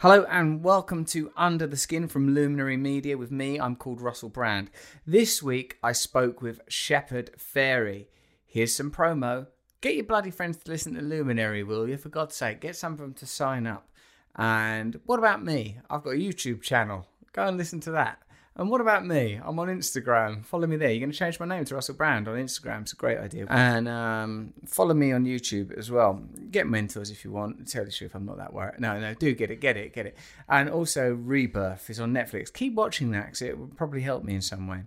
Hello 0.00 0.24
and 0.30 0.64
welcome 0.64 1.04
to 1.04 1.30
Under 1.36 1.66
the 1.66 1.76
Skin 1.76 2.08
from 2.08 2.34
Luminary 2.34 2.78
Media 2.78 3.18
with 3.18 3.30
me. 3.30 3.60
I'm 3.60 3.76
called 3.76 4.00
Russell 4.00 4.30
Brand. 4.30 4.70
This 5.06 5.42
week 5.42 5.76
I 5.82 5.92
spoke 5.92 6.40
with 6.40 6.62
Shepard 6.68 7.32
Fairey. 7.36 8.06
Here's 8.46 8.74
some 8.74 8.90
promo. 8.90 9.48
Get 9.82 9.96
your 9.96 10.06
bloody 10.06 10.30
friends 10.30 10.56
to 10.56 10.70
listen 10.70 10.94
to 10.94 11.02
Luminary, 11.02 11.62
will 11.62 11.86
you? 11.86 11.98
For 11.98 12.08
God's 12.08 12.34
sake, 12.34 12.62
get 12.62 12.76
some 12.76 12.94
of 12.94 12.98
them 12.98 13.12
to 13.12 13.26
sign 13.26 13.66
up. 13.66 13.90
And 14.36 14.98
what 15.04 15.18
about 15.18 15.44
me? 15.44 15.80
I've 15.90 16.02
got 16.02 16.14
a 16.14 16.18
YouTube 16.18 16.62
channel. 16.62 17.06
Go 17.34 17.46
and 17.46 17.58
listen 17.58 17.80
to 17.80 17.90
that. 17.90 18.22
And 18.56 18.68
what 18.68 18.80
about 18.80 19.06
me? 19.06 19.40
I'm 19.42 19.58
on 19.58 19.68
Instagram. 19.68 20.44
Follow 20.44 20.66
me 20.66 20.76
there. 20.76 20.90
You're 20.90 21.00
going 21.00 21.12
to 21.12 21.16
change 21.16 21.38
my 21.38 21.46
name 21.46 21.64
to 21.64 21.74
Russell 21.74 21.94
Brand 21.94 22.28
on 22.28 22.36
Instagram. 22.36 22.82
It's 22.82 22.92
a 22.92 22.96
great 22.96 23.18
idea. 23.18 23.46
And 23.48 23.88
um, 23.88 24.52
follow 24.66 24.92
me 24.92 25.12
on 25.12 25.24
YouTube 25.24 25.72
as 25.78 25.90
well. 25.90 26.20
Get 26.50 26.66
mentors 26.66 27.10
if 27.10 27.24
you 27.24 27.30
want. 27.30 27.68
Tell 27.68 27.84
the 27.84 27.92
truth, 27.92 28.14
I'm 28.14 28.26
not 28.26 28.38
that 28.38 28.52
worried. 28.52 28.80
No, 28.80 28.98
no, 28.98 29.14
do 29.14 29.34
get 29.34 29.50
it, 29.50 29.60
get 29.60 29.76
it, 29.76 29.94
get 29.94 30.06
it. 30.06 30.16
And 30.48 30.68
also, 30.68 31.14
Rebirth 31.14 31.88
is 31.88 32.00
on 32.00 32.12
Netflix. 32.12 32.52
Keep 32.52 32.74
watching 32.74 33.12
that 33.12 33.26
because 33.26 33.42
it 33.42 33.56
will 33.56 33.68
probably 33.68 34.02
help 34.02 34.24
me 34.24 34.34
in 34.34 34.42
some 34.42 34.66
way. 34.66 34.82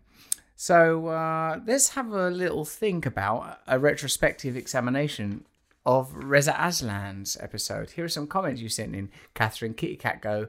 So 0.56 1.08
uh, 1.08 1.60
let's 1.66 1.90
have 1.90 2.12
a 2.12 2.30
little 2.30 2.66
think 2.66 3.06
about 3.06 3.60
a 3.66 3.80
retrospective 3.80 4.56
examination 4.56 5.46
of 5.86 6.14
Reza 6.14 6.54
Aslan's 6.54 7.38
episode. 7.40 7.92
Here 7.92 8.06
are 8.06 8.10
some 8.10 8.28
comments 8.28 8.62
you 8.62 8.70
sent 8.70 8.96
in. 8.96 9.10
Catherine 9.34 9.74
Kitty 9.74 9.96
Cat 9.96 10.22
Go. 10.22 10.48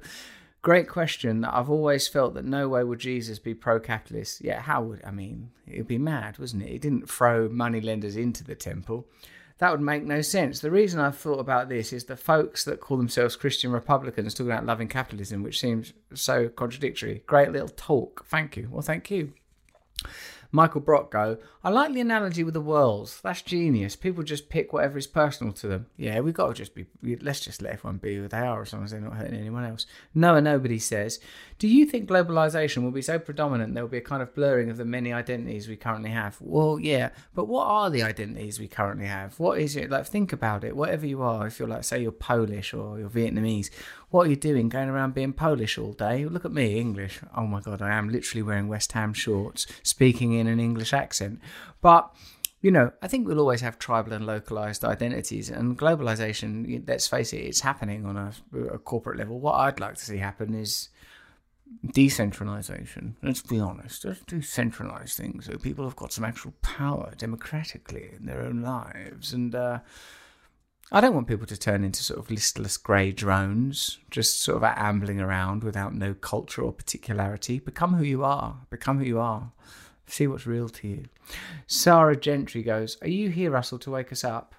Great 0.65 0.89
question. 0.89 1.45
I've 1.45 1.69
always 1.69 2.09
felt 2.09 2.33
that 2.33 2.47
no 2.47 2.71
way 2.71 2.83
would 2.85 2.99
Jesus 2.99 3.39
be 3.39 3.53
pro 3.53 3.79
capitalist. 3.79 4.41
Yeah, 4.43 4.63
how 4.63 4.81
would, 4.83 5.05
I 5.05 5.11
mean, 5.11 5.51
it'd 5.67 5.87
be 5.87 5.99
mad, 5.99 6.39
wasn't 6.39 6.63
it? 6.63 6.71
He 6.71 6.79
didn't 6.79 7.07
throw 7.07 7.51
moneylenders 7.51 8.17
into 8.17 8.43
the 8.43 8.55
temple. 8.55 9.07
That 9.59 9.73
would 9.73 9.83
make 9.83 10.05
no 10.05 10.23
sense. 10.23 10.61
The 10.61 10.71
reason 10.71 11.01
I've 11.01 11.19
thought 11.19 11.39
about 11.39 11.69
this 11.69 11.93
is 11.93 12.05
the 12.05 12.17
folks 12.17 12.65
that 12.65 12.81
call 12.81 12.97
themselves 12.97 13.37
Christian 13.37 13.73
Republicans 13.73 14.33
talking 14.33 14.53
about 14.53 14.65
loving 14.65 14.89
capitalism, 14.89 15.43
which 15.43 15.61
seems 15.61 15.93
so 16.15 16.49
contradictory. 16.49 17.23
Great 17.27 17.53
little 17.53 17.69
talk. 17.69 18.25
Thank 18.25 18.57
you. 18.57 18.71
Well, 18.71 18.81
thank 18.81 19.11
you. 19.11 19.35
Michael 20.55 20.83
Brock 20.83 21.11
go, 21.11 21.37
I 21.65 21.71
like 21.71 21.93
the 21.93 22.01
analogy 22.01 22.45
with 22.45 22.55
the 22.55 22.61
worlds. 22.61 23.21
That's 23.23 23.43
genius. 23.43 23.97
People 23.97 24.23
just 24.23 24.49
pick 24.49 24.73
whatever 24.73 24.97
is 24.97 25.09
personal 25.09 25.53
to 25.55 25.67
them. 25.67 25.87
Yeah, 25.97 26.21
we've 26.21 26.33
got 26.33 26.47
to 26.47 26.55
just 26.55 26.77
be, 26.77 26.87
let's 27.21 27.41
just 27.41 27.61
let 27.61 27.73
everyone 27.73 27.97
be 27.97 28.15
who 28.15 28.29
they 28.29 28.39
are 28.39 28.63
as 28.63 28.73
long 28.73 28.85
as 28.85 28.93
they're 28.93 29.01
not 29.01 29.17
hurting 29.17 29.35
anyone 29.35 29.65
else. 29.65 29.85
Noah 30.15 30.41
Nobody 30.41 30.79
says, 30.79 31.19
Do 31.59 31.69
you 31.69 31.87
think 31.87 32.09
globalization 32.09 32.83
will 32.83 32.91
be 32.91 33.03
so 33.03 33.19
predominant 33.19 33.75
there 33.75 33.85
will 33.85 33.91
be 33.91 33.99
a 33.99 34.03
kind 34.03 34.23
of 34.23 34.35
blurring 34.35 34.71
of 34.71 34.77
the 34.77 34.85
many 34.85 35.13
identities 35.13 35.69
we 35.69 35.77
currently 35.77 36.11
have? 36.11 36.37
Well, 36.41 36.79
yeah, 36.81 37.11
but 37.35 37.47
what 37.47 37.67
are 37.67 37.91
the 37.91 38.03
identities 38.03 38.59
we 38.59 38.67
currently 38.67 39.07
have? 39.07 39.39
What 39.39 39.61
is 39.61 39.77
it? 39.77 39.91
Like, 39.91 40.07
think 40.07 40.33
about 40.33 40.65
it. 40.65 40.77
Whatever 40.77 41.07
you 41.07 41.23
are, 41.23 41.47
if 41.47 41.59
you're 41.59 41.69
like, 41.69 41.85
say, 41.85 42.03
you're 42.03 42.13
Polish 42.13 42.75
or 42.75 42.99
you're 42.99 43.09
Vietnamese, 43.09 43.71
what 44.11 44.27
are 44.27 44.31
you 44.31 44.37
doing 44.37 44.69
going 44.69 44.89
around 44.89 45.15
being 45.15 45.33
Polish 45.33 45.79
all 45.79 45.93
day? 45.93 46.25
Look 46.25 46.45
at 46.45 46.53
me, 46.53 46.79
English. 46.79 47.21
Oh 47.37 47.47
my 47.47 47.61
God, 47.61 47.81
I 47.81 47.95
am 47.95 48.09
literally 48.09 48.43
wearing 48.43 48.69
West 48.69 48.93
Ham 48.93 49.13
shorts, 49.13 49.67
speaking 49.83 50.33
in 50.33 50.47
an 50.47 50.59
English 50.59 50.93
accent. 50.93 51.41
But 51.81 52.13
you 52.65 52.71
know, 52.71 52.93
I 53.03 53.09
think 53.09 53.29
we'll 53.29 53.41
always 53.41 53.61
have 53.61 53.79
tribal 53.79 54.15
and 54.15 54.25
localized 54.25 54.87
identities, 54.87 55.51
and 55.51 55.79
globalization. 55.79 56.83
Let's 56.89 57.07
face 57.07 57.35
it, 57.35 57.43
it's 57.43 57.61
happening 57.61 58.07
on 58.07 58.17
a, 58.17 58.33
a 58.73 58.79
corporate 58.79 59.19
level. 59.19 59.39
What 59.39 59.57
I'd 59.57 59.81
like 59.81 59.97
to 59.97 60.05
see 60.05 60.17
happen 60.17 60.55
is 60.55 60.89
decentralization. 61.93 63.17
Let's 63.23 63.43
be 63.43 63.59
honest. 63.59 64.05
Let's 64.05 64.21
decentralize 64.21 65.15
things 65.15 65.47
so 65.47 65.57
people 65.59 65.85
have 65.85 65.97
got 65.97 66.13
some 66.13 66.25
actual 66.25 66.53
power 66.63 67.13
democratically 67.17 68.11
in 68.17 68.27
their 68.27 68.43
own 68.43 68.63
lives, 68.63 69.33
and 69.33 69.55
uh, 69.55 69.81
I 70.93 71.01
don't 71.01 71.15
want 71.15 71.29
people 71.29 71.47
to 71.47 71.57
turn 71.57 71.83
into 71.83 72.03
sort 72.03 72.21
of 72.21 72.31
listless 72.31 72.77
grey 72.77 73.11
drones, 73.11 73.99
just 74.11 74.43
sort 74.43 74.63
of 74.63 74.65
ambling 74.65 75.21
around 75.21 75.65
without 75.65 75.95
no 75.95 76.15
culture 76.15 76.63
or 76.63 76.73
particularity. 76.73 77.59
Become 77.59 77.95
who 77.95 78.05
you 78.05 78.23
are. 78.23 78.59
Become 78.71 78.99
who 78.99 79.05
you 79.05 79.19
are. 79.19 79.53
See 80.07 80.27
what's 80.27 80.47
real 80.47 80.69
to 80.69 80.89
you. 80.89 81.05
Sarah 81.67 82.17
Gentry 82.17 82.63
goes, 82.63 82.99
Are 83.01 83.09
you 83.09 83.31
here, 83.31 83.51
Russell, 83.51 83.79
to 83.81 83.91
wake 83.91 84.13
us 84.13 84.25
up? 84.25 84.55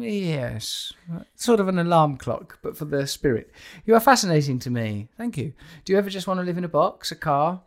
Yes. 0.00 0.92
Sort 1.36 1.60
of 1.60 1.68
an 1.68 1.78
alarm 1.78 2.16
clock, 2.16 2.58
but 2.62 2.76
for 2.76 2.84
the 2.84 3.06
spirit. 3.06 3.50
You 3.84 3.94
are 3.94 4.00
fascinating 4.00 4.58
to 4.60 4.70
me. 4.70 5.08
Thank 5.16 5.36
you. 5.36 5.52
Do 5.84 5.92
you 5.92 5.98
ever 5.98 6.10
just 6.10 6.26
want 6.26 6.40
to 6.40 6.44
live 6.44 6.58
in 6.58 6.64
a 6.64 6.68
box, 6.68 7.10
a 7.10 7.16
car? 7.16 7.62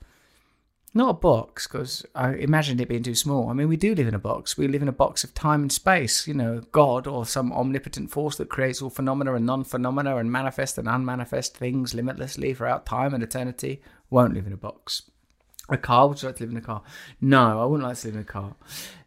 Not 0.96 1.10
a 1.10 1.14
box, 1.14 1.66
because 1.66 2.06
I 2.14 2.34
imagined 2.34 2.80
it 2.80 2.88
being 2.88 3.02
too 3.02 3.16
small. 3.16 3.50
I 3.50 3.54
mean, 3.54 3.68
we 3.68 3.78
do 3.78 3.96
live 3.96 4.08
in 4.08 4.14
a 4.14 4.20
box. 4.20 4.58
We 4.58 4.68
live 4.68 4.84
in 4.84 4.88
a 4.88 4.92
box 4.92 5.24
of 5.24 5.34
time 5.34 5.64
and 5.64 5.72
space. 5.72 6.28
You 6.28 6.36
know, 6.36 6.62
God 6.72 7.08
or 7.08 7.26
some 7.26 7.52
omnipotent 7.52 8.12
force 8.12 8.36
that 8.36 8.50
creates 8.50 8.80
all 8.80 8.92
phenomena 8.92 9.34
and 9.34 9.46
non 9.46 9.64
phenomena 9.64 10.18
and 10.18 10.32
manifest 10.32 10.78
and 10.78 10.88
unmanifest 10.88 11.58
things 11.58 11.96
limitlessly 11.96 12.54
throughout 12.54 12.86
time 12.86 13.16
and 13.16 13.24
eternity 13.24 13.82
won't 14.12 14.36
live 14.36 14.46
in 14.46 14.54
a 14.54 14.58
box. 14.58 15.10
A 15.70 15.78
car? 15.78 16.10
Would 16.10 16.22
you 16.22 16.28
like 16.28 16.36
to 16.36 16.44
live 16.44 16.52
in 16.52 16.58
a 16.58 16.62
car? 16.62 16.84
No, 17.22 17.62
I 17.62 17.66
wouldn't 17.66 17.88
like 17.88 17.98
to 17.98 18.08
live 18.08 18.16
in 18.16 18.22
a 18.22 18.26
car. 18.26 18.56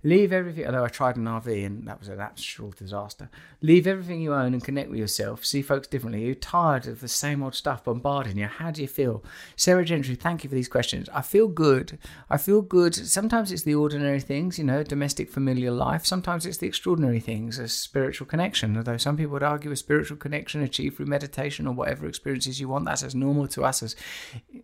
Leave 0.06 0.33
everything, 0.33 0.65
although 0.65 0.84
I 0.84 0.89
tried 0.89 1.17
an 1.17 1.25
RV 1.25 1.67
and 1.67 1.89
that 1.89 1.99
was 1.99 2.06
an 2.06 2.21
absolute 2.21 2.77
disaster. 2.77 3.28
Leave 3.61 3.89
everything 3.89 4.21
you 4.21 4.33
own 4.33 4.55
and 4.55 4.62
connect 4.62 4.89
with 4.89 5.00
yourself. 5.00 5.44
See 5.44 5.62
folks 5.62 5.89
differently. 5.89 6.25
You're 6.25 6.37
tired 6.37 6.87
of 6.87 7.00
the 7.00 7.09
same 7.09 7.43
old 7.43 7.56
stuff 7.56 7.83
bombarding 7.83 8.39
you. 8.39 8.47
How 8.47 8.71
do 8.71 8.83
you 8.83 8.87
feel? 8.87 9.25
Sarah 9.56 9.84
Gentry, 9.84 10.15
thank 10.15 10.45
you 10.45 10.49
for 10.49 10.55
these 10.55 10.69
questions. 10.69 11.09
I 11.12 11.22
feel 11.22 11.49
good. 11.49 11.99
I 12.31 12.37
feel 12.37 12.62
good. 12.62 12.95
Sometimes 12.95 13.50
it's 13.50 13.65
the 13.65 13.75
ordinary 13.75 14.21
things, 14.21 14.59
you 14.59 14.65
know, 14.65 14.84
domestic 14.84 15.28
familiar 15.28 15.72
life. 15.72 16.06
Sometimes 16.06 16.47
it's 16.47 16.59
the 16.59 16.69
extraordinary 16.69 17.19
things, 17.19 17.59
a 17.59 17.66
spiritual 17.66 18.28
connection. 18.28 18.77
Although 18.77 18.99
some 18.99 19.16
people 19.16 19.33
would 19.33 19.43
argue 19.43 19.72
a 19.72 19.77
spiritual 19.77 20.19
connection 20.19 20.62
achieved 20.62 20.99
through 20.99 21.06
meditation 21.06 21.66
or 21.66 21.75
whatever 21.75 22.06
experiences 22.06 22.61
you 22.61 22.69
want, 22.69 22.84
that's 22.84 23.03
as 23.03 23.16
normal 23.16 23.49
to 23.49 23.65
us 23.65 23.83
as, 23.83 23.97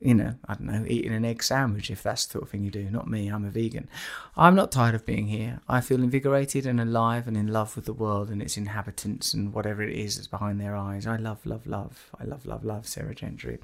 you 0.01 0.15
know, 0.15 0.37
I 0.47 0.55
don't 0.55 0.67
know, 0.67 0.85
eating 0.87 1.13
an 1.13 1.25
egg 1.25 1.43
sandwich 1.43 1.91
if 1.91 2.01
that's 2.01 2.27
the 2.27 2.35
sort 2.35 2.45
of 2.45 2.51
thing 2.51 2.63
you 2.63 2.71
do. 2.71 2.89
Not 2.89 3.09
me, 3.11 3.27
I'm 3.27 3.45
a 3.45 3.51
vegan. 3.51 3.89
I'm 4.37 4.55
not 4.55 4.71
tired 4.71 4.95
of 4.95 5.05
being 5.05 5.32
here. 5.33 5.61
I 5.69 5.81
feel 5.81 6.03
invigorated 6.03 6.67
and 6.67 6.81
alive 6.81 7.27
and 7.27 7.37
in 7.37 7.49
love 7.49 7.75
with 7.75 7.87
the 7.87 7.93
world 7.93 8.31
and 8.31 8.41
its 8.41 8.57
inhabitants 8.57 9.35
and 9.35 9.53
whatever 9.53 9.83
it 9.83 9.97
is 9.97 10.17
that's 10.17 10.29
behind 10.29 10.61
their 10.61 10.77
eyes. 10.77 11.07
I 11.07 11.17
love, 11.17 11.45
love, 11.45 11.67
love. 11.67 12.11
I 12.21 12.25
love, 12.25 12.47
love, 12.47 12.65
love 12.65 12.87
Sarah 12.87 13.15
Gentry. 13.15 13.59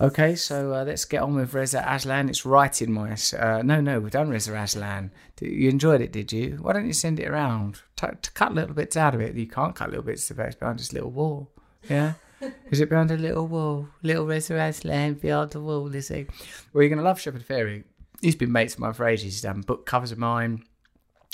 Okay, 0.00 0.36
so 0.36 0.74
uh, 0.74 0.84
let's 0.84 1.04
get 1.04 1.22
on 1.22 1.34
with 1.34 1.54
Reza 1.54 1.84
Aslan. 1.84 2.28
It's 2.28 2.46
right 2.46 2.82
in 2.82 2.92
my. 2.92 3.16
Uh, 3.36 3.62
no, 3.62 3.80
no, 3.80 3.98
we've 3.98 4.12
done 4.12 4.28
Reza 4.28 4.54
Aslan. 4.54 5.10
You 5.40 5.68
enjoyed 5.68 6.00
it, 6.00 6.12
did 6.12 6.30
you? 6.32 6.58
Why 6.60 6.72
don't 6.72 6.86
you 6.86 6.92
send 6.92 7.18
it 7.18 7.28
around? 7.28 7.82
T- 7.96 8.06
to 8.22 8.30
cut 8.32 8.54
little 8.54 8.74
bits 8.74 8.96
out 8.96 9.16
of 9.16 9.20
it. 9.20 9.34
You 9.34 9.48
can't 9.48 9.74
cut 9.74 9.90
little 9.90 10.04
bits 10.04 10.30
of 10.30 10.38
it 10.38 10.58
behind 10.58 10.78
this 10.78 10.92
little 10.92 11.10
wall. 11.10 11.50
Yeah? 11.88 12.14
Is 12.70 12.80
it 12.80 12.88
behind 12.88 13.10
a 13.10 13.16
little 13.16 13.48
wall? 13.48 13.88
Little 14.02 14.26
Reza 14.26 14.54
Aslan 14.54 15.14
behind 15.14 15.50
the 15.50 15.60
wall, 15.60 15.92
is 15.92 16.10
it? 16.10 16.30
Well, 16.72 16.82
you're 16.82 16.88
going 16.88 16.98
to 16.98 17.04
love 17.04 17.20
Shepard 17.20 17.46
Fairey. 17.46 17.82
He's 18.20 18.36
been 18.36 18.52
mates 18.52 18.74
of 18.74 18.80
mine 18.80 18.92
for 18.92 19.06
ages. 19.06 19.24
He's 19.24 19.42
done 19.42 19.62
book 19.62 19.86
covers 19.86 20.12
of 20.12 20.18
mine. 20.18 20.64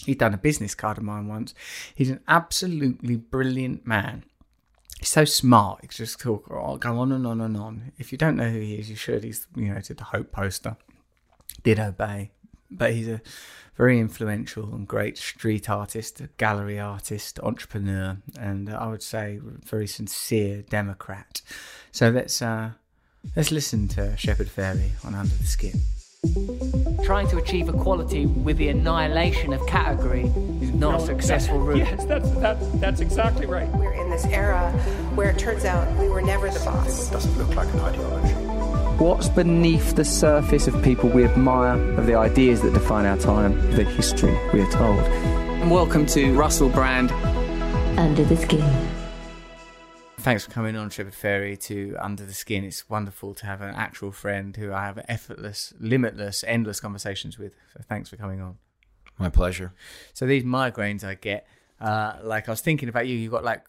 He'd 0.05 0.19
done 0.19 0.34
a 0.34 0.38
business 0.38 0.75
card 0.75 0.99
of 0.99 1.05
mine 1.05 1.28
once. 1.28 1.55
He's 1.94 2.10
an 2.10 2.21
absolutely 2.28 3.16
brilliant 3.16 3.87
man. 3.87 4.25
He's 4.99 5.09
so 5.09 5.25
smart. 5.25 5.81
He 5.82 5.88
just 5.88 6.21
talk, 6.21 6.47
oh, 6.50 6.77
go 6.77 6.99
on 6.99 7.12
and 7.12 7.27
on 7.27 7.41
and 7.41 7.56
on. 7.56 7.93
If 7.99 8.12
you 8.12 8.19
don't 8.19 8.37
know 8.37 8.49
who 8.50 8.60
he 8.60 8.75
is, 8.75 8.91
you 8.91 8.97
should. 8.97 9.25
He's, 9.25 9.47
you 9.56 9.72
know, 9.72 9.81
did 9.81 9.99
the 9.99 10.05
Hope 10.05 10.31
poster, 10.32 10.77
did 11.62 11.78
Obey. 11.78 12.32
But 12.71 12.93
he's 12.93 13.09
a 13.09 13.21
very 13.77 13.99
influential 13.99 14.75
and 14.75 14.87
great 14.87 15.19
street 15.19 15.69
artist, 15.69 16.22
gallery 16.38 16.78
artist, 16.78 17.41
entrepreneur, 17.41 18.19
and 18.38 18.69
uh, 18.69 18.76
I 18.76 18.88
would 18.88 19.03
say 19.03 19.41
very 19.43 19.87
sincere 19.87 20.62
Democrat. 20.62 21.41
So 21.93 22.11
let's 22.11 22.41
uh, 22.41 22.71
let's 23.37 23.50
listen 23.50 23.88
to 23.88 24.16
Shepard 24.16 24.49
Fairey 24.49 24.93
on 25.05 25.15
Under 25.15 25.34
the 25.34 25.44
Skin. 25.44 25.81
Trying 27.04 27.28
to 27.28 27.36
achieve 27.36 27.68
equality 27.68 28.24
with 28.24 28.56
the 28.56 28.68
annihilation 28.68 29.52
of 29.52 29.66
category 29.66 30.22
is 30.62 30.72
not 30.72 31.02
a 31.02 31.04
successful 31.04 31.58
route. 31.58 31.78
Yes, 31.78 32.04
that's, 32.06 32.30
that, 32.36 32.80
that's 32.80 33.00
exactly 33.00 33.44
right. 33.44 33.68
We're 33.72 33.92
in 33.92 34.08
this 34.08 34.24
era 34.26 34.70
where 35.14 35.30
it 35.30 35.38
turns 35.38 35.66
out 35.66 35.86
we 35.98 36.08
were 36.08 36.22
never 36.22 36.48
the 36.48 36.60
boss. 36.60 37.08
It 37.08 37.12
doesn't 37.12 37.36
look 37.36 37.54
like 37.54 37.72
an 37.75 37.81
ideology. 37.81 38.34
What's 39.02 39.28
beneath 39.28 39.96
the 39.96 40.04
surface 40.04 40.66
of 40.66 40.82
people 40.82 41.10
we 41.10 41.25
admire, 41.25 41.78
of 41.99 42.06
the 42.06 42.14
ideas 42.14 42.62
that 42.62 42.72
define 42.72 43.04
our 43.04 43.19
time, 43.19 43.72
the 43.72 43.84
history 43.84 44.32
we 44.54 44.62
are 44.62 44.70
told? 44.70 45.00
And 45.00 45.70
welcome 45.70 46.06
to 46.06 46.32
Russell 46.34 46.70
Brand 46.70 47.12
Under 47.99 48.25
the 48.25 48.37
Skin. 48.37 48.94
Thanks 50.25 50.47
for 50.47 50.53
coming 50.53 50.75
on, 50.75 50.88
Shepard 50.88 51.12
Fairey, 51.12 51.61
to 51.65 51.97
Under 52.00 52.25
the 52.25 52.32
Skin. 52.32 52.65
It's 52.65 52.88
wonderful 52.88 53.35
to 53.35 53.44
have 53.44 53.61
an 53.61 53.75
actual 53.75 54.11
friend 54.11 54.56
who 54.56 54.73
I 54.73 54.87
have 54.87 55.05
effortless, 55.06 55.75
limitless, 55.79 56.43
endless 56.47 56.81
conversations 56.81 57.38
with. 57.38 57.53
So 57.75 57.82
thanks 57.87 58.09
for 58.09 58.17
coming 58.17 58.41
on. 58.41 58.56
My 59.19 59.29
pleasure. 59.29 59.75
So 60.15 60.25
these 60.25 60.43
migraines 60.43 61.05
I 61.05 61.17
get, 61.17 61.47
uh, 61.79 62.15
like 62.23 62.49
I 62.49 62.53
was 62.53 62.62
thinking 62.62 62.88
about 62.88 63.06
you, 63.06 63.19
you've 63.19 63.32
got 63.32 63.44
like 63.44 63.67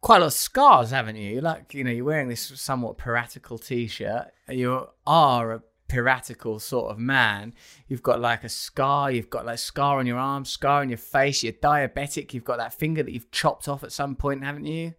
quite 0.00 0.18
a 0.18 0.20
lot 0.20 0.26
of 0.26 0.32
scars, 0.34 0.90
haven't 0.92 1.16
you? 1.16 1.32
You're 1.32 1.42
like, 1.42 1.74
you 1.74 1.82
know, 1.82 1.90
you're 1.90 2.04
wearing 2.04 2.28
this 2.28 2.52
somewhat 2.54 2.98
piratical 2.98 3.58
t-shirt. 3.58 4.28
You 4.48 4.86
are 5.08 5.54
a 5.54 5.62
piratical 5.88 6.60
sort 6.60 6.92
of 6.92 7.00
man. 7.00 7.52
You've 7.88 8.04
got 8.04 8.20
like 8.20 8.44
a 8.44 8.48
scar. 8.48 9.10
You've 9.10 9.28
got 9.28 9.44
like 9.44 9.58
scar 9.58 9.98
on 9.98 10.06
your 10.06 10.18
arm, 10.18 10.44
scar 10.44 10.82
on 10.82 10.88
your 10.88 10.98
face. 10.98 11.42
You're 11.42 11.54
diabetic. 11.54 12.32
You've 12.32 12.44
got 12.44 12.58
that 12.58 12.74
finger 12.74 13.02
that 13.02 13.10
you've 13.10 13.32
chopped 13.32 13.66
off 13.66 13.82
at 13.82 13.90
some 13.90 14.14
point, 14.14 14.44
haven't 14.44 14.66
you? 14.66 14.94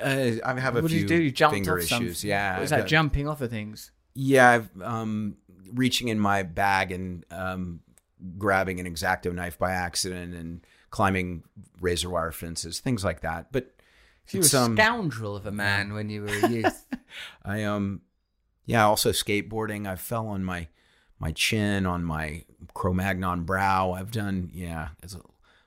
Uh, 0.00 0.32
I 0.44 0.58
have 0.60 0.76
a 0.76 0.82
what 0.82 0.90
few 0.90 1.00
did 1.00 1.10
you 1.10 1.16
do? 1.18 1.22
You 1.22 1.30
jumped 1.30 1.54
finger 1.54 1.78
off 1.78 1.84
some- 1.84 2.02
issues. 2.02 2.24
Yeah, 2.24 2.54
What 2.54 2.60
was 2.62 2.70
that 2.70 2.78
got- 2.80 2.88
jumping 2.88 3.28
off 3.28 3.40
of 3.40 3.50
things? 3.50 3.90
Yeah, 4.14 4.50
I've, 4.50 4.82
um, 4.82 5.36
reaching 5.72 6.08
in 6.08 6.18
my 6.18 6.42
bag 6.42 6.90
and 6.90 7.24
um, 7.30 7.80
grabbing 8.38 8.80
an 8.80 8.86
exacto 8.86 9.32
knife 9.32 9.58
by 9.58 9.72
accident 9.72 10.34
and 10.34 10.66
climbing 10.90 11.42
razor 11.80 12.08
wire 12.10 12.32
fences, 12.32 12.80
things 12.80 13.04
like 13.04 13.20
that. 13.20 13.52
But 13.52 13.74
You 14.30 14.40
were 14.40 14.46
a 14.52 14.60
um, 14.62 14.76
scoundrel 14.76 15.36
of 15.36 15.44
a 15.46 15.52
man 15.52 15.92
when 15.92 16.08
you 16.08 16.22
were 16.22 16.28
a 16.28 16.48
youth. 16.48 16.86
I 17.44 17.62
um 17.64 18.00
yeah, 18.64 18.84
also 18.86 19.10
skateboarding. 19.10 19.86
I 19.86 19.96
fell 19.96 20.26
on 20.28 20.42
my 20.42 20.68
my 21.18 21.32
chin, 21.32 21.84
on 21.86 22.02
my 22.04 22.44
Cro-Magnon 22.74 23.42
brow. 23.44 23.92
I've 23.92 24.10
done 24.10 24.50
yeah. 24.52 24.88
It's 25.02 25.14
a, 25.14 25.20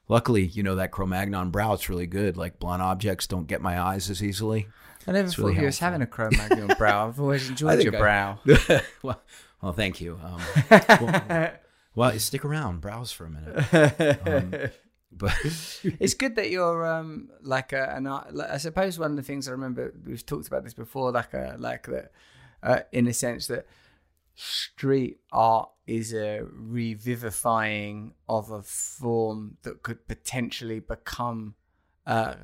luckily, 0.10 0.46
you 0.46 0.62
know 0.64 0.76
that 0.76 0.92
Cro-Magnon 0.92 1.52
brow. 1.52 1.74
It's 1.74 1.88
really 1.88 2.08
good. 2.08 2.36
Like 2.36 2.60
blunt 2.60 2.82
objects 2.82 3.28
don't 3.28 3.48
get 3.48 3.62
my 3.62 3.80
eyes 3.80 4.10
as 4.10 4.22
easily. 4.22 4.68
I 5.08 5.14
never 5.14 5.28
It's 5.28 5.36
thought 5.36 5.46
really 5.46 5.60
you 5.60 5.66
was 5.66 5.80
having 5.80 6.02
a 6.02 6.08
Cro-Magnon 6.08 6.76
brow. 6.78 7.08
I've 7.08 7.20
always 7.22 7.48
enjoyed 7.50 7.82
your 7.82 7.96
I- 7.96 8.00
brow. 8.00 8.40
well, 9.02 9.22
well, 9.62 9.72
thank 9.74 10.02
you. 10.02 10.20
Um, 10.22 10.42
well, 11.02 11.52
well, 11.96 12.20
stick 12.20 12.44
around, 12.44 12.82
browse 12.82 13.12
for 13.14 13.26
a 13.26 13.30
minute. 13.30 14.28
Um, 14.28 14.72
but 15.12 15.34
it's 15.44 16.14
good 16.14 16.36
that 16.36 16.50
you're 16.50 16.86
um 16.86 17.30
like 17.42 17.74
a, 17.74 17.96
an 17.96 18.06
art. 18.08 18.34
Like, 18.36 18.50
I 18.52 18.58
suppose 18.58 19.00
one 19.00 19.12
of 19.12 19.18
the 19.18 19.24
things 19.24 19.48
I 19.48 19.52
remember 19.52 19.94
we've 20.06 20.26
talked 20.26 20.48
about 20.48 20.64
this 20.64 20.74
before, 20.74 21.12
like 21.12 21.34
a 21.34 21.56
like 21.58 21.88
that, 21.88 22.12
uh, 22.62 22.80
in 22.92 23.08
a 23.08 23.14
sense 23.14 23.48
that 23.48 23.66
street 24.36 25.18
art 25.32 25.70
is 25.90 26.14
a 26.14 26.42
revivifying 26.52 28.14
of 28.28 28.52
a 28.52 28.62
form 28.62 29.58
that 29.64 29.82
could 29.84 30.08
potentially 30.08 30.80
become 30.80 31.56
uh, 32.06 32.36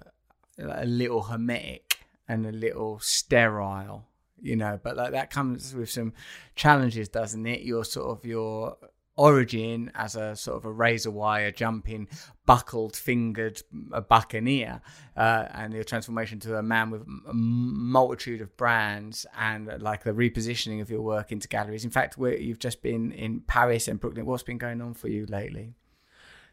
a 0.59 0.85
little 0.85 1.23
hermetic 1.23 1.99
and 2.27 2.45
a 2.45 2.51
little 2.51 2.99
sterile 2.99 4.07
you 4.41 4.55
know 4.55 4.79
but 4.83 4.97
like 4.97 5.11
that 5.11 5.29
comes 5.29 5.73
with 5.73 5.89
some 5.89 6.13
challenges 6.55 7.07
doesn't 7.09 7.45
it? 7.45 7.61
Your 7.61 7.85
sort 7.85 8.17
of 8.17 8.25
your 8.25 8.77
origin 9.17 9.91
as 9.95 10.15
a 10.15 10.35
sort 10.35 10.57
of 10.57 10.65
a 10.65 10.71
razor 10.71 11.11
wire 11.11 11.51
jumping 11.51 12.07
buckled 12.45 12.95
fingered 12.95 13.61
buccaneer 14.09 14.81
uh, 15.15 15.45
and 15.53 15.73
your 15.73 15.85
transformation 15.85 16.37
to 16.39 16.57
a 16.57 16.63
man 16.63 16.89
with 16.89 17.01
a 17.01 17.33
multitude 17.33 18.41
of 18.41 18.55
brands 18.57 19.25
and 19.37 19.69
uh, 19.69 19.77
like 19.79 20.03
the 20.03 20.11
repositioning 20.11 20.81
of 20.81 20.89
your 20.89 21.01
work 21.01 21.31
into 21.31 21.47
galleries 21.47 21.85
in 21.85 21.91
fact 21.91 22.17
you've 22.17 22.59
just 22.59 22.81
been 22.81 23.11
in 23.13 23.39
paris 23.39 23.87
and 23.87 24.01
brooklyn 24.01 24.25
what's 24.25 24.43
been 24.43 24.57
going 24.57 24.81
on 24.81 24.93
for 24.93 25.07
you 25.07 25.25
lately 25.27 25.73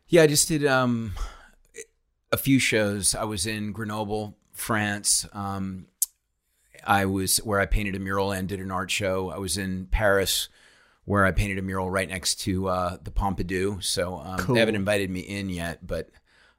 yeah, 0.08 0.22
I 0.22 0.26
just 0.26 0.46
did 0.46 0.66
um 0.66 1.14
a 2.30 2.36
few 2.36 2.58
shows. 2.58 3.14
I 3.14 3.24
was 3.24 3.46
in 3.46 3.72
Grenoble, 3.72 4.36
France. 4.52 5.26
Um, 5.32 5.86
I 6.86 7.06
was 7.06 7.38
where 7.38 7.60
I 7.60 7.66
painted 7.66 7.94
a 7.94 7.98
mural 7.98 8.32
and 8.32 8.48
did 8.48 8.60
an 8.60 8.70
art 8.70 8.90
show. 8.90 9.30
I 9.30 9.38
was 9.38 9.56
in 9.56 9.86
Paris, 9.86 10.48
where 11.04 11.24
I 11.24 11.32
painted 11.32 11.58
a 11.58 11.62
mural 11.62 11.90
right 11.90 12.08
next 12.08 12.36
to 12.42 12.68
uh, 12.68 12.96
the 13.02 13.10
Pompidou. 13.10 13.82
So 13.82 14.18
um, 14.18 14.38
Cool. 14.38 14.54
they 14.54 14.60
haven't 14.60 14.76
invited 14.76 15.10
me 15.10 15.20
in 15.20 15.48
yet, 15.50 15.86
but 15.86 16.10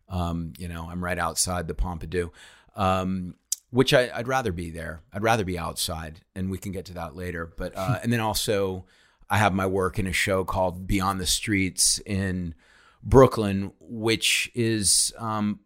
um, 0.10 0.54
you 0.58 0.68
know 0.68 0.88
I'm 0.90 1.04
right 1.04 1.18
outside 1.18 1.68
the 1.68 1.74
Pompidou, 1.74 2.30
um, 2.76 3.36
which 3.72 3.94
I, 3.94 4.12
I'd 4.14 4.28
rather 4.28 4.52
be 4.52 4.70
there. 4.70 5.02
I'd 5.14 5.24
rather 5.24 5.46
be 5.46 5.58
outside, 5.58 6.22
and 6.36 6.52
we 6.52 6.58
can 6.58 6.72
get 6.72 6.86
to 6.86 6.94
that 6.96 7.16
later. 7.16 7.52
But 7.58 7.74
uh, 7.76 8.00
and 8.04 8.12
then 8.12 8.20
also 8.20 8.86
I 9.30 9.38
have 9.38 9.54
my 9.54 9.66
work 9.66 9.98
in 9.98 10.08
a 10.08 10.14
show 10.14 10.44
called 10.44 10.86
Beyond 10.88 11.20
the 11.20 11.26
Streets 11.26 12.00
in 12.06 12.54
Brooklyn, 13.02 13.72
which 13.80 14.52
is 14.54 15.14
um, 15.18 15.60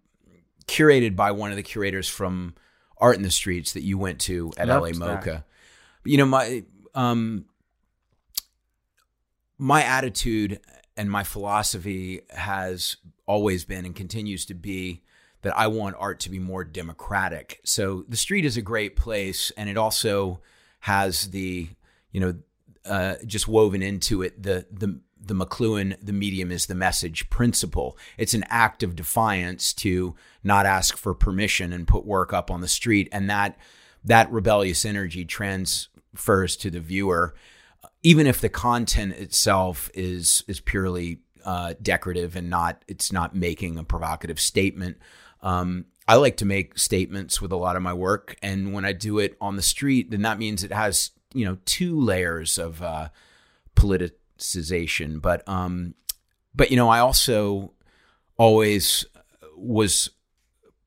curated 0.67 1.15
by 1.15 1.31
one 1.31 1.49
of 1.51 1.57
the 1.57 1.63
curators 1.63 2.07
from 2.07 2.53
Art 2.99 3.15
in 3.17 3.23
the 3.23 3.31
Streets 3.31 3.73
that 3.73 3.83
you 3.83 3.97
went 3.97 4.19
to 4.21 4.51
at 4.57 4.67
Loved 4.67 4.97
LA 4.99 5.05
that. 5.07 5.23
MOCA. 5.23 5.43
You 6.05 6.17
know, 6.17 6.25
my 6.25 6.63
um, 6.95 7.45
my 9.57 9.83
attitude 9.83 10.59
and 10.95 11.11
my 11.11 11.23
philosophy 11.23 12.21
has 12.31 12.97
always 13.25 13.65
been 13.65 13.85
and 13.85 13.95
continues 13.95 14.45
to 14.45 14.53
be 14.53 15.01
that 15.41 15.57
I 15.57 15.67
want 15.67 15.95
art 15.99 16.19
to 16.21 16.29
be 16.29 16.39
more 16.39 16.63
democratic. 16.63 17.61
So 17.63 18.03
the 18.07 18.17
street 18.17 18.45
is 18.45 18.57
a 18.57 18.61
great 18.61 18.95
place, 18.95 19.51
and 19.55 19.69
it 19.69 19.77
also 19.77 20.41
has 20.81 21.29
the 21.29 21.69
you 22.11 22.19
know 22.19 22.35
uh, 22.85 23.15
just 23.25 23.47
woven 23.47 23.81
into 23.81 24.21
it 24.21 24.41
the 24.41 24.65
the 24.71 24.99
the 25.19 25.33
McLuhan 25.33 25.97
the 26.01 26.13
medium 26.13 26.51
is 26.51 26.65
the 26.65 26.75
message 26.75 27.29
principle. 27.29 27.97
It's 28.17 28.33
an 28.33 28.45
act 28.49 28.83
of 28.83 28.95
defiance 28.95 29.73
to 29.75 30.15
not 30.43 30.65
ask 30.65 30.97
for 30.97 31.13
permission 31.13 31.73
and 31.73 31.87
put 31.87 32.05
work 32.05 32.33
up 32.33 32.49
on 32.49 32.61
the 32.61 32.67
street, 32.67 33.09
and 33.11 33.29
that 33.29 33.57
that 34.03 34.31
rebellious 34.31 34.85
energy 34.85 35.25
transfers 35.25 36.55
to 36.57 36.71
the 36.71 36.79
viewer, 36.79 37.35
even 38.03 38.27
if 38.27 38.41
the 38.41 38.49
content 38.49 39.13
itself 39.13 39.89
is 39.93 40.43
is 40.47 40.59
purely 40.59 41.19
uh, 41.45 41.73
decorative 41.81 42.35
and 42.35 42.49
not 42.49 42.83
it's 42.87 43.11
not 43.11 43.35
making 43.35 43.77
a 43.77 43.83
provocative 43.83 44.39
statement. 44.39 44.97
Um, 45.41 45.85
I 46.07 46.15
like 46.15 46.37
to 46.37 46.45
make 46.45 46.77
statements 46.77 47.41
with 47.41 47.51
a 47.51 47.57
lot 47.57 47.75
of 47.75 47.81
my 47.81 47.93
work, 47.93 48.37
and 48.41 48.73
when 48.73 48.85
I 48.85 48.93
do 48.93 49.19
it 49.19 49.37
on 49.41 49.55
the 49.55 49.61
street, 49.61 50.11
then 50.11 50.21
that 50.21 50.39
means 50.39 50.63
it 50.63 50.71
has 50.71 51.11
you 51.33 51.45
know 51.45 51.57
two 51.65 51.99
layers 51.99 52.57
of 52.57 52.81
uh, 52.81 53.09
politicization. 53.75 55.21
But 55.21 55.47
um, 55.47 55.95
but 56.55 56.71
you 56.71 56.77
know, 56.77 56.89
I 56.89 56.99
also 56.99 57.73
always 58.37 59.05
was 59.55 60.09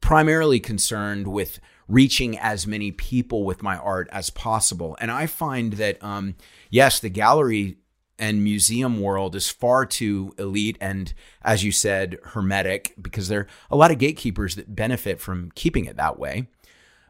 primarily 0.00 0.60
concerned 0.60 1.28
with 1.28 1.60
reaching 1.88 2.38
as 2.38 2.66
many 2.66 2.92
people 2.92 3.44
with 3.44 3.62
my 3.62 3.76
art 3.76 4.08
as 4.12 4.30
possible. 4.30 4.96
And 5.00 5.10
I 5.10 5.26
find 5.26 5.74
that, 5.74 6.02
um, 6.02 6.36
yes, 6.70 7.00
the 7.00 7.08
gallery 7.08 7.78
and 8.18 8.44
museum 8.44 9.00
world 9.00 9.34
is 9.34 9.48
far 9.50 9.86
too 9.86 10.32
elite 10.38 10.76
and, 10.80 11.12
as 11.42 11.64
you 11.64 11.72
said, 11.72 12.18
hermetic 12.22 12.94
because 13.00 13.28
there 13.28 13.40
are 13.40 13.46
a 13.70 13.76
lot 13.76 13.90
of 13.90 13.98
gatekeepers 13.98 14.54
that 14.54 14.76
benefit 14.76 15.20
from 15.20 15.50
keeping 15.54 15.86
it 15.86 15.96
that 15.96 16.18
way. 16.18 16.46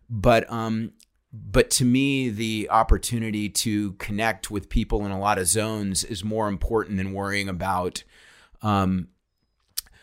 But 0.08 0.50
um, 0.50 0.92
but 1.32 1.70
to 1.70 1.84
me, 1.84 2.28
the 2.28 2.68
opportunity 2.70 3.48
to 3.48 3.92
connect 3.94 4.50
with 4.50 4.68
people 4.68 5.04
in 5.04 5.12
a 5.12 5.20
lot 5.20 5.38
of 5.38 5.46
zones 5.46 6.02
is 6.02 6.24
more 6.24 6.48
important 6.48 6.96
than 6.96 7.12
worrying 7.12 7.48
about 7.48 8.02
um, 8.62 9.08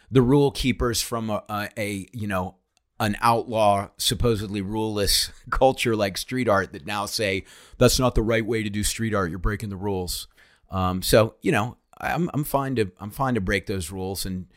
the 0.10 0.22
rule 0.22 0.52
keepers 0.52 1.02
from 1.02 1.30
a, 1.30 1.44
a, 1.50 1.70
a 1.78 2.08
you 2.14 2.28
know 2.28 2.56
an 3.00 3.16
outlaw 3.22 3.90
supposedly 3.98 4.62
ruleless 4.62 5.32
culture 5.50 5.96
like 5.96 6.18
street 6.18 6.50
art 6.50 6.74
that 6.74 6.86
now 6.86 7.06
say 7.06 7.44
that's 7.78 8.00
not 8.00 8.16
the 8.16 8.24
right 8.24 8.46
way 8.46 8.64
to 8.64 8.70
do 8.70 8.84
street 8.84 9.14
art. 9.14 9.30
You're 9.30 9.40
breaking 9.40 9.70
the 9.70 9.76
rules. 9.76 10.28
Um, 10.70 11.02
so 11.02 11.36
you 11.42 11.52
know 11.52 11.78
I'm, 12.00 12.30
I'm 12.34 12.44
fine 12.44 12.76
to 12.76 12.92
i'm 13.00 13.10
fine 13.10 13.36
to 13.36 13.42
break 13.42 13.66
those 13.66 13.90
rules 13.90 14.26
and 14.26 14.48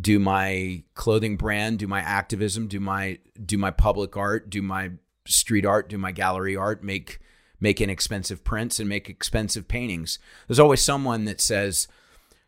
do 0.00 0.18
my 0.18 0.82
clothing 0.94 1.36
brand 1.36 1.78
do 1.78 1.86
my 1.86 2.00
activism 2.00 2.66
do 2.66 2.80
my 2.80 3.18
do 3.44 3.58
my 3.58 3.70
public 3.70 4.16
art 4.16 4.48
do 4.48 4.62
my 4.62 4.92
street 5.26 5.66
art 5.66 5.90
do 5.90 5.98
my 5.98 6.10
gallery 6.10 6.56
art 6.56 6.82
make 6.82 7.20
make 7.62 7.80
inexpensive 7.80 8.42
prints 8.42 8.80
and 8.80 8.88
make 8.88 9.08
expensive 9.08 9.68
paintings. 9.68 10.18
There's 10.46 10.58
always 10.58 10.82
someone 10.82 11.24
that 11.26 11.40
says 11.40 11.86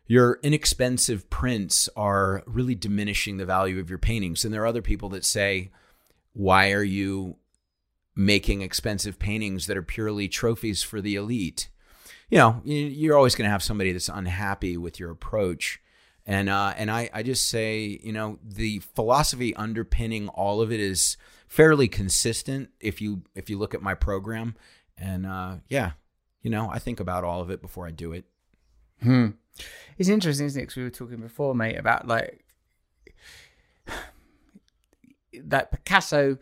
your 0.07 0.39
inexpensive 0.43 1.29
prints 1.29 1.89
are 1.95 2.43
really 2.45 2.75
diminishing 2.75 3.37
the 3.37 3.45
value 3.45 3.79
of 3.79 3.89
your 3.89 3.99
paintings. 3.99 4.45
And 4.45 4.53
there 4.53 4.61
are 4.63 4.67
other 4.67 4.81
people 4.81 5.09
that 5.09 5.25
say, 5.25 5.71
why 6.33 6.71
are 6.71 6.83
you 6.83 7.37
making 8.15 8.61
expensive 8.61 9.17
paintings 9.19 9.67
that 9.67 9.77
are 9.77 9.81
purely 9.83 10.27
trophies 10.27 10.83
for 10.83 11.01
the 11.01 11.15
elite? 11.15 11.69
You 12.29 12.37
know, 12.37 12.61
you- 12.63 12.75
you're 12.87 13.17
always 13.17 13.35
going 13.35 13.45
to 13.47 13.51
have 13.51 13.63
somebody 13.63 13.91
that's 13.91 14.09
unhappy 14.09 14.77
with 14.77 14.99
your 14.99 15.11
approach. 15.11 15.79
And 16.27 16.49
uh, 16.49 16.73
and 16.75 16.89
I, 16.89 17.07
I 17.13 17.21
just 17.21 17.47
say, 17.49 17.99
you 18.03 18.11
know, 18.11 18.39
the 18.43 18.79
philosophy 18.79 19.55
underpinning 19.55 20.27
all 20.29 20.59
of 20.59 20.71
it 20.71 20.79
is 20.79 21.17
fairly 21.47 21.87
consistent 21.87 22.71
if 22.79 22.99
you 22.99 23.21
if 23.35 23.47
you 23.47 23.59
look 23.59 23.75
at 23.75 23.83
my 23.83 23.93
program. 23.93 24.55
And 24.97 25.27
uh, 25.27 25.57
yeah, 25.69 25.91
you 26.41 26.49
know, 26.49 26.67
I 26.67 26.79
think 26.79 26.99
about 26.99 27.23
all 27.23 27.41
of 27.41 27.51
it 27.51 27.61
before 27.61 27.85
I 27.85 27.91
do 27.91 28.11
it. 28.11 28.25
Hmm. 29.03 29.27
It's 29.97 30.09
interesting, 30.09 30.47
isn't 30.47 30.59
it? 30.59 30.63
Because 30.63 30.77
we 30.77 30.83
were 30.83 30.89
talking 30.89 31.17
before, 31.17 31.55
mate, 31.55 31.77
about 31.77 32.07
like 32.07 32.43
that 35.43 35.71
Picasso 35.71 36.37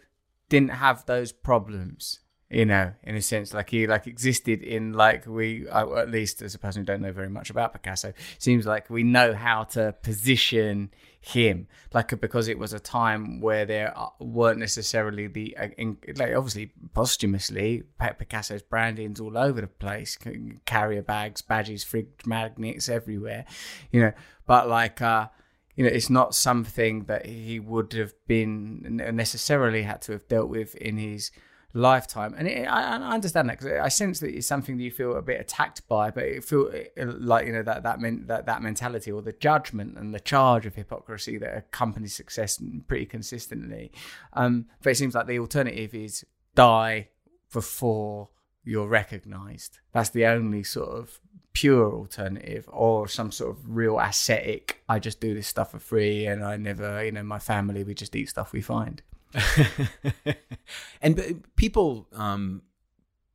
didn't 0.49 0.71
have 0.71 1.05
those 1.05 1.31
problems, 1.31 2.19
you 2.49 2.65
know, 2.65 2.93
in 3.03 3.15
a 3.15 3.21
sense, 3.21 3.53
like 3.53 3.69
he 3.69 3.87
like 3.87 4.07
existed 4.07 4.61
in 4.61 4.93
like 4.93 5.25
we, 5.25 5.67
uh, 5.67 5.95
at 5.95 6.09
least 6.09 6.41
as 6.41 6.55
a 6.55 6.59
person 6.59 6.81
who 6.81 6.85
don't 6.85 7.01
know 7.01 7.11
very 7.11 7.29
much 7.29 7.49
about 7.49 7.73
Picasso, 7.73 8.13
seems 8.37 8.65
like 8.65 8.89
we 8.89 9.03
know 9.03 9.33
how 9.33 9.63
to 9.63 9.93
position 10.03 10.91
him, 11.25 11.67
like 11.93 12.19
because 12.19 12.49
it 12.49 12.59
was 12.59 12.73
a 12.73 12.79
time 12.79 13.39
where 13.39 13.65
there 13.65 13.97
uh, 13.97 14.09
weren't 14.19 14.59
necessarily 14.59 15.27
the 15.27 15.55
uh, 15.55 15.69
like 16.17 16.35
obviously 16.35 16.73
posthumously 16.93 17.83
Picasso's 17.97 18.61
branding's 18.61 19.21
all 19.21 19.37
over 19.37 19.61
the 19.61 19.67
place, 19.67 20.17
carrier 20.65 21.01
bags, 21.01 21.41
badges, 21.41 21.81
fridge 21.81 22.25
magnets 22.25 22.89
everywhere, 22.89 23.45
you 23.89 24.01
know, 24.01 24.11
but 24.45 24.67
like 24.67 25.01
uh 25.01 25.29
you 25.75 25.85
know, 25.85 25.89
it's 25.89 26.09
not 26.09 26.35
something 26.35 27.05
that 27.05 27.25
he 27.25 27.57
would 27.57 27.93
have 27.93 28.13
been 28.27 29.01
necessarily 29.13 29.83
had 29.83 30.01
to 30.03 30.11
have 30.11 30.27
dealt 30.27 30.49
with 30.49 30.75
in 30.75 30.97
his 30.97 31.31
lifetime. 31.73 32.35
And 32.37 32.47
it, 32.47 32.67
I, 32.67 32.97
I, 32.97 33.13
understand 33.13 33.49
that 33.49 33.59
because 33.59 33.79
I 33.79 33.87
sense 33.89 34.19
that 34.19 34.35
it's 34.35 34.47
something 34.47 34.77
that 34.77 34.83
you 34.83 34.91
feel 34.91 35.15
a 35.15 35.21
bit 35.21 35.41
attacked 35.41 35.87
by, 35.87 36.11
but 36.11 36.23
it 36.23 36.43
feel 36.43 36.71
like 36.97 37.47
you 37.47 37.53
know 37.53 37.63
that 37.63 37.83
that 37.83 37.99
meant 37.99 38.27
that 38.27 38.45
that 38.45 38.61
mentality 38.61 39.11
or 39.11 39.21
the 39.21 39.33
judgment 39.33 39.97
and 39.97 40.13
the 40.13 40.19
charge 40.19 40.65
of 40.65 40.75
hypocrisy 40.75 41.37
that 41.39 41.57
accompanies 41.57 42.15
success 42.15 42.61
pretty 42.87 43.05
consistently. 43.05 43.91
Um, 44.33 44.67
but 44.81 44.91
it 44.91 44.95
seems 44.95 45.15
like 45.15 45.27
the 45.27 45.39
alternative 45.39 45.93
is 45.95 46.25
die 46.55 47.09
before 47.51 48.29
you're 48.63 48.87
recognized. 48.87 49.79
That's 49.91 50.09
the 50.09 50.25
only 50.25 50.63
sort 50.63 50.89
of 50.89 51.19
pure 51.53 51.93
alternative 51.93 52.67
or 52.71 53.07
some 53.07 53.31
sort 53.31 53.51
of 53.51 53.69
real 53.69 53.99
ascetic 53.99 54.81
i 54.89 54.97
just 54.97 55.21
do 55.21 55.35
this 55.35 55.47
stuff 55.47 55.69
for 55.69 55.77
free 55.77 56.25
and 56.25 56.43
i 56.43 56.57
never 56.57 57.05
you 57.05 57.11
know 57.11 57.21
my 57.21 57.37
family 57.37 57.83
we 57.83 57.93
just 57.93 58.15
eat 58.15 58.27
stuff 58.27 58.51
we 58.53 58.59
find 58.59 59.03
and 61.01 61.43
people 61.55 62.07
um, 62.13 62.61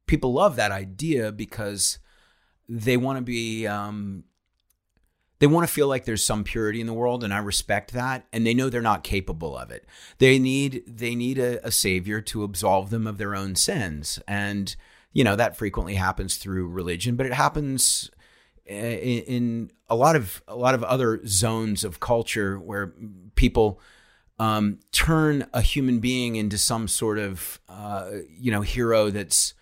people 0.07 0.33
love 0.33 0.57
that 0.57 0.71
idea 0.71 1.33
because 1.33 1.99
they 2.69 2.97
want 2.97 3.19
to 3.19 3.23
be 3.23 3.67
um, 3.67 4.25
they 5.39 5.47
want 5.47 5.67
to 5.67 5.73
feel 5.73 5.89
like 5.89 6.05
there's 6.05 6.25
some 6.25 6.45
purity 6.45 6.81
in 6.81 6.87
the 6.87 6.93
world 6.93 7.23
and 7.25 7.33
i 7.33 7.39
respect 7.39 7.93
that 7.93 8.27
and 8.33 8.47
they 8.47 8.55
know 8.55 8.69
they're 8.69 8.83
not 8.83 9.05
capable 9.05 9.57
of 9.57 9.71
it. 9.71 9.85
They 10.19 10.39
need 10.39 10.83
they 10.87 11.15
need 11.15 11.39
a, 11.39 11.65
a 11.67 11.71
savior 11.71 12.21
to 12.23 12.45
absolve 12.45 12.91
them 12.91 13.07
of 13.07 13.19
their 13.19 13.35
own 13.35 13.55
sins 13.55 14.19
and 14.27 14.75
you 15.13 15.25
know 15.25 15.37
that 15.37 15.57
frequently 15.57 15.95
happens 15.95 16.37
through 16.37 16.69
religion 16.69 17.17
but 17.17 17.27
it 17.27 17.33
happens 17.33 18.11
in, 18.67 19.23
in 19.23 19.71
a 19.89 19.97
lot 19.97 20.15
of 20.17 20.43
a 20.47 20.57
lot 20.57 20.75
of 20.75 20.85
other 20.85 21.21
zones 21.27 21.85
of 21.85 22.01
culture 22.01 22.59
where 22.59 22.93
people 23.35 23.81
um, 24.39 24.79
turn 24.93 25.47
a 25.53 25.61
human 25.61 25.99
being 25.99 26.37
into 26.37 26.59
some 26.59 26.89
sort 26.89 27.19
of 27.19 27.61
uh, 27.69 28.11
you 28.29 28.51
know 28.51 28.63
hero 28.63 29.11
that's 29.11 29.55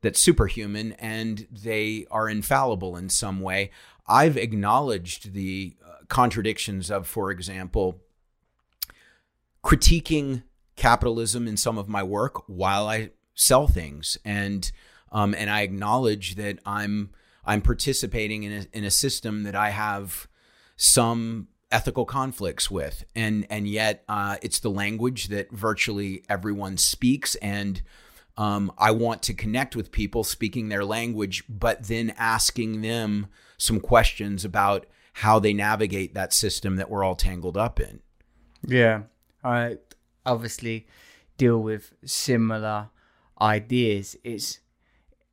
that's 0.00 0.20
superhuman 0.20 0.92
and 0.98 1.46
they 1.50 2.06
are 2.10 2.28
infallible 2.28 2.96
in 2.96 3.08
some 3.08 3.40
way. 3.40 3.70
I've 4.06 4.36
acknowledged 4.36 5.32
the 5.32 5.76
uh, 5.82 6.04
contradictions 6.08 6.90
of, 6.90 7.06
for 7.06 7.30
example, 7.30 8.02
critiquing 9.64 10.42
capitalism 10.76 11.48
in 11.48 11.56
some 11.56 11.78
of 11.78 11.88
my 11.88 12.02
work 12.02 12.46
while 12.48 12.86
I 12.86 13.10
sell 13.34 13.66
things, 13.66 14.18
and 14.24 14.70
um, 15.10 15.34
and 15.34 15.48
I 15.48 15.62
acknowledge 15.62 16.34
that 16.34 16.58
I'm 16.66 17.10
I'm 17.46 17.62
participating 17.62 18.42
in 18.42 18.52
a, 18.52 18.76
in 18.76 18.84
a 18.84 18.90
system 18.90 19.44
that 19.44 19.54
I 19.54 19.70
have 19.70 20.28
some 20.76 21.48
ethical 21.74 22.04
conflicts 22.04 22.70
with, 22.70 23.04
and 23.16 23.46
and 23.50 23.66
yet 23.66 24.04
uh, 24.08 24.36
it's 24.40 24.60
the 24.60 24.70
language 24.70 25.26
that 25.26 25.50
virtually 25.50 26.24
everyone 26.28 26.76
speaks, 26.76 27.34
and 27.36 27.82
um, 28.36 28.72
I 28.78 28.92
want 28.92 29.22
to 29.24 29.34
connect 29.34 29.74
with 29.74 29.90
people 29.90 30.22
speaking 30.22 30.68
their 30.68 30.84
language, 30.84 31.42
but 31.48 31.88
then 31.88 32.14
asking 32.16 32.82
them 32.82 33.26
some 33.58 33.80
questions 33.80 34.44
about 34.44 34.86
how 35.14 35.40
they 35.40 35.52
navigate 35.52 36.14
that 36.14 36.32
system 36.32 36.76
that 36.76 36.88
we're 36.88 37.02
all 37.02 37.16
tangled 37.16 37.56
up 37.56 37.80
in. 37.80 38.00
Yeah, 38.66 39.02
I 39.42 39.78
obviously 40.24 40.86
deal 41.36 41.60
with 41.60 41.92
similar 42.04 42.90
ideas. 43.40 44.16
It's 44.22 44.60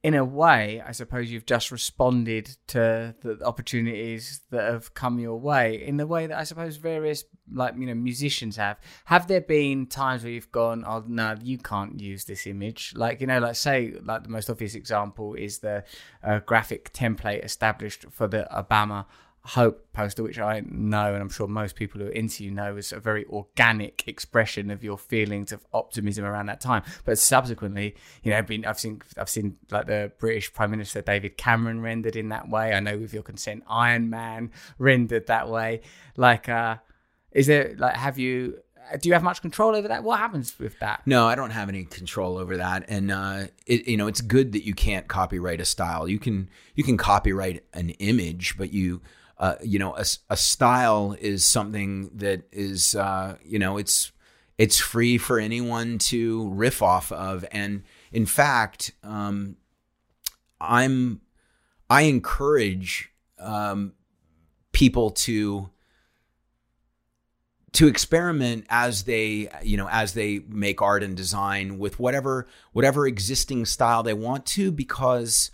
in 0.03 0.15
a 0.15 0.25
way, 0.25 0.81
I 0.85 0.93
suppose 0.93 1.29
you've 1.29 1.45
just 1.45 1.69
responded 1.69 2.57
to 2.67 3.13
the 3.21 3.39
opportunities 3.45 4.41
that 4.49 4.63
have 4.63 4.95
come 4.95 5.19
your 5.19 5.39
way 5.39 5.85
in 5.85 5.97
the 5.97 6.07
way 6.07 6.25
that 6.25 6.37
I 6.37 6.43
suppose 6.43 6.77
various 6.77 7.23
like 7.53 7.75
you 7.77 7.85
know 7.85 7.93
musicians 7.93 8.55
have. 8.55 8.79
Have 9.05 9.27
there 9.27 9.41
been 9.41 9.85
times 9.85 10.23
where 10.23 10.31
you've 10.31 10.51
gone, 10.51 10.83
"Oh 10.87 11.03
no, 11.07 11.35
you 11.43 11.59
can't 11.59 11.99
use 11.99 12.25
this 12.25 12.47
image"? 12.47 12.93
Like 12.95 13.21
you 13.21 13.27
know, 13.27 13.39
like 13.39 13.55
say, 13.55 13.93
like 14.03 14.23
the 14.23 14.29
most 14.29 14.49
obvious 14.49 14.73
example 14.73 15.35
is 15.35 15.59
the 15.59 15.83
uh, 16.23 16.39
graphic 16.39 16.91
template 16.93 17.45
established 17.45 18.05
for 18.09 18.27
the 18.27 18.47
Obama 18.51 19.05
Hope 19.43 19.91
poster, 19.91 20.21
which 20.21 20.37
I 20.37 20.61
know, 20.67 21.13
and 21.13 21.21
I'm 21.21 21.29
sure 21.29 21.47
most 21.47 21.75
people 21.75 21.99
who 21.99 22.07
are 22.07 22.11
into 22.11 22.43
you 22.43 22.51
know, 22.51 22.77
is 22.77 22.91
a 22.91 22.99
very 22.99 23.25
organic 23.25 24.07
expression 24.07 24.69
of 24.69 24.83
your 24.83 24.99
feelings 24.99 25.51
of 25.51 25.65
optimism 25.73 26.25
around 26.25 26.45
that 26.45 26.61
time. 26.61 26.83
But 27.05 27.17
subsequently, 27.17 27.95
you 28.21 28.31
know, 28.31 28.37
I've 28.37 28.45
been, 28.45 28.65
I've 28.65 28.79
seen, 28.79 29.01
I've 29.17 29.29
seen 29.29 29.57
like 29.71 29.87
the 29.87 30.11
British 30.19 30.53
Prime 30.53 30.69
Minister 30.69 31.01
David 31.01 31.37
Cameron 31.37 31.81
rendered 31.81 32.15
in 32.15 32.29
that 32.29 32.49
way. 32.49 32.71
I 32.71 32.79
know, 32.81 32.99
with 32.99 33.15
your 33.15 33.23
consent, 33.23 33.63
Iron 33.67 34.11
Man 34.11 34.51
rendered 34.77 35.25
that 35.25 35.49
way. 35.49 35.81
Like, 36.15 36.47
uh, 36.47 36.77
is 37.31 37.47
there 37.47 37.73
like, 37.77 37.95
have 37.95 38.19
you? 38.19 38.59
Do 38.99 39.09
you 39.09 39.13
have 39.13 39.23
much 39.23 39.41
control 39.41 39.75
over 39.75 39.87
that? 39.87 40.03
What 40.03 40.19
happens 40.19 40.57
with 40.59 40.77
that? 40.79 41.01
No, 41.05 41.27
I 41.27 41.35
don't 41.35 41.51
have 41.51 41.69
any 41.69 41.85
control 41.85 42.37
over 42.37 42.57
that, 42.57 42.85
and 42.89 43.11
uh, 43.11 43.47
it, 43.65 43.87
you 43.87 43.95
know 43.95 44.07
it's 44.07 44.21
good 44.21 44.51
that 44.51 44.65
you 44.65 44.73
can't 44.73 45.07
copyright 45.07 45.61
a 45.61 45.65
style. 45.65 46.07
You 46.07 46.19
can 46.19 46.49
you 46.75 46.83
can 46.83 46.97
copyright 46.97 47.63
an 47.73 47.91
image, 47.91 48.55
but 48.57 48.73
you 48.73 49.01
uh, 49.41 49.55
you 49.63 49.79
know, 49.79 49.95
a, 49.95 50.05
a, 50.29 50.37
style 50.37 51.15
is 51.19 51.43
something 51.43 52.11
that 52.13 52.43
is, 52.51 52.93
uh, 52.93 53.35
you 53.43 53.57
know, 53.57 53.77
it's 53.77 54.11
it's 54.59 54.77
free 54.77 55.17
for 55.17 55.39
anyone 55.39 55.97
to 55.97 56.47
riff 56.49 56.83
off 56.83 57.11
of, 57.11 57.43
and 57.51 57.81
in 58.11 58.27
fact, 58.27 58.91
um, 59.03 59.55
I'm 60.59 61.21
I 61.89 62.03
encourage 62.03 63.11
um, 63.39 63.93
people 64.73 65.09
to 65.09 65.71
to 67.73 67.87
experiment 67.87 68.67
as 68.69 69.05
they 69.05 69.49
you 69.63 69.75
know 69.75 69.89
as 69.89 70.13
they 70.13 70.39
make 70.47 70.83
art 70.83 71.01
and 71.01 71.17
design 71.17 71.79
with 71.79 71.99
whatever 71.99 72.47
whatever 72.73 73.07
existing 73.07 73.65
style 73.65 74.03
they 74.03 74.13
want 74.13 74.45
to 74.45 74.71
because 74.71 75.49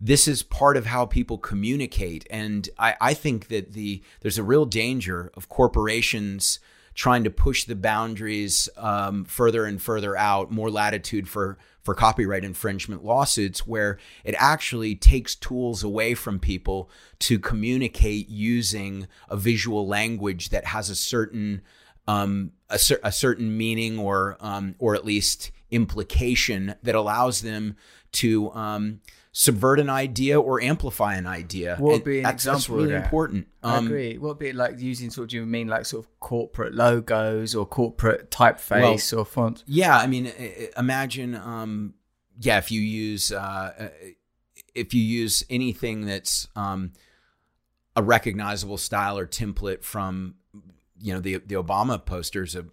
this 0.00 0.28
is 0.28 0.42
part 0.42 0.76
of 0.76 0.86
how 0.86 1.06
people 1.06 1.38
communicate. 1.38 2.26
And 2.30 2.68
I, 2.78 2.94
I 3.00 3.14
think 3.14 3.48
that 3.48 3.72
the 3.72 4.02
there's 4.20 4.38
a 4.38 4.44
real 4.44 4.64
danger 4.64 5.30
of 5.34 5.48
corporations 5.48 6.60
trying 6.94 7.22
to 7.22 7.30
push 7.30 7.62
the 7.62 7.76
boundaries 7.76 8.68
um, 8.76 9.24
further 9.24 9.64
and 9.64 9.80
further 9.80 10.16
out, 10.16 10.50
more 10.50 10.70
latitude 10.70 11.28
for 11.28 11.58
for 11.82 11.94
copyright 11.94 12.44
infringement 12.44 13.04
lawsuits, 13.04 13.66
where 13.66 13.98
it 14.24 14.34
actually 14.38 14.94
takes 14.94 15.34
tools 15.34 15.82
away 15.82 16.12
from 16.14 16.38
people 16.38 16.90
to 17.18 17.38
communicate 17.38 18.28
using 18.28 19.06
a 19.28 19.36
visual 19.36 19.86
language 19.86 20.50
that 20.50 20.66
has 20.66 20.90
a 20.90 20.94
certain 20.94 21.62
um, 22.06 22.52
a, 22.68 22.78
cer- 22.78 23.00
a, 23.04 23.12
certain 23.12 23.56
meaning 23.56 23.98
or 23.98 24.36
um, 24.40 24.74
or 24.78 24.94
at 24.94 25.04
least 25.04 25.50
implication 25.70 26.74
that 26.82 26.94
allows 26.94 27.42
them 27.42 27.76
to 28.10 28.50
um, 28.52 29.00
subvert 29.38 29.78
an 29.78 29.88
idea 29.88 30.40
or 30.40 30.60
amplify 30.60 31.14
an 31.14 31.24
idea. 31.24 31.76
What 31.78 31.92
would 31.92 32.04
be 32.04 32.18
an 32.18 32.24
that's, 32.24 32.42
example? 32.42 32.58
That's 32.58 32.68
really 32.70 32.94
important. 32.94 33.46
Um, 33.62 33.72
I 33.72 33.86
agree. 33.86 34.18
What 34.18 34.28
would 34.30 34.38
be 34.40 34.52
like 34.52 34.80
using 34.80 35.10
sort 35.10 35.26
of? 35.26 35.28
Do 35.30 35.36
you 35.36 35.46
mean 35.46 35.68
like 35.68 35.86
sort 35.86 36.04
of 36.04 36.18
corporate 36.18 36.74
logos 36.74 37.54
or 37.54 37.64
corporate 37.64 38.32
typeface 38.32 39.12
well, 39.12 39.20
or 39.20 39.24
font? 39.24 39.62
Yeah, 39.64 39.96
I 39.96 40.08
mean, 40.08 40.32
imagine. 40.76 41.36
Um, 41.36 41.94
yeah, 42.40 42.58
if 42.58 42.72
you 42.72 42.80
use 42.80 43.30
uh, 43.30 43.74
uh, 43.78 43.88
if 44.74 44.92
you 44.92 45.02
use 45.02 45.44
anything 45.48 46.04
that's 46.04 46.48
um, 46.56 46.94
a 47.94 48.02
recognizable 48.02 48.76
style 48.76 49.16
or 49.16 49.26
template 49.28 49.84
from 49.84 50.34
you 51.00 51.14
know 51.14 51.20
the 51.20 51.36
the 51.46 51.54
Obama 51.54 52.04
posters, 52.04 52.56
is 52.56 52.62
a 52.62 52.66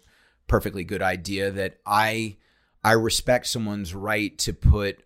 perfectly 0.48 0.82
good 0.82 1.00
idea 1.00 1.52
that 1.52 1.78
I 1.86 2.38
I 2.82 2.92
respect 2.92 3.46
someone's 3.46 3.94
right 3.94 4.36
to 4.38 4.52
put 4.52 5.05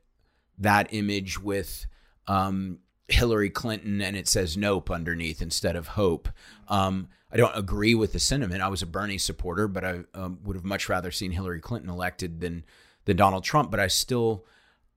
that 0.61 0.93
image 0.93 1.41
with 1.41 1.87
um, 2.27 2.79
Hillary 3.09 3.51
Clinton 3.51 4.01
and 4.01 4.17
it 4.17 4.29
says 4.29 4.57
nope 4.57 4.91
underneath 4.91 5.43
instead 5.43 5.77
of 5.77 5.89
hope. 5.89 6.29
Um, 6.69 7.09
I 7.33 7.37
don't 7.37 7.57
agree 7.57 7.95
with 7.95 8.13
the 8.13 8.19
sentiment. 8.19 8.63
I 8.63 8.69
was 8.69 8.83
a 8.83 8.87
Bernie 8.87 9.19
supporter, 9.19 9.69
but 9.69 9.85
I 9.85 10.01
um, 10.15 10.39
would 10.45 10.57
have 10.57 10.65
much 10.65 10.89
rather 10.89 11.11
seen 11.11 11.33
Hillary 11.33 11.61
Clinton 11.61 11.91
elected 11.91 12.41
than 12.41 12.65
than 13.05 13.17
Donald 13.17 13.45
Trump. 13.45 13.71
But 13.71 13.81
I 13.81 13.87
still 13.87 14.45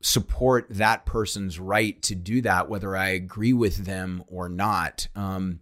support 0.02 0.68
that 0.70 1.06
person's 1.06 1.60
right 1.60 2.02
to 2.04 2.16
do 2.16 2.42
that, 2.42 2.70
whether 2.70 2.96
I 2.96 3.10
agree 3.10 3.54
with 3.54 3.86
them 3.86 4.24
or 4.28 4.50
not. 4.50 5.08
Um, 5.16 5.62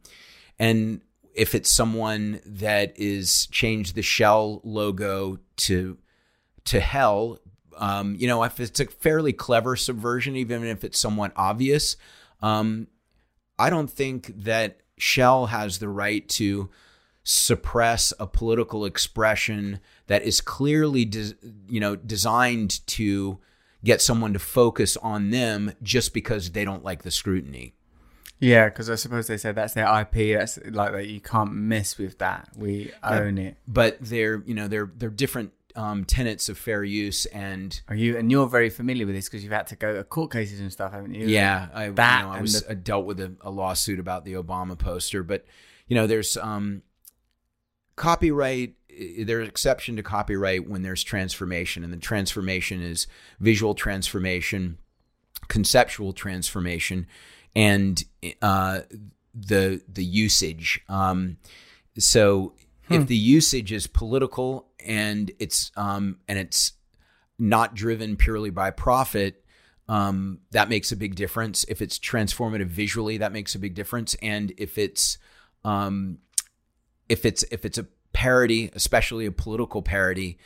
and 0.58 1.01
if 1.34 1.55
it's 1.55 1.72
someone 1.72 2.41
that 2.46 2.98
is 2.98 3.48
changed 3.48 3.96
the 3.96 4.01
shell 4.01 4.62
logo 4.63 5.39
to 5.58 5.98
to 6.65 6.79
hell 6.79 7.39
um, 7.81 8.15
you 8.17 8.27
know, 8.27 8.43
if 8.43 8.59
it's 8.59 8.79
a 8.79 8.85
fairly 8.85 9.33
clever 9.33 9.75
subversion, 9.75 10.35
even 10.35 10.63
if 10.63 10.83
it's 10.83 11.00
somewhat 11.00 11.33
obvious, 11.35 11.97
um, 12.41 12.88
I 13.57 13.71
don't 13.71 13.89
think 13.89 14.27
that 14.43 14.77
Shell 14.97 15.47
has 15.47 15.79
the 15.79 15.89
right 15.89 16.27
to 16.29 16.69
suppress 17.23 18.13
a 18.19 18.27
political 18.27 18.85
expression 18.85 19.79
that 20.05 20.21
is 20.21 20.41
clearly, 20.41 21.05
de- 21.05 21.33
you 21.67 21.79
know, 21.79 21.95
designed 21.95 22.85
to 22.88 23.39
get 23.83 24.00
someone 24.00 24.33
to 24.33 24.39
focus 24.39 24.95
on 24.97 25.31
them 25.31 25.73
just 25.81 26.13
because 26.13 26.51
they 26.51 26.63
don't 26.63 26.83
like 26.83 27.01
the 27.01 27.11
scrutiny. 27.11 27.73
Yeah, 28.39 28.65
because 28.65 28.89
I 28.89 28.95
suppose 28.95 29.27
they 29.27 29.38
said 29.38 29.55
that's 29.55 29.73
their 29.73 29.85
IP. 30.01 30.38
That's 30.38 30.59
like 30.65 30.91
that. 30.91 31.07
You 31.07 31.21
can't 31.21 31.53
mess 31.53 31.97
with 31.97 32.17
that. 32.19 32.50
We 32.55 32.91
own 33.03 33.38
it. 33.38 33.57
But 33.67 33.97
they're 34.01 34.43
you 34.45 34.55
know 34.55 34.67
they're 34.67 34.91
they're 34.97 35.09
different 35.09 35.53
um, 35.75 36.05
tenets 36.05 36.49
of 36.49 36.57
fair 36.57 36.83
use 36.83 37.25
and 37.27 37.81
Are 37.87 37.95
you? 37.95 38.17
And 38.17 38.31
you're 38.31 38.47
very 38.47 38.69
familiar 38.69 39.05
with 39.05 39.15
this 39.15 39.27
because 39.29 39.43
you've 39.43 39.53
had 39.53 39.67
to 39.67 39.75
go 39.75 39.93
to 39.95 40.03
court 40.03 40.31
cases 40.31 40.59
and 40.59 40.71
stuff, 40.71 40.91
haven't 40.91 41.13
you? 41.15 41.27
Yeah, 41.27 41.67
I, 41.73 41.85
you 41.87 41.93
That 41.93 42.23
know, 42.25 42.31
I 42.31 42.41
was 42.41 42.61
the- 42.61 42.71
I 42.71 42.73
dealt 42.75 43.05
with 43.05 43.19
a, 43.19 43.35
a 43.41 43.49
lawsuit 43.49 43.99
about 43.99 44.25
the 44.25 44.33
Obama 44.33 44.77
poster, 44.77 45.23
but 45.23 45.45
you 45.87 45.95
know, 45.95 46.07
there's 46.07 46.37
um, 46.37 46.81
copyright. 47.95 48.75
There's 49.19 49.47
exception 49.47 49.95
to 49.95 50.03
copyright 50.03 50.67
when 50.69 50.81
there's 50.81 51.03
transformation, 51.03 51.83
and 51.83 51.93
the 51.93 51.97
transformation 51.97 52.81
is 52.81 53.07
visual 53.39 53.73
transformation, 53.73 54.77
conceptual 55.47 56.11
transformation, 56.13 57.07
and 57.55 58.03
uh, 58.41 58.81
the 59.33 59.81
the 59.87 60.03
usage. 60.03 60.81
Um, 60.89 61.37
so 61.97 62.53
if 62.89 63.07
the 63.07 63.15
usage 63.15 63.71
is 63.71 63.87
political 63.87 64.67
and 64.85 65.31
it's 65.39 65.71
um, 65.75 66.19
and 66.27 66.38
it's 66.38 66.73
not 67.38 67.73
driven 67.73 68.15
purely 68.15 68.50
by 68.50 68.69
profit, 68.69 69.43
um, 69.89 70.39
that 70.51 70.69
makes 70.69 70.91
a 70.91 70.95
big 70.95 71.15
difference. 71.15 71.65
If 71.67 71.81
it's 71.81 72.00
transformative 72.00 72.67
visually, 72.67 73.17
that 73.17 73.33
makes 73.33 73.55
a 73.55 73.59
big 73.59 73.73
difference. 73.73 74.15
And 74.21 74.53
if 74.57 74.77
it's 74.77 75.17
um, 75.65 76.19
if 77.09 77.25
it's 77.25 77.43
if 77.51 77.65
it's 77.65 77.77
a 77.77 77.88
parody, 78.13 78.69
especially 78.73 79.25
a 79.25 79.31
political 79.31 79.81
parody, 79.81 80.38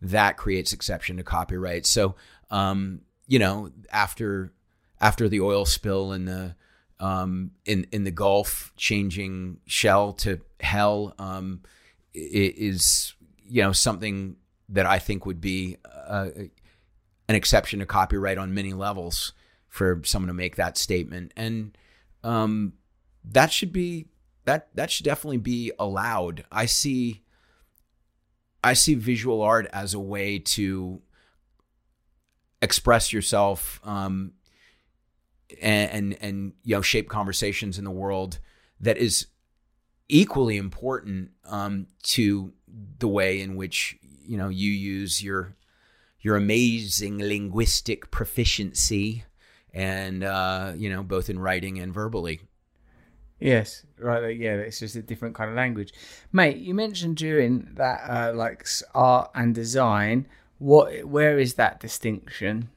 that 0.00 0.36
creates 0.36 0.72
exception 0.72 1.16
to 1.16 1.22
copyright. 1.22 1.86
So 1.86 2.14
um, 2.50 3.00
you 3.26 3.38
know, 3.38 3.70
after 3.90 4.52
after 5.00 5.28
the 5.28 5.40
oil 5.40 5.64
spill 5.66 6.12
in 6.12 6.24
the 6.24 6.54
um, 7.00 7.50
in 7.66 7.86
in 7.92 8.04
the 8.04 8.10
Gulf, 8.10 8.72
changing 8.76 9.58
Shell 9.66 10.14
to 10.14 10.40
hell 10.60 11.14
um, 11.18 11.62
is 12.14 13.14
you 13.46 13.62
know 13.62 13.72
something 13.72 14.36
that 14.68 14.86
I 14.86 14.98
think 14.98 15.26
would 15.26 15.40
be 15.40 15.76
uh, 15.84 16.28
an 17.28 17.34
exception 17.34 17.80
to 17.80 17.86
copyright 17.86 18.38
on 18.38 18.54
many 18.54 18.72
levels 18.72 19.32
for 19.68 20.00
someone 20.04 20.28
to 20.28 20.34
make 20.34 20.56
that 20.56 20.78
statement, 20.78 21.32
and 21.36 21.76
um, 22.22 22.74
that 23.24 23.52
should 23.52 23.72
be 23.72 24.06
that 24.44 24.68
that 24.74 24.90
should 24.90 25.04
definitely 25.04 25.38
be 25.38 25.72
allowed. 25.78 26.44
I 26.50 26.66
see 26.66 27.22
I 28.62 28.72
see 28.72 28.94
visual 28.94 29.42
art 29.42 29.66
as 29.72 29.94
a 29.94 30.00
way 30.00 30.38
to 30.38 31.02
express 32.62 33.12
yourself 33.12 33.78
um, 33.84 34.32
and, 35.60 35.90
and 35.90 36.16
and 36.20 36.52
you 36.64 36.74
know 36.74 36.82
shape 36.82 37.08
conversations 37.08 37.78
in 37.78 37.84
the 37.84 37.90
world 37.90 38.38
that 38.80 38.96
is 38.96 39.26
equally 40.08 40.56
important 40.56 41.30
um, 41.44 41.86
to 42.02 42.52
the 42.98 43.08
way 43.08 43.40
in 43.40 43.56
which 43.56 43.98
you 44.26 44.36
know 44.36 44.48
you 44.48 44.70
use 44.70 45.22
your 45.22 45.54
your 46.20 46.36
amazing 46.36 47.18
linguistic 47.18 48.10
proficiency 48.10 49.24
and 49.72 50.24
uh, 50.24 50.72
you 50.76 50.88
know 50.88 51.02
both 51.02 51.28
in 51.28 51.38
writing 51.38 51.78
and 51.78 51.92
verbally 51.92 52.40
Yes, 53.40 53.84
right. 53.98 54.36
Yeah, 54.36 54.54
it's 54.54 54.78
just 54.78 54.96
a 54.96 55.02
different 55.02 55.34
kind 55.34 55.50
of 55.50 55.56
language, 55.56 55.92
mate. 56.32 56.56
You 56.56 56.72
mentioned 56.72 57.16
during 57.16 57.68
that, 57.74 58.08
uh, 58.08 58.32
like 58.34 58.66
art 58.94 59.30
and 59.34 59.54
design. 59.54 60.26
What? 60.58 61.04
Where 61.04 61.38
is 61.38 61.54
that 61.54 61.78
distinction 61.78 62.70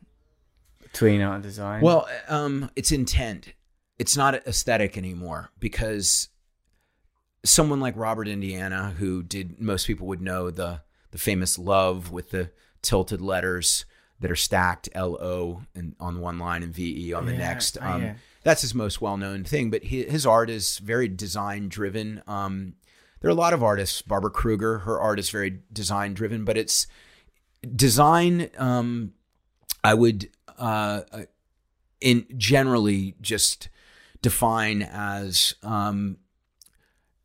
between 0.81 1.21
art 1.21 1.35
and 1.35 1.43
design? 1.43 1.81
Well, 1.81 2.07
um, 2.27 2.69
it's 2.75 2.91
intent. 2.91 3.53
It's 3.99 4.17
not 4.17 4.35
aesthetic 4.47 4.97
anymore 4.97 5.51
because 5.59 6.27
someone 7.43 7.79
like 7.79 7.95
Robert 7.97 8.27
Indiana, 8.27 8.93
who 8.97 9.23
did 9.23 9.59
most 9.61 9.87
people 9.87 10.07
would 10.07 10.21
know 10.21 10.49
the 10.51 10.81
the 11.11 11.17
famous 11.17 11.57
love 11.57 12.11
with 12.11 12.31
the 12.31 12.51
tilted 12.81 13.21
letters 13.21 13.85
that 14.19 14.29
are 14.31 14.35
stacked 14.35 14.89
L 14.93 15.15
O 15.21 15.61
and 15.75 15.95
on 15.99 16.19
one 16.19 16.39
line 16.39 16.63
and 16.63 16.73
V 16.73 17.07
E 17.09 17.13
on 17.13 17.25
the 17.25 17.31
Yeah, 17.33 17.37
next. 17.37 17.77
oh, 17.81 17.85
Um, 17.87 18.01
yeah. 18.03 18.13
That's 18.43 18.61
his 18.61 18.73
most 18.73 19.01
well 19.01 19.17
known 19.17 19.43
thing. 19.43 19.69
But 19.69 19.83
his, 19.83 20.11
his 20.11 20.25
art 20.25 20.49
is 20.49 20.77
very 20.79 21.07
design 21.07 21.69
driven. 21.69 22.21
Um, 22.27 22.73
there 23.19 23.29
are 23.29 23.31
a 23.31 23.35
lot 23.35 23.53
of 23.53 23.63
artists. 23.63 24.01
Barbara 24.01 24.31
Kruger, 24.31 24.79
her 24.79 24.99
art 24.99 25.19
is 25.19 25.29
very 25.29 25.59
design 25.71 26.13
driven, 26.13 26.45
but 26.45 26.57
it's 26.57 26.87
design. 27.75 28.49
Um, 28.57 29.13
I 29.83 29.93
would 29.93 30.29
uh, 30.57 31.01
in 32.01 32.25
generally 32.37 33.15
just 33.21 33.69
define 34.21 34.81
as 34.81 35.55
um, 35.63 36.17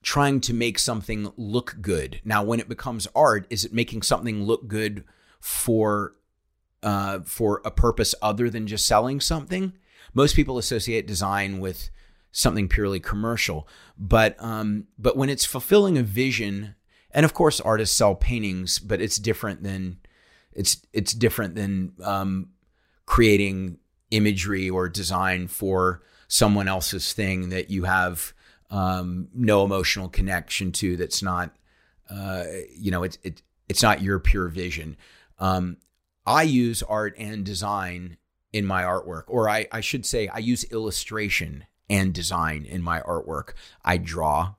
trying 0.03 0.41
to 0.41 0.53
make 0.53 0.79
something 0.79 1.33
look 1.37 1.77
good. 1.81 2.21
Now, 2.25 2.43
when 2.43 2.61
it 2.61 2.69
becomes 2.69 3.07
art, 3.15 3.47
is 3.51 3.65
it 3.65 3.73
making 3.73 4.03
something 4.03 4.45
look 4.45 4.69
good 4.69 5.05
for 5.41 6.15
uh, 6.83 7.21
for 7.21 7.62
a 7.65 7.71
purpose 7.71 8.15
other 8.21 8.51
than 8.51 8.67
just 8.67 8.87
selling 8.87 9.21
something? 9.21 9.73
Most 10.12 10.35
people 10.35 10.59
associate 10.59 11.07
design 11.07 11.61
with 11.61 11.91
something 12.33 12.69
purely 12.69 12.99
commercial, 12.99 13.69
but 13.97 14.37
um, 14.43 14.88
but 14.99 15.17
when 15.17 15.31
it's 15.31 15.45
fulfilling 15.45 15.97
a 15.97 16.03
vision, 16.03 16.75
and 17.12 17.25
of 17.25 17.35
course, 17.35 17.61
artists 17.61 17.97
sell 17.97 18.15
paintings, 18.15 18.79
but 18.79 19.01
it's 19.01 19.17
different 19.17 19.62
than 19.62 19.99
it's 20.53 20.85
it's 20.93 21.12
different 21.15 21.55
than 21.55 21.93
um, 22.03 22.49
creating 23.07 23.79
imagery 24.11 24.69
or 24.69 24.88
design 24.88 25.47
for 25.47 26.03
someone 26.29 26.69
else's 26.69 27.12
thing 27.12 27.51
that 27.51 27.71
you 27.71 27.85
have 27.85 28.33
um, 28.73 29.29
no 29.35 29.65
emotional 29.65 30.09
connection 30.09 30.73
to. 30.73 30.97
That's 30.97 31.23
not 31.23 31.55
uh, 32.11 32.45
you 32.75 32.91
know 32.91 33.05
it's 33.05 33.19
it, 33.23 33.43
it's 33.69 33.83
not 33.83 34.03
your 34.03 34.19
pure 34.19 34.49
vision. 34.49 34.97
Um, 35.39 35.77
I 36.27 36.43
use 36.43 36.83
art 36.83 37.15
and 37.19 37.45
design 37.45 38.17
in 38.53 38.67
my 38.67 38.83
artwork, 38.83 39.25
or 39.27 39.49
I, 39.49 39.67
I 39.73 39.81
should 39.81 40.05
say, 40.07 40.29
I 40.29 40.39
use 40.39 40.65
illustration 40.65 41.65
and 41.89 42.13
design 42.13 42.65
in 42.65 42.83
my 42.83 43.01
artwork. 43.01 43.53
I 43.85 43.99
draw, 43.99 44.55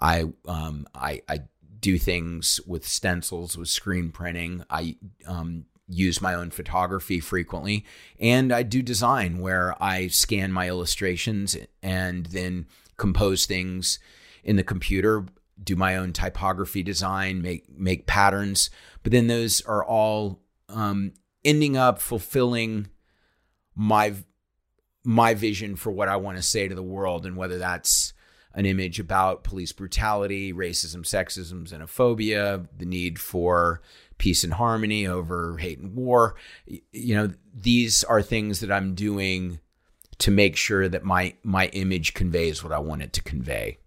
I 0.00 0.24
um, 0.46 0.86
I, 0.94 1.22
I 1.28 1.40
do 1.80 1.98
things 1.98 2.60
with 2.66 2.86
stencils, 2.86 3.56
with 3.56 3.68
screen 3.68 4.10
printing. 4.10 4.64
I 4.68 4.96
um, 5.26 5.66
use 5.88 6.20
my 6.20 6.34
own 6.34 6.50
photography 6.50 7.20
frequently, 7.20 7.84
and 8.20 8.52
I 8.52 8.62
do 8.62 8.82
design 8.82 9.38
where 9.38 9.80
I 9.82 10.08
scan 10.08 10.52
my 10.52 10.68
illustrations 10.68 11.56
and 11.82 12.26
then 12.26 12.66
compose 12.96 13.46
things 13.46 13.98
in 14.44 14.56
the 14.56 14.62
computer. 14.62 15.26
Do 15.62 15.76
my 15.76 15.96
own 15.96 16.12
typography 16.12 16.82
design, 16.82 17.40
make 17.40 17.68
make 17.70 18.06
patterns, 18.06 18.68
but 19.02 19.12
then 19.12 19.26
those 19.26 19.62
are 19.62 19.84
all 19.84 20.42
um, 20.68 21.12
ending 21.44 21.76
up 21.76 22.00
fulfilling 22.00 22.88
my 23.74 24.14
my 25.02 25.34
vision 25.34 25.76
for 25.76 25.90
what 25.90 26.08
I 26.08 26.16
want 26.16 26.36
to 26.36 26.42
say 26.42 26.68
to 26.68 26.74
the 26.74 26.82
world, 26.82 27.24
and 27.24 27.36
whether 27.36 27.58
that's 27.58 28.12
an 28.52 28.66
image 28.66 28.98
about 28.98 29.44
police 29.44 29.72
brutality, 29.72 30.52
racism, 30.52 31.02
sexism, 31.02 31.68
xenophobia, 31.68 32.66
the 32.76 32.86
need 32.86 33.18
for 33.18 33.82
peace 34.18 34.42
and 34.44 34.54
harmony 34.54 35.06
over 35.06 35.58
hate 35.58 35.78
and 35.78 35.94
war. 35.94 36.36
You 36.66 37.14
know, 37.14 37.30
these 37.54 38.02
are 38.04 38.22
things 38.22 38.60
that 38.60 38.72
I'm 38.72 38.94
doing 38.94 39.60
to 40.18 40.30
make 40.30 40.56
sure 40.56 40.88
that 40.88 41.04
my 41.04 41.34
my 41.42 41.66
image 41.68 42.14
conveys 42.14 42.62
what 42.62 42.72
I 42.72 42.78
want 42.78 43.02
it 43.02 43.12
to 43.14 43.22
convey. 43.22 43.78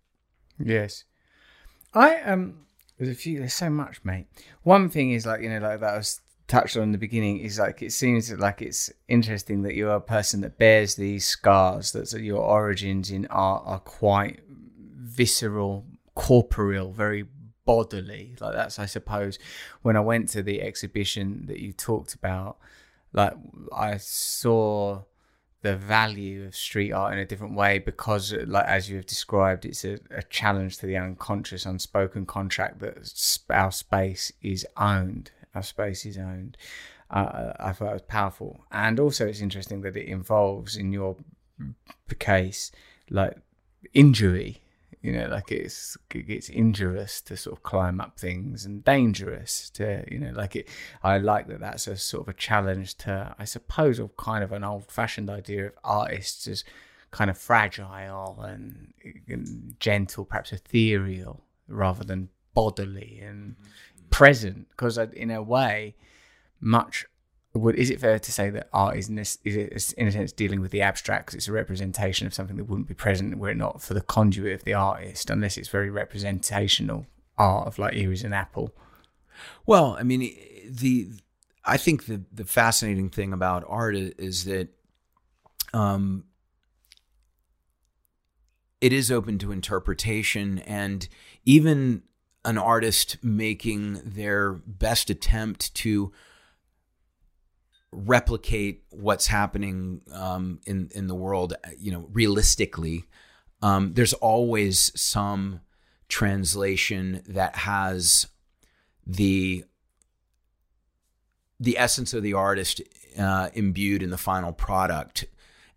Yes. 0.57 1.05
I 1.93 2.21
um 2.21 2.65
there's 2.97 3.09
a 3.09 3.15
few 3.15 3.39
there's 3.39 3.53
so 3.53 3.69
much, 3.69 4.03
mate. 4.03 4.27
One 4.63 4.89
thing 4.89 5.11
is 5.11 5.25
like, 5.25 5.41
you 5.41 5.49
know, 5.49 5.59
like 5.59 5.79
that 5.79 5.95
was 5.95 6.21
touched 6.47 6.75
on 6.75 6.83
in 6.83 6.91
the 6.91 6.97
beginning 6.97 7.39
is 7.39 7.59
like 7.59 7.81
it 7.81 7.93
seems 7.93 8.31
like 8.31 8.61
it's 8.61 8.91
interesting 9.07 9.61
that 9.61 9.75
you're 9.75 9.95
a 9.95 10.01
person 10.01 10.41
that 10.41 10.57
bears 10.57 10.95
these 10.95 11.25
scars, 11.25 11.91
that 11.93 12.11
your 12.19 12.41
origins 12.41 13.09
in 13.11 13.25
art 13.27 13.63
are 13.65 13.79
quite 13.79 14.41
visceral, 14.49 15.85
corporeal, 16.15 16.91
very 16.91 17.25
bodily. 17.65 18.35
Like 18.39 18.53
that's 18.53 18.79
I 18.79 18.85
suppose 18.85 19.39
when 19.81 19.95
I 19.95 20.01
went 20.01 20.27
to 20.29 20.43
the 20.43 20.61
exhibition 20.61 21.45
that 21.45 21.59
you 21.59 21.71
talked 21.71 22.13
about, 22.13 22.57
like 23.13 23.33
I 23.71 23.97
saw 23.97 25.03
the 25.61 25.75
value 25.75 26.45
of 26.45 26.55
street 26.55 26.91
art 26.91 27.13
in 27.13 27.19
a 27.19 27.25
different 27.25 27.55
way 27.55 27.79
because 27.79 28.33
like 28.45 28.65
as 28.65 28.89
you 28.89 28.95
have 28.95 29.05
described 29.05 29.65
it's 29.65 29.83
a, 29.83 29.99
a 30.11 30.23
challenge 30.23 30.77
to 30.77 30.85
the 30.85 30.95
unconscious 30.95 31.65
unspoken 31.65 32.25
contract 32.25 32.79
that 32.79 32.97
our 33.49 33.71
space 33.71 34.31
is 34.41 34.65
owned. 34.77 35.31
Our 35.53 35.63
space 35.63 36.05
is 36.05 36.17
owned. 36.17 36.57
Uh, 37.09 37.53
i 37.59 37.73
thought 37.73 37.89
it 37.89 37.93
was 37.93 38.01
powerful. 38.03 38.65
And 38.71 38.99
also 38.99 39.27
it's 39.27 39.41
interesting 39.41 39.81
that 39.81 39.97
it 39.97 40.07
involves 40.07 40.75
in 40.75 40.93
your 40.93 41.17
case 42.19 42.71
like 43.09 43.37
injury 43.93 44.61
you 45.01 45.11
know 45.11 45.27
like 45.27 45.51
it's 45.51 45.97
it's 46.13 46.49
injurious 46.49 47.21
to 47.21 47.37
sort 47.37 47.55
of 47.57 47.63
climb 47.63 48.01
up 48.01 48.19
things 48.19 48.65
and 48.65 48.83
dangerous 48.83 49.69
to 49.69 50.03
you 50.11 50.19
know 50.19 50.31
like 50.31 50.55
it 50.57 50.67
i 51.03 51.17
like 51.17 51.47
that 51.47 51.61
that's 51.61 51.87
a 51.87 51.95
sort 51.95 52.23
of 52.23 52.27
a 52.27 52.37
challenge 52.37 52.95
to 52.95 53.33
i 53.39 53.45
suppose 53.45 53.97
of 53.97 54.15
kind 54.17 54.43
of 54.43 54.51
an 54.51 54.63
old 54.63 54.91
fashioned 54.91 55.29
idea 55.29 55.67
of 55.67 55.73
artists 55.83 56.47
as 56.47 56.63
kind 57.11 57.29
of 57.29 57.37
fragile 57.37 58.39
and, 58.41 58.93
and 59.27 59.75
gentle, 59.79 60.25
perhaps 60.25 60.51
ethereal, 60.51 61.43
rather 61.67 62.03
than 62.03 62.29
bodily 62.53 63.19
and 63.21 63.55
mm-hmm. 63.55 64.09
present. 64.09 64.69
Because 64.69 64.97
in 64.97 65.31
a 65.31 65.41
way, 65.41 65.95
much 66.59 67.05
would 67.59 67.75
is 67.75 67.89
it 67.89 67.99
fair 67.99 68.19
to 68.19 68.31
say 68.31 68.49
that 68.49 68.69
art 68.73 68.97
is 68.97 69.09
in, 69.09 69.15
this, 69.15 69.37
is 69.43 69.93
in 69.93 70.07
a 70.07 70.11
sense 70.11 70.31
dealing 70.31 70.61
with 70.61 70.71
the 70.71 70.81
abstract 70.81 71.25
because 71.25 71.35
it's 71.35 71.47
a 71.47 71.51
representation 71.51 72.25
of 72.27 72.33
something 72.33 72.57
that 72.57 72.65
wouldn't 72.65 72.87
be 72.87 72.93
present 72.93 73.37
were 73.37 73.49
it 73.49 73.57
not 73.57 73.81
for 73.81 73.93
the 73.93 74.01
conduit 74.01 74.53
of 74.53 74.63
the 74.63 74.73
artist, 74.73 75.29
unless 75.29 75.57
it's 75.57 75.69
very 75.69 75.89
representational 75.89 77.05
art 77.37 77.67
of 77.67 77.79
like 77.79 77.93
here 77.93 78.11
is 78.11 78.23
an 78.23 78.33
apple. 78.33 78.73
Well, 79.65 79.95
I 79.99 80.03
mean, 80.03 80.35
the 80.69 81.09
I 81.65 81.77
think 81.77 82.05
the 82.05 82.21
the 82.31 82.45
fascinating 82.45 83.09
thing 83.09 83.33
about 83.33 83.63
art 83.67 83.95
is 83.95 84.45
that 84.45 84.69
um, 85.73 86.25
it 88.81 88.93
is 88.93 89.11
open 89.11 89.37
to 89.39 89.51
interpretation, 89.51 90.59
and 90.59 91.07
even 91.45 92.03
an 92.45 92.57
artist 92.57 93.17
making 93.21 94.01
their 94.03 94.53
best 94.53 95.09
attempt 95.09 95.73
to 95.75 96.11
replicate 97.91 98.83
what's 98.89 99.27
happening 99.27 100.01
um, 100.13 100.59
in 100.65 100.89
in 100.93 101.07
the 101.07 101.15
world, 101.15 101.53
you 101.77 101.91
know, 101.91 102.07
realistically, 102.11 103.05
um, 103.61 103.93
there's 103.93 104.13
always 104.13 104.91
some 104.99 105.61
translation 106.07 107.21
that 107.27 107.55
has 107.55 108.27
the 109.05 109.63
the 111.59 111.77
essence 111.77 112.13
of 112.13 112.23
the 112.23 112.33
artist 112.33 112.81
uh, 113.17 113.49
imbued 113.53 114.01
in 114.01 114.09
the 114.09 114.17
final 114.17 114.53
product. 114.53 115.25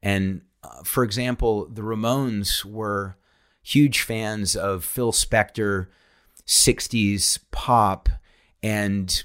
And 0.03 0.43
uh, 0.63 0.83
for 0.85 1.03
example, 1.03 1.67
the 1.67 1.83
Ramones 1.83 2.65
were 2.65 3.17
huge 3.63 4.01
fans 4.03 4.55
of 4.55 4.85
Phil 4.85 5.13
Spector, 5.13 5.87
60s 6.47 7.39
pop, 7.51 8.09
and 8.63 9.25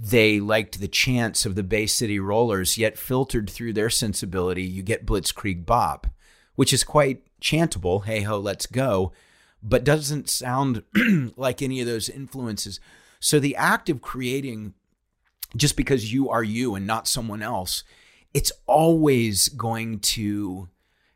they 0.00 0.38
liked 0.38 0.80
the 0.80 0.88
chants 0.88 1.44
of 1.44 1.56
the 1.56 1.64
Bay 1.64 1.86
City 1.86 2.20
Rollers, 2.20 2.78
yet 2.78 2.96
filtered 2.96 3.50
through 3.50 3.72
their 3.72 3.90
sensibility, 3.90 4.62
you 4.62 4.82
get 4.82 5.06
Blitzkrieg 5.06 5.66
Bop, 5.66 6.06
which 6.54 6.72
is 6.72 6.84
quite 6.84 7.22
chantable, 7.40 8.04
hey 8.04 8.20
ho, 8.20 8.38
let's 8.38 8.66
go, 8.66 9.12
but 9.60 9.82
doesn't 9.82 10.30
sound 10.30 10.84
like 11.36 11.62
any 11.62 11.80
of 11.80 11.86
those 11.86 12.08
influences. 12.08 12.78
So 13.18 13.40
the 13.40 13.56
act 13.56 13.88
of 13.88 14.00
creating, 14.00 14.74
just 15.56 15.76
because 15.76 16.12
you 16.12 16.30
are 16.30 16.44
you 16.44 16.76
and 16.76 16.86
not 16.86 17.08
someone 17.08 17.42
else, 17.42 17.82
it's 18.32 18.52
always 18.66 19.48
going 19.48 19.98
to 19.98 20.68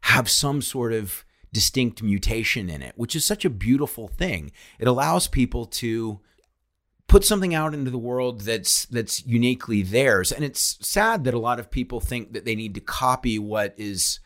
have 0.03 0.29
some 0.29 0.61
sort 0.61 0.93
of 0.93 1.25
distinct 1.53 2.03
mutation 2.03 2.69
in 2.69 2.83
it, 2.83 2.95
which 2.97 3.15
is 3.15 3.25
such 3.25 3.45
a 3.45 3.51
beautiful 3.51 4.09
thing. 4.09 4.51
It 4.81 4.89
allows 4.89 5.29
people 5.29 5.67
to 5.67 6.21
put 7.13 7.27
something 7.27 7.55
out 7.55 7.75
into 7.75 7.91
the 7.91 7.99
world 7.99 8.41
that's 8.41 8.87
that's 8.87 9.27
uniquely 9.27 9.83
theirs. 9.83 10.33
And 10.33 10.43
it's 10.43 10.79
sad 10.81 11.25
that 11.25 11.35
a 11.35 11.39
lot 11.39 11.61
of 11.61 11.71
people 11.71 12.01
think 12.01 12.33
that 12.33 12.47
they 12.47 12.55
need 12.55 12.75
to 12.75 12.81
copy 12.81 13.39
what 13.39 13.75
is 13.77 14.19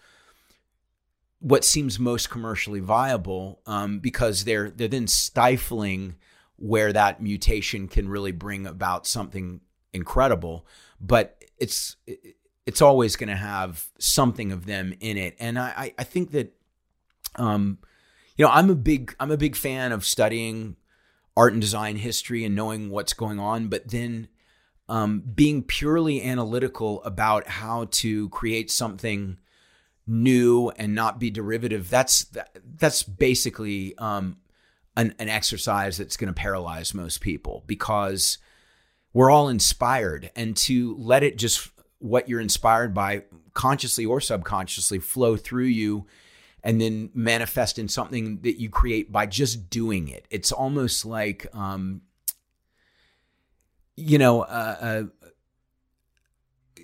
what 1.40 1.64
seems 1.64 1.98
most 1.98 2.30
commercially 2.30 2.78
viable 2.78 3.60
um, 3.66 3.98
because 3.98 4.44
they're 4.44 4.70
they're 4.70 4.86
then 4.86 5.08
stifling 5.08 6.14
where 6.54 6.92
that 6.92 7.20
mutation 7.20 7.88
can 7.88 8.08
really 8.08 8.30
bring 8.30 8.68
about 8.68 9.04
something 9.04 9.62
incredible. 9.92 10.64
But 11.00 11.42
it's 11.58 11.96
it's 12.66 12.80
always 12.80 13.16
going 13.16 13.30
to 13.30 13.34
have 13.34 13.88
something 13.98 14.52
of 14.52 14.64
them 14.64 14.94
in 15.00 15.16
it. 15.16 15.34
And 15.40 15.58
i 15.58 15.92
i 15.98 16.04
think 16.04 16.30
that 16.30 16.54
um 17.34 17.78
you 18.36 18.44
know 18.44 18.52
i'm 18.52 18.70
a 18.70 18.76
big 18.76 19.12
i'm 19.18 19.32
a 19.32 19.36
big 19.36 19.56
fan 19.56 19.90
of 19.90 20.04
studying 20.04 20.76
art 21.36 21.52
and 21.52 21.60
design 21.60 21.96
history 21.96 22.44
and 22.44 22.54
knowing 22.54 22.90
what's 22.90 23.12
going 23.12 23.38
on, 23.38 23.68
but 23.68 23.88
then 23.88 24.28
um, 24.88 25.22
being 25.34 25.62
purely 25.62 26.22
analytical 26.22 27.02
about 27.04 27.46
how 27.46 27.86
to 27.90 28.28
create 28.30 28.70
something 28.70 29.38
new 30.06 30.70
and 30.76 30.94
not 30.94 31.18
be 31.18 31.30
derivative. 31.30 31.90
That's 31.90 32.24
that, 32.26 32.56
that's 32.78 33.02
basically 33.02 33.96
um, 33.98 34.36
an, 34.96 35.14
an 35.18 35.28
exercise 35.28 35.98
that's 35.98 36.16
going 36.16 36.32
to 36.32 36.40
paralyze 36.40 36.94
most 36.94 37.20
people 37.20 37.64
because 37.66 38.38
we're 39.12 39.30
all 39.30 39.48
inspired, 39.48 40.30
and 40.36 40.56
to 40.58 40.94
let 40.98 41.22
it 41.22 41.38
just 41.38 41.70
what 41.98 42.28
you're 42.28 42.40
inspired 42.40 42.92
by, 42.92 43.24
consciously 43.54 44.04
or 44.04 44.20
subconsciously, 44.20 44.98
flow 44.98 45.36
through 45.36 45.64
you 45.64 46.06
and 46.66 46.80
then 46.80 47.10
manifest 47.14 47.78
in 47.78 47.86
something 47.86 48.40
that 48.40 48.60
you 48.60 48.68
create 48.68 49.12
by 49.12 49.24
just 49.24 49.70
doing 49.70 50.08
it. 50.08 50.26
It's 50.30 50.50
almost 50.50 51.06
like, 51.06 51.46
um, 51.54 52.00
you 53.94 54.18
know, 54.18 54.40
uh, 54.40 55.06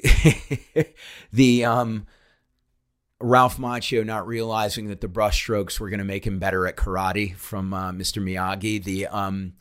uh, 0.05 0.83
the 1.33 1.64
um, 1.64 2.07
Ralph 3.21 3.59
Macchio 3.59 4.07
not 4.07 4.25
realizing 4.25 4.87
that 4.87 5.01
the 5.01 5.09
brushstrokes 5.09 5.81
were 5.81 5.90
going 5.90 5.99
to 5.99 6.05
make 6.05 6.25
him 6.25 6.38
better 6.38 6.64
at 6.68 6.77
karate 6.77 7.35
from 7.35 7.75
uh, 7.75 7.90
Mr. 7.90 8.23
Miyagi. 8.23 8.85
The 8.85 9.09
um, 9.09 9.55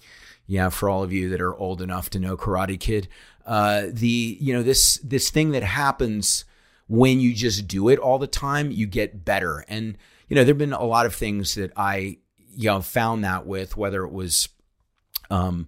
yeah, 0.46 0.70
for 0.70 0.88
all 0.88 1.02
of 1.02 1.12
you 1.12 1.30
that 1.30 1.42
are 1.42 1.58
old 1.58 1.82
enough 1.82 2.12
to 2.12 2.20
know 2.20 2.38
Karate 2.38 2.80
Kid, 2.80 3.08
uh, 3.48 3.86
the 3.90 4.38
you 4.40 4.54
know 4.54 4.62
this 4.62 5.00
this 5.04 5.32
thing 5.32 5.50
that 5.50 5.64
happens 5.64 6.46
when 6.88 7.20
you 7.20 7.34
just 7.34 7.68
do 7.68 7.88
it 7.90 7.98
all 7.98 8.20
the 8.20 8.28
time, 8.28 8.70
you 8.70 8.86
get 8.86 9.26
better. 9.26 9.66
And, 9.68 9.98
you 10.32 10.36
know, 10.36 10.46
there 10.46 10.54
have 10.54 10.60
been 10.60 10.72
a 10.72 10.86
lot 10.86 11.06
of 11.06 11.14
things 11.14 11.56
that 11.56 11.74
I, 11.76 12.18
you 12.56 12.70
know, 12.70 12.80
found 12.80 13.26
that 13.26 13.46
with, 13.46 13.76
whether 13.76 14.06
it 14.06 14.14
was 14.14 14.48
um, 15.30 15.68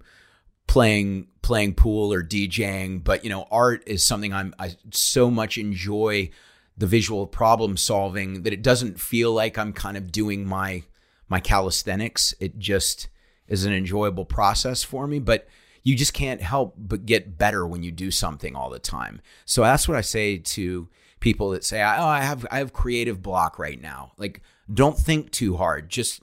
playing 0.68 1.28
playing 1.42 1.74
pool 1.74 2.14
or 2.14 2.24
DJing, 2.24 3.04
but 3.04 3.26
you 3.26 3.30
know, 3.30 3.46
art 3.52 3.84
is 3.86 4.06
something 4.06 4.32
I'm 4.32 4.56
I 4.58 4.78
so 4.92 5.30
much 5.30 5.58
enjoy 5.58 6.30
the 6.78 6.88
visual 6.88 7.28
problem 7.28 7.76
solving 7.76 8.44
that 8.44 8.54
it 8.54 8.62
doesn't 8.62 9.02
feel 9.02 9.34
like 9.34 9.58
I'm 9.58 9.74
kind 9.74 9.98
of 9.98 10.14
doing 10.14 10.46
my 10.46 10.84
my 11.28 11.42
calisthenics. 11.42 12.34
It 12.40 12.58
just 12.58 13.10
is 13.50 13.66
an 13.66 13.74
enjoyable 13.74 14.24
process 14.24 14.82
for 14.82 15.08
me, 15.08 15.20
but 15.20 15.46
you 15.84 15.94
just 15.94 16.14
can't 16.14 16.42
help 16.42 16.76
but 16.78 17.06
get 17.06 17.38
better 17.38 17.68
when 17.68 17.84
you 17.84 17.92
do 17.92 18.12
something 18.12 18.56
all 18.56 18.70
the 18.70 18.80
time. 18.80 19.20
So 19.44 19.62
that's 19.64 19.90
what 19.90 19.98
I 19.98 20.02
say 20.02 20.38
to 20.38 20.88
people 21.20 21.50
that 21.50 21.66
say, 21.66 21.82
"Oh, 21.82 22.06
I 22.06 22.22
have 22.22 22.46
I 22.50 22.60
have 22.60 22.72
creative 22.72 23.22
block 23.22 23.60
right 23.60 23.82
now." 23.82 24.14
Like, 24.18 24.42
don't 24.72 24.98
think 24.98 25.32
too 25.32 25.58
hard. 25.58 25.90
Just 25.90 26.22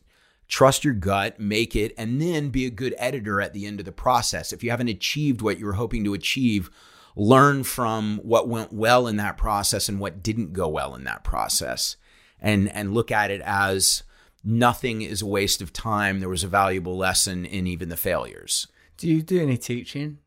trust 0.49 0.85
your 0.85 0.95
gut, 0.95 1.39
make 1.39 1.77
it, 1.77 1.95
and 1.97 2.21
then 2.21 2.51
be 2.51 2.67
a 2.67 2.71
good 2.71 2.95
editor 2.99 3.41
at 3.41 3.53
the 3.53 3.67
end 3.67 3.81
of 3.81 3.87
the 3.87 3.93
process. 3.93 4.53
If 4.53 4.63
you 4.63 4.71
haven't 4.71 4.89
achieved 4.89 5.43
what 5.43 5.59
you 5.59 5.67
were 5.67 5.75
hoping 5.75 6.05
to 6.05 6.15
achieve, 6.15 6.71
learn 7.17 7.65
from 7.65 8.19
what 8.23 8.49
went 8.49 8.73
well 8.73 9.07
in 9.07 9.17
that 9.17 9.37
process 9.37 9.89
and 9.89 10.01
what 10.01 10.23
didn't 10.23 10.53
go 10.53 10.69
well 10.69 10.95
in 10.95 11.05
that 11.05 11.25
process. 11.25 11.97
And 12.41 12.71
and 12.71 12.95
look 12.95 13.11
at 13.11 13.31
it 13.31 13.43
as 13.45 14.03
nothing 14.43 15.03
is 15.03 15.23
a 15.23 15.27
waste 15.27 15.61
of 15.61 15.73
time. 15.73 16.21
There 16.21 16.29
was 16.29 16.45
a 16.45 16.49
valuable 16.49 16.97
lesson 16.97 17.45
in 17.45 17.67
even 17.67 17.89
the 17.89 17.97
failures. 17.97 18.67
Do 18.97 19.09
you 19.09 19.23
do 19.23 19.41
any 19.41 19.57
teaching? 19.57 20.19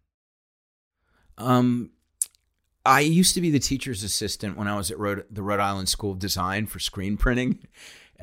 Um, 1.37 1.91
I 2.85 2.99
used 3.01 3.33
to 3.35 3.41
be 3.41 3.49
the 3.49 3.59
teacher's 3.59 4.03
assistant 4.03 4.57
when 4.57 4.67
I 4.67 4.75
was 4.75 4.91
at 4.91 4.99
Rhode, 4.99 5.25
the 5.31 5.41
Rhode 5.41 5.59
Island 5.59 5.89
School 5.89 6.11
of 6.11 6.19
Design 6.19 6.67
for 6.67 6.79
screen 6.79 7.17
printing, 7.17 7.59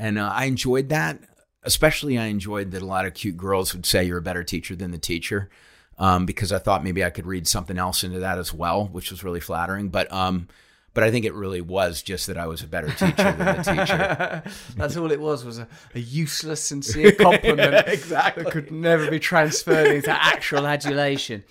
and 0.00 0.18
uh, 0.18 0.32
I 0.34 0.46
enjoyed 0.46 0.88
that. 0.88 1.20
Especially, 1.62 2.16
I 2.16 2.26
enjoyed 2.26 2.70
that 2.70 2.80
a 2.80 2.86
lot 2.86 3.04
of 3.04 3.12
cute 3.12 3.36
girls 3.36 3.74
would 3.74 3.84
say 3.84 4.02
you're 4.02 4.18
a 4.18 4.22
better 4.22 4.42
teacher 4.42 4.74
than 4.74 4.92
the 4.92 4.98
teacher, 4.98 5.50
um, 5.98 6.24
because 6.24 6.52
I 6.52 6.58
thought 6.58 6.82
maybe 6.82 7.04
I 7.04 7.10
could 7.10 7.26
read 7.26 7.46
something 7.46 7.76
else 7.76 8.02
into 8.02 8.18
that 8.20 8.38
as 8.38 8.54
well, 8.54 8.86
which 8.86 9.10
was 9.10 9.22
really 9.22 9.40
flattering. 9.40 9.90
But 9.90 10.10
um, 10.10 10.48
but 10.94 11.04
I 11.04 11.10
think 11.10 11.26
it 11.26 11.34
really 11.34 11.60
was 11.60 12.02
just 12.02 12.26
that 12.28 12.38
I 12.38 12.46
was 12.46 12.62
a 12.62 12.66
better 12.66 12.88
teacher 12.88 13.32
than 13.32 13.38
the 13.38 13.62
teacher. 13.62 14.42
That's 14.76 14.96
all 14.96 15.12
it 15.12 15.20
was 15.20 15.44
was 15.44 15.58
a, 15.58 15.68
a 15.94 16.00
useless, 16.00 16.64
sincere 16.64 17.12
compliment 17.12 17.74
exactly. 17.86 18.44
that 18.44 18.52
could 18.52 18.72
never 18.72 19.10
be 19.10 19.18
transferred 19.18 19.94
into 19.94 20.10
actual 20.10 20.66
adulation. 20.66 21.44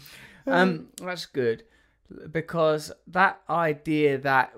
Um, 0.48 0.88
that's 1.00 1.28
good 1.28 1.64
because 2.32 2.92
that 3.06 3.40
idea 3.48 4.18
that 4.18 4.54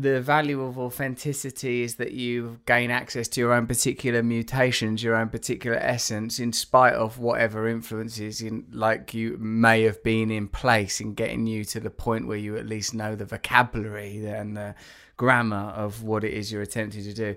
the 0.00 0.20
value 0.20 0.62
of 0.62 0.78
authenticity 0.78 1.82
is 1.82 1.94
that 1.96 2.12
you 2.12 2.60
gain 2.66 2.90
access 2.90 3.28
to 3.28 3.40
your 3.40 3.52
own 3.52 3.66
particular 3.66 4.22
mutations, 4.22 5.02
your 5.02 5.16
own 5.16 5.30
particular 5.30 5.78
essence, 5.78 6.38
in 6.38 6.52
spite 6.52 6.92
of 6.92 7.18
whatever 7.18 7.66
influences 7.66 8.42
in 8.42 8.66
like 8.70 9.14
you 9.14 9.38
may 9.38 9.82
have 9.82 10.02
been 10.02 10.30
in 10.30 10.48
place 10.48 11.00
in 11.00 11.14
getting 11.14 11.46
you 11.46 11.64
to 11.64 11.80
the 11.80 11.90
point 11.90 12.26
where 12.26 12.36
you 12.36 12.56
at 12.56 12.66
least 12.66 12.94
know 12.94 13.14
the 13.14 13.24
vocabulary 13.24 14.26
and 14.26 14.56
the 14.56 14.74
grammar 15.16 15.72
of 15.74 16.02
what 16.02 16.24
it 16.24 16.34
is 16.34 16.52
you're 16.52 16.62
attempting 16.62 17.02
to 17.02 17.14
do. 17.14 17.34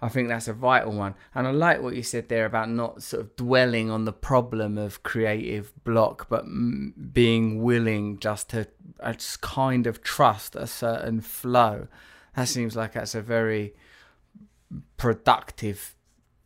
I 0.00 0.08
think 0.08 0.28
that's 0.28 0.46
a 0.46 0.52
vital 0.52 0.92
one. 0.92 1.14
And 1.34 1.46
I 1.46 1.50
like 1.50 1.82
what 1.82 1.96
you 1.96 2.02
said 2.02 2.28
there 2.28 2.46
about 2.46 2.70
not 2.70 3.02
sort 3.02 3.22
of 3.22 3.36
dwelling 3.36 3.90
on 3.90 4.04
the 4.04 4.12
problem 4.12 4.78
of 4.78 5.02
creative 5.02 5.72
block, 5.82 6.28
but 6.28 6.44
m- 6.44 6.94
being 7.12 7.62
willing 7.62 8.18
just 8.20 8.50
to 8.50 8.68
uh, 9.00 9.14
just 9.14 9.40
kind 9.40 9.86
of 9.86 10.02
trust 10.02 10.54
a 10.54 10.66
certain 10.68 11.20
flow. 11.20 11.88
That 12.36 12.46
seems 12.46 12.76
like 12.76 12.92
that's 12.92 13.16
a 13.16 13.22
very 13.22 13.74
productive 14.96 15.96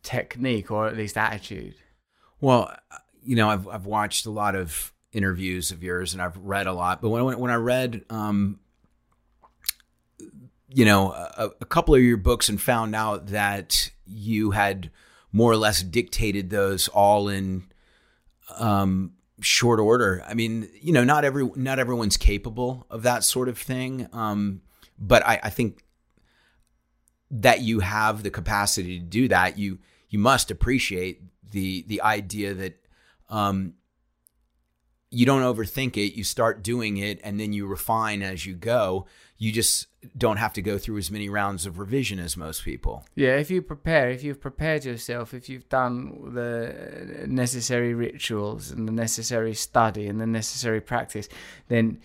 technique 0.01 0.71
or 0.71 0.87
at 0.87 0.97
least 0.97 1.17
attitude. 1.17 1.75
Well, 2.41 2.75
you 3.21 3.35
know, 3.35 3.49
I've 3.49 3.67
I've 3.67 3.85
watched 3.85 4.25
a 4.25 4.31
lot 4.31 4.55
of 4.55 4.91
interviews 5.11 5.69
of 5.69 5.83
yours 5.83 6.13
and 6.13 6.21
I've 6.21 6.37
read 6.37 6.65
a 6.65 6.73
lot, 6.73 7.01
but 7.01 7.09
when 7.09 7.37
when 7.37 7.51
I 7.51 7.55
read 7.55 8.03
um 8.09 8.59
you 10.73 10.85
know, 10.85 11.11
a, 11.11 11.51
a 11.61 11.65
couple 11.65 11.95
of 11.95 12.01
your 12.01 12.17
books 12.17 12.49
and 12.49 12.59
found 12.59 12.95
out 12.95 13.27
that 13.27 13.91
you 14.05 14.51
had 14.51 14.89
more 15.31 15.51
or 15.51 15.57
less 15.57 15.81
dictated 15.81 16.49
those 16.49 16.87
all 16.87 17.29
in 17.29 17.65
um, 18.57 19.13
short 19.41 19.79
order. 19.79 20.23
I 20.27 20.33
mean, 20.33 20.69
you 20.81 20.93
know, 20.93 21.03
not 21.03 21.25
every 21.25 21.49
not 21.55 21.79
everyone's 21.79 22.17
capable 22.17 22.85
of 22.89 23.03
that 23.03 23.23
sort 23.23 23.49
of 23.49 23.57
thing, 23.57 24.07
um, 24.13 24.61
but 24.97 25.25
I, 25.25 25.39
I 25.43 25.49
think 25.49 25.83
that 27.31 27.61
you 27.61 27.79
have 27.79 28.23
the 28.23 28.29
capacity 28.29 28.99
to 28.99 29.05
do 29.05 29.27
that. 29.27 29.57
You 29.57 29.79
you 30.09 30.19
must 30.19 30.51
appreciate 30.51 31.21
the 31.51 31.83
the 31.87 32.01
idea 32.01 32.53
that 32.53 32.85
um, 33.29 33.73
you 35.09 35.25
don't 35.25 35.41
overthink 35.41 35.97
it. 35.97 36.15
You 36.15 36.23
start 36.23 36.63
doing 36.63 36.97
it, 36.97 37.19
and 37.23 37.39
then 37.39 37.53
you 37.53 37.65
refine 37.65 38.21
as 38.21 38.45
you 38.45 38.55
go. 38.55 39.07
You 39.37 39.51
just 39.51 39.87
don't 40.17 40.37
have 40.37 40.53
to 40.53 40.61
go 40.61 40.77
through 40.77 40.97
as 40.97 41.09
many 41.09 41.29
rounds 41.29 41.65
of 41.65 41.79
revision 41.79 42.19
as 42.19 42.37
most 42.37 42.63
people. 42.63 43.05
Yeah, 43.15 43.35
if 43.35 43.49
you 43.49 43.61
prepare, 43.61 44.09
if 44.09 44.23
you've 44.23 44.41
prepared 44.41 44.85
yourself, 44.85 45.33
if 45.33 45.49
you've 45.49 45.67
done 45.69 46.33
the 46.33 47.25
necessary 47.27 47.93
rituals 47.93 48.71
and 48.71 48.87
the 48.87 48.91
necessary 48.91 49.53
study 49.53 50.07
and 50.07 50.19
the 50.19 50.27
necessary 50.27 50.81
practice, 50.81 51.27
then 51.67 51.99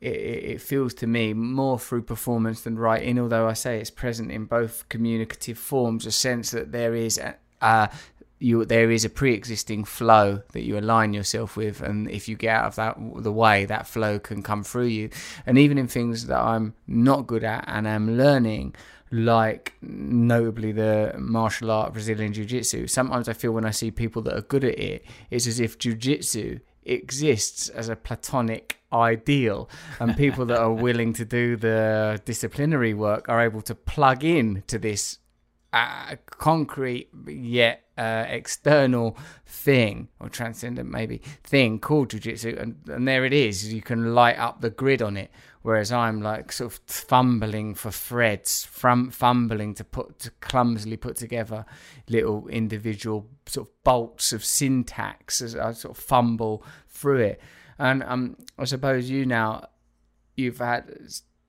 it, 0.00 0.08
it 0.08 0.60
feels 0.60 0.94
to 0.94 1.06
me 1.06 1.32
more 1.32 1.78
through 1.78 2.02
performance 2.02 2.60
than 2.60 2.78
writing. 2.78 3.18
Although 3.18 3.48
I 3.48 3.54
say 3.54 3.80
it's 3.80 3.90
present 3.90 4.30
in 4.30 4.44
both 4.44 4.88
communicative 4.88 5.58
forms, 5.58 6.06
a 6.06 6.12
sense 6.12 6.50
that 6.50 6.72
there 6.72 6.94
is 6.94 7.18
a, 7.18 7.36
a 7.60 7.90
you 8.38 8.64
there 8.64 8.90
is 8.90 9.04
a 9.04 9.10
pre-existing 9.10 9.84
flow 9.84 10.42
that 10.52 10.62
you 10.62 10.78
align 10.78 11.12
yourself 11.12 11.56
with 11.56 11.80
and 11.80 12.10
if 12.10 12.28
you 12.28 12.36
get 12.36 12.54
out 12.54 12.66
of 12.66 12.76
that 12.76 12.96
the 13.22 13.32
way 13.32 13.64
that 13.64 13.86
flow 13.86 14.18
can 14.18 14.42
come 14.42 14.62
through 14.64 14.86
you. 14.86 15.10
And 15.46 15.58
even 15.58 15.78
in 15.78 15.88
things 15.88 16.26
that 16.26 16.40
I'm 16.40 16.74
not 16.86 17.26
good 17.26 17.44
at 17.44 17.64
and 17.66 17.88
I'm 17.88 18.16
learning 18.16 18.74
like 19.10 19.74
notably 19.80 20.72
the 20.72 21.14
martial 21.18 21.70
art 21.70 21.92
Brazilian 21.92 22.32
jiu-jitsu 22.32 22.88
sometimes 22.88 23.28
I 23.28 23.32
feel 23.32 23.52
when 23.52 23.64
I 23.64 23.70
see 23.70 23.90
people 23.90 24.22
that 24.22 24.36
are 24.36 24.42
good 24.42 24.64
at 24.64 24.78
it 24.78 25.04
it's 25.30 25.46
as 25.46 25.60
if 25.60 25.78
jiu-jitsu 25.78 26.58
exists 26.84 27.68
as 27.68 27.88
a 27.88 27.96
platonic 27.96 28.80
ideal 28.92 29.68
and 30.00 30.16
people 30.16 30.44
that 30.46 30.58
are 30.58 30.72
willing 30.86 31.12
to 31.12 31.24
do 31.24 31.56
the 31.56 32.20
disciplinary 32.24 32.94
work 32.94 33.28
are 33.28 33.40
able 33.40 33.62
to 33.62 33.74
plug 33.74 34.24
in 34.24 34.62
to 34.66 34.78
this 34.78 35.18
uh, 35.74 36.14
concrete 36.26 37.08
yet 37.26 37.82
uh, 37.98 38.24
external 38.28 39.16
thing 39.44 40.08
or 40.20 40.28
transcendent 40.28 40.88
maybe 40.88 41.18
thing 41.42 41.80
called 41.80 42.10
jiu-jitsu 42.10 42.56
and, 42.58 42.76
and 42.86 43.08
there 43.08 43.24
it 43.24 43.32
is. 43.32 43.74
You 43.74 43.82
can 43.82 44.14
light 44.14 44.38
up 44.38 44.60
the 44.60 44.70
grid 44.70 45.02
on 45.02 45.16
it. 45.16 45.30
Whereas 45.62 45.90
i'm 45.90 46.20
like 46.20 46.52
sort 46.52 46.74
of 46.74 46.80
fumbling 46.86 47.74
for 47.74 47.90
threads 47.90 48.66
from 48.66 49.10
fumbling 49.10 49.72
to 49.74 49.82
put 49.82 50.18
to 50.18 50.30
clumsily 50.42 50.98
put 50.98 51.16
together 51.16 51.64
little 52.06 52.46
individual 52.48 53.26
sort 53.46 53.68
of 53.68 53.74
bolts 53.82 54.34
of 54.34 54.44
syntax 54.44 55.40
as 55.40 55.56
i 55.56 55.72
sort 55.72 55.96
of 55.96 56.04
fumble 56.04 56.62
through 56.86 57.20
it. 57.20 57.40
And 57.78 58.02
um 58.02 58.36
i 58.58 58.64
suppose 58.64 59.08
you 59.08 59.24
now 59.24 59.68
you've 60.36 60.58
had 60.58 60.94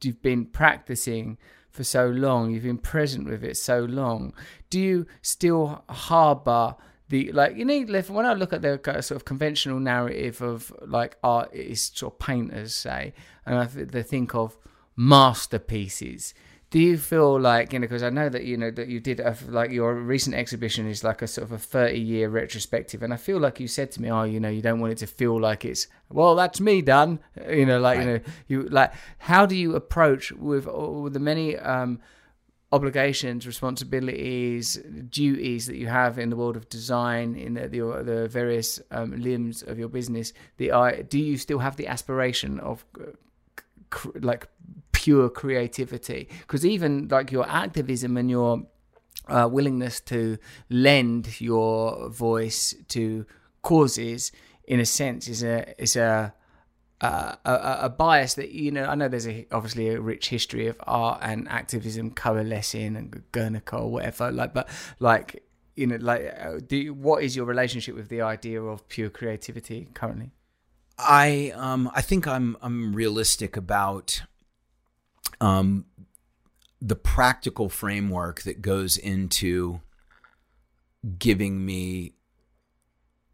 you've 0.01 0.21
been 0.21 0.45
practicing 0.45 1.37
for 1.75 1.83
so 1.83 2.07
long, 2.07 2.51
you've 2.51 2.63
been 2.63 2.77
present 2.77 3.27
with 3.27 3.43
it 3.43 3.57
so 3.57 3.79
long, 3.83 4.33
do 4.69 4.79
you 4.79 5.05
still 5.21 5.83
harbor 5.89 6.75
the 7.09 7.31
like 7.33 7.55
you 7.55 7.65
know 7.65 7.81
when 8.07 8.25
I 8.25 8.33
look 8.33 8.51
at 8.51 8.63
the 8.63 8.79
sort 9.01 9.11
of 9.11 9.25
conventional 9.25 9.79
narrative 9.79 10.41
of 10.41 10.73
like 10.81 11.17
art 11.23 11.53
is 11.53 11.91
sort 11.93 12.13
of 12.13 12.19
painters 12.19 12.75
say, 12.75 13.13
and 13.45 13.59
I 13.59 13.65
they 13.65 14.01
think 14.01 14.33
of 14.33 14.57
masterpieces 14.95 16.33
do 16.69 16.79
you 16.79 16.97
feel 16.97 17.39
like 17.39 17.71
you 17.73 17.79
know 17.79 17.83
because 17.83 18.03
i 18.03 18.09
know 18.09 18.29
that 18.29 18.43
you 18.43 18.57
know 18.57 18.71
that 18.71 18.87
you 18.87 18.99
did 18.99 19.19
a, 19.19 19.35
like 19.47 19.71
your 19.71 19.95
recent 19.95 20.35
exhibition 20.35 20.87
is 20.87 21.03
like 21.03 21.21
a 21.21 21.27
sort 21.27 21.45
of 21.45 21.51
a 21.51 21.57
30 21.57 21.99
year 21.99 22.29
retrospective 22.29 23.01
and 23.03 23.13
i 23.13 23.17
feel 23.17 23.39
like 23.39 23.59
you 23.59 23.67
said 23.67 23.91
to 23.91 24.01
me 24.01 24.09
oh 24.09 24.23
you 24.23 24.39
know 24.39 24.49
you 24.49 24.61
don't 24.61 24.79
want 24.79 24.91
it 24.91 24.97
to 24.97 25.07
feel 25.07 25.39
like 25.39 25.63
it's 25.63 25.87
well 26.09 26.35
that's 26.35 26.59
me 26.59 26.81
done 26.81 27.19
you 27.49 27.65
know 27.65 27.79
like 27.79 27.97
right. 27.97 28.07
you 28.07 28.13
know 28.13 28.19
you 28.47 28.63
like 28.63 28.93
how 29.19 29.45
do 29.45 29.55
you 29.55 29.75
approach 29.75 30.31
with, 30.31 30.65
with 30.65 31.13
the 31.13 31.19
many 31.19 31.57
um 31.57 31.99
obligations, 32.71 33.47
responsibilities, 33.47 34.77
duties 35.09 35.65
that 35.67 35.77
you 35.77 35.87
have 35.87 36.19
in 36.19 36.29
the 36.29 36.35
world 36.35 36.57
of 36.57 36.67
design, 36.69 37.35
in 37.35 37.53
the 37.53 37.67
the, 37.67 38.03
the 38.03 38.27
various 38.27 38.81
um, 38.91 39.11
limbs 39.15 39.63
of 39.63 39.79
your 39.79 39.87
business, 39.87 40.33
the 40.57 40.71
I 40.71 41.01
do 41.03 41.19
you 41.19 41.37
still 41.37 41.59
have 41.59 41.77
the 41.77 41.87
aspiration 41.87 42.59
of 42.59 42.85
uh, 42.99 43.11
cr- 43.89 44.19
like 44.19 44.47
pure 45.05 45.29
creativity. 45.29 46.27
Because 46.41 46.65
even 46.65 47.07
like 47.09 47.31
your 47.31 47.47
activism 47.47 48.17
and 48.17 48.27
your 48.27 48.65
uh, 49.27 49.47
willingness 49.51 49.99
to 49.99 50.37
lend 50.69 51.39
your 51.39 52.09
voice 52.09 52.73
to 52.87 53.25
causes 53.61 54.31
in 54.67 54.79
a 54.79 54.85
sense 54.85 55.27
is 55.27 55.43
a 55.43 55.81
is 55.81 55.95
a 55.95 56.33
uh, 57.01 57.35
a, 57.45 57.77
a, 57.81 57.89
bias 57.89 58.35
that 58.35 58.51
you 58.51 58.71
know 58.71 58.85
I 58.85 58.95
know 58.95 59.07
there's 59.07 59.27
a, 59.27 59.45
obviously 59.51 59.89
a 59.89 59.99
rich 59.99 60.29
history 60.29 60.67
of 60.67 60.77
art 60.87 61.19
and 61.21 61.47
activism 61.49 62.11
coalescing 62.11 62.95
and 62.95 63.23
Guernica 63.31 63.77
or 63.77 63.91
whatever 63.91 64.31
like 64.31 64.53
but 64.53 64.69
like 64.99 65.43
you 65.75 65.87
know 65.87 65.97
like 65.99 66.33
uh, 66.39 66.59
do 66.65 66.77
you, 66.77 66.93
what 66.93 67.21
is 67.21 67.35
your 67.35 67.45
relationship 67.45 67.95
with 67.95 68.07
the 68.09 68.21
idea 68.21 68.61
of 68.61 68.87
pure 68.87 69.09
creativity 69.09 69.89
currently? 69.93 70.31
I 70.97 71.51
um 71.55 71.91
I 71.93 72.01
think 72.01 72.27
I'm 72.27 72.57
I'm 72.61 72.95
realistic 72.95 73.57
about 73.57 74.23
um, 75.41 75.85
the 76.81 76.95
practical 76.95 77.69
framework 77.69 78.41
that 78.43 78.61
goes 78.61 78.97
into 78.97 79.81
giving 81.17 81.65
me 81.65 82.13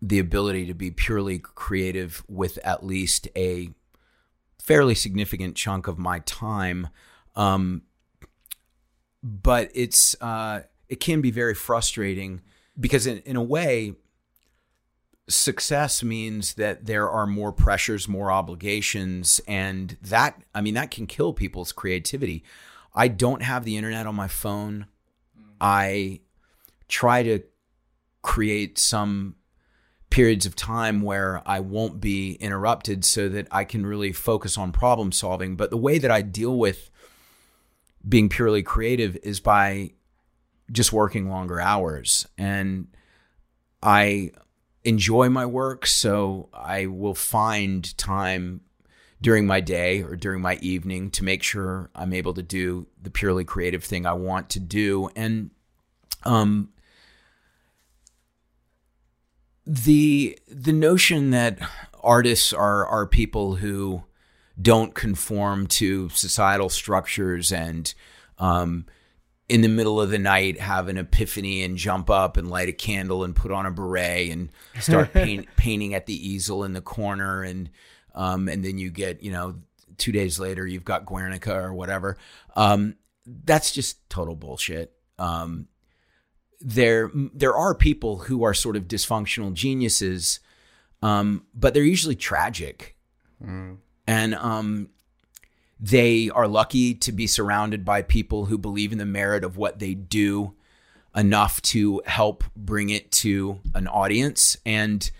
the 0.02 0.20
ability 0.20 0.66
to 0.66 0.74
be 0.74 0.90
purely 0.90 1.40
creative 1.40 2.24
with 2.28 2.58
at 2.64 2.84
least 2.84 3.28
a 3.36 3.70
fairly 4.60 4.96
significant 4.96 5.56
chunk 5.56 5.88
of 5.88 5.98
my 5.98 6.20
time. 6.20 6.88
Um, 7.36 7.84
but 9.24 9.70
it's 9.74 10.16
uh, 10.22 10.62
it 10.90 11.00
can 11.00 11.22
be 11.22 11.32
very 11.32 11.54
frustrating 11.54 12.42
because 12.80 13.06
in, 13.06 13.20
in 13.20 13.36
a 13.36 13.44
way 13.44 13.94
success 15.36 16.04
means 16.04 16.56
that 16.56 16.86
there 16.86 17.10
are 17.10 17.28
more 17.28 17.52
pressures, 17.52 18.08
more 18.08 18.32
obligations, 18.32 19.42
and 19.48 19.98
that 20.02 20.42
I 20.54 20.62
mean 20.62 20.74
that 20.76 20.92
can 20.92 21.08
kill 21.08 21.34
people's 21.34 21.72
creativity. 21.72 22.44
I 22.94 23.08
don't 23.08 23.42
have 23.42 23.64
the 23.64 23.78
internet 23.78 24.06
on 24.06 24.16
my 24.16 24.28
phone. 24.28 24.88
I 25.60 26.22
try 26.88 27.24
to 27.24 27.42
create 28.22 28.78
some 28.78 29.36
periods 30.10 30.46
of 30.46 30.56
time 30.56 31.02
where 31.02 31.42
I 31.46 31.62
won't 31.62 32.02
be 32.02 32.34
interrupted 32.34 33.06
so 33.06 33.30
that 33.30 33.48
I 33.50 33.64
can 33.64 33.86
really 33.86 34.12
focus 34.12 34.58
on 34.58 34.72
problem 34.72 35.12
solving. 35.12 35.56
But 35.56 35.72
the 35.72 35.78
way 35.78 35.98
that 35.98 36.12
I 36.12 36.22
deal 36.22 36.58
with 36.58 36.92
being 38.08 38.30
purely 38.30 38.62
creative 38.62 39.18
is 39.24 39.40
by 39.40 39.92
just 40.72 40.92
working 40.92 41.30
longer 41.30 41.60
hours. 41.60 42.28
And 42.38 42.88
I 43.82 44.32
enjoy 44.84 45.30
my 45.30 45.46
work, 45.46 45.86
so 45.86 46.50
I 46.54 46.88
will 46.88 47.16
find 47.16 47.98
time 47.98 48.62
during 49.22 49.46
my 49.46 49.60
day 49.60 50.02
or 50.02 50.16
during 50.16 50.42
my 50.42 50.56
evening 50.62 51.12
to 51.12 51.24
make 51.24 51.44
sure 51.44 51.90
I'm 51.94 52.14
able 52.14 52.34
to 52.34 52.42
do 52.42 52.88
the 53.02 53.12
purely 53.12 53.44
creative 53.44 53.84
thing 53.84 54.06
I 54.06 54.14
want 54.14 54.50
to 54.52 54.60
do. 54.60 55.10
And 55.16 55.52
um, 56.24 56.70
the 59.66 60.40
the 60.48 60.74
notion 60.74 61.30
that 61.32 61.60
artists 62.04 62.52
are 62.52 62.86
are 62.86 63.06
people 63.06 63.56
who 63.56 64.04
don't 64.60 64.94
conform 64.94 65.68
to 65.68 66.10
societal 66.10 66.70
structures 66.70 67.52
and 67.52 67.94
um, 68.38 68.86
in 69.52 69.60
the 69.60 69.68
middle 69.68 70.00
of 70.00 70.10
the 70.10 70.18
night 70.18 70.62
have 70.62 70.88
an 70.88 70.98
epiphany 70.98 71.62
and 71.62 71.76
jump 71.76 72.10
up 72.10 72.38
and 72.38 72.50
light 72.50 72.70
a 72.70 72.72
candle 72.72 73.26
and 73.26 73.36
put 73.36 73.52
on 73.52 73.66
a 73.66 73.72
beret 73.72 74.32
and 74.32 74.50
start 74.80 75.12
paint, 75.14 75.46
painting 75.58 75.94
at 75.94 76.06
the 76.06 76.16
easel 76.16 76.64
in 76.64 76.72
the 76.72 76.80
corner 76.80 77.44
and 77.44 77.70
um, 78.16 78.48
and 78.48 78.64
then 78.64 78.78
you 78.78 78.90
get 78.90 79.22
you 79.22 79.30
know 79.30 79.56
two 79.98 80.14
days 80.14 80.40
later 80.40 80.66
you've 80.66 80.86
got 80.86 81.06
Guernica 81.06 81.54
or 81.54 81.74
whatever. 81.74 82.16
Um, 82.56 82.96
that's 83.26 83.74
just 83.74 84.10
total 84.10 84.38
bullshit. 84.38 84.94
Um, 85.20 85.68
there 86.62 87.12
there 87.14 87.56
are 87.56 87.76
people 87.76 88.20
who 88.20 88.44
are 88.44 88.54
sort 88.54 88.78
of 88.78 88.88
dysfunctional 88.88 89.54
geniuses, 89.54 90.40
um, 91.02 91.46
but 91.54 91.74
they're 91.74 91.84
usually 91.84 92.16
tragic. 92.16 92.96
Mm. 93.46 93.80
And 94.08 94.34
um, 94.34 94.92
they 95.82 96.30
are 96.30 96.48
lucky 96.48 96.94
to 96.94 97.12
be 97.12 97.26
surrounded 97.26 97.84
by 97.84 98.04
people 98.04 98.46
who 98.46 98.58
believe 98.58 98.92
in 98.92 99.00
the 99.00 99.06
merit 99.06 99.44
of 99.44 99.58
what 99.58 99.80
they 99.80 99.96
do. 99.96 100.54
enough 101.14 101.62
to 101.62 102.02
help 102.06 102.46
bring 102.56 102.90
it 102.90 103.12
to 103.12 103.60
an 103.74 103.86
audience 103.86 104.56
and 104.66 105.12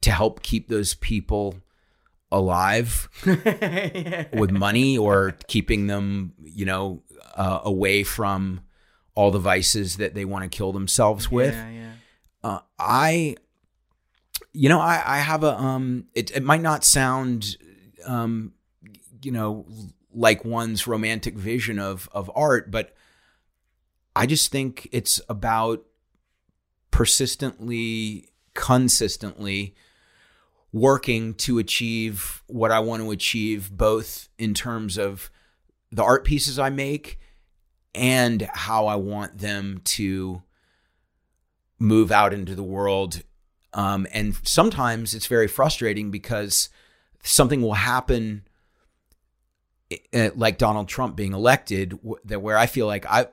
to 0.00 0.10
help 0.10 0.42
keep 0.42 0.68
those 0.68 0.94
people 0.94 1.54
alive 2.32 3.08
with 4.32 4.50
money 4.50 4.98
or 4.98 5.36
keeping 5.46 5.86
them, 5.86 6.32
you 6.42 6.64
know, 6.64 7.02
uh, 7.36 7.60
away 7.62 8.02
from 8.02 8.60
all 9.14 9.30
the 9.30 9.38
vices 9.38 9.98
that 9.98 10.14
they 10.14 10.24
want 10.24 10.42
to 10.42 10.48
kill 10.56 10.72
themselves 10.72 11.30
with. 11.30 11.54
Yeah, 11.54 11.70
yeah. 11.70 11.92
Uh, 12.42 12.58
I, 12.78 13.36
you 14.52 14.68
know, 14.68 14.80
I, 14.80 15.02
I 15.06 15.18
have 15.18 15.44
a, 15.44 15.56
um, 15.56 16.06
it, 16.14 16.36
it 16.36 16.42
might 16.42 16.60
not 16.60 16.84
sound, 16.84 17.56
um, 18.04 18.52
you 19.22 19.30
know, 19.30 19.64
like 20.16 20.44
one's 20.44 20.86
romantic 20.86 21.34
vision 21.34 21.78
of, 21.78 22.08
of 22.10 22.30
art, 22.34 22.70
but 22.70 22.94
I 24.16 24.24
just 24.24 24.50
think 24.50 24.88
it's 24.90 25.20
about 25.28 25.84
persistently, 26.90 28.30
consistently 28.54 29.74
working 30.72 31.34
to 31.34 31.58
achieve 31.58 32.42
what 32.46 32.70
I 32.70 32.78
want 32.78 33.02
to 33.02 33.10
achieve, 33.10 33.70
both 33.70 34.30
in 34.38 34.54
terms 34.54 34.96
of 34.96 35.30
the 35.92 36.02
art 36.02 36.24
pieces 36.24 36.58
I 36.58 36.70
make 36.70 37.20
and 37.94 38.48
how 38.54 38.86
I 38.86 38.96
want 38.96 39.38
them 39.38 39.82
to 39.84 40.42
move 41.78 42.10
out 42.10 42.32
into 42.32 42.54
the 42.54 42.62
world. 42.62 43.22
Um, 43.74 44.06
and 44.12 44.34
sometimes 44.44 45.14
it's 45.14 45.26
very 45.26 45.46
frustrating 45.46 46.10
because 46.10 46.70
something 47.22 47.60
will 47.60 47.74
happen 47.74 48.45
like 50.34 50.58
Donald 50.58 50.88
Trump 50.88 51.14
being 51.16 51.32
elected, 51.32 51.98
that 52.24 52.42
where 52.42 52.58
I 52.58 52.66
feel 52.66 52.86
like 52.86 53.06
I 53.06 53.28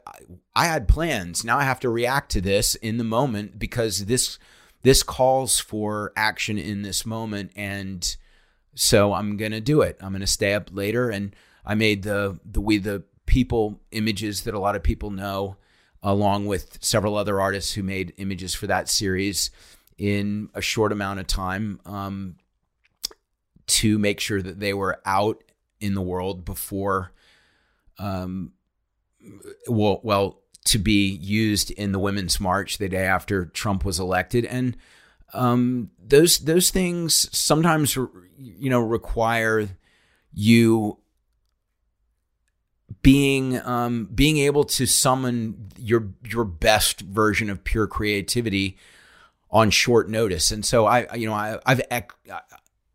I 0.56 0.66
had 0.66 0.88
plans. 0.88 1.44
Now 1.44 1.58
I 1.58 1.64
have 1.64 1.80
to 1.82 1.90
react 1.90 2.32
to 2.34 2.42
this 2.42 2.76
in 2.76 2.98
the 2.98 3.04
moment 3.04 3.58
because 3.58 4.06
this 4.06 4.38
this 4.84 5.02
calls 5.02 5.60
for 5.60 6.14
action 6.16 6.58
in 6.58 6.84
this 6.84 7.06
moment, 7.06 7.52
and 7.56 8.16
so 8.76 9.14
I'm 9.14 9.38
gonna 9.38 9.62
do 9.62 9.82
it. 9.82 9.98
I'm 10.00 10.12
gonna 10.12 10.28
stay 10.28 10.54
up 10.54 10.70
later, 10.72 11.10
and 11.10 11.36
I 11.66 11.76
made 11.76 12.04
the 12.04 12.40
the 12.46 12.62
we 12.62 12.78
the 12.78 13.04
people 13.26 13.82
images 13.92 14.44
that 14.44 14.54
a 14.54 14.60
lot 14.60 14.76
of 14.76 14.84
people 14.84 15.10
know, 15.10 15.58
along 16.04 16.46
with 16.46 16.78
several 16.82 17.18
other 17.18 17.42
artists 17.42 17.74
who 17.74 17.82
made 17.82 18.14
images 18.18 18.54
for 18.54 18.68
that 18.68 18.90
series 18.90 19.50
in 19.98 20.50
a 20.54 20.62
short 20.62 20.92
amount 20.92 21.20
of 21.20 21.28
time. 21.28 21.80
Um, 21.86 22.36
to 23.66 23.98
make 23.98 24.20
sure 24.20 24.42
that 24.42 24.60
they 24.60 24.74
were 24.74 25.00
out 25.06 25.42
in 25.84 25.94
the 25.94 26.02
world 26.02 26.46
before 26.46 27.12
um 28.00 28.52
well 29.68 30.00
well 30.04 30.40
to 30.66 30.78
be 30.78 31.10
used 31.10 31.72
in 31.72 31.92
the 31.92 32.00
women's 32.00 32.40
march 32.40 32.78
the 32.78 32.88
day 32.88 33.06
after 33.06 33.46
Trump 33.46 33.84
was 33.84 34.00
elected. 34.00 34.46
And 34.46 34.78
um 35.34 35.90
those 36.02 36.40
those 36.40 36.70
things 36.70 37.28
sometimes 37.38 37.96
you 37.96 38.70
know 38.70 38.80
require 38.80 39.68
you 40.34 40.98
being 43.02 43.60
um 43.62 44.06
being 44.14 44.38
able 44.38 44.64
to 44.64 44.86
summon 44.86 45.70
your 45.78 46.10
your 46.24 46.46
best 46.46 47.02
version 47.02 47.50
of 47.50 47.64
pure 47.64 47.88
creativity 47.88 48.78
on 49.52 49.70
short 49.70 50.10
notice. 50.10 50.52
And 50.52 50.66
so 50.66 50.86
i 50.86 51.14
you 51.14 51.28
know 51.28 51.34
i 51.34 51.60
i've 51.66 51.82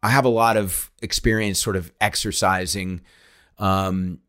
I 0.02 0.10
have 0.10 0.24
a 0.24 0.30
lot 0.30 0.56
of 0.56 0.90
experience 1.02 1.60
sort 1.60 1.76
of 1.76 1.92
exercising, 2.00 3.00
um, 3.58 4.20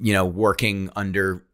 you 0.00 0.12
know, 0.12 0.24
working 0.24 0.90
under 0.96 1.44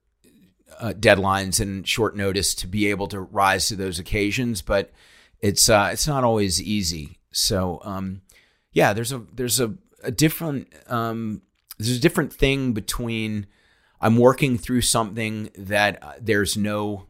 uh, 0.79 0.93
deadlines 0.93 1.61
and 1.61 1.87
short 1.87 2.17
notice 2.17 2.55
to 2.57 2.67
be 2.67 2.89
able 2.89 3.07
to 3.09 3.21
rise 3.21 3.69
to 3.69 3.77
those 3.77 3.99
occasions, 3.99 4.63
but 4.63 4.93
it's 5.41 5.69
uh, 5.69 5.91
it's 5.93 6.09
not 6.09 6.25
always 6.25 6.63
easy. 6.63 7.19
So 7.33 7.81
um, 7.85 8.23
yeah, 8.73 8.93
there's 8.93 9.13
a 9.13 9.19
there's 9.33 9.61
a, 9.61 9.75
a 10.03 10.11
different 10.11 10.73
um, 10.87 11.43
there's 11.79 11.97
a 11.97 12.01
different 12.01 12.33
thing 12.33 12.73
between 12.73 13.47
I'm 14.01 14.17
working 14.17 14.59
through 14.59 14.83
something 14.83 15.51
that 15.57 16.03
uh, 16.03 16.13
there's 16.21 16.57
no 16.57 17.07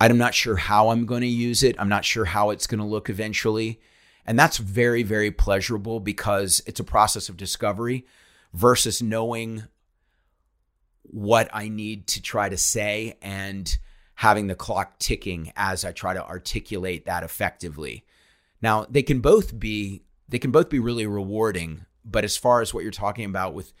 I'm 0.00 0.18
not 0.18 0.34
sure 0.34 0.56
how 0.56 0.88
I'm 0.88 1.06
going 1.06 1.20
to 1.20 1.26
use 1.28 1.62
it. 1.62 1.76
I'm 1.78 1.88
not 1.88 2.04
sure 2.04 2.24
how 2.24 2.50
it's 2.50 2.66
going 2.66 2.80
to 2.80 2.86
look 2.86 3.08
eventually. 3.08 3.80
And 4.26 4.38
that's 4.38 4.58
very, 4.58 5.02
very 5.02 5.30
pleasurable 5.30 6.00
because 6.00 6.62
it's 6.66 6.80
a 6.80 6.84
process 6.84 7.28
of 7.28 7.36
discovery 7.36 8.06
versus 8.52 9.02
knowing 9.02 9.64
what 11.02 11.48
I 11.52 11.68
need 11.68 12.06
to 12.08 12.22
try 12.22 12.48
to 12.48 12.56
say 12.56 13.18
and 13.20 13.76
having 14.14 14.46
the 14.46 14.54
clock 14.54 14.98
ticking 14.98 15.52
as 15.56 15.84
I 15.84 15.92
try 15.92 16.14
to 16.14 16.24
articulate 16.24 17.06
that 17.06 17.24
effectively. 17.24 18.04
Now, 18.60 18.86
they 18.88 19.02
can 19.02 19.20
both 19.20 19.58
be 19.58 20.04
they 20.28 20.38
can 20.38 20.50
both 20.50 20.70
be 20.70 20.78
really 20.78 21.06
rewarding, 21.06 21.84
but 22.04 22.24
as 22.24 22.36
far 22.36 22.62
as 22.62 22.72
what 22.72 22.84
you're 22.84 22.92
talking 22.92 23.26
about 23.26 23.52
with 23.52 23.72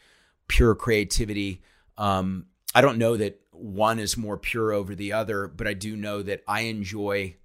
pure 0.48 0.74
creativity, 0.74 1.62
um, 1.96 2.46
I 2.74 2.82
don't 2.82 2.98
know 2.98 3.16
that 3.16 3.40
one 3.52 3.98
is 3.98 4.16
more 4.16 4.36
pure 4.36 4.72
over 4.72 4.94
the 4.94 5.12
other, 5.12 5.46
but 5.46 5.66
I 5.66 5.72
do 5.72 5.96
know 5.96 6.20
that 6.22 6.42
I 6.46 6.62
enjoy 6.62 7.36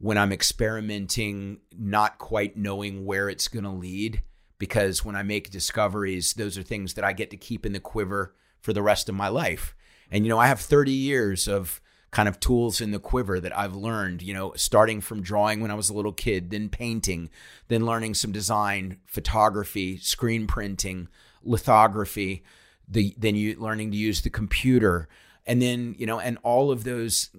when 0.00 0.16
I'm 0.16 0.32
experimenting, 0.32 1.58
not 1.78 2.18
quite 2.18 2.56
knowing 2.56 3.04
where 3.04 3.28
it's 3.28 3.48
going 3.48 3.64
to 3.64 3.70
lead. 3.70 4.22
Because 4.58 5.04
when 5.04 5.16
I 5.16 5.22
make 5.22 5.50
discoveries, 5.50 6.34
those 6.34 6.58
are 6.58 6.62
things 6.62 6.94
that 6.94 7.04
I 7.04 7.12
get 7.12 7.30
to 7.30 7.36
keep 7.36 7.64
in 7.64 7.72
the 7.72 7.80
quiver 7.80 8.34
for 8.60 8.72
the 8.72 8.82
rest 8.82 9.08
of 9.08 9.14
my 9.14 9.28
life. 9.28 9.74
And, 10.10 10.24
you 10.24 10.30
know, 10.30 10.38
I 10.38 10.48
have 10.48 10.60
30 10.60 10.90
years 10.90 11.48
of 11.48 11.80
kind 12.10 12.28
of 12.28 12.40
tools 12.40 12.80
in 12.80 12.90
the 12.90 12.98
quiver 12.98 13.40
that 13.40 13.56
I've 13.56 13.76
learned, 13.76 14.22
you 14.22 14.34
know, 14.34 14.52
starting 14.56 15.00
from 15.00 15.22
drawing 15.22 15.60
when 15.60 15.70
I 15.70 15.74
was 15.74 15.88
a 15.88 15.94
little 15.94 16.12
kid, 16.12 16.50
then 16.50 16.68
painting, 16.68 17.30
then 17.68 17.86
learning 17.86 18.14
some 18.14 18.32
design, 18.32 18.98
photography, 19.06 19.96
screen 19.98 20.46
printing, 20.46 21.08
lithography, 21.42 22.42
the, 22.88 23.14
then 23.16 23.36
you 23.36 23.54
learning 23.56 23.92
to 23.92 23.96
use 23.96 24.22
the 24.22 24.30
computer. 24.30 25.08
And 25.46 25.62
then, 25.62 25.94
you 25.98 26.06
know, 26.06 26.18
and 26.18 26.38
all 26.42 26.70
of 26.70 26.84
those 26.84 27.30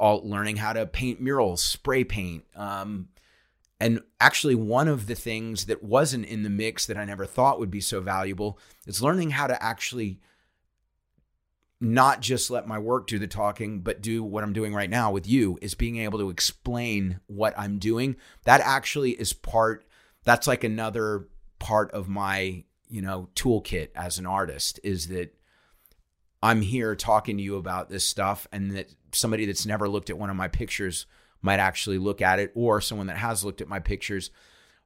all 0.00 0.26
learning 0.26 0.56
how 0.56 0.72
to 0.72 0.86
paint 0.86 1.20
murals, 1.20 1.62
spray 1.62 2.02
paint. 2.02 2.44
Um, 2.56 3.08
and 3.78 4.00
actually, 4.18 4.54
one 4.54 4.88
of 4.88 5.06
the 5.06 5.14
things 5.14 5.66
that 5.66 5.82
wasn't 5.82 6.24
in 6.24 6.42
the 6.42 6.50
mix 6.50 6.86
that 6.86 6.96
I 6.96 7.04
never 7.04 7.26
thought 7.26 7.60
would 7.60 7.70
be 7.70 7.80
so 7.80 8.00
valuable 8.00 8.58
is 8.86 9.02
learning 9.02 9.30
how 9.30 9.46
to 9.46 9.62
actually 9.62 10.20
not 11.80 12.20
just 12.20 12.50
let 12.50 12.66
my 12.66 12.78
work 12.78 13.06
do 13.06 13.18
the 13.18 13.26
talking, 13.26 13.80
but 13.80 14.02
do 14.02 14.22
what 14.22 14.42
I'm 14.42 14.52
doing 14.52 14.74
right 14.74 14.90
now 14.90 15.12
with 15.12 15.26
you 15.26 15.58
is 15.62 15.74
being 15.74 15.96
able 15.96 16.18
to 16.18 16.30
explain 16.30 17.20
what 17.26 17.54
I'm 17.58 17.78
doing. 17.78 18.16
That 18.44 18.60
actually 18.62 19.12
is 19.12 19.32
part, 19.32 19.86
that's 20.24 20.46
like 20.46 20.64
another 20.64 21.28
part 21.58 21.90
of 21.92 22.08
my, 22.08 22.64
you 22.88 23.00
know, 23.00 23.28
toolkit 23.34 23.88
as 23.94 24.18
an 24.18 24.26
artist 24.26 24.78
is 24.82 25.08
that 25.08 25.34
I'm 26.42 26.62
here 26.62 26.96
talking 26.96 27.36
to 27.36 27.42
you 27.42 27.56
about 27.56 27.90
this 27.90 28.06
stuff 28.06 28.48
and 28.52 28.70
that 28.72 28.94
somebody 29.12 29.46
that's 29.46 29.66
never 29.66 29.88
looked 29.88 30.10
at 30.10 30.18
one 30.18 30.30
of 30.30 30.36
my 30.36 30.48
pictures 30.48 31.06
might 31.42 31.58
actually 31.58 31.98
look 31.98 32.20
at 32.20 32.38
it, 32.38 32.52
or 32.54 32.80
someone 32.80 33.06
that 33.06 33.16
has 33.16 33.44
looked 33.44 33.60
at 33.60 33.68
my 33.68 33.78
pictures 33.78 34.30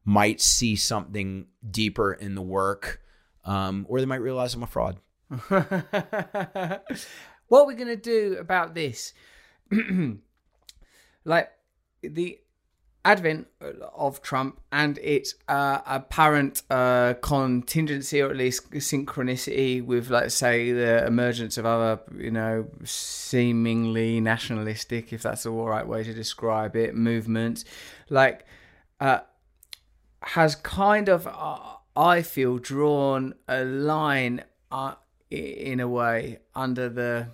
might 0.05 0.41
see 0.41 0.77
something 0.77 1.47
deeper 1.69 2.13
in 2.13 2.35
the 2.35 2.43
work, 2.43 3.01
um, 3.45 3.87
or 3.89 4.01
they 4.01 4.07
might 4.07 4.21
realize 4.21 4.55
I'm 4.55 4.63
a 4.63 4.67
fraud. 4.67 4.99
what 5.49 6.83
are 7.51 7.67
we 7.67 7.75
going 7.75 7.89
to 7.89 7.97
do 7.97 8.37
about 8.39 8.75
this? 8.75 9.15
like 11.25 11.51
the 12.03 12.39
advent 13.05 13.47
of 13.95 14.23
Trump 14.23 14.61
and 14.73 14.99
its 14.99 15.35
uh, 15.49 15.81
apparent 15.87 16.63
uh, 16.71 17.15
contingency 17.21 18.21
or 18.21 18.31
at 18.31 18.37
least 18.37 18.71
synchronicity 18.73 19.85
with, 19.85 20.11
like, 20.11 20.31
say, 20.31 20.73
the 20.73 21.07
emergence 21.07 21.59
of 21.59 21.67
other, 21.67 22.01
you 22.17 22.31
know, 22.31 22.67
seemingly 22.85 24.21
nationalistic, 24.21 25.13
if 25.13 25.23
that's 25.23 25.43
the 25.43 25.51
right 25.51 25.87
way 25.87 26.03
to 26.03 26.15
describe 26.15 26.75
it, 26.77 26.95
movements, 26.95 27.65
like, 28.09 28.47
uh, 29.01 29.21
has 30.23 30.55
kind 30.55 31.09
of, 31.09 31.27
uh, 31.27 31.59
I 31.97 32.23
feel, 32.23 32.59
drawn 32.59 33.35
a 33.47 33.65
line 33.65 34.45
uh, 34.73 34.95
in 35.31 35.81
a 35.81 35.89
way 35.89 36.39
under 36.55 36.89
the 36.89 37.29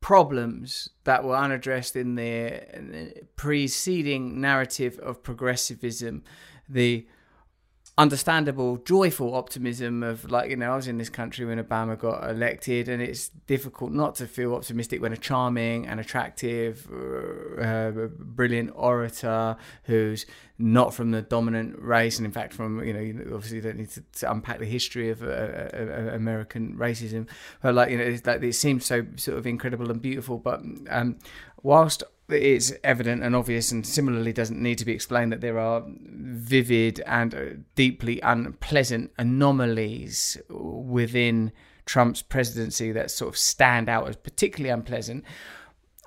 problems 0.00 0.90
that 1.04 1.24
were 1.24 1.36
unaddressed 1.36 1.94
in 1.94 2.14
the 2.14 3.12
preceding 3.36 4.40
narrative 4.40 4.98
of 4.98 5.22
progressivism, 5.22 6.22
the 6.68 7.06
understandable, 7.98 8.78
joyful 8.78 9.34
optimism 9.34 10.02
of 10.02 10.30
like, 10.30 10.50
you 10.50 10.56
know, 10.56 10.72
I 10.72 10.76
was 10.76 10.88
in 10.88 10.98
this 10.98 11.10
country 11.10 11.44
when 11.44 11.62
Obama 11.62 11.98
got 11.98 12.28
elected, 12.30 12.88
and 12.88 13.02
it's 13.02 13.28
difficult 13.46 13.92
not 13.92 14.14
to 14.16 14.26
feel 14.26 14.54
optimistic 14.54 15.02
when 15.02 15.12
a 15.12 15.16
charming 15.16 15.86
and 15.86 16.00
attractive, 16.00 16.86
uh, 17.60 18.08
brilliant 18.18 18.72
orator 18.74 19.56
who's 19.84 20.26
not 20.58 20.94
from 20.94 21.10
the 21.10 21.22
dominant 21.22 21.80
race, 21.80 22.18
and 22.18 22.26
in 22.26 22.32
fact, 22.32 22.52
from 22.52 22.82
you 22.84 22.92
know, 22.92 23.34
obviously, 23.34 23.56
you 23.56 23.62
don't 23.62 23.76
need 23.76 23.90
to, 23.90 24.02
to 24.12 24.30
unpack 24.30 24.58
the 24.58 24.66
history 24.66 25.10
of 25.10 25.22
uh, 25.22 25.26
uh, 25.26 26.10
American 26.12 26.76
racism, 26.76 27.28
but 27.62 27.74
like 27.74 27.90
you 27.90 27.98
know, 27.98 28.16
like 28.24 28.42
it 28.42 28.54
seems 28.54 28.86
so 28.86 29.06
sort 29.16 29.38
of 29.38 29.46
incredible 29.46 29.90
and 29.90 30.00
beautiful. 30.00 30.38
But 30.38 30.62
um, 30.88 31.18
whilst 31.62 32.02
it's 32.32 32.72
evident 32.84 33.22
and 33.22 33.34
obvious, 33.36 33.72
and 33.72 33.86
similarly 33.86 34.32
doesn't 34.32 34.60
need 34.60 34.78
to 34.78 34.84
be 34.84 34.92
explained 34.92 35.32
that 35.32 35.40
there 35.40 35.58
are 35.58 35.84
vivid 35.86 37.00
and 37.06 37.34
uh, 37.34 37.44
deeply 37.74 38.20
unpleasant 38.20 39.10
anomalies 39.18 40.38
within 40.48 41.52
Trump's 41.86 42.22
presidency 42.22 42.92
that 42.92 43.10
sort 43.10 43.28
of 43.28 43.36
stand 43.36 43.88
out 43.88 44.08
as 44.08 44.16
particularly 44.16 44.70
unpleasant. 44.70 45.24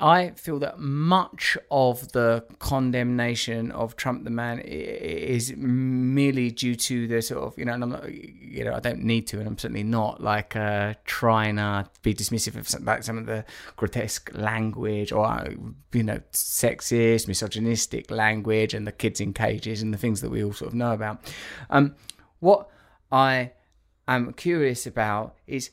I 0.04 0.32
feel 0.32 0.60
that 0.60 0.80
much 0.80 1.58
of 1.72 2.12
the 2.12 2.45
condemnation 2.60 3.72
of 3.72 3.95
Trump 3.95 4.26
the 4.26 4.30
man 4.30 4.60
is 4.60 5.56
merely 5.56 6.51
due 6.51 6.76
to 6.76 7.08
the 7.08 7.22
sort 7.22 7.41
of 7.41 7.58
you 7.58 7.64
know, 7.64 7.72
and 7.72 7.84
I'm 7.86 7.89
not, 7.89 8.14
you 8.14 8.66
know, 8.66 8.74
I 8.74 8.82
don't 8.82 9.06
need 9.06 9.28
to, 9.28 9.39
and 9.39 9.47
I'm 9.47 9.58
certainly 9.58 9.84
not 9.84 10.22
like 10.22 10.58
uh, 10.58 10.95
trying 11.06 11.56
to 11.56 11.88
be 12.01 12.14
dismissive 12.14 12.58
of 12.58 12.68
some, 12.68 12.84
like 12.84 13.04
some 13.04 13.18
of 13.18 13.28
the 13.28 13.45
grotesque 13.78 14.30
language 14.34 15.14
or 15.14 15.47
you 15.93 16.04
know, 16.04 16.20
sexist, 16.34 17.30
misogynistic 17.30 18.12
language, 18.12 18.74
and 18.74 18.86
the 18.86 18.91
kids 18.91 19.22
in 19.22 19.32
cages 19.32 19.82
and 19.82 19.93
the 19.93 19.97
things 19.97 20.20
that 20.20 20.30
we 20.30 20.43
all 20.43 20.51
sort 20.51 20.72
of 20.72 20.76
know 20.76 20.91
about. 20.91 21.34
Um, 21.70 21.95
what 22.41 22.68
I 23.10 23.54
am 24.06 24.34
curious 24.34 24.86
about 24.86 25.38
is 25.47 25.72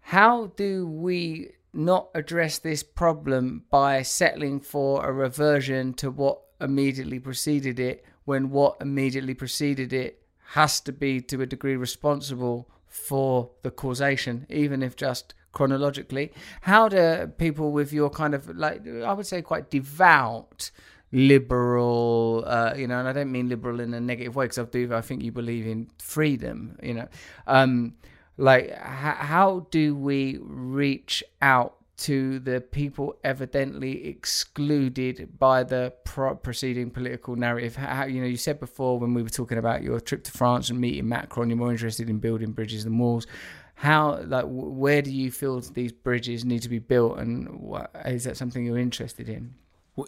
how 0.00 0.46
do 0.56 0.88
we 0.88 1.52
not 1.72 2.08
address 2.14 2.58
this 2.58 2.82
problem 2.82 3.64
by 3.70 4.02
settling 4.02 4.60
for 4.60 5.04
a 5.04 5.12
reversion 5.12 5.94
to 5.94 6.10
what 6.10 6.40
immediately 6.60 7.18
preceded 7.18 7.80
it 7.80 8.04
when 8.24 8.50
what 8.50 8.76
immediately 8.80 9.34
preceded 9.34 9.92
it 9.92 10.22
has 10.50 10.80
to 10.80 10.92
be 10.92 11.20
to 11.20 11.40
a 11.40 11.46
degree 11.46 11.76
responsible 11.76 12.68
for 12.86 13.50
the 13.62 13.70
causation, 13.70 14.46
even 14.50 14.82
if 14.82 14.94
just 14.96 15.34
chronologically. 15.52 16.32
How 16.62 16.88
do 16.88 17.26
people 17.38 17.72
with 17.72 17.92
your 17.92 18.10
kind 18.10 18.34
of 18.34 18.48
like 18.56 18.86
I 18.86 19.12
would 19.12 19.26
say 19.26 19.42
quite 19.42 19.70
devout 19.70 20.70
liberal, 21.10 22.44
uh, 22.46 22.74
you 22.76 22.86
know, 22.86 22.98
and 22.98 23.08
I 23.08 23.12
don't 23.12 23.30
mean 23.30 23.48
liberal 23.48 23.80
in 23.80 23.92
a 23.94 24.00
negative 24.00 24.34
way 24.34 24.44
because 24.44 24.58
I 24.58 24.64
do 24.64 24.94
I 24.94 25.00
think 25.00 25.22
you 25.22 25.32
believe 25.32 25.66
in 25.66 25.90
freedom, 25.98 26.76
you 26.82 26.94
know. 26.94 27.08
Um, 27.46 27.94
like, 28.36 28.66
h- 28.66 28.76
how 28.76 29.66
do 29.70 29.94
we 29.94 30.38
reach 30.40 31.22
out 31.40 31.76
to 31.98 32.38
the 32.40 32.60
people 32.60 33.16
evidently 33.22 34.08
excluded 34.08 35.38
by 35.38 35.62
the 35.62 35.92
pro- 36.04 36.34
preceding 36.34 36.90
political 36.90 37.36
narrative? 37.36 37.76
How, 37.76 38.06
you 38.06 38.20
know, 38.20 38.26
you 38.26 38.36
said 38.36 38.58
before 38.58 38.98
when 38.98 39.14
we 39.14 39.22
were 39.22 39.28
talking 39.28 39.58
about 39.58 39.82
your 39.82 40.00
trip 40.00 40.24
to 40.24 40.32
France 40.32 40.70
and 40.70 40.80
meeting 40.80 41.08
Macron, 41.08 41.48
you're 41.48 41.58
more 41.58 41.70
interested 41.70 42.10
in 42.10 42.18
building 42.18 42.52
bridges 42.52 42.84
than 42.84 42.98
walls. 42.98 43.26
How, 43.74 44.22
like, 44.22 44.44
where 44.46 45.02
do 45.02 45.10
you 45.10 45.30
feel 45.30 45.60
these 45.60 45.92
bridges 45.92 46.44
need 46.44 46.62
to 46.62 46.68
be 46.68 46.78
built, 46.78 47.18
and 47.18 47.48
what, 47.60 47.90
is 48.04 48.24
that 48.24 48.36
something 48.36 48.64
you're 48.64 48.78
interested 48.78 49.28
in? 49.28 49.54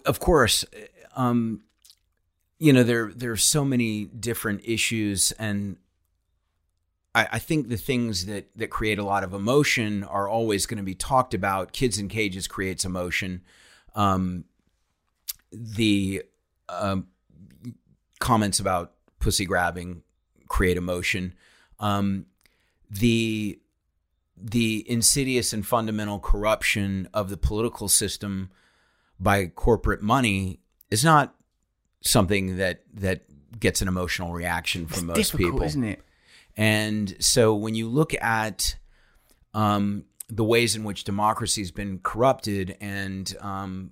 Of 0.05 0.19
course, 0.19 0.65
um, 1.15 1.61
you 2.57 2.71
know 2.73 2.83
there 2.83 3.11
there 3.13 3.31
are 3.31 3.37
so 3.37 3.65
many 3.65 4.05
different 4.05 4.61
issues, 4.63 5.31
and 5.33 5.77
I, 7.15 7.27
I 7.31 7.39
think 7.39 7.69
the 7.69 7.77
things 7.77 8.25
that 8.25 8.49
that 8.57 8.69
create 8.69 8.99
a 8.99 9.03
lot 9.03 9.23
of 9.23 9.33
emotion 9.33 10.03
are 10.03 10.27
always 10.27 10.65
going 10.65 10.77
to 10.77 10.83
be 10.83 10.93
talked 10.93 11.33
about. 11.33 11.71
Kids 11.71 11.97
in 11.97 12.09
cages 12.09 12.47
creates 12.47 12.85
emotion. 12.85 13.41
Um, 13.95 14.43
the 15.51 16.23
um, 16.67 17.07
comments 18.19 18.59
about 18.59 18.91
pussy 19.19 19.45
grabbing 19.45 20.03
create 20.47 20.77
emotion. 20.77 21.33
Um, 21.79 22.25
the 22.91 23.59
the 24.37 24.89
insidious 24.91 25.53
and 25.53 25.65
fundamental 25.65 26.19
corruption 26.19 27.07
of 27.13 27.29
the 27.29 27.37
political 27.37 27.87
system 27.87 28.51
by 29.17 29.47
corporate 29.47 30.01
money 30.01 30.59
is 30.91 31.05
not 31.05 31.33
something 32.01 32.57
that 32.57 32.83
that 32.93 33.21
gets 33.57 33.81
an 33.81 33.87
emotional 33.87 34.33
reaction 34.33 34.85
from 34.85 35.09
it's 35.09 35.33
most 35.33 35.37
people, 35.37 35.63
isn't 35.63 35.83
it? 35.85 36.01
And 36.57 37.15
so 37.19 37.55
when 37.55 37.75
you 37.75 37.87
look 37.87 38.13
at 38.13 38.77
um, 39.53 40.05
the 40.29 40.43
ways 40.43 40.75
in 40.75 40.83
which 40.83 41.03
democracy 41.03 41.61
has 41.61 41.71
been 41.71 41.99
corrupted, 41.99 42.77
and 42.79 43.33
um, 43.41 43.91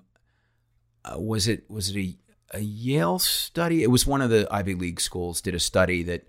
uh, 1.04 1.20
was 1.20 1.48
it 1.48 1.70
was 1.70 1.90
it 1.90 1.98
a, 1.98 2.58
a, 2.58 2.60
Yale 2.60 3.20
study? 3.20 3.84
It 3.84 3.92
was 3.92 4.08
one 4.08 4.22
of 4.22 4.30
the 4.30 4.48
Ivy 4.50 4.76
League 4.76 5.02
schools 5.02 5.42
did 5.42 5.56
a 5.56 5.60
study 5.60 6.04
that 6.04 6.28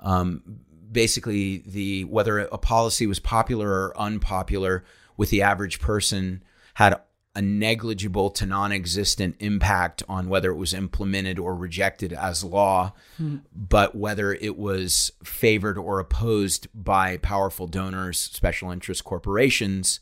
um, 0.00 0.60
basically 0.90 1.58
the 1.58 2.04
whether 2.04 2.40
a 2.40 2.58
policy 2.58 3.06
was 3.06 3.20
popular 3.20 3.68
or 3.68 4.00
unpopular 4.00 4.84
with 5.16 5.30
the 5.30 5.42
average 5.42 5.80
person 5.80 6.42
had 6.74 7.00
a 7.34 7.42
negligible 7.42 8.30
to 8.30 8.46
non 8.46 8.72
existent 8.72 9.36
impact 9.38 10.02
on 10.08 10.28
whether 10.28 10.50
it 10.50 10.56
was 10.56 10.74
implemented 10.74 11.38
or 11.38 11.54
rejected 11.54 12.12
as 12.12 12.42
law, 12.42 12.92
hmm. 13.16 13.36
but 13.54 13.94
whether 13.94 14.32
it 14.32 14.56
was 14.56 15.12
favored 15.22 15.78
or 15.78 16.00
opposed 16.00 16.66
by 16.74 17.16
powerful 17.18 17.66
donors, 17.66 18.18
special 18.18 18.70
interest 18.70 19.04
corporations, 19.04 20.00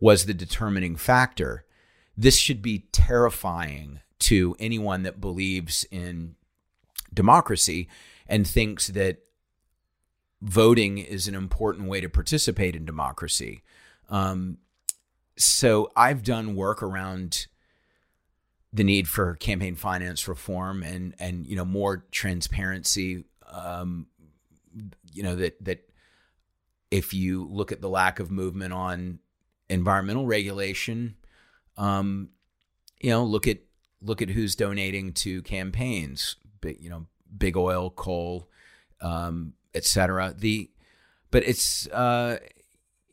was 0.00 0.26
the 0.26 0.34
determining 0.34 0.96
factor. 0.96 1.64
This 2.16 2.36
should 2.36 2.62
be 2.62 2.86
terrifying 2.92 4.00
to 4.20 4.56
anyone 4.58 5.02
that 5.02 5.20
believes 5.20 5.84
in 5.90 6.34
democracy 7.12 7.88
and 8.26 8.46
thinks 8.46 8.88
that 8.88 9.18
voting 10.40 10.98
is 10.98 11.28
an 11.28 11.34
important 11.34 11.88
way 11.88 12.00
to 12.00 12.08
participate 12.08 12.76
in 12.76 12.84
democracy. 12.84 13.62
Um, 14.08 14.58
so 15.36 15.90
I've 15.96 16.22
done 16.22 16.54
work 16.54 16.82
around 16.82 17.46
the 18.72 18.84
need 18.84 19.06
for 19.06 19.36
campaign 19.36 19.76
finance 19.76 20.26
reform 20.26 20.82
and 20.82 21.14
and 21.18 21.46
you 21.46 21.56
know 21.56 21.64
more 21.64 22.04
transparency. 22.10 23.24
Um, 23.50 24.06
you 25.12 25.22
know 25.22 25.36
that 25.36 25.64
that 25.64 25.88
if 26.90 27.14
you 27.14 27.48
look 27.50 27.72
at 27.72 27.80
the 27.80 27.88
lack 27.88 28.20
of 28.20 28.30
movement 28.30 28.72
on 28.72 29.20
environmental 29.68 30.26
regulation, 30.26 31.16
um, 31.76 32.30
you 33.00 33.10
know 33.10 33.24
look 33.24 33.46
at 33.46 33.58
look 34.02 34.22
at 34.22 34.30
who's 34.30 34.54
donating 34.54 35.12
to 35.12 35.42
campaigns. 35.42 36.36
Big 36.60 36.80
you 36.80 36.90
know 36.90 37.06
big 37.36 37.56
oil, 37.56 37.90
coal, 37.90 38.48
um, 39.00 39.54
etc. 39.74 40.34
The 40.36 40.70
but 41.30 41.44
it's 41.44 41.88
uh, 41.88 42.38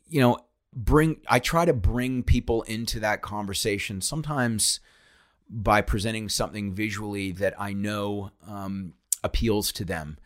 you 0.08 0.22
know 0.22 0.40
bring 0.74 1.18
I 1.28 1.40
try 1.40 1.66
to 1.66 1.74
bring 1.74 2.24
people 2.24 2.62
into 2.64 3.00
that 3.00 3.22
conversation 3.22 4.02
sometimes 4.02 4.80
by 5.50 5.82
presenting 5.82 6.30
something 6.30 6.74
visually 6.74 7.34
that 7.34 7.60
I 7.60 7.74
know 7.74 8.32
um, 8.48 8.94
appeals 9.24 9.72
to 9.74 9.86
them. 9.86 10.18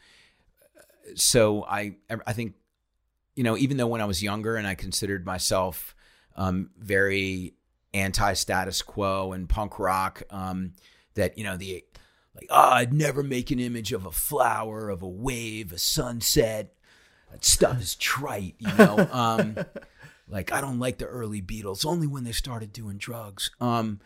So 1.16 1.64
I 1.66 1.96
I 2.26 2.34
think 2.34 2.54
you 3.36 3.44
know 3.44 3.58
even 3.58 3.78
though 3.78 3.88
when 3.88 4.02
I 4.02 4.06
was 4.06 4.22
younger 4.22 4.56
and 4.56 4.68
I 4.68 4.76
considered 4.76 5.26
myself 5.26 5.96
um, 6.36 6.70
very 6.78 7.54
anti 7.94 8.34
status 8.34 8.82
quo 8.82 9.32
and 9.32 9.50
punk 9.50 9.80
rock 9.80 10.24
um, 10.30 10.74
that 11.16 11.38
you 11.38 11.44
know 11.44 11.58
the 11.58 11.84
like 12.36 12.48
oh 12.50 12.70
I'd 12.72 12.94
never 12.94 13.24
make 13.24 13.50
an 13.52 13.60
image 13.60 13.94
of 13.94 14.06
a 14.06 14.12
flower 14.12 14.90
of 14.90 15.02
a 15.02 15.08
wave 15.08 15.72
a 15.72 15.78
sunset 15.78 16.74
that 17.32 17.46
stuff 17.46 17.82
is 17.82 17.96
trite 17.96 18.56
you 18.60 18.72
know 18.74 19.08
um, 19.12 19.58
like 20.28 20.52
I 20.52 20.62
don't 20.62 20.80
like 20.80 20.98
the 20.98 21.06
early 21.06 21.42
Beatles 21.42 21.86
only 21.86 22.08
when 22.08 22.24
they 22.24 22.32
started 22.32 22.74
doing 22.74 22.98
drugs. 22.98 23.52
Um, 23.62 24.00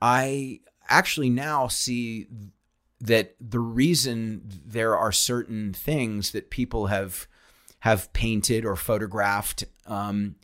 I 0.00 0.60
actually 0.88 1.30
now 1.30 1.68
see 1.68 2.26
that 3.00 3.36
the 3.40 3.60
reason 3.60 4.42
there 4.66 4.96
are 4.96 5.12
certain 5.12 5.72
things 5.72 6.32
that 6.32 6.50
people 6.50 6.86
have 6.86 7.26
have 7.80 8.12
painted 8.12 8.64
or 8.64 8.74
photographed 8.74 9.64
um, 9.86 10.34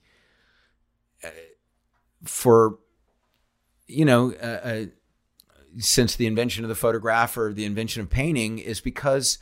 for 2.24 2.78
you 3.86 4.04
know 4.04 4.32
uh, 4.34 4.60
uh, 4.64 4.84
since 5.78 6.16
the 6.16 6.26
invention 6.26 6.64
of 6.64 6.68
the 6.68 6.74
photograph 6.74 7.36
or 7.36 7.52
the 7.52 7.64
invention 7.64 8.02
of 8.02 8.10
painting 8.10 8.58
is 8.58 8.80
because 8.80 9.38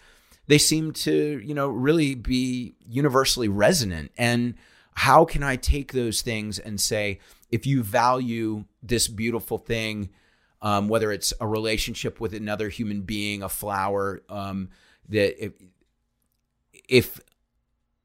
they 0.47 0.59
seem 0.59 0.93
to 0.93 1.41
you 1.45 1.55
know 1.55 1.69
really 1.69 2.15
be 2.15 2.75
universally 2.87 3.49
resonant 3.49 4.11
and 4.17 4.55
how 4.95 5.25
can 5.25 5.43
I 5.43 5.57
take 5.57 5.93
those 5.93 6.23
things 6.23 6.59
and 6.59 6.81
say, 6.81 7.21
if 7.51 7.67
you 7.67 7.83
value 7.83 8.65
this 8.83 9.09
beautiful 9.09 9.59
thing, 9.59 10.11
um, 10.61 10.89
whether 10.89 11.11
it's 11.11 11.33
a 11.41 11.47
relationship 11.47 12.21
with 12.21 12.35
another 12.35 12.69
human 12.69 13.03
being, 13.03 13.43
a 13.43 13.49
flower, 13.49 14.23
um, 14.29 14.71
that 15.09 15.43
if, 15.45 15.53
if 16.89 17.21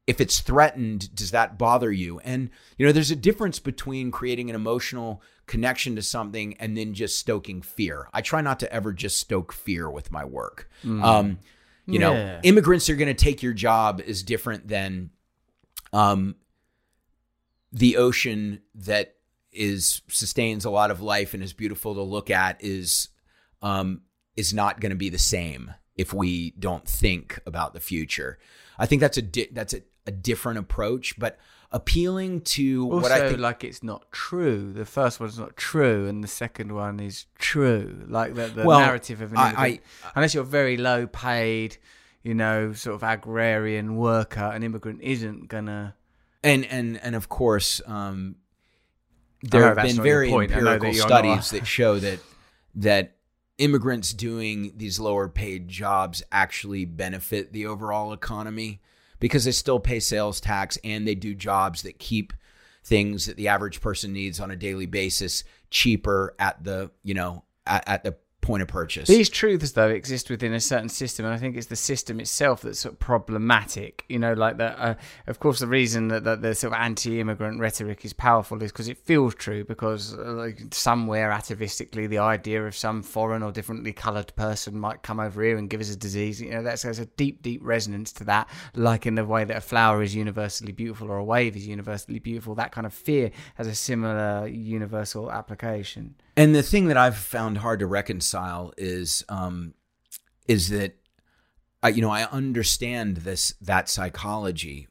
if 0.06 0.22
it's 0.22 0.40
threatened, 0.40 1.14
does 1.14 1.32
that 1.32 1.58
bother 1.58 1.92
you? 1.92 2.18
And 2.20 2.48
you 2.78 2.86
know, 2.86 2.92
there's 2.92 3.10
a 3.10 3.16
difference 3.16 3.58
between 3.58 4.10
creating 4.10 4.48
an 4.48 4.56
emotional 4.56 5.22
connection 5.46 5.96
to 5.96 6.02
something 6.02 6.54
and 6.58 6.76
then 6.76 6.94
just 6.94 7.18
stoking 7.18 7.60
fear. 7.60 8.08
I 8.14 8.22
try 8.22 8.40
not 8.40 8.58
to 8.60 8.72
ever 8.72 8.94
just 8.94 9.18
stoke 9.18 9.52
fear 9.52 9.90
with 9.90 10.10
my 10.10 10.24
work. 10.24 10.70
Um, 11.04 11.38
you 11.84 11.98
know, 11.98 12.12
immigrants 12.42 12.88
are 12.88 12.96
going 12.96 13.14
to 13.14 13.24
take 13.24 13.42
your 13.42 13.52
job 13.52 14.00
is 14.00 14.22
different 14.22 14.66
than 14.68 15.10
um, 15.92 16.36
the 17.72 17.96
ocean 17.96 18.60
that 18.74 19.14
is 19.52 20.02
sustains 20.08 20.64
a 20.64 20.70
lot 20.70 20.90
of 20.90 21.00
life 21.00 21.34
and 21.34 21.42
is 21.42 21.52
beautiful 21.52 21.94
to 21.94 22.02
look 22.02 22.30
at 22.30 22.56
is 22.62 23.08
um, 23.62 24.02
is 24.36 24.52
not 24.54 24.80
going 24.80 24.90
to 24.90 24.96
be 24.96 25.08
the 25.08 25.18
same 25.18 25.72
if 25.96 26.12
we 26.14 26.52
don't 26.58 26.86
think 26.86 27.40
about 27.46 27.74
the 27.74 27.80
future. 27.80 28.38
I 28.78 28.86
think 28.86 29.00
that's 29.00 29.18
a 29.18 29.22
di- 29.22 29.48
that's 29.52 29.74
a, 29.74 29.82
a 30.06 30.10
different 30.12 30.58
approach, 30.60 31.18
but 31.18 31.38
appealing 31.72 32.40
to 32.40 32.84
Also, 32.92 33.02
what 33.02 33.12
I 33.12 33.28
think. 33.28 33.40
like 33.40 33.64
it's 33.64 33.82
not 33.82 34.10
true. 34.12 34.72
The 34.72 34.84
first 34.86 35.18
one's 35.20 35.38
not 35.38 35.56
true, 35.56 36.06
and 36.06 36.22
the 36.24 36.28
second 36.28 36.72
one 36.72 37.00
is 37.00 37.26
true. 37.38 38.04
Like 38.08 38.34
the, 38.34 38.46
the 38.46 38.64
Well, 38.64 38.80
narrative 38.80 39.20
of 39.20 39.32
an 39.32 39.38
I- 39.38 39.48
immigrant. 39.50 39.80
unless 40.14 40.34
you're 40.34 40.44
very 40.44 40.76
low 40.76 41.06
paid, 41.06 41.76
you 42.22 42.34
know, 42.34 42.72
sort 42.72 42.94
of 42.94 43.02
agrarian 43.02 43.96
worker, 43.96 44.44
an 44.54 44.62
immigrant 44.62 45.00
isn't 45.02 45.48
gonna. 45.48 45.94
And 46.42 46.64
and 46.66 46.98
and 47.02 47.14
of 47.14 47.28
course 47.28 47.80
um 47.86 48.36
there 49.42 49.62
have 49.62 49.76
been 49.76 50.02
very 50.02 50.30
point. 50.30 50.50
I 50.52 50.60
know 50.60 50.72
empirical 50.72 50.90
that 50.90 50.96
you're 50.96 51.08
not 51.08 51.24
a- 51.24 51.42
studies 51.42 51.50
that 51.50 51.66
show 51.66 51.98
that 51.98 52.20
that 52.76 53.16
immigrants 53.58 54.12
doing 54.12 54.72
these 54.76 55.00
lower 55.00 55.28
paid 55.28 55.68
jobs 55.68 56.22
actually 56.30 56.84
benefit 56.84 57.52
the 57.52 57.66
overall 57.66 58.12
economy 58.12 58.80
because 59.20 59.44
they 59.44 59.52
still 59.52 59.80
pay 59.80 59.98
sales 60.00 60.40
tax 60.40 60.78
and 60.84 61.06
they 61.06 61.14
do 61.14 61.34
jobs 61.34 61.82
that 61.82 61.98
keep 61.98 62.32
things 62.84 63.26
that 63.26 63.36
the 63.36 63.48
average 63.48 63.80
person 63.80 64.12
needs 64.12 64.38
on 64.40 64.50
a 64.50 64.56
daily 64.56 64.86
basis 64.86 65.44
cheaper 65.70 66.34
at 66.38 66.62
the 66.64 66.90
you 67.02 67.14
know 67.14 67.44
at, 67.66 67.86
at 67.88 68.04
the 68.04 68.16
point 68.48 68.62
of 68.62 68.68
purchase 68.68 69.06
These 69.08 69.28
truths, 69.28 69.72
though, 69.72 69.90
exist 69.90 70.30
within 70.30 70.54
a 70.54 70.60
certain 70.60 70.88
system, 70.88 71.26
and 71.26 71.34
I 71.34 71.36
think 71.36 71.54
it's 71.54 71.66
the 71.66 71.76
system 71.76 72.18
itself 72.18 72.62
that's 72.62 72.80
sort 72.80 72.94
of 72.94 72.98
problematic. 72.98 74.06
You 74.08 74.18
know, 74.18 74.32
like 74.32 74.56
that. 74.56 74.78
Uh, 74.78 74.94
of 75.26 75.38
course, 75.38 75.58
the 75.58 75.66
reason 75.66 76.08
that, 76.08 76.24
that 76.24 76.40
the 76.40 76.54
sort 76.54 76.72
of 76.72 76.80
anti-immigrant 76.80 77.60
rhetoric 77.60 78.06
is 78.06 78.14
powerful 78.14 78.62
is 78.62 78.72
because 78.72 78.88
it 78.88 78.96
feels 78.96 79.34
true. 79.34 79.64
Because 79.64 80.14
uh, 80.14 80.32
like 80.32 80.62
somewhere 80.72 81.30
atavistically, 81.30 82.08
the 82.08 82.18
idea 82.18 82.66
of 82.66 82.74
some 82.74 83.02
foreign 83.02 83.42
or 83.42 83.52
differently 83.52 83.92
coloured 83.92 84.34
person 84.34 84.80
might 84.80 85.02
come 85.02 85.20
over 85.20 85.42
here 85.42 85.58
and 85.58 85.68
give 85.68 85.82
us 85.82 85.92
a 85.92 85.96
disease. 85.96 86.40
You 86.40 86.52
know, 86.52 86.62
that's 86.62 86.82
there's 86.82 86.98
a 86.98 87.06
deep, 87.06 87.42
deep 87.42 87.60
resonance 87.62 88.12
to 88.14 88.24
that. 88.24 88.48
Like 88.74 89.04
in 89.04 89.14
the 89.14 89.26
way 89.26 89.44
that 89.44 89.56
a 89.58 89.60
flower 89.60 90.02
is 90.02 90.14
universally 90.14 90.72
beautiful 90.72 91.10
or 91.10 91.18
a 91.18 91.24
wave 91.24 91.54
is 91.54 91.66
universally 91.66 92.18
beautiful, 92.18 92.54
that 92.54 92.72
kind 92.72 92.86
of 92.86 92.94
fear 92.94 93.30
has 93.56 93.66
a 93.66 93.74
similar 93.74 94.46
universal 94.46 95.30
application. 95.30 96.14
And 96.38 96.54
the 96.54 96.62
thing 96.62 96.86
that 96.86 96.96
I've 96.96 97.16
found 97.16 97.58
hard 97.58 97.80
to 97.80 97.86
reconcile 97.88 98.72
is 98.78 99.24
um, 99.28 99.74
is 100.46 100.68
that 100.68 100.94
I, 101.82 101.88
you 101.88 102.00
know 102.00 102.10
I 102.10 102.26
understand 102.26 103.18
this 103.18 103.54
that 103.60 103.88
psychology 103.88 104.86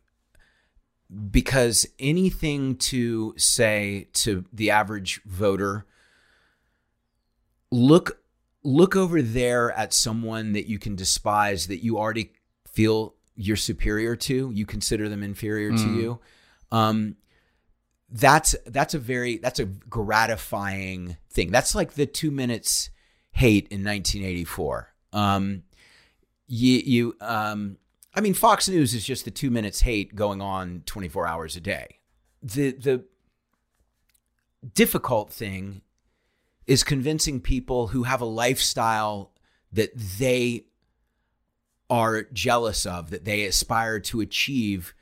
because 1.32 1.88
anything 2.00 2.76
to 2.76 3.34
say 3.38 4.10
to 4.12 4.44
the 4.52 4.72
average 4.72 5.22
voter 5.24 5.86
look 7.72 8.20
look 8.62 8.98
over 8.98 9.22
there 9.22 9.72
at 9.72 9.94
someone 9.94 10.52
that 10.52 10.68
you 10.68 10.78
can 10.78 10.98
despise 10.98 11.68
that 11.68 11.82
you 11.82 11.98
already 11.98 12.34
feel 12.70 13.16
you're 13.38 13.56
superior 13.56 14.18
to 14.18 14.52
you 14.52 14.66
consider 14.66 15.08
them 15.08 15.24
inferior 15.24 15.72
to 15.72 15.94
you. 15.96 16.20
Um 16.74 17.16
that's 18.10 18.56
that's 18.66 18.94
a 18.94 19.00
very 19.00 19.38
that's 19.38 19.60
a 19.60 19.66
gratifying 19.66 21.18
thing. 21.30 21.52
That's 21.52 21.76
like 21.76 21.94
the 21.94 22.06
two 22.06 22.32
minutes 22.32 22.90
hate 23.32 23.68
in 23.68 23.84
1984 23.84 24.92
um 25.14 25.62
you 26.48 26.80
you 26.80 27.16
um 27.22 27.78
i 28.16 28.20
mean 28.20 28.34
fox 28.34 28.68
news 28.68 28.96
is 28.96 29.06
just 29.06 29.26
the 29.26 29.32
two 29.32 29.52
minutes 29.52 29.82
hate 29.82 30.16
going 30.16 30.42
on 30.42 30.82
24 30.86 31.28
hours 31.28 31.56
a 31.56 31.62
day. 31.62 32.00
The 32.42 32.72
the 32.72 33.06
difficult 34.74 35.32
thing 35.32 35.82
is 36.66 36.84
convincing 36.84 37.40
people 37.40 37.88
who 37.88 38.04
have 38.04 38.22
a 38.22 38.26
lifestyle 38.26 39.32
that 39.72 39.96
they 39.96 40.66
are 41.90 42.24
jealous 42.34 42.86
of, 42.86 43.12
that 43.12 43.24
they 43.24 43.46
aspire 43.46 44.00
to 44.00 44.20
achieve, 44.20 44.94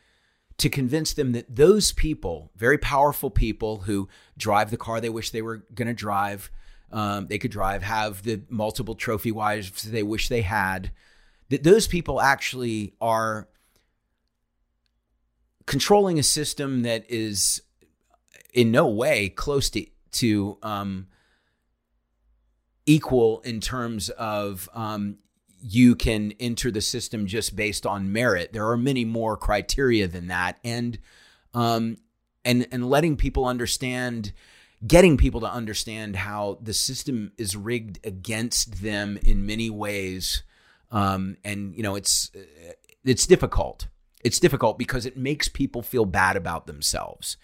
to 0.57 0.69
convince 0.69 1.13
them 1.13 1.33
that 1.33 1.55
those 1.55 1.91
people, 1.91 2.51
very 2.55 2.77
powerful 2.77 3.29
people 3.29 3.81
who 3.81 4.07
drive 4.37 4.71
the 4.71 4.77
car 4.77 5.01
they 5.01 5.09
wish 5.09 5.31
they 5.31 5.41
were 5.41 5.65
going 5.73 5.87
to 5.87 5.93
drive, 5.93 6.49
um, 6.91 7.27
they 7.27 7.37
could 7.37 7.51
drive, 7.51 7.83
have 7.83 8.23
the 8.23 8.41
multiple 8.49 8.95
trophy 8.95 9.31
wives 9.31 9.83
they 9.83 10.03
wish 10.03 10.29
they 10.29 10.41
had, 10.41 10.91
that 11.49 11.63
those 11.63 11.87
people 11.87 12.21
actually 12.21 12.93
are 13.01 13.49
controlling 15.65 16.19
a 16.19 16.23
system 16.23 16.83
that 16.83 17.03
is 17.09 17.61
in 18.53 18.71
no 18.71 18.87
way 18.87 19.29
close 19.29 19.69
to 19.69 19.85
to 20.11 20.57
um, 20.63 21.07
equal 22.85 23.41
in 23.41 23.59
terms 23.59 24.09
of 24.09 24.69
um, 24.73 25.17
you 25.61 25.95
can 25.95 26.33
enter 26.39 26.71
the 26.71 26.81
system 26.81 27.27
just 27.27 27.55
based 27.55 27.85
on 27.85 28.11
merit. 28.11 28.53
There 28.53 28.69
are 28.69 28.77
many 28.77 29.05
more 29.05 29.37
criteria 29.37 30.07
than 30.07 30.27
that, 30.27 30.59
and 30.63 30.97
um, 31.53 31.97
and 32.43 32.67
and 32.71 32.89
letting 32.89 33.15
people 33.17 33.45
understand, 33.45 34.33
getting 34.85 35.17
people 35.17 35.41
to 35.41 35.51
understand 35.51 36.15
how 36.15 36.59
the 36.61 36.73
system 36.73 37.31
is 37.37 37.55
rigged 37.55 37.99
against 38.05 38.81
them 38.81 39.17
in 39.23 39.45
many 39.45 39.69
ways, 39.69 40.43
um, 40.91 41.37
and 41.43 41.75
you 41.75 41.83
know 41.83 41.95
it's 41.95 42.31
it's 43.03 43.25
difficult. 43.25 43.87
It's 44.23 44.39
difficult 44.39 44.79
because 44.79 45.05
it 45.05 45.17
makes 45.17 45.47
people 45.47 45.83
feel 45.83 46.05
bad 46.05 46.35
about 46.35 46.65
themselves 46.65 47.37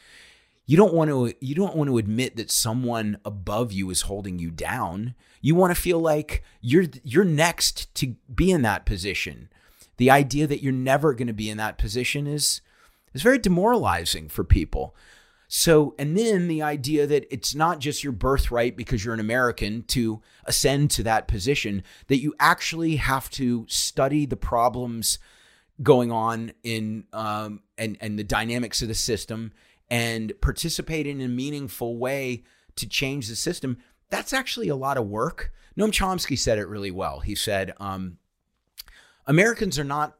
you 0.66 0.78
don't 0.78 0.93
want 0.93 1.09
to 1.09 1.34
you 1.39 1.55
don't 1.55 1.76
want 1.76 1.89
to 1.89 1.97
admit 1.97 2.36
that 2.36 2.51
someone 2.51 3.18
above 3.26 3.72
you 3.72 3.89
is 3.89 4.03
holding 4.03 4.39
you 4.39 4.51
down. 4.51 5.16
You 5.41 5.55
want 5.55 5.76
to 5.76 5.82
feel 5.82 5.99
like 5.99 6.43
you're 6.62 6.86
you're 7.03 7.26
next 7.26 7.93
to 7.95 8.16
be 8.34 8.51
in 8.51 8.62
that 8.62 8.86
position. 8.86 9.49
The 9.97 10.12
idea 10.12 10.47
that 10.47 10.62
you're 10.62 10.72
never 10.72 11.14
going 11.14 11.28
to 11.28 11.34
be 11.34 11.49
in 11.49 11.57
that 11.57 11.78
position 11.78 12.28
is 12.28 12.62
is 13.14 13.22
very 13.22 13.38
demoralizing 13.38 14.30
for 14.30 14.43
people. 14.43 14.95
So 15.47 15.95
and 15.99 16.18
then 16.18 16.47
the 16.47 16.62
idea 16.62 17.05
that 17.07 17.28
it's 17.30 17.53
not 17.53 17.80
just 17.80 18.03
your 18.03 18.14
birthright 18.14 18.78
because 18.78 19.03
you're 19.03 19.14
an 19.14 19.20
american 19.20 19.84
to 19.84 20.22
ascend 20.45 20.91
to 20.91 21.03
that 21.03 21.28
position 21.28 21.84
that 22.07 22.22
you 22.22 22.34
actually 22.39 22.95
have 22.95 23.30
to 23.32 23.66
study 23.68 24.26
the 24.26 24.38
problems 24.38 25.20
going 25.84 26.12
on 26.12 26.53
in 26.64 27.05
um, 27.12 27.62
and 27.78 27.97
and 27.99 28.18
the 28.18 28.24
dynamics 28.24 28.82
of 28.82 28.88
the 28.88 28.95
system 28.95 29.51
and 29.91 30.33
participate 30.41 31.05
in 31.05 31.21
a 31.21 31.27
meaningful 31.27 31.97
way 31.97 32.43
to 32.77 32.87
change 32.87 33.27
the 33.27 33.35
system 33.35 33.77
that's 34.11 34.33
actually 34.33 34.67
a 34.67 34.75
lot 34.75 34.97
of 34.97 35.07
work. 35.07 35.51
Noam 35.77 35.91
chomsky 35.91 36.37
said 36.37 36.59
it 36.59 36.67
really 36.67 36.91
well. 36.91 37.21
He 37.21 37.35
said 37.35 37.73
um, 37.79 38.17
americans 39.27 39.77
are 39.77 39.83
not 39.83 40.17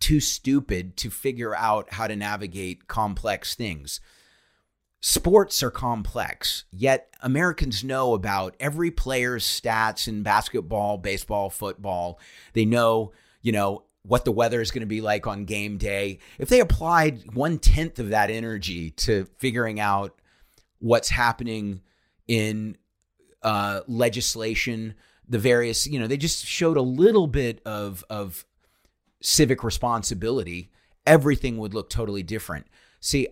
too 0.00 0.20
stupid 0.20 0.96
to 0.98 1.10
figure 1.10 1.54
out 1.54 1.94
how 1.94 2.06
to 2.06 2.16
navigate 2.16 2.88
complex 2.88 3.54
things. 3.54 4.00
Sports 5.00 5.62
are 5.62 5.70
complex 5.70 6.64
yet 6.70 7.14
americans 7.22 7.84
know 7.84 8.14
about 8.14 8.56
every 8.58 8.90
player's 8.90 9.44
stats 9.44 10.08
in 10.08 10.22
basketball 10.22 10.98
baseball 10.98 11.50
football. 11.50 12.18
They 12.54 12.64
know 12.64 13.12
you 13.42 13.52
know 13.52 13.84
what 14.06 14.24
the 14.24 14.32
weather 14.32 14.60
is 14.60 14.70
going 14.70 14.80
to 14.82 14.86
be 14.86 15.00
like 15.00 15.26
on 15.26 15.44
game 15.44 15.78
day. 15.78 16.18
If 16.38 16.48
they 16.48 16.60
applied 16.60 17.34
one 17.34 17.58
tenth 17.58 17.98
of 17.98 18.10
that 18.10 18.30
energy 18.30 18.90
to 18.90 19.26
figuring 19.38 19.80
out 19.80 20.20
what's 20.78 21.08
happening 21.08 21.80
in 22.28 22.76
uh, 23.42 23.80
legislation, 23.86 24.94
the 25.26 25.38
various, 25.38 25.86
you 25.86 25.98
know, 25.98 26.06
they 26.06 26.18
just 26.18 26.44
showed 26.44 26.76
a 26.76 26.82
little 26.82 27.26
bit 27.26 27.60
of 27.64 28.04
of 28.10 28.44
civic 29.22 29.64
responsibility, 29.64 30.70
everything 31.06 31.56
would 31.56 31.72
look 31.72 31.88
totally 31.88 32.22
different. 32.22 32.66
See, 33.00 33.28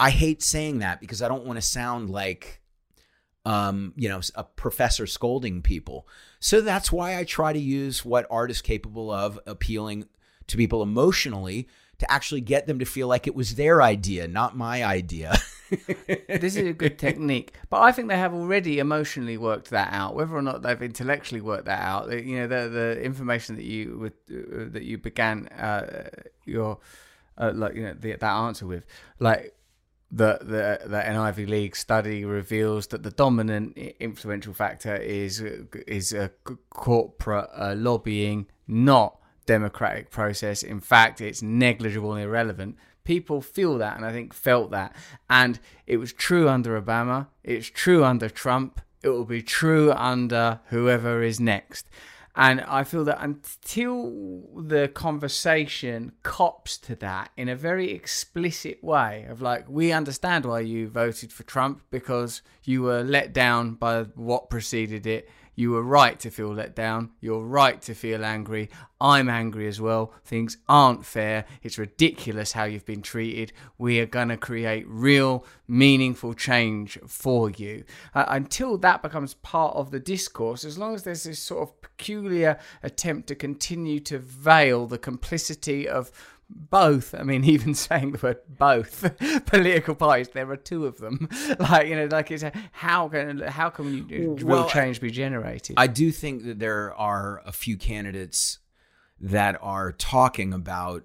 I 0.00 0.10
hate 0.10 0.42
saying 0.42 0.78
that 0.78 1.00
because 1.00 1.22
I 1.22 1.28
don't 1.28 1.44
want 1.44 1.58
to 1.58 1.62
sound 1.62 2.10
like 2.10 2.60
um, 3.44 3.94
you 3.96 4.08
know, 4.08 4.20
a 4.34 4.44
professor 4.44 5.06
scolding 5.06 5.62
people. 5.62 6.06
So 6.40 6.60
that's 6.60 6.92
why 6.92 7.18
I 7.18 7.24
try 7.24 7.52
to 7.52 7.58
use 7.58 8.04
what 8.04 8.26
art 8.30 8.50
is 8.50 8.62
capable 8.62 9.10
of 9.10 9.38
appealing 9.46 10.06
to 10.46 10.56
people 10.56 10.82
emotionally 10.82 11.68
to 11.98 12.10
actually 12.10 12.40
get 12.40 12.66
them 12.66 12.78
to 12.78 12.84
feel 12.84 13.08
like 13.08 13.26
it 13.26 13.34
was 13.34 13.56
their 13.56 13.82
idea, 13.82 14.28
not 14.28 14.56
my 14.56 14.84
idea. 14.84 15.36
this 16.28 16.56
is 16.56 16.66
a 16.66 16.72
good 16.72 16.98
technique, 16.98 17.54
but 17.68 17.82
I 17.82 17.92
think 17.92 18.08
they 18.08 18.16
have 18.16 18.32
already 18.32 18.78
emotionally 18.78 19.36
worked 19.36 19.70
that 19.70 19.92
out. 19.92 20.14
Whether 20.14 20.36
or 20.36 20.42
not 20.42 20.62
they've 20.62 20.80
intellectually 20.80 21.40
worked 21.40 21.66
that 21.66 21.80
out, 21.80 22.10
you 22.10 22.36
know, 22.36 22.46
the 22.46 22.68
the 22.68 23.02
information 23.02 23.56
that 23.56 23.64
you 23.64 23.98
with 23.98 24.12
uh, 24.30 24.70
that 24.72 24.84
you 24.84 24.96
began 24.96 25.48
uh, 25.48 26.08
your 26.46 26.78
uh, 27.36 27.52
like 27.54 27.74
you 27.74 27.82
know 27.82 27.94
the, 27.94 28.12
that 28.12 28.22
answer 28.24 28.66
with 28.66 28.86
like 29.18 29.54
the 30.10 30.38
the 30.40 30.88
the 30.88 31.06
an 31.06 31.16
Ivy 31.16 31.46
League 31.46 31.76
study 31.76 32.24
reveals 32.24 32.86
that 32.88 33.02
the 33.02 33.10
dominant 33.10 33.76
influential 33.76 34.54
factor 34.54 34.96
is 34.96 35.40
is 35.86 36.12
a 36.12 36.30
corporate 36.70 37.48
uh, 37.54 37.74
lobbying, 37.76 38.46
not 38.66 39.18
democratic 39.46 40.10
process. 40.10 40.62
In 40.62 40.80
fact, 40.80 41.20
it's 41.20 41.42
negligible 41.42 42.14
and 42.14 42.22
irrelevant. 42.22 42.76
People 43.04 43.40
feel 43.40 43.78
that, 43.78 43.96
and 43.96 44.04
I 44.04 44.12
think 44.12 44.34
felt 44.34 44.70
that, 44.70 44.94
and 45.28 45.58
it 45.86 45.96
was 45.98 46.12
true 46.12 46.48
under 46.48 46.80
Obama. 46.80 47.28
It's 47.42 47.68
true 47.68 48.04
under 48.04 48.28
Trump. 48.28 48.80
It 49.02 49.08
will 49.10 49.24
be 49.24 49.42
true 49.42 49.92
under 49.92 50.60
whoever 50.66 51.22
is 51.22 51.38
next. 51.38 51.88
And 52.38 52.60
I 52.60 52.84
feel 52.84 53.04
that 53.06 53.20
until 53.20 54.44
the 54.54 54.86
conversation 54.86 56.12
cops 56.22 56.78
to 56.78 56.94
that 56.96 57.32
in 57.36 57.48
a 57.48 57.56
very 57.56 57.90
explicit 57.90 58.82
way 58.82 59.26
of 59.28 59.42
like, 59.42 59.68
we 59.68 59.90
understand 59.90 60.44
why 60.46 60.60
you 60.60 60.86
voted 60.86 61.32
for 61.32 61.42
Trump 61.42 61.82
because 61.90 62.42
you 62.62 62.82
were 62.82 63.02
let 63.02 63.32
down 63.32 63.72
by 63.72 64.04
what 64.14 64.50
preceded 64.50 65.04
it. 65.04 65.28
You 65.58 65.72
were 65.72 65.82
right 65.82 66.20
to 66.20 66.30
feel 66.30 66.54
let 66.54 66.76
down. 66.76 67.10
You're 67.20 67.42
right 67.42 67.82
to 67.82 67.92
feel 67.92 68.24
angry. 68.24 68.70
I'm 69.00 69.28
angry 69.28 69.66
as 69.66 69.80
well. 69.80 70.12
Things 70.24 70.56
aren't 70.68 71.04
fair. 71.04 71.46
It's 71.64 71.78
ridiculous 71.78 72.52
how 72.52 72.62
you've 72.62 72.86
been 72.86 73.02
treated. 73.02 73.52
We 73.76 73.98
are 73.98 74.06
going 74.06 74.28
to 74.28 74.36
create 74.36 74.86
real, 74.86 75.44
meaningful 75.66 76.34
change 76.34 76.96
for 77.08 77.50
you. 77.50 77.82
Uh, 78.14 78.26
until 78.28 78.78
that 78.78 79.02
becomes 79.02 79.34
part 79.34 79.74
of 79.74 79.90
the 79.90 79.98
discourse, 79.98 80.62
as 80.62 80.78
long 80.78 80.94
as 80.94 81.02
there's 81.02 81.24
this 81.24 81.40
sort 81.40 81.68
of 81.68 81.82
peculiar 81.82 82.60
attempt 82.84 83.26
to 83.26 83.34
continue 83.34 83.98
to 83.98 84.20
veil 84.20 84.86
the 84.86 84.96
complicity 84.96 85.88
of 85.88 86.12
both. 86.48 87.14
I 87.14 87.22
mean, 87.22 87.44
even 87.56 87.74
saying 87.74 88.12
the 88.12 88.18
word 88.18 88.38
both 88.48 89.04
political 89.46 89.94
parties, 89.94 90.28
there 90.28 90.50
are 90.50 90.56
two 90.56 90.86
of 90.86 90.98
them. 90.98 91.28
Like 91.58 91.88
you 91.88 91.96
know, 91.96 92.06
like 92.06 92.30
it's 92.30 92.42
a, 92.42 92.52
how 92.72 93.08
can 93.08 93.40
how 93.40 93.70
can 93.70 94.08
you, 94.08 94.36
real 94.40 94.68
change 94.68 95.00
be 95.00 95.10
generated? 95.10 95.74
I 95.76 95.86
do 95.86 96.12
think 96.12 96.44
that 96.44 96.58
there 96.58 96.94
are 96.94 97.42
a 97.44 97.52
few 97.52 97.76
candidates 97.76 98.58
that 99.20 99.58
are 99.60 99.92
talking 99.92 100.52
about 100.52 101.04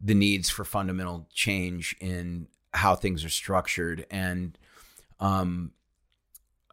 the 0.00 0.14
needs 0.14 0.50
for 0.50 0.64
fundamental 0.64 1.28
change 1.32 1.96
in 2.00 2.48
how 2.74 2.94
things 2.94 3.24
are 3.24 3.28
structured. 3.28 4.06
And 4.10 4.58
um, 5.20 5.72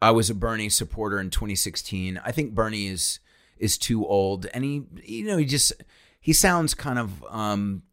I 0.02 0.12
was 0.12 0.30
a 0.30 0.36
Bernie 0.36 0.70
supporter 0.70 1.20
in 1.20 1.30
2016. 1.30 2.20
I 2.24 2.32
think 2.32 2.54
Bernie 2.54 2.88
is 2.88 3.20
is 3.58 3.78
too 3.78 4.06
old, 4.06 4.46
and 4.54 4.64
he, 4.64 4.84
you 5.04 5.26
know, 5.26 5.38
he 5.38 5.46
just 5.46 5.74
he 6.20 6.34
sounds 6.34 6.74
kind 6.74 7.00
of 7.00 7.24
um, 7.30 7.84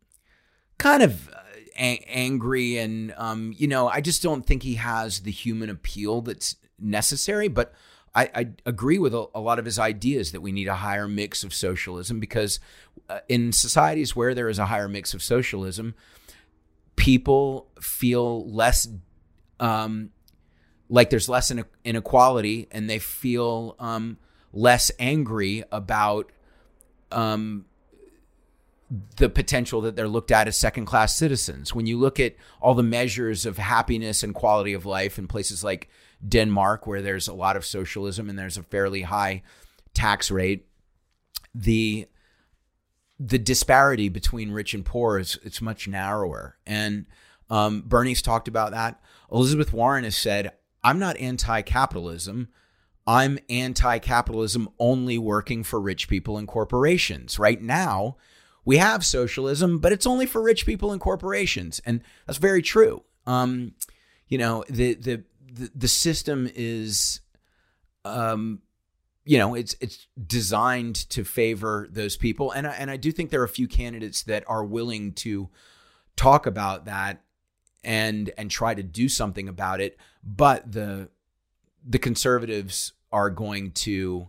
kind 0.79 1.03
of 1.03 1.29
uh, 1.29 1.39
a- 1.79 2.05
angry, 2.09 2.79
and 2.79 3.15
um, 3.17 3.53
you 3.57 3.67
know, 3.69 3.89
I 3.89 4.01
just 4.01 4.23
don't 4.23 4.45
think 4.47 4.63
he 4.63 4.75
has 4.75 5.21
the 5.21 5.31
human 5.31 5.71
appeal 5.71 6.21
that's 6.23 6.57
necessary. 6.79 7.49
But 7.49 7.73
I, 8.15 8.31
I 8.35 8.49
agree 8.65 8.99
with 8.99 9.15
a, 9.15 9.27
a 9.35 9.41
lot 9.41 9.59
of 9.59 9.65
his 9.65 9.79
ideas 9.79 10.33
that 10.33 10.41
we 10.41 10.53
need 10.53 10.69
a 10.69 10.77
higher 10.77 11.09
mix 11.09 11.45
of 11.45 11.53
socialism 11.53 12.19
because 12.21 12.61
uh, 13.09 13.21
in 13.29 13.53
societies 13.53 14.17
where 14.17 14.35
there 14.35 14.49
is 14.49 14.59
a 14.59 14.67
higher 14.67 14.89
mix 14.89 15.13
of 15.15 15.23
socialism, 15.23 15.95
people 16.97 17.69
feel 17.81 18.49
less 18.51 18.89
um, 19.61 20.11
like 20.89 21.11
there's 21.11 21.29
less 21.29 21.51
ine- 21.51 21.65
inequality 21.85 22.69
and 22.71 22.89
they 22.89 22.99
feel 22.99 23.77
um, 23.79 24.19
less 24.53 24.91
angry 24.99 25.65
about 25.73 26.31
um, 27.13 27.65
the 29.17 29.29
potential 29.29 29.81
that 29.81 29.97
they're 29.97 30.09
looked 30.09 30.31
at 30.31 30.47
as 30.47 30.57
second 30.57 30.87
class 30.87 31.17
citizens. 31.17 31.75
When 31.75 31.87
you 31.87 31.99
look 31.99 32.21
at 32.21 32.37
all 32.61 32.75
the 32.75 32.83
measures 32.83 33.45
of 33.45 33.59
happiness 33.59 34.23
and 34.23 34.35
quality 34.35 34.75
of 34.75 34.87
life 34.87 35.19
in 35.19 35.27
places 35.27 35.65
like 35.65 35.89
Denmark, 36.27 36.87
where 36.87 37.03
there's 37.03 37.29
a 37.29 37.35
lot 37.35 37.57
of 37.57 37.65
socialism 37.65 38.31
and 38.31 38.39
there's 38.39 38.57
a 38.57 38.63
fairly 38.63 39.03
high 39.03 39.43
tax 39.93 40.31
rate, 40.31 40.67
the 41.55 42.07
the 43.19 43.39
disparity 43.39 44.11
between 44.11 44.51
rich 44.51 44.75
and 44.75 44.85
poor 44.85 45.19
is 45.19 45.39
it's 45.43 45.63
much 45.63 45.89
narrower. 45.89 46.59
And 46.67 47.07
um, 47.49 47.83
Bernie's 47.87 48.21
talked 48.21 48.47
about 48.47 48.73
that. 48.73 49.01
Elizabeth 49.33 49.73
Warren 49.73 50.05
has 50.05 50.17
said, 50.17 50.53
"I'm 50.85 50.99
not 50.99 51.17
anti-capitalism. 51.17 52.49
I'm 53.07 53.39
anti-capitalism 53.49 54.69
only 54.79 55.17
working 55.17 55.63
for 55.65 55.81
rich 55.81 56.09
people 56.09 56.39
and 56.39 56.47
corporations. 56.47 57.39
Right 57.39 57.63
now, 57.63 58.17
we 58.67 58.77
have 58.77 59.07
socialism, 59.07 59.79
but 59.79 59.93
it's 59.93 60.07
only 60.07 60.27
for 60.27 60.43
rich 60.43 60.67
people 60.67 60.93
and 60.93 61.01
corporations, 61.01 61.81
and 61.87 62.03
that's 62.27 62.39
very 62.39 62.61
true. 62.61 63.03
Um, 63.27 63.73
you 64.29 64.37
know, 64.37 64.65
the 64.69 64.95
the 64.95 65.23
the, 65.51 65.71
the 65.75 65.89
system 65.89 66.51
is." 66.55 67.21
Um, 68.05 68.61
you 69.27 69.37
know 69.37 69.55
it's 69.55 69.75
it's 69.81 70.07
designed 70.25 70.95
to 70.95 71.25
favor 71.25 71.89
those 71.91 72.17
people 72.17 72.53
and 72.53 72.67
I, 72.67 72.71
and 72.71 72.91
I 72.91 72.97
do 72.97 73.11
think 73.11 73.31
there 73.31 73.41
are 73.41 73.45
a 73.45 73.49
few 73.49 73.67
candidates 73.67 74.23
that 74.23 74.45
are 74.47 74.65
willing 74.65 75.13
to 75.15 75.51
talk 76.15 76.47
about 76.47 76.85
that 76.85 77.23
and 77.83 78.31
and 78.39 78.51
try 78.51 78.73
to 78.73 78.85
do 78.85 79.09
something 79.09 79.49
about 79.49 79.81
it 79.81 79.99
but 80.23 80.71
the 80.71 81.09
the 81.85 81.99
conservatives 81.99 82.93
are 83.13 83.29
going 83.29 83.73
to 83.73 84.29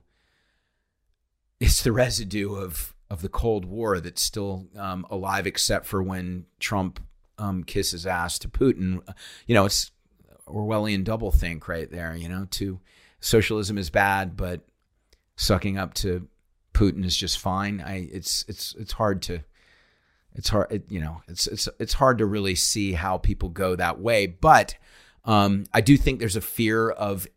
it's 1.59 1.83
the 1.83 1.91
residue 1.91 2.55
of 2.55 2.95
of 3.09 3.21
the 3.21 3.29
cold 3.29 3.65
war 3.65 3.99
that's 3.99 4.21
still 4.21 4.67
um, 4.75 5.05
alive 5.09 5.47
except 5.47 5.85
for 5.85 6.03
when 6.03 6.45
Trump 6.59 6.99
um, 7.37 7.63
kisses 7.63 8.05
ass 8.05 8.39
to 8.39 8.47
Putin 8.47 9.01
you 9.45 9.55
know 9.55 9.65
it's 9.65 9.91
Orwellian 10.47 11.03
doublethink 11.03 11.67
right 11.67 11.89
there 11.91 12.15
you 12.15 12.27
know 12.27 12.47
to 12.51 12.79
socialism 13.19 13.77
is 13.77 13.89
bad 13.89 14.35
but 14.35 14.61
sucking 15.35 15.77
up 15.77 15.93
to 15.93 16.27
Putin 16.77 17.03
is 17.03 17.17
just 17.17 17.39
fine. 17.39 17.81
I 17.81 18.07
it's 18.11 18.45
it's 18.47 18.75
it's 18.75 18.91
hard 18.93 19.23
to 19.23 19.39
it's 20.35 20.49
hard 20.49 20.71
it, 20.71 20.91
you 20.91 20.99
know 20.99 21.21
it's 21.27 21.47
it's 21.47 21.67
it's 21.79 21.93
hard 21.93 22.19
to 22.19 22.25
really 22.27 22.53
see 22.53 22.93
how 22.93 23.17
people 23.17 23.49
go 23.49 23.75
that 23.75 23.99
way. 23.99 24.27
But 24.27 24.75
um, 25.25 25.65
I 25.73 25.81
do 25.81 25.97
think 25.97 26.19
there's 26.19 26.35
a 26.35 26.41
fear 26.41 26.91
of 26.91 27.27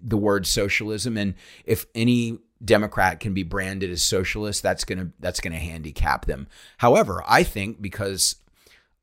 the 0.00 0.16
word 0.16 0.46
socialism, 0.46 1.16
and 1.16 1.34
if 1.64 1.86
any 1.96 2.38
Democrat 2.62 3.20
can 3.20 3.34
be 3.34 3.42
branded 3.42 3.90
as 3.90 4.02
socialist, 4.02 4.62
that's 4.62 4.84
gonna 4.84 5.10
that's 5.20 5.40
gonna 5.40 5.58
handicap 5.58 6.26
them. 6.26 6.46
However, 6.78 7.22
I 7.26 7.42
think 7.42 7.80
because 7.80 8.36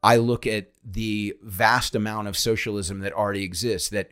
I 0.04 0.18
look 0.18 0.48
at 0.48 0.72
the 0.84 1.36
vast 1.44 1.96
amount 1.96 2.28
of 2.28 2.38
socialism 2.38 3.00
that 3.00 3.14
already 3.14 3.44
exists 3.44 3.90
that 3.90 4.12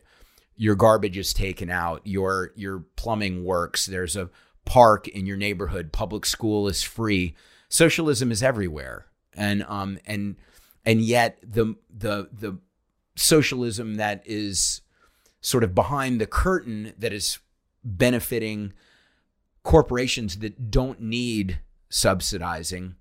your 0.56 0.74
garbage 0.74 1.18
is 1.18 1.32
taken 1.32 1.70
out, 1.70 2.02
your 2.04 2.52
your 2.54 2.80
plumbing 2.96 3.44
works, 3.44 3.86
there's 3.86 4.16
a 4.16 4.30
park 4.64 5.08
in 5.08 5.26
your 5.26 5.36
neighborhood, 5.36 5.92
public 5.92 6.26
school 6.26 6.68
is 6.68 6.82
free. 6.82 7.34
Socialism 7.68 8.30
is 8.30 8.42
everywhere. 8.42 9.06
And 9.34 9.64
um 9.64 9.98
and 10.06 10.36
and 10.84 11.00
yet 11.00 11.38
the 11.42 11.76
the 11.88 12.28
the 12.32 12.58
socialism 13.16 13.96
that 13.96 14.22
is 14.26 14.82
sort 15.40 15.64
of 15.64 15.74
behind 15.74 16.20
the 16.20 16.26
curtain 16.26 16.92
that 16.98 17.12
is 17.12 17.38
benefiting 17.82 18.72
corporations 19.62 20.38
that 20.38 20.70
don't 20.70 21.00
need 21.00 21.60
subsidizing 21.88 22.94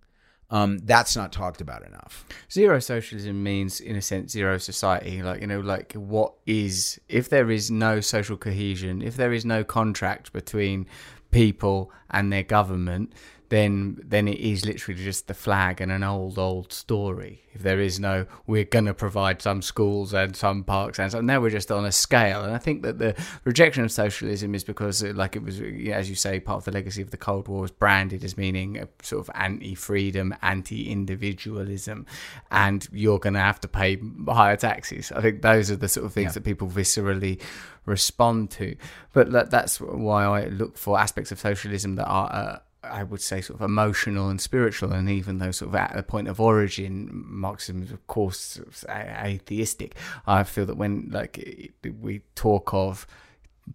um, 0.51 0.79
that's 0.79 1.15
not 1.15 1.31
talked 1.31 1.61
about 1.61 1.85
enough. 1.85 2.25
Zero 2.51 2.79
socialism 2.79 3.43
means, 3.43 3.79
in 3.79 3.95
a 3.95 4.01
sense, 4.01 4.31
zero 4.31 4.57
society. 4.57 5.21
Like, 5.21 5.41
you 5.41 5.47
know, 5.47 5.59
like 5.59 5.93
what 5.93 6.33
is, 6.45 6.99
if 7.07 7.29
there 7.29 7.51
is 7.51 7.69
no 7.69 8.01
social 8.01 8.35
cohesion, 8.35 9.01
if 9.01 9.15
there 9.15 9.31
is 9.31 9.45
no 9.45 9.63
contract 9.63 10.33
between 10.33 10.87
people 11.29 11.91
and 12.09 12.33
their 12.33 12.43
government, 12.43 13.13
then 13.49 13.99
then 14.03 14.27
it 14.27 14.39
is 14.39 14.65
literally 14.65 15.03
just 15.03 15.27
the 15.27 15.33
flag 15.33 15.81
and 15.81 15.91
an 15.91 16.03
old 16.03 16.37
old 16.37 16.71
story. 16.71 17.43
If 17.51 17.63
there 17.63 17.79
is 17.79 17.99
no, 17.99 18.27
we're 18.45 18.63
going 18.63 18.85
to 18.85 18.93
provide 18.93 19.41
some 19.41 19.63
schools 19.63 20.13
and 20.13 20.35
some 20.35 20.63
parks 20.63 20.99
and 20.99 21.11
so 21.11 21.19
now 21.19 21.41
we're 21.41 21.49
just 21.49 21.71
on 21.71 21.83
a 21.83 21.91
scale. 21.91 22.43
And 22.43 22.53
I 22.53 22.59
think 22.59 22.83
that 22.83 22.99
the 22.99 23.15
rejection 23.43 23.83
of 23.83 23.91
socialism 23.91 24.53
is 24.53 24.63
because, 24.63 25.03
uh, 25.03 25.13
like 25.15 25.35
it 25.35 25.43
was, 25.43 25.59
as 25.59 26.09
you 26.09 26.15
say, 26.15 26.39
part 26.39 26.59
of 26.59 26.65
the 26.65 26.71
legacy 26.71 27.01
of 27.01 27.09
the 27.09 27.17
Cold 27.17 27.47
War 27.47 27.61
was 27.61 27.71
branded 27.71 28.23
as 28.23 28.37
meaning 28.37 28.77
a 28.77 28.87
sort 29.01 29.27
of 29.27 29.31
anti-freedom, 29.35 30.35
anti-individualism, 30.43 32.05
and 32.51 32.87
you're 32.91 33.19
going 33.19 33.33
to 33.33 33.39
have 33.39 33.59
to 33.61 33.67
pay 33.67 33.99
higher 34.27 34.57
taxes. 34.57 35.11
I 35.11 35.21
think 35.21 35.41
those 35.41 35.71
are 35.71 35.75
the 35.75 35.89
sort 35.89 36.05
of 36.05 36.13
things 36.13 36.35
that 36.35 36.43
people 36.43 36.67
viscerally 36.67 37.41
respond 37.85 38.51
to. 38.51 38.75
But 39.11 39.49
that's 39.49 39.81
why 39.81 40.25
I 40.25 40.45
look 40.45 40.77
for 40.77 40.99
aspects 40.99 41.31
of 41.31 41.39
socialism 41.39 41.95
that 41.95 42.05
are. 42.05 42.31
Uh, 42.31 42.59
I 42.83 43.03
would 43.03 43.21
say 43.21 43.41
sort 43.41 43.59
of 43.59 43.65
emotional 43.65 44.29
and 44.29 44.39
spiritual, 44.39 44.91
and 44.93 45.09
even 45.09 45.39
though 45.39 45.51
sort 45.51 45.69
of 45.69 45.75
at 45.75 45.95
the 45.95 46.03
point 46.03 46.27
of 46.27 46.39
origin, 46.39 47.09
Marxism 47.11 47.83
is 47.83 47.91
of 47.91 48.05
course 48.07 48.39
sort 48.39 48.67
of 48.67 48.85
atheistic. 48.89 49.95
I 50.25 50.43
feel 50.43 50.65
that 50.65 50.77
when 50.77 51.09
like 51.11 51.73
we 51.83 52.21
talk 52.35 52.73
of 52.73 53.05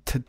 to 0.06 0.24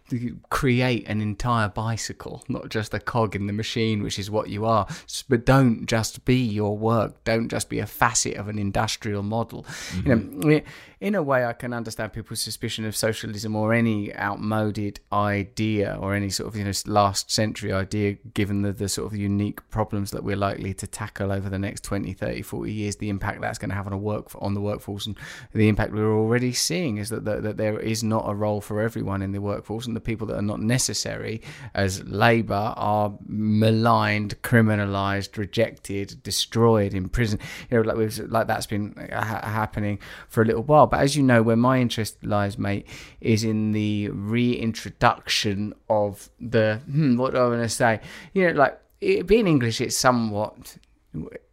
create 0.49 1.07
an 1.07 1.21
entire 1.21 1.69
bicycle, 1.69 2.43
not 2.47 2.69
just 2.69 2.93
a 2.93 2.99
cog 2.99 3.35
in 3.35 3.47
the 3.47 3.53
machine, 3.53 4.03
which 4.03 4.19
is 4.19 4.29
what 4.29 4.49
you 4.49 4.65
are. 4.65 4.87
But 5.27 5.45
don't 5.45 5.85
just 5.85 6.23
be 6.25 6.37
your 6.37 6.77
work. 6.77 7.23
Don't 7.23 7.49
just 7.49 7.69
be 7.69 7.79
a 7.79 7.87
facet 7.87 8.35
of 8.35 8.47
an 8.47 8.59
industrial 8.59 9.23
model. 9.23 9.63
Mm-hmm. 9.63 10.41
You 10.51 10.55
know, 10.55 10.61
in 10.99 11.15
a 11.15 11.21
way, 11.21 11.45
I 11.45 11.53
can 11.53 11.73
understand 11.73 12.13
people's 12.13 12.41
suspicion 12.41 12.85
of 12.85 12.95
socialism 12.95 13.55
or 13.55 13.73
any 13.73 14.15
outmoded 14.15 14.99
idea 15.11 15.97
or 15.99 16.15
any 16.15 16.29
sort 16.29 16.47
of 16.47 16.55
you 16.55 16.63
know 16.63 16.71
last 16.85 17.29
century 17.29 17.73
idea, 17.73 18.13
given 18.33 18.61
the, 18.61 18.71
the 18.71 18.87
sort 18.87 19.11
of 19.11 19.17
unique 19.17 19.67
problems 19.69 20.11
that 20.11 20.23
we're 20.23 20.35
likely 20.35 20.73
to 20.73 20.87
tackle 20.87 21.31
over 21.31 21.49
the 21.49 21.59
next 21.59 21.83
20, 21.83 22.13
30, 22.13 22.41
40 22.41 22.71
years, 22.71 22.95
the 22.97 23.09
impact 23.09 23.41
that's 23.41 23.57
going 23.57 23.69
to 23.69 23.75
have 23.75 23.87
on 23.87 23.93
a 23.93 23.97
work 23.97 24.29
on 24.39 24.53
the 24.53 24.61
workforce, 24.61 25.05
and 25.05 25.17
the 25.53 25.67
impact 25.67 25.93
we're 25.93 26.17
already 26.17 26.53
seeing 26.53 26.97
is 26.97 27.09
that, 27.09 27.25
that, 27.25 27.57
there 27.57 27.79
is 27.79 28.03
not 28.03 28.25
a 28.27 28.33
role 28.33 28.61
for 28.61 28.81
everyone 28.81 29.21
in 29.21 29.31
the 29.31 29.41
workforce, 29.41 29.85
and 29.85 29.95
the 29.95 30.01
people 30.01 30.27
that 30.27 30.37
are 30.37 30.41
not 30.41 30.59
necessary 30.59 31.41
as 31.73 32.03
labour 32.05 32.73
are 32.75 33.13
maligned, 33.27 34.41
criminalised, 34.41 35.37
rejected, 35.37 36.21
destroyed, 36.23 36.93
imprisoned. 36.93 37.41
You 37.69 37.83
know, 37.83 37.93
like, 37.93 38.17
like 38.29 38.47
that's 38.47 38.65
been 38.65 38.95
uh, 39.11 39.23
ha- 39.23 39.47
happening 39.47 39.99
for 40.27 40.41
a 40.41 40.45
little 40.45 40.63
while. 40.63 40.84
But 40.87 41.01
as 41.01 41.15
you 41.15 41.23
know, 41.23 41.41
where 41.41 41.55
my 41.55 41.79
interest 41.79 42.23
lies, 42.23 42.57
mate, 42.57 42.87
is 43.21 43.43
in 43.43 43.71
the 43.71 44.09
reintroduction 44.09 45.73
of 45.89 46.29
the 46.39 46.81
hmm, 46.85 47.17
what 47.17 47.33
do 47.33 47.39
I 47.39 47.47
want 47.47 47.61
to 47.61 47.69
say? 47.69 48.01
You 48.33 48.47
know, 48.47 48.53
like 48.53 48.79
it, 49.01 49.27
being 49.27 49.47
English, 49.47 49.81
it's 49.81 49.97
somewhat 49.97 50.77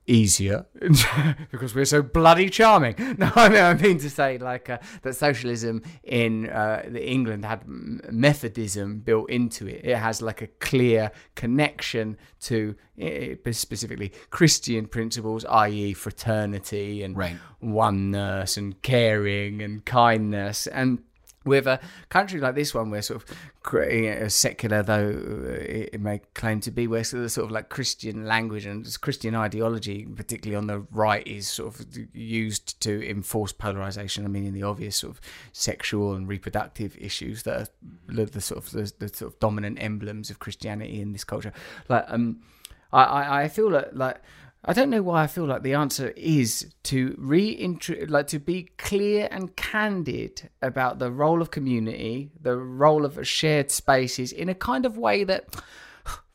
easier 0.07 0.67
because 1.51 1.75
we're 1.75 1.85
so 1.85 2.03
bloody 2.03 2.49
charming. 2.49 2.95
No, 3.19 3.31
I 3.37 3.49
mean, 3.51 3.63
I 3.63 3.75
mean 3.75 3.99
to 3.99 4.11
say 4.11 4.39
like 4.39 4.71
uh, 4.71 4.79
that 5.03 5.15
socialism 5.15 5.83
in 6.03 6.49
uh, 6.49 6.83
England 6.95 7.45
had 7.45 7.63
Methodism 7.67 9.01
built 9.01 9.29
into 9.31 9.67
it. 9.67 9.85
It 9.85 9.97
has 9.97 10.23
like 10.23 10.41
a 10.41 10.47
clear 10.47 11.13
connection 11.35 12.17
to 12.41 12.75
uh, 13.01 13.53
specifically 13.53 14.13
Christian 14.31 14.87
principles, 14.87 15.45
i.e., 15.45 15.93
fraternity 15.93 17.03
and 17.03 17.17
right. 17.17 17.37
oneness 17.61 18.57
and 18.57 18.81
caring 18.83 19.63
and 19.63 19.85
kindness 19.85 20.67
and 20.67 21.01
with 21.45 21.67
a 21.67 21.81
country 22.09 22.41
like 22.41 22.55
this 22.55 22.75
one, 22.75 22.91
we're 22.91 23.03
sort 23.03 23.23
of 23.23 23.37
creating 23.63 24.09
a 24.09 24.31
secular, 24.31 24.83
though 24.83 25.09
it 25.09 26.01
may 26.01 26.21
claim 26.35 26.61
to 26.61 26.71
be, 26.71 26.87
where 26.87 27.05
sort 27.05 27.37
of, 27.39 27.51
like 27.51 27.69
Christian 27.69 28.25
language 28.27 28.67
and 28.67 29.01
Christian 29.01 29.35
ideology, 29.35 30.05
particularly 30.05 30.57
on 30.57 30.67
the 30.67 30.87
right, 30.91 31.27
is 31.27 31.49
sort 31.49 31.79
of 31.79 31.87
used 32.15 32.81
to 32.81 33.09
enforce 33.09 33.53
polarization. 33.53 34.25
I 34.25 34.29
mean, 34.29 34.47
in 34.47 34.55
the 34.55 34.63
obvious 34.63 34.97
sort 34.97 35.17
of 35.17 35.21
sexual 35.53 36.15
and 36.15 36.29
reproductive 36.29 36.97
issues 36.99 37.43
that 37.45 37.61
are 37.61 38.25
the, 38.25 38.41
sort 38.41 38.65
of 38.65 38.71
the, 38.71 38.93
the, 38.99 39.09
sort 39.09 39.33
of 39.33 39.41
dominant 39.41 39.79
emblems 39.81 40.31
of 40.31 40.39
Christianity 40.39 41.01
in 41.01 41.13
this 41.13 41.25
culture. 41.25 41.53
Like, 41.89 42.05
um, 42.09 42.41
I 42.93 43.45
I 43.45 43.49
feel 43.49 43.71
like 43.71 43.89
like 43.93 44.21
I 44.65 44.73
don't 44.73 44.91
know 44.91 45.03
why 45.03 45.25
I 45.25 45.27
feel 45.27 45.47
like 45.47 45.63
the 45.63 45.75
answer 45.75 46.11
is 46.17 46.73
to 46.85 47.15
reintro 47.15 48.09
like 48.09 48.29
to 48.29 48.39
be 48.39 48.71
clear 48.79 49.27
and 49.31 49.57
candid 49.57 50.51
about 50.61 51.01
the 51.01 51.11
role 51.11 51.43
of 51.43 51.51
community, 51.51 52.31
the 52.41 52.57
role 52.57 53.05
of 53.05 53.27
shared 53.27 53.73
spaces 53.73 54.33
in 54.33 54.49
a 54.49 54.55
kind 54.55 54.87
of 54.87 54.97
way 54.97 55.25
that 55.25 55.57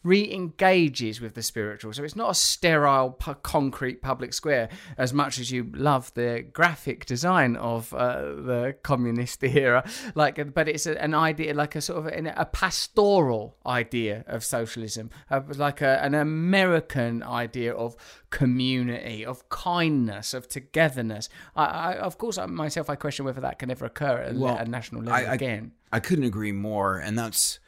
re-engages 0.08 1.20
with 1.20 1.34
the 1.34 1.44
spiritual. 1.44 1.92
So 1.92 2.04
it's 2.04 2.16
not 2.16 2.32
a 2.32 2.34
sterile 2.34 3.12
pu- 3.12 3.36
concrete 3.36 4.02
public 4.02 4.34
square 4.34 4.70
as 4.98 5.14
much 5.14 5.38
as 5.38 5.52
you 5.52 5.70
love 5.74 6.14
the 6.14 6.46
graphic 6.54 7.06
design 7.06 7.58
of 7.58 7.94
uh, 7.94 8.22
the 8.22 8.76
communist 8.84 9.44
era. 9.44 9.84
Like, 10.16 10.54
but 10.54 10.70
it's 10.70 10.86
a, 10.86 11.00
an 11.02 11.14
idea, 11.14 11.54
like 11.54 11.76
a 11.76 11.82
sort 11.82 12.00
of 12.00 12.06
a, 12.08 12.34
a 12.38 12.46
pastoral 12.46 13.58
idea 13.66 14.24
of 14.28 14.46
socialism, 14.46 15.10
uh, 15.30 15.42
like 15.56 15.82
a, 15.82 16.02
an 16.02 16.16
American 16.16 17.22
idea 17.22 17.74
of 17.74 17.98
community, 18.30 19.26
of 19.26 19.50
kindness, 19.50 20.34
of 20.34 20.48
togetherness. 20.48 21.28
I, 21.56 21.66
I, 21.66 21.94
of 21.98 22.18
course, 22.18 22.38
I, 22.38 22.46
myself, 22.46 22.90
I 22.90 22.96
question 22.96 23.26
whether 23.26 23.42
that 23.42 23.60
can 23.60 23.70
ever 23.70 23.86
occur 23.86 24.20
at 24.20 24.36
well, 24.36 24.56
a 24.58 24.66
national 24.66 25.04
level 25.04 25.30
I, 25.30 25.34
again. 25.34 25.74
I 25.92 26.00
couldn't 26.00 26.26
agree 26.26 26.54
more, 26.54 26.98
and 26.98 27.20
that's. 27.20 27.60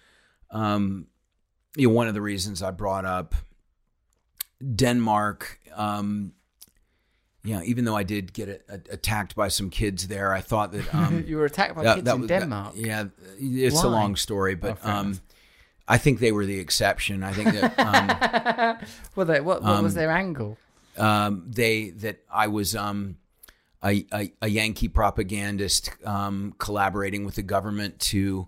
Um, 0.51 1.05
you 1.75 1.87
know, 1.87 1.93
one 1.93 2.07
of 2.07 2.13
the 2.13 2.21
reasons 2.21 2.61
I 2.61 2.71
brought 2.71 3.05
up 3.05 3.35
Denmark. 4.75 5.59
Um, 5.75 6.33
yeah, 7.43 7.61
even 7.63 7.85
though 7.85 7.95
I 7.95 8.03
did 8.03 8.33
get 8.33 8.49
a, 8.49 8.73
a, 8.73 8.93
attacked 8.93 9.35
by 9.35 9.47
some 9.47 9.69
kids 9.69 10.07
there, 10.07 10.33
I 10.33 10.41
thought 10.41 10.71
that 10.73 10.93
um, 10.93 11.23
you 11.27 11.37
were 11.37 11.45
attacked 11.45 11.75
by 11.75 11.83
that, 11.83 11.95
kids 11.95 12.05
that 12.05 12.15
in 12.15 12.21
was, 12.21 12.27
Denmark. 12.27 12.75
That, 12.75 12.81
yeah, 12.81 13.05
it's 13.39 13.77
Why? 13.77 13.83
a 13.83 13.87
long 13.87 14.15
story, 14.15 14.55
but 14.55 14.77
oh, 14.83 14.89
um, 14.89 15.19
I 15.87 15.97
think 15.97 16.19
they 16.19 16.31
were 16.31 16.45
the 16.45 16.59
exception. 16.59 17.23
I 17.23 17.31
think 17.33 17.53
that. 17.53 17.79
Um, 17.79 18.77
well, 19.15 19.25
they, 19.25 19.39
what, 19.39 19.63
what 19.63 19.81
was 19.81 19.93
um, 19.93 19.97
their 19.97 20.11
angle? 20.11 20.57
Um, 20.97 21.45
they 21.47 21.91
that 21.91 22.19
I 22.31 22.47
was 22.47 22.75
um, 22.75 23.17
a, 23.83 24.05
a, 24.11 24.33
a 24.41 24.47
Yankee 24.49 24.89
propagandist 24.89 25.91
collaborating 26.57 27.23
with 27.25 27.35
the 27.35 27.41
government 27.41 27.99
to 27.99 28.47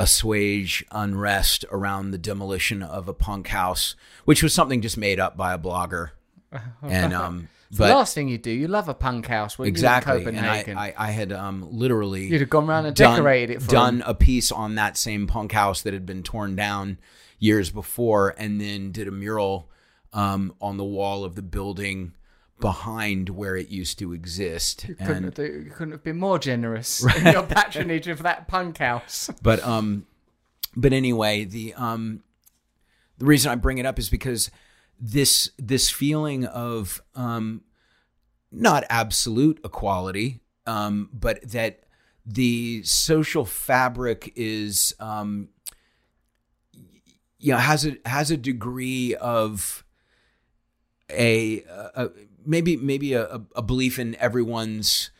assuage 0.00 0.84
unrest 0.90 1.64
around 1.70 2.10
the 2.10 2.18
demolition 2.18 2.82
of 2.82 3.06
a 3.06 3.14
punk 3.14 3.48
house, 3.48 3.94
which 4.24 4.42
was 4.42 4.54
something 4.54 4.80
just 4.80 4.96
made 4.96 5.20
up 5.20 5.36
by 5.36 5.52
a 5.52 5.58
blogger. 5.58 6.10
And 6.82 7.12
um, 7.12 7.48
but 7.70 7.86
the 7.86 7.94
last 7.94 8.14
thing 8.14 8.28
you 8.28 8.38
do, 8.38 8.50
you 8.50 8.66
love 8.66 8.88
a 8.88 8.94
punk 8.94 9.28
house. 9.28 9.56
exactly, 9.60 10.24
and 10.24 10.40
I, 10.40 10.64
I, 10.76 10.94
I, 10.98 11.10
had 11.12 11.32
um, 11.32 11.68
literally 11.70 12.26
you'd 12.26 12.40
have 12.40 12.50
gone 12.50 12.68
around 12.68 12.86
and 12.86 12.96
done, 12.96 13.14
decorated 13.14 13.62
it. 13.62 13.68
done 13.68 14.02
a 14.04 14.14
piece 14.14 14.50
on 14.50 14.74
that 14.74 14.96
same 14.96 15.28
punk 15.28 15.52
house 15.52 15.82
that 15.82 15.92
had 15.92 16.04
been 16.04 16.24
torn 16.24 16.56
down 16.56 16.98
years 17.38 17.70
before, 17.70 18.34
and 18.36 18.60
then 18.60 18.90
did 18.90 19.06
a 19.06 19.12
mural 19.12 19.70
um, 20.12 20.52
on 20.60 20.78
the 20.78 20.84
wall 20.84 21.22
of 21.22 21.36
the 21.36 21.42
building 21.42 22.12
behind 22.60 23.30
where 23.30 23.56
it 23.56 23.68
used 23.68 23.98
to 23.98 24.12
exist. 24.12 24.86
You 24.88 24.94
couldn't, 24.94 25.24
and, 25.24 25.36
have, 25.36 25.46
you 25.46 25.72
couldn't 25.74 25.92
have 25.92 26.04
been 26.04 26.18
more 26.18 26.38
generous 26.38 27.02
right. 27.02 27.16
in 27.26 27.32
your 27.32 27.42
patronage 27.42 28.08
of 28.08 28.22
that 28.22 28.48
punk 28.48 28.78
house. 28.78 29.30
But 29.42 29.62
um, 29.64 30.06
but 30.76 30.92
anyway, 30.92 31.44
the 31.44 31.74
um, 31.74 32.22
the 33.18 33.26
reason 33.26 33.50
I 33.50 33.54
bring 33.54 33.78
it 33.78 33.86
up 33.86 33.98
is 33.98 34.08
because 34.08 34.50
this 34.98 35.50
this 35.58 35.90
feeling 35.90 36.44
of 36.44 37.02
um, 37.14 37.62
not 38.52 38.84
absolute 38.88 39.60
equality, 39.64 40.40
um, 40.66 41.08
but 41.12 41.42
that 41.50 41.84
the 42.26 42.82
social 42.84 43.44
fabric 43.44 44.32
is 44.36 44.94
um, 45.00 45.48
you 47.38 47.52
know 47.52 47.58
has 47.58 47.86
a 47.86 47.96
has 48.04 48.30
a 48.30 48.36
degree 48.36 49.14
of 49.16 49.84
a, 51.10 51.64
a 51.94 52.10
maybe 52.50 52.76
maybe 52.76 53.14
a, 53.14 53.40
a 53.54 53.62
belief 53.62 53.98
in 53.98 54.16
everyone's 54.16 55.10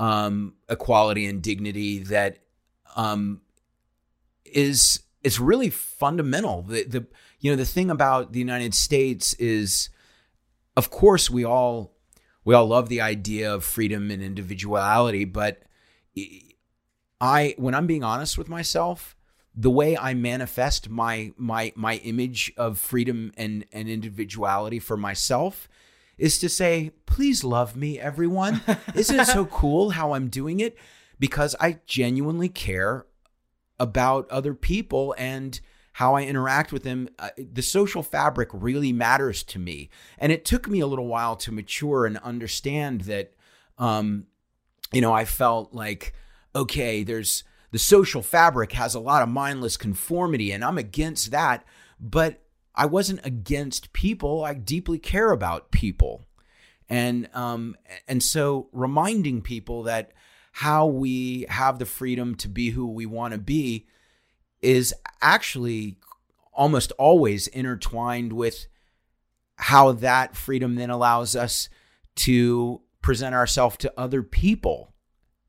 um, 0.00 0.54
equality 0.68 1.24
and 1.24 1.40
dignity 1.40 2.00
that 2.00 2.38
um, 2.96 3.40
is 4.44 5.04
is 5.22 5.38
really 5.38 5.70
fundamental. 5.70 6.62
The, 6.62 6.84
the 6.84 7.06
you 7.38 7.50
know 7.50 7.56
the 7.56 7.64
thing 7.64 7.90
about 7.90 8.32
the 8.32 8.40
United 8.40 8.74
States 8.74 9.34
is, 9.34 9.88
of 10.76 10.90
course, 10.90 11.30
we 11.30 11.44
all 11.44 11.94
we 12.44 12.54
all 12.54 12.66
love 12.66 12.88
the 12.88 13.00
idea 13.00 13.54
of 13.54 13.64
freedom 13.64 14.10
and 14.10 14.20
individuality, 14.20 15.24
but 15.24 15.62
I 17.20 17.54
when 17.56 17.74
I'm 17.74 17.86
being 17.86 18.02
honest 18.02 18.36
with 18.36 18.48
myself, 18.48 19.16
the 19.54 19.70
way 19.70 19.96
I 19.96 20.14
manifest 20.14 20.90
my 20.90 21.32
my 21.36 21.72
my 21.76 21.96
image 21.96 22.52
of 22.56 22.78
freedom 22.78 23.32
and 23.36 23.64
and 23.72 23.88
individuality 23.88 24.80
for 24.80 24.96
myself 24.96 25.68
is 26.20 26.38
to 26.38 26.48
say, 26.50 26.90
please 27.06 27.42
love 27.42 27.74
me, 27.74 27.98
everyone. 27.98 28.60
Isn't 28.94 29.20
it 29.20 29.26
so 29.26 29.44
cool 29.46 29.90
how 29.90 30.12
I'm 30.12 30.28
doing 30.28 30.60
it? 30.60 30.76
Because 31.18 31.56
I 31.58 31.78
genuinely 31.86 32.50
care 32.50 33.06
about 33.78 34.30
other 34.30 34.52
people 34.54 35.14
and 35.16 35.58
how 35.94 36.14
I 36.14 36.24
interact 36.24 36.72
with 36.72 36.82
them. 36.82 37.08
Uh, 37.18 37.30
the 37.38 37.62
social 37.62 38.02
fabric 38.02 38.50
really 38.52 38.92
matters 38.92 39.42
to 39.44 39.58
me. 39.58 39.88
And 40.18 40.30
it 40.30 40.44
took 40.44 40.68
me 40.68 40.80
a 40.80 40.86
little 40.86 41.06
while 41.06 41.36
to 41.36 41.52
mature 41.52 42.04
and 42.04 42.18
understand 42.18 43.02
that, 43.02 43.32
um, 43.78 44.26
you 44.92 45.00
know, 45.00 45.14
I 45.14 45.24
felt 45.24 45.72
like, 45.72 46.12
okay, 46.54 47.02
there's 47.02 47.44
the 47.70 47.78
social 47.78 48.20
fabric 48.20 48.72
has 48.72 48.94
a 48.94 49.00
lot 49.00 49.22
of 49.22 49.28
mindless 49.30 49.78
conformity, 49.78 50.52
and 50.52 50.64
I'm 50.64 50.76
against 50.76 51.30
that. 51.30 51.64
But 51.98 52.42
I 52.80 52.86
wasn't 52.86 53.20
against 53.24 53.92
people. 53.92 54.42
I 54.42 54.54
deeply 54.54 54.98
care 54.98 55.32
about 55.32 55.70
people. 55.70 56.24
And 56.88 57.28
um, 57.34 57.76
and 58.08 58.22
so 58.22 58.70
reminding 58.72 59.42
people 59.42 59.82
that 59.82 60.12
how 60.52 60.86
we 60.86 61.44
have 61.50 61.78
the 61.78 61.84
freedom 61.84 62.34
to 62.36 62.48
be 62.48 62.70
who 62.70 62.90
we 62.90 63.04
want 63.04 63.34
to 63.34 63.38
be 63.38 63.86
is 64.62 64.94
actually 65.20 65.98
almost 66.54 66.90
always 66.92 67.48
intertwined 67.48 68.32
with 68.32 68.66
how 69.56 69.92
that 69.92 70.34
freedom 70.34 70.76
then 70.76 70.88
allows 70.88 71.36
us 71.36 71.68
to 72.16 72.80
present 73.02 73.34
ourselves 73.34 73.76
to 73.76 73.92
other 73.94 74.22
people 74.22 74.94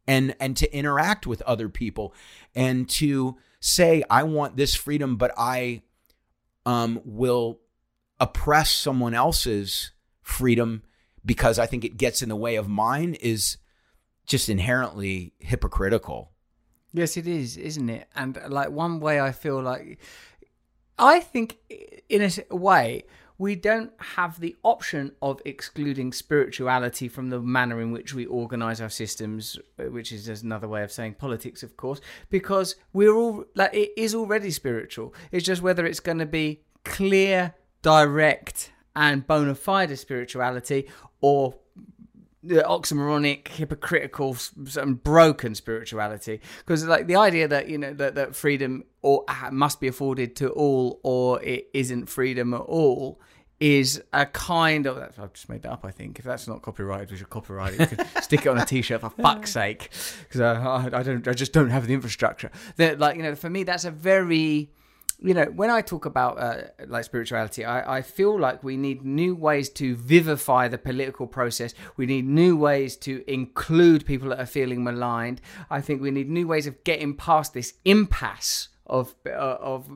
and 0.06 0.36
and 0.42 0.58
to 0.58 0.76
interact 0.76 1.26
with 1.26 1.42
other 1.44 1.70
people 1.70 2.14
and 2.54 2.90
to 2.90 3.38
say 3.62 4.04
I 4.10 4.24
want 4.24 4.58
this 4.58 4.76
freedom 4.76 5.16
but 5.16 5.32
I 5.38 5.84
um 6.66 7.02
will 7.04 7.60
oppress 8.20 8.72
someone 8.72 9.14
else's 9.14 9.92
freedom 10.22 10.84
because 11.26 11.60
I 11.60 11.66
think 11.66 11.84
it 11.84 11.98
gets 11.98 12.22
in 12.22 12.30
the 12.30 12.36
way 12.36 12.56
of 12.56 12.68
mine 12.68 13.16
is 13.16 13.58
just 14.26 14.50
inherently 14.50 15.34
hypocritical. 15.40 16.32
Yes, 16.94 17.18
it 17.18 17.28
is, 17.28 17.58
isn't 17.58 17.90
it? 17.90 18.08
And 18.16 18.40
like 18.50 18.70
one 18.70 19.00
way 19.00 19.20
I 19.20 19.32
feel 19.32 19.62
like 19.62 20.00
I 20.98 21.20
think 21.20 21.58
in 22.10 22.22
a 22.22 22.56
way 22.56 23.04
we 23.42 23.56
don't 23.56 23.92
have 23.98 24.40
the 24.40 24.56
option 24.62 25.12
of 25.20 25.42
excluding 25.46 26.14
spirituality 26.14 27.08
from 27.08 27.32
the 27.32 27.40
manner 27.40 27.82
in 27.82 27.92
which 27.92 28.14
we 28.14 28.24
organize 28.28 28.80
our 28.80 28.90
systems, 28.90 29.58
uh, 29.80 29.86
which 29.86 30.12
is 30.12 30.28
just 30.28 30.44
another 30.44 30.68
way 30.68 30.84
of 30.84 30.92
saying 30.92 31.16
politics, 31.16 31.64
of 31.64 31.76
course, 31.76 32.00
because 32.30 32.76
we're 32.94 33.16
all 33.16 33.44
like 33.56 33.74
it 33.74 33.94
is 33.98 34.14
already 34.14 34.52
spiritual. 34.52 35.12
It's 35.32 35.44
just 35.44 35.64
whether 35.64 35.88
it's 35.88 36.00
going 36.00 36.20
to 36.20 36.28
be 36.28 36.62
clear, 36.86 37.56
direct, 37.82 38.74
and 38.96 39.26
bona 39.26 39.56
fide 39.56 39.98
spirituality 39.98 40.88
or 41.20 41.56
the 42.44 42.62
oxymoronic, 42.62 43.48
hypocritical, 43.48 44.38
and 44.78 45.04
broken 45.04 45.56
spirituality. 45.56 46.42
Because 46.60 46.86
like 46.86 47.08
the 47.08 47.16
idea 47.16 47.48
that 47.48 47.68
you 47.68 47.80
know 47.80 47.94
that, 47.96 48.14
that 48.14 48.36
freedom 48.36 48.84
or 49.02 49.26
uh, 49.28 49.50
must 49.52 49.80
be 49.80 49.88
afforded 49.88 50.36
to 50.36 50.50
all, 50.50 51.00
or 51.02 51.42
it 51.42 51.70
isn't 51.74 52.06
freedom 52.06 52.54
at 52.54 52.62
all, 52.62 53.20
is 53.62 54.02
a 54.12 54.26
kind 54.26 54.88
of 54.88 54.98
I've 54.98 55.34
just 55.34 55.48
made 55.48 55.62
that 55.62 55.72
up. 55.72 55.86
I 55.86 55.92
think 55.92 56.18
if 56.18 56.26
that's 56.26 56.48
not 56.48 56.64
copyrighted, 56.64 57.12
we 57.12 57.18
should 57.18 57.30
copyright 57.30 57.80
it. 57.80 57.90
could 57.90 58.08
stick 58.24 58.42
it 58.42 58.48
on 58.48 58.58
a 58.58 58.66
T-shirt 58.66 59.02
for 59.02 59.12
fuck's 59.12 59.52
sake, 59.52 59.92
because 60.24 60.42
I, 60.42 60.90
I, 60.92 61.04
don't, 61.04 61.28
I 61.28 61.34
just 61.34 61.54
don't 61.54 61.70
have 61.70 61.88
the 61.88 61.94
infrastructure. 61.94 62.50
That 62.78 63.00
like 63.00 63.16
you 63.16 63.24
know, 63.24 63.36
for 63.36 63.50
me, 63.50 63.64
that's 63.64 63.86
a 63.86 63.92
very 63.92 64.72
you 65.24 65.36
know, 65.36 65.46
when 65.46 65.70
I 65.70 65.82
talk 65.82 66.08
about 66.08 66.40
uh, 66.40 66.64
like 66.88 67.04
spirituality, 67.04 67.64
I, 67.64 67.98
I 67.98 68.02
feel 68.02 68.40
like 68.40 68.64
we 68.64 68.76
need 68.76 69.06
new 69.06 69.36
ways 69.36 69.70
to 69.70 69.96
vivify 69.96 70.68
the 70.68 70.80
political 70.80 71.28
process. 71.28 71.76
We 71.96 72.08
need 72.08 72.26
new 72.26 72.58
ways 72.58 72.98
to 72.98 73.24
include 73.32 74.08
people 74.08 74.30
that 74.30 74.40
are 74.40 74.48
feeling 74.48 74.84
maligned. 74.84 75.40
I 75.70 75.82
think 75.82 76.02
we 76.02 76.10
need 76.10 76.28
new 76.28 76.48
ways 76.48 76.66
of 76.66 76.84
getting 76.84 77.16
past 77.16 77.54
this 77.54 77.76
impasse 77.86 78.70
of 78.88 79.14
uh, 79.28 79.30
of 79.30 79.92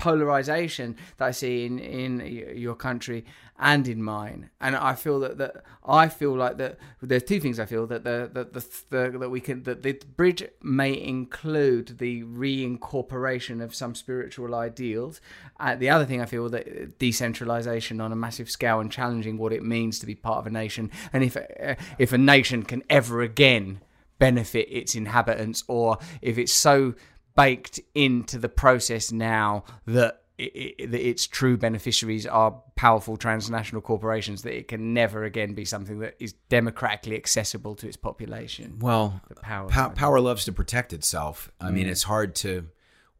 polarization 0.00 0.96
that 1.18 1.26
I 1.26 1.30
see 1.30 1.66
in 1.66 1.78
in 1.78 2.20
your 2.56 2.74
country 2.74 3.24
and 3.58 3.86
in 3.86 4.02
mine. 4.02 4.48
And 4.60 4.74
I 4.74 4.94
feel 4.94 5.20
that 5.20 5.36
that 5.38 5.62
I 5.84 6.08
feel 6.08 6.34
like 6.34 6.56
that 6.56 6.78
there's 7.02 7.22
two 7.22 7.38
things 7.38 7.60
I 7.60 7.66
feel 7.66 7.86
that 7.88 8.02
the 8.04 8.30
that 8.32 8.52
the, 8.54 8.66
the, 8.88 9.18
that 9.18 9.28
we 9.28 9.40
can 9.40 9.62
that 9.64 9.82
the 9.82 9.92
bridge 10.16 10.42
may 10.62 10.98
include 10.98 11.98
the 11.98 12.24
reincorporation 12.24 13.62
of 13.62 13.74
some 13.74 13.94
spiritual 13.94 14.54
ideals. 14.54 15.20
Uh, 15.60 15.76
the 15.76 15.90
other 15.90 16.06
thing 16.06 16.22
I 16.22 16.26
feel 16.26 16.48
that 16.48 16.98
decentralization 16.98 18.00
on 18.00 18.10
a 18.10 18.16
massive 18.16 18.50
scale 18.50 18.80
and 18.80 18.90
challenging 18.90 19.36
what 19.36 19.52
it 19.52 19.62
means 19.62 19.98
to 19.98 20.06
be 20.06 20.14
part 20.14 20.38
of 20.38 20.46
a 20.46 20.50
nation. 20.50 20.90
And 21.12 21.22
if 21.22 21.36
uh, 21.36 21.74
if 21.98 22.12
a 22.12 22.18
nation 22.18 22.62
can 22.62 22.82
ever 22.88 23.20
again 23.20 23.80
benefit 24.18 24.68
its 24.70 24.94
inhabitants 24.94 25.64
or 25.66 25.98
if 26.22 26.38
it's 26.38 26.52
so 26.52 26.94
baked 27.40 27.80
into 27.94 28.38
the 28.38 28.48
process 28.48 29.10
now 29.10 29.64
that, 29.86 30.22
it, 30.38 30.90
that 30.90 31.06
its 31.06 31.26
true 31.26 31.56
beneficiaries 31.56 32.26
are 32.26 32.62
powerful 32.76 33.16
transnational 33.16 33.82
corporations 33.82 34.42
that 34.42 34.56
it 34.56 34.68
can 34.68 34.94
never 34.94 35.24
again 35.24 35.54
be 35.54 35.64
something 35.64 36.00
that 36.00 36.16
is 36.18 36.34
democratically 36.48 37.16
accessible 37.16 37.74
to 37.74 37.86
its 37.86 37.96
population. 37.96 38.78
Well, 38.78 39.20
power, 39.42 39.68
power, 39.68 39.90
power 39.90 40.20
loves 40.20 40.44
to 40.46 40.52
protect 40.52 40.92
itself. 40.92 41.50
I 41.60 41.68
mm. 41.68 41.74
mean, 41.74 41.88
it's 41.88 42.04
hard 42.04 42.34
to 42.36 42.68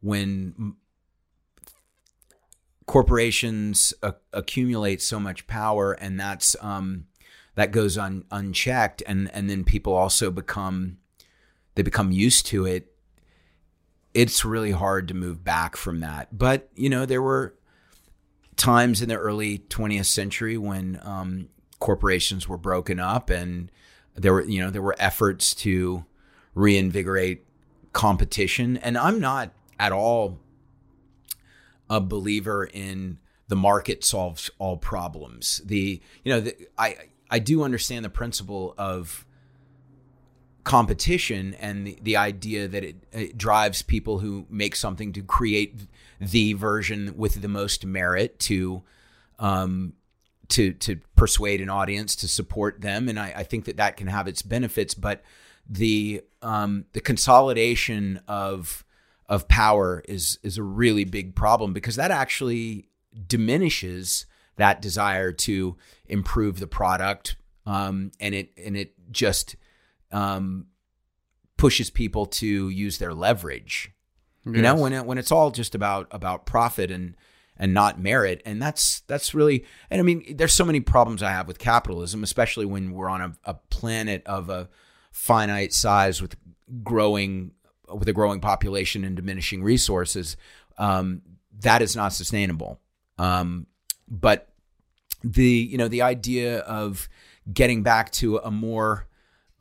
when 0.01 0.75
corporations 2.85 3.93
a- 4.01 4.15
accumulate 4.33 5.01
so 5.01 5.19
much 5.19 5.47
power, 5.47 5.93
and 5.93 6.19
that's 6.19 6.55
um, 6.61 7.05
that 7.55 7.71
goes 7.71 7.97
un- 7.97 8.25
unchecked, 8.31 9.03
and 9.05 9.29
and 9.33 9.49
then 9.49 9.63
people 9.63 9.93
also 9.93 10.31
become 10.31 10.97
they 11.75 11.83
become 11.83 12.11
used 12.11 12.45
to 12.47 12.65
it 12.65 12.90
it's 14.13 14.43
really 14.43 14.71
hard 14.71 15.07
to 15.07 15.13
move 15.13 15.43
back 15.43 15.75
from 15.75 15.99
that. 16.01 16.37
But, 16.37 16.69
you 16.75 16.89
know, 16.89 17.05
there 17.05 17.21
were 17.21 17.55
times 18.55 19.01
in 19.01 19.09
the 19.09 19.15
early 19.15 19.59
20th 19.59 20.05
century 20.05 20.57
when 20.57 20.99
um, 21.03 21.49
corporations 21.79 22.47
were 22.47 22.57
broken 22.57 22.99
up 22.99 23.29
and 23.29 23.71
there 24.15 24.33
were, 24.33 24.43
you 24.43 24.59
know, 24.61 24.69
there 24.69 24.81
were 24.81 24.95
efforts 24.99 25.53
to 25.55 26.05
reinvigorate 26.53 27.45
competition. 27.93 28.77
And 28.77 28.97
I'm 28.97 29.19
not 29.19 29.51
at 29.79 29.91
all 29.91 30.39
a 31.89 31.99
believer 31.99 32.65
in 32.65 33.19
the 33.47 33.55
market 33.55 34.03
solves 34.03 34.49
all 34.59 34.77
problems. 34.77 35.61
The, 35.65 36.01
you 36.23 36.33
know, 36.33 36.39
the, 36.41 36.55
I, 36.77 36.95
I 37.29 37.39
do 37.39 37.63
understand 37.63 38.05
the 38.05 38.09
principle 38.09 38.73
of 38.77 39.25
competition 40.63 41.55
and 41.59 41.87
the, 41.87 41.97
the 42.01 42.17
idea 42.17 42.67
that 42.67 42.83
it, 42.83 42.95
it, 43.11 43.37
drives 43.37 43.81
people 43.81 44.19
who 44.19 44.45
make 44.49 44.75
something 44.75 45.11
to 45.13 45.21
create 45.23 45.87
the 46.19 46.53
version 46.53 47.13
with 47.17 47.41
the 47.41 47.47
most 47.47 47.85
merit 47.85 48.39
to 48.39 48.83
um, 49.39 49.93
to 50.49 50.73
to 50.73 50.97
persuade 51.15 51.61
an 51.61 51.69
audience 51.69 52.15
to 52.17 52.27
support 52.27 52.81
them. 52.81 53.09
And 53.09 53.19
I, 53.19 53.33
I 53.37 53.43
think 53.43 53.65
that 53.65 53.77
that 53.77 53.97
can 53.97 54.07
have 54.07 54.27
its 54.27 54.41
benefits 54.41 54.93
but 54.93 55.23
the 55.69 56.21
um, 56.41 56.85
the 56.93 57.01
consolidation 57.01 58.21
of 58.27 58.83
of 59.27 59.47
power 59.47 60.03
is 60.07 60.37
is 60.43 60.57
a 60.57 60.63
really 60.63 61.05
big 61.05 61.35
problem 61.35 61.73
because 61.73 61.95
that 61.95 62.11
actually 62.11 62.89
diminishes 63.27 64.25
that 64.57 64.81
desire 64.81 65.31
to 65.31 65.77
improve 66.07 66.59
the 66.59 66.67
product 66.67 67.35
um, 67.65 68.11
and 68.19 68.35
it 68.35 68.51
and 68.57 68.75
it 68.75 68.93
just 69.11 69.55
um, 70.11 70.67
pushes 71.57 71.89
people 71.89 72.25
to 72.25 72.69
use 72.69 72.97
their 72.97 73.13
leverage. 73.13 73.91
Yes. 74.45 74.55
You 74.55 74.61
know, 74.61 74.75
when 74.75 74.93
it, 74.93 75.05
when 75.05 75.17
it's 75.17 75.31
all 75.31 75.51
just 75.51 75.75
about 75.75 76.07
about 76.11 76.45
profit 76.45 76.89
and 76.89 77.15
and 77.57 77.73
not 77.73 77.99
merit, 77.99 78.41
and 78.45 78.61
that's 78.61 79.01
that's 79.01 79.33
really. 79.35 79.65
And 79.89 79.99
I 79.99 80.03
mean, 80.03 80.35
there's 80.35 80.53
so 80.53 80.65
many 80.65 80.79
problems 80.79 81.21
I 81.21 81.29
have 81.29 81.47
with 81.47 81.59
capitalism, 81.59 82.23
especially 82.23 82.65
when 82.65 82.91
we're 82.91 83.09
on 83.09 83.21
a, 83.21 83.33
a 83.43 83.53
planet 83.53 84.23
of 84.25 84.49
a 84.49 84.69
finite 85.11 85.73
size 85.73 86.21
with 86.21 86.35
growing 86.83 87.51
with 87.87 88.07
a 88.07 88.13
growing 88.13 88.39
population 88.39 89.03
and 89.03 89.15
diminishing 89.15 89.61
resources. 89.61 90.37
Um, 90.77 91.21
that 91.59 91.81
is 91.81 91.95
not 91.95 92.13
sustainable. 92.13 92.79
Um, 93.17 93.67
but 94.07 94.47
the 95.23 95.67
you 95.69 95.77
know 95.77 95.87
the 95.87 96.01
idea 96.01 96.59
of 96.59 97.07
getting 97.51 97.83
back 97.83 98.11
to 98.11 98.37
a 98.37 98.49
more 98.49 99.07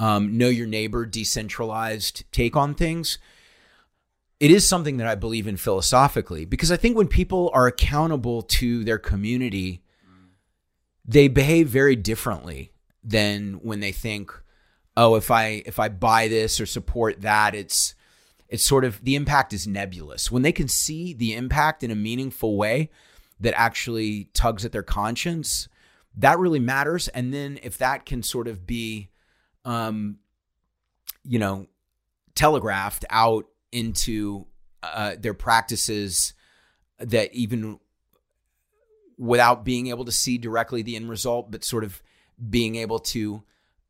um, 0.01 0.39
know 0.39 0.49
your 0.49 0.67
neighbor, 0.67 1.07
decentralized 1.07 2.25
take 2.33 2.57
on 2.57 2.75
things. 2.75 3.19
It 4.41 4.51
is 4.51 4.67
something 4.67 4.97
that 4.97 5.07
I 5.07 5.15
believe 5.15 5.47
in 5.47 5.59
philosophically 5.59 6.47
because 6.47 6.73
I 6.73 6.79
think 6.79 6.97
when 6.97 7.07
people 7.07 7.51
are 7.53 7.67
accountable 7.67 8.41
to 8.43 8.83
their 8.83 8.99
community, 8.99 9.83
they 11.05 11.29
behave 11.29 11.69
very 11.69 11.97
differently 11.97 12.73
than 13.05 13.55
when 13.63 13.81
they 13.81 13.93
think, 13.93 14.33
oh, 14.97 15.17
if 15.17 15.31
I 15.31 15.63
if 15.67 15.79
I 15.79 15.91
buy 15.91 16.29
this 16.29 16.59
or 16.61 16.67
support 16.67 17.21
that, 17.21 17.55
it's 17.55 17.95
it's 18.49 18.65
sort 18.65 18.87
of 18.87 19.05
the 19.05 19.17
impact 19.17 19.53
is 19.53 19.67
nebulous. 19.67 20.33
When 20.33 20.43
they 20.43 20.53
can 20.53 20.69
see 20.69 21.13
the 21.13 21.35
impact 21.35 21.83
in 21.85 21.91
a 21.91 21.95
meaningful 21.95 22.57
way 22.57 22.91
that 23.39 23.53
actually 23.55 24.31
tugs 24.33 24.65
at 24.65 24.73
their 24.73 24.83
conscience, 24.83 25.69
that 26.17 26.39
really 26.39 26.59
matters. 26.59 27.09
And 27.09 27.35
then 27.35 27.59
if 27.63 27.77
that 27.77 28.07
can 28.07 28.23
sort 28.23 28.49
of 28.49 28.67
be 28.67 29.11
um, 29.65 30.19
you 31.25 31.39
know, 31.39 31.67
telegraphed 32.35 33.05
out 33.11 33.47
into 33.73 34.47
uh, 34.83 35.15
their 35.19 35.35
practices 35.35 36.35
that 36.99 37.33
even 37.35 37.79
without 39.19 39.65
being 39.65 39.89
able 39.89 40.05
to 40.05 40.13
see 40.13 40.39
directly 40.39 40.83
the 40.83 40.97
end 40.97 41.11
result, 41.11 41.51
but 41.51 41.63
sort 41.63 41.85
of 41.85 42.03
being 42.49 42.77
able 42.77 42.99
to 42.99 43.43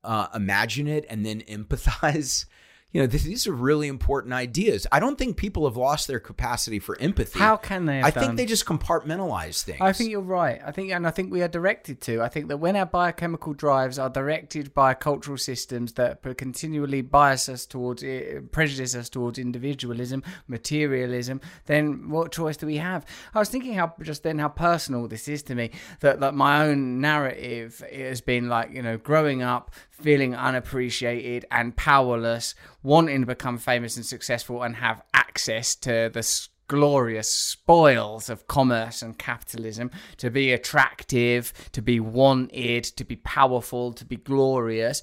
uh, 0.03 0.27
imagine 0.35 0.89
it 0.89 1.05
and 1.09 1.25
then 1.25 1.41
empathize 1.43 2.47
you 2.93 3.01
know, 3.01 3.07
these 3.07 3.47
are 3.47 3.53
really 3.53 3.87
important 3.87 4.35
ideas. 4.35 4.85
I 4.91 4.99
don't 4.99 5.17
think 5.17 5.37
people 5.37 5.65
have 5.65 5.77
lost 5.77 6.09
their 6.09 6.19
capacity 6.19 6.81
for 6.81 7.01
empathy. 7.01 7.39
How 7.39 7.57
can 7.57 7.87
they? 7.87 8.03
I 8.03 8.11
done? 8.11 8.25
think 8.25 8.37
they 8.37 8.47
just 8.47 8.67
compartmentalize 8.67 9.63
things. 9.63 9.79
I 9.81 9.93
think 9.93 10.11
you're 10.11 10.21
right. 10.21 10.61
I 10.65 10.73
think, 10.73 10.91
and 10.91 11.07
I 11.07 11.13
think 11.13 11.31
we 11.31 11.43
are 11.43 11.49
directed 11.49 12.01
to. 12.03 12.21
I 12.21 12.29
think 12.29 12.49
that 12.49 12.57
when 12.57 12.75
our 12.75 12.87
biochemical 12.87 13.53
drives 13.53 13.97
are 13.97 14.11
directed 14.11 14.75
by 14.75 14.95
cultural 14.95 15.39
systems 15.39 15.93
that 15.93 16.21
continually 16.37 17.01
bias 17.03 17.49
us 17.49 17.65
towards, 17.65 18.03
eh, 18.03 18.41
prejudice 18.51 18.97
us 18.97 19.09
towards 19.09 19.39
individualism, 19.39 20.25
materialism, 20.49 21.41
then 21.67 22.09
what 22.09 22.33
choice 22.33 22.57
do 22.57 22.67
we 22.67 22.79
have? 22.79 23.07
I 23.35 23.39
was 23.39 23.51
thinking 23.51 23.75
how 23.75 23.95
just 24.03 24.25
then 24.25 24.41
how 24.41 24.49
personal 24.49 25.07
this 25.07 25.29
is 25.29 25.45
to 25.45 25.55
me. 25.55 25.71
That 26.01 26.19
that 26.21 26.35
my 26.35 26.67
own 26.67 27.01
narrative 27.01 27.85
has 27.93 28.21
been 28.21 28.49
like 28.49 28.73
you 28.73 28.83
know 28.83 28.97
growing 28.97 29.43
up 29.43 29.71
feeling 30.01 30.35
unappreciated 30.35 31.45
and 31.51 31.77
powerless 31.77 32.55
wanting 32.83 33.21
to 33.21 33.27
become 33.27 33.59
famous 33.59 33.97
and 33.97 34.07
successful 34.07 34.63
and 34.63 34.77
have 34.77 35.03
access 35.15 35.75
to 35.77 36.11
the 36.13 36.49
glorious 36.69 37.29
spoils 37.29 38.31
of 38.31 38.47
commerce 38.47 39.03
and 39.03 39.19
capitalism, 39.19 39.91
to 40.17 40.31
be 40.31 40.53
attractive, 40.53 41.53
to 41.73 41.83
be 41.83 41.99
wanted, 41.99 42.85
to 42.85 43.05
be 43.05 43.17
powerful, 43.17 43.93
to 43.93 44.05
be 44.05 44.17
glorious 44.17 45.03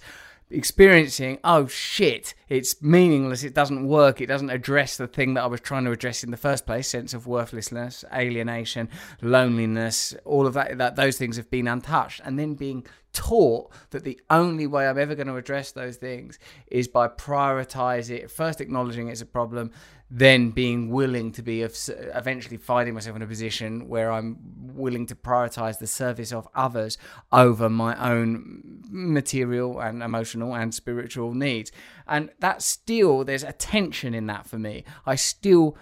experiencing 0.49 1.37
oh 1.43 1.67
shit 1.67 2.33
it's 2.47 2.81
meaningless 2.81 3.43
it 3.43 3.53
doesn't 3.53 3.85
work 3.85 4.21
it 4.21 4.27
doesn't 4.27 4.49
address 4.49 4.95
the 4.95 5.07
thing 5.07 5.33
that 5.33 5.43
i 5.43 5.47
was 5.47 5.59
trying 5.59 5.83
to 5.83 5.91
address 5.91 6.23
in 6.23 6.31
the 6.31 6.37
first 6.37 6.65
place 6.65 6.87
sense 6.87 7.13
of 7.13 7.27
worthlessness 7.27 8.05
alienation 8.13 8.87
loneliness 9.21 10.15
all 10.23 10.47
of 10.47 10.53
that 10.53 10.77
that 10.77 10.95
those 10.95 11.17
things 11.17 11.37
have 11.37 11.49
been 11.49 11.67
untouched. 11.67 12.21
And 12.23 12.37
then 12.37 12.55
being 12.55 12.85
taught 13.13 13.71
that 13.89 14.03
the 14.03 14.19
only 14.29 14.67
way 14.67 14.87
i'm 14.87 14.97
ever 14.97 15.15
going 15.15 15.27
to 15.27 15.37
address 15.37 15.71
those 15.71 15.95
things 15.97 16.37
is 16.67 16.87
by 16.87 17.07
prioritize 17.07 18.09
it 18.09 18.29
first 18.29 18.61
acknowledging 18.61 19.07
it's 19.07 19.21
a 19.21 19.25
problem 19.25 19.71
then 20.09 20.51
being 20.51 20.89
willing 20.89 21.31
to 21.33 21.41
be 21.41 21.63
of, 21.63 21.77
eventually 22.15 22.57
finding 22.57 22.93
myself 22.93 23.15
in 23.15 23.21
a 23.21 23.27
position 23.27 23.89
where 23.89 24.11
I'm 24.11 24.37
willing 24.73 25.05
to 25.07 25.15
prioritize 25.15 25.79
the 25.79 25.87
service 25.87 26.31
of 26.31 26.47
others 26.55 26.97
over 27.31 27.69
my 27.69 27.95
own 28.11 28.83
material 28.89 29.79
and 29.79 30.01
emotional 30.01 30.55
and 30.55 30.73
spiritual 30.73 31.33
needs. 31.33 31.71
And 32.07 32.29
that 32.39 32.61
still, 32.61 33.23
there's 33.23 33.43
a 33.43 33.51
tension 33.51 34.13
in 34.13 34.27
that 34.27 34.47
for 34.47 34.57
me. 34.57 34.85
I 35.05 35.15
still 35.15 35.75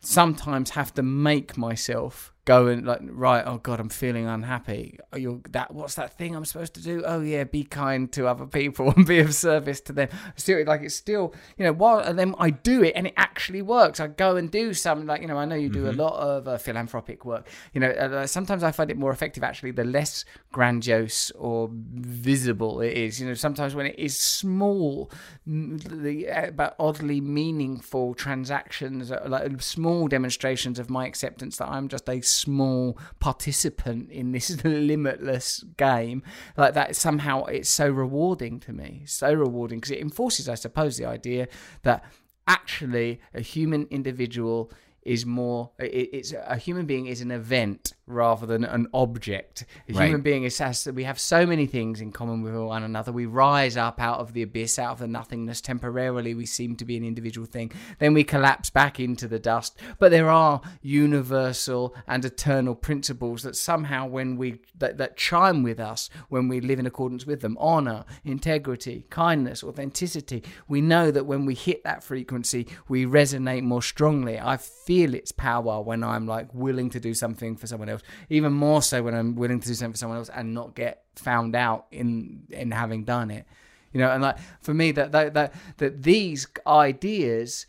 sometimes 0.00 0.70
have 0.70 0.94
to 0.94 1.02
make 1.02 1.56
myself 1.56 2.33
go 2.44 2.66
and 2.66 2.86
like 2.86 3.00
right 3.02 3.42
oh 3.46 3.56
god 3.58 3.80
i'm 3.80 3.88
feeling 3.88 4.26
unhappy. 4.26 4.98
Oh, 5.12 5.16
you're 5.16 5.40
that 5.50 5.72
what's 5.72 5.94
that 5.94 6.16
thing 6.18 6.36
i'm 6.36 6.44
supposed 6.44 6.74
to 6.74 6.82
do? 6.82 7.02
Oh 7.04 7.20
yeah 7.20 7.44
be 7.44 7.64
kind 7.64 8.10
to 8.12 8.26
other 8.26 8.46
people 8.46 8.90
and 8.96 9.06
be 9.06 9.20
of 9.20 9.34
service 9.34 9.80
to 9.82 9.92
them. 9.92 10.08
Still 10.36 10.64
like 10.66 10.82
it's 10.82 10.94
still 10.94 11.34
you 11.56 11.64
know 11.64 11.72
while 11.72 11.98
and 11.98 12.18
then 12.18 12.34
i 12.38 12.50
do 12.50 12.82
it 12.82 12.92
and 12.96 13.06
it 13.06 13.14
actually 13.16 13.62
works. 13.62 14.00
I 14.00 14.08
go 14.08 14.36
and 14.36 14.50
do 14.50 14.74
something 14.74 15.06
like 15.06 15.22
you 15.22 15.28
know 15.28 15.38
i 15.38 15.44
know 15.44 15.56
you 15.56 15.68
do 15.68 15.84
mm-hmm. 15.84 16.00
a 16.00 16.02
lot 16.02 16.14
of 16.20 16.48
uh, 16.48 16.58
philanthropic 16.58 17.24
work. 17.24 17.48
You 17.72 17.80
know 17.80 17.90
uh, 17.90 18.26
sometimes 18.26 18.62
i 18.62 18.72
find 18.72 18.90
it 18.90 18.96
more 18.96 19.10
effective 19.10 19.42
actually 19.42 19.70
the 19.70 19.84
less 19.84 20.24
grandiose 20.52 21.30
or 21.32 21.70
visible 21.72 22.80
it 22.80 22.92
is. 22.92 23.20
You 23.20 23.28
know 23.28 23.34
sometimes 23.34 23.74
when 23.74 23.86
it 23.86 23.98
is 23.98 24.18
small 24.18 25.10
the 25.46 26.28
uh, 26.28 26.50
but 26.50 26.76
oddly 26.78 27.20
meaningful 27.20 28.14
transactions 28.14 29.10
uh, 29.10 29.22
like 29.26 29.60
small 29.62 30.08
demonstrations 30.08 30.78
of 30.78 30.90
my 30.90 31.06
acceptance 31.06 31.56
that 31.56 31.68
i'm 31.68 31.88
just 31.88 32.08
a 32.08 32.22
small 32.34 32.98
participant 33.20 34.10
in 34.10 34.32
this 34.32 34.50
limitless 34.64 35.64
game 35.76 36.22
like 36.56 36.74
that 36.74 36.96
somehow 36.96 37.44
it's 37.44 37.68
so 37.68 37.88
rewarding 37.88 38.60
to 38.60 38.72
me 38.72 39.02
so 39.06 39.32
rewarding 39.32 39.78
because 39.78 39.92
it 39.92 40.00
enforces 40.00 40.48
i 40.48 40.54
suppose 40.54 40.96
the 40.96 41.04
idea 41.04 41.48
that 41.82 42.04
actually 42.46 43.20
a 43.32 43.40
human 43.40 43.86
individual 43.90 44.70
is 45.04 45.26
more 45.26 45.70
it's 45.78 46.32
a 46.32 46.56
human 46.56 46.86
being 46.86 47.06
is 47.06 47.20
an 47.20 47.30
event 47.30 47.92
rather 48.06 48.46
than 48.46 48.64
an 48.64 48.86
object. 48.92 49.64
A 49.88 49.92
right. 49.92 50.06
human 50.06 50.20
being 50.20 50.44
is 50.44 50.58
has 50.58 50.86
we 50.86 51.04
have 51.04 51.18
so 51.18 51.46
many 51.46 51.66
things 51.66 52.00
in 52.00 52.12
common 52.12 52.42
with 52.42 52.54
one 52.54 52.82
another. 52.82 53.12
We 53.12 53.26
rise 53.26 53.76
up 53.76 54.00
out 54.00 54.20
of 54.20 54.32
the 54.32 54.42
abyss 54.42 54.78
out 54.78 54.92
of 54.92 54.98
the 54.98 55.08
nothingness. 55.08 55.60
Temporarily 55.60 56.34
we 56.34 56.46
seem 56.46 56.76
to 56.76 56.84
be 56.84 56.96
an 56.96 57.04
individual 57.04 57.46
thing. 57.46 57.72
Then 57.98 58.14
we 58.14 58.24
collapse 58.24 58.70
back 58.70 59.00
into 59.00 59.28
the 59.28 59.38
dust. 59.38 59.78
But 59.98 60.10
there 60.10 60.30
are 60.30 60.60
universal 60.82 61.94
and 62.06 62.24
eternal 62.24 62.74
principles 62.74 63.42
that 63.42 63.56
somehow 63.56 64.06
when 64.06 64.36
we 64.36 64.60
that, 64.78 64.98
that 64.98 65.16
chime 65.16 65.62
with 65.62 65.80
us 65.80 66.10
when 66.28 66.48
we 66.48 66.60
live 66.60 66.78
in 66.78 66.86
accordance 66.86 67.26
with 67.26 67.40
them. 67.40 67.56
Honor 67.58 68.04
integrity 68.24 69.06
kindness 69.10 69.62
authenticity. 69.62 70.42
We 70.68 70.80
know 70.80 71.10
that 71.10 71.26
when 71.26 71.46
we 71.46 71.54
hit 71.54 71.84
that 71.84 72.02
frequency 72.04 72.66
we 72.88 73.06
resonate 73.06 73.62
more 73.62 73.82
strongly. 73.82 74.38
I 74.38 74.56
feel 74.56 74.93
feel 74.94 75.14
its 75.14 75.32
power 75.32 75.82
when 75.82 76.04
I'm 76.04 76.26
like 76.26 76.52
willing 76.54 76.90
to 76.90 77.00
do 77.00 77.14
something 77.14 77.56
for 77.56 77.66
someone 77.66 77.88
else. 77.88 78.02
Even 78.28 78.52
more 78.52 78.82
so 78.82 79.02
when 79.02 79.14
I'm 79.14 79.34
willing 79.34 79.60
to 79.60 79.68
do 79.68 79.74
something 79.74 79.92
for 79.92 79.98
someone 79.98 80.18
else 80.18 80.30
and 80.32 80.54
not 80.54 80.74
get 80.74 81.02
found 81.16 81.56
out 81.56 81.86
in 81.90 82.44
in 82.50 82.70
having 82.70 83.04
done 83.04 83.30
it. 83.30 83.46
You 83.92 84.00
know, 84.00 84.10
and 84.10 84.22
like 84.22 84.38
for 84.60 84.74
me, 84.74 84.92
that 84.92 85.12
that 85.12 85.34
that, 85.34 85.54
that 85.78 86.02
these 86.02 86.46
ideas 86.66 87.66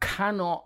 cannot 0.00 0.64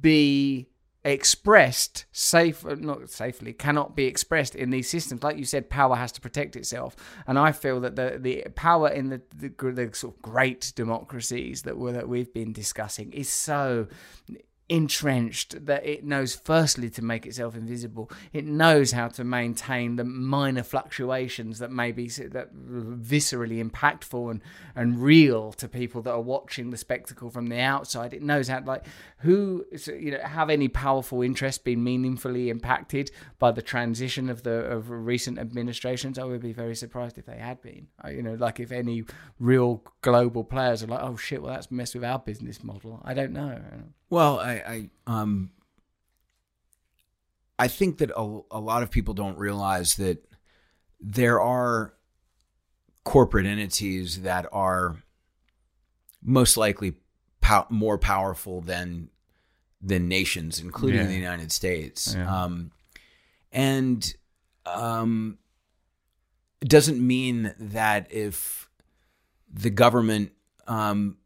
be 0.00 0.68
expressed 1.04 2.04
safe 2.10 2.64
not 2.64 3.08
safely 3.08 3.52
cannot 3.52 3.94
be 3.94 4.06
expressed 4.06 4.56
in 4.56 4.70
these 4.70 4.90
systems 4.90 5.22
like 5.22 5.38
you 5.38 5.44
said 5.44 5.70
power 5.70 5.94
has 5.94 6.10
to 6.10 6.20
protect 6.20 6.56
itself 6.56 6.96
and 7.28 7.38
i 7.38 7.52
feel 7.52 7.78
that 7.78 7.94
the 7.94 8.18
the 8.20 8.42
power 8.56 8.88
in 8.88 9.08
the 9.10 9.22
the, 9.36 9.48
the 9.70 9.88
sort 9.94 10.16
of 10.16 10.20
great 10.20 10.72
democracies 10.74 11.62
that 11.62 11.78
we 11.78 11.92
that 11.92 12.08
we've 12.08 12.34
been 12.34 12.52
discussing 12.52 13.12
is 13.12 13.28
so 13.28 13.86
entrenched 14.68 15.66
that 15.66 15.86
it 15.86 16.04
knows 16.04 16.34
firstly 16.34 16.90
to 16.90 17.02
make 17.02 17.24
itself 17.24 17.54
invisible. 17.54 18.10
It 18.32 18.44
knows 18.44 18.92
how 18.92 19.08
to 19.08 19.22
maintain 19.22 19.94
the 19.94 20.04
minor 20.04 20.64
fluctuations 20.64 21.60
that 21.60 21.70
may 21.70 21.92
be 21.92 22.08
that 22.08 22.54
viscerally 22.54 23.64
impactful 23.64 24.30
and 24.30 24.42
and 24.74 25.00
real 25.00 25.52
to 25.52 25.68
people 25.68 26.02
that 26.02 26.10
are 26.10 26.20
watching 26.20 26.70
the 26.70 26.76
spectacle 26.76 27.30
from 27.30 27.46
the 27.46 27.60
outside. 27.60 28.12
It 28.12 28.22
knows 28.22 28.48
how 28.48 28.62
like 28.64 28.84
who 29.18 29.64
you 29.86 30.12
know 30.12 30.20
have 30.20 30.50
any 30.50 30.68
powerful 30.68 31.22
interest 31.22 31.62
been 31.64 31.84
meaningfully 31.84 32.50
impacted 32.50 33.12
by 33.38 33.52
the 33.52 33.62
transition 33.62 34.28
of 34.28 34.42
the 34.42 34.64
of 34.64 34.90
recent 34.90 35.38
administrations? 35.38 36.18
I 36.18 36.24
would 36.24 36.42
be 36.42 36.52
very 36.52 36.74
surprised 36.74 37.18
if 37.18 37.26
they 37.26 37.38
had 37.38 37.62
been. 37.62 37.86
You 38.08 38.22
know 38.22 38.34
like 38.34 38.58
if 38.58 38.72
any 38.72 39.04
real 39.38 39.84
global 40.00 40.42
players 40.42 40.82
are 40.82 40.88
like 40.88 41.02
oh 41.02 41.16
shit 41.16 41.40
well 41.40 41.52
that's 41.52 41.70
messed 41.70 41.94
with 41.94 42.04
our 42.04 42.18
business 42.18 42.64
model. 42.64 43.00
I 43.04 43.14
don't 43.14 43.32
know. 43.32 43.60
Well, 44.08 44.38
I, 44.38 44.55
I 44.62 44.90
um 45.06 45.50
I 47.58 47.68
think 47.68 47.98
that 47.98 48.10
a, 48.10 48.40
a 48.50 48.60
lot 48.60 48.82
of 48.82 48.90
people 48.90 49.14
don't 49.14 49.38
realize 49.38 49.96
that 49.96 50.24
there 51.00 51.40
are 51.40 51.94
corporate 53.04 53.46
entities 53.46 54.22
that 54.22 54.46
are 54.52 54.96
most 56.22 56.56
likely 56.56 56.94
pow- 57.40 57.66
more 57.70 57.98
powerful 57.98 58.60
than 58.60 59.08
than 59.80 60.08
nations, 60.08 60.58
including 60.60 61.00
yeah. 61.00 61.06
the 61.06 61.14
United 61.14 61.52
States. 61.52 62.14
Yeah. 62.14 62.44
Um, 62.44 62.72
and 63.52 64.14
um, 64.64 65.38
it 66.60 66.68
doesn't 66.68 67.04
mean 67.04 67.54
that 67.58 68.12
if 68.12 68.68
the 69.52 69.70
government 69.70 70.32
um, 70.66 71.18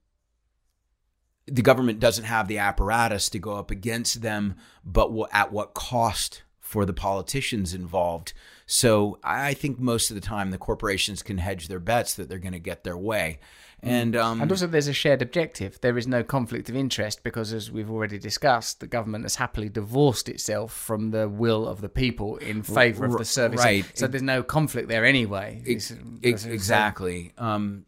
the 1.50 1.62
government 1.62 2.00
doesn't 2.00 2.24
have 2.24 2.48
the 2.48 2.58
apparatus 2.58 3.28
to 3.30 3.38
go 3.38 3.56
up 3.56 3.70
against 3.70 4.22
them, 4.22 4.56
but 4.84 5.10
at 5.32 5.52
what 5.52 5.74
cost 5.74 6.42
for 6.60 6.84
the 6.84 6.92
politicians 6.92 7.74
involved? 7.74 8.32
So 8.66 9.18
I 9.24 9.54
think 9.54 9.80
most 9.80 10.10
of 10.10 10.14
the 10.14 10.20
time 10.20 10.50
the 10.50 10.58
corporations 10.58 11.22
can 11.22 11.38
hedge 11.38 11.66
their 11.66 11.80
bets 11.80 12.14
that 12.14 12.28
they're 12.28 12.38
going 12.38 12.52
to 12.52 12.60
get 12.60 12.84
their 12.84 12.96
way. 12.96 13.40
Mm. 13.82 13.88
And 13.88 14.16
um, 14.16 14.40
and 14.42 14.50
also 14.50 14.66
there's 14.66 14.86
a 14.88 14.92
shared 14.92 15.22
objective. 15.22 15.80
There 15.80 15.98
is 15.98 16.06
no 16.06 16.22
conflict 16.22 16.68
of 16.68 16.76
interest 16.76 17.24
because, 17.24 17.52
as 17.52 17.70
we've 17.70 17.90
already 17.90 18.18
discussed, 18.18 18.80
the 18.80 18.86
government 18.86 19.24
has 19.24 19.36
happily 19.36 19.68
divorced 19.68 20.28
itself 20.28 20.72
from 20.72 21.10
the 21.10 21.28
will 21.28 21.66
of 21.66 21.80
the 21.80 21.88
people 21.88 22.36
in 22.36 22.62
favour 22.62 23.06
of 23.06 23.16
the 23.16 23.24
service. 23.24 23.60
Right. 23.60 23.84
So 23.94 24.06
there's 24.06 24.22
no 24.22 24.42
conflict 24.42 24.88
there 24.88 25.04
anyway. 25.04 25.62
It, 25.64 25.90
exactly. 26.22 27.32
Um, 27.38 27.86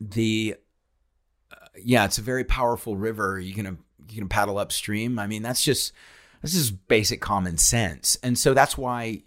the 0.00 0.56
yeah, 1.82 2.04
it's 2.04 2.18
a 2.18 2.22
very 2.22 2.44
powerful 2.44 2.96
river. 2.96 3.38
You 3.38 3.54
can 3.54 3.78
you 4.08 4.18
can 4.18 4.28
paddle 4.28 4.58
upstream. 4.58 5.18
I 5.18 5.26
mean, 5.26 5.42
that's 5.42 5.64
just 5.64 5.92
this 6.42 6.54
is 6.54 6.70
basic 6.70 7.20
common 7.20 7.58
sense, 7.58 8.16
and 8.22 8.38
so 8.38 8.54
that's 8.54 8.76
why 8.76 9.22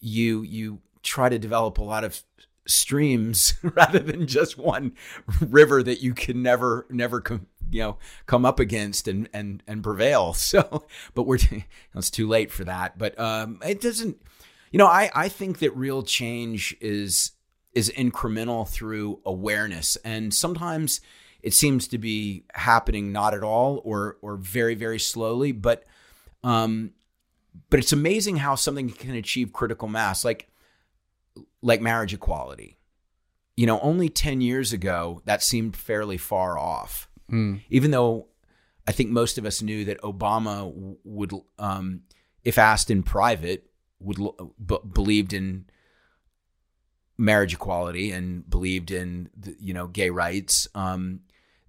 you 0.00 0.42
you 0.42 0.80
try 1.02 1.28
to 1.28 1.38
develop 1.38 1.78
a 1.78 1.82
lot 1.82 2.04
of 2.04 2.22
streams 2.66 3.54
rather 3.62 3.98
than 3.98 4.26
just 4.26 4.58
one 4.58 4.92
river 5.40 5.82
that 5.82 6.02
you 6.02 6.14
can 6.14 6.42
never 6.42 6.86
never 6.90 7.20
come 7.20 7.46
you 7.70 7.80
know 7.80 7.96
come 8.26 8.44
up 8.44 8.60
against 8.60 9.08
and 9.08 9.28
and 9.32 9.62
and 9.66 9.82
prevail 9.82 10.32
so 10.34 10.86
but 11.14 11.22
we're 11.24 11.38
it's 11.94 12.10
too 12.10 12.28
late 12.28 12.50
for 12.50 12.64
that 12.64 12.98
but 12.98 13.18
um 13.18 13.58
it 13.66 13.80
doesn't 13.80 14.20
you 14.70 14.78
know 14.78 14.86
i 14.86 15.10
i 15.14 15.28
think 15.28 15.58
that 15.58 15.74
real 15.76 16.02
change 16.02 16.76
is 16.80 17.32
is 17.72 17.90
incremental 17.96 18.68
through 18.68 19.20
awareness 19.24 19.96
and 20.04 20.34
sometimes 20.34 21.00
it 21.42 21.54
seems 21.54 21.88
to 21.88 21.98
be 21.98 22.44
happening 22.54 23.12
not 23.12 23.34
at 23.34 23.42
all 23.42 23.80
or 23.84 24.16
or 24.22 24.36
very 24.36 24.74
very 24.74 24.98
slowly 24.98 25.52
but 25.52 25.84
um 26.44 26.92
but 27.70 27.78
it's 27.78 27.92
amazing 27.92 28.36
how 28.36 28.54
something 28.54 28.90
can 28.90 29.14
achieve 29.14 29.52
critical 29.52 29.88
mass 29.88 30.24
like 30.24 30.48
like 31.62 31.80
marriage 31.80 32.14
equality 32.14 32.78
you 33.56 33.66
know 33.66 33.80
only 33.80 34.08
10 34.08 34.40
years 34.40 34.72
ago 34.72 35.22
that 35.24 35.42
seemed 35.42 35.76
fairly 35.76 36.16
far 36.16 36.58
off 36.58 37.08
mm. 37.30 37.60
even 37.70 37.90
though 37.90 38.26
i 38.86 38.92
think 38.92 39.10
most 39.10 39.38
of 39.38 39.44
us 39.44 39.62
knew 39.62 39.84
that 39.84 40.00
obama 40.02 40.96
would 41.04 41.32
um 41.58 42.02
if 42.44 42.58
asked 42.58 42.90
in 42.90 43.02
private 43.02 43.68
would 44.00 44.18
b- 44.64 44.78
believed 44.92 45.32
in 45.32 45.66
marriage 47.16 47.52
equality 47.52 48.12
and 48.12 48.48
believed 48.48 48.92
in 48.92 49.28
the, 49.36 49.56
you 49.58 49.74
know 49.74 49.88
gay 49.88 50.08
rights 50.08 50.68
um 50.74 51.20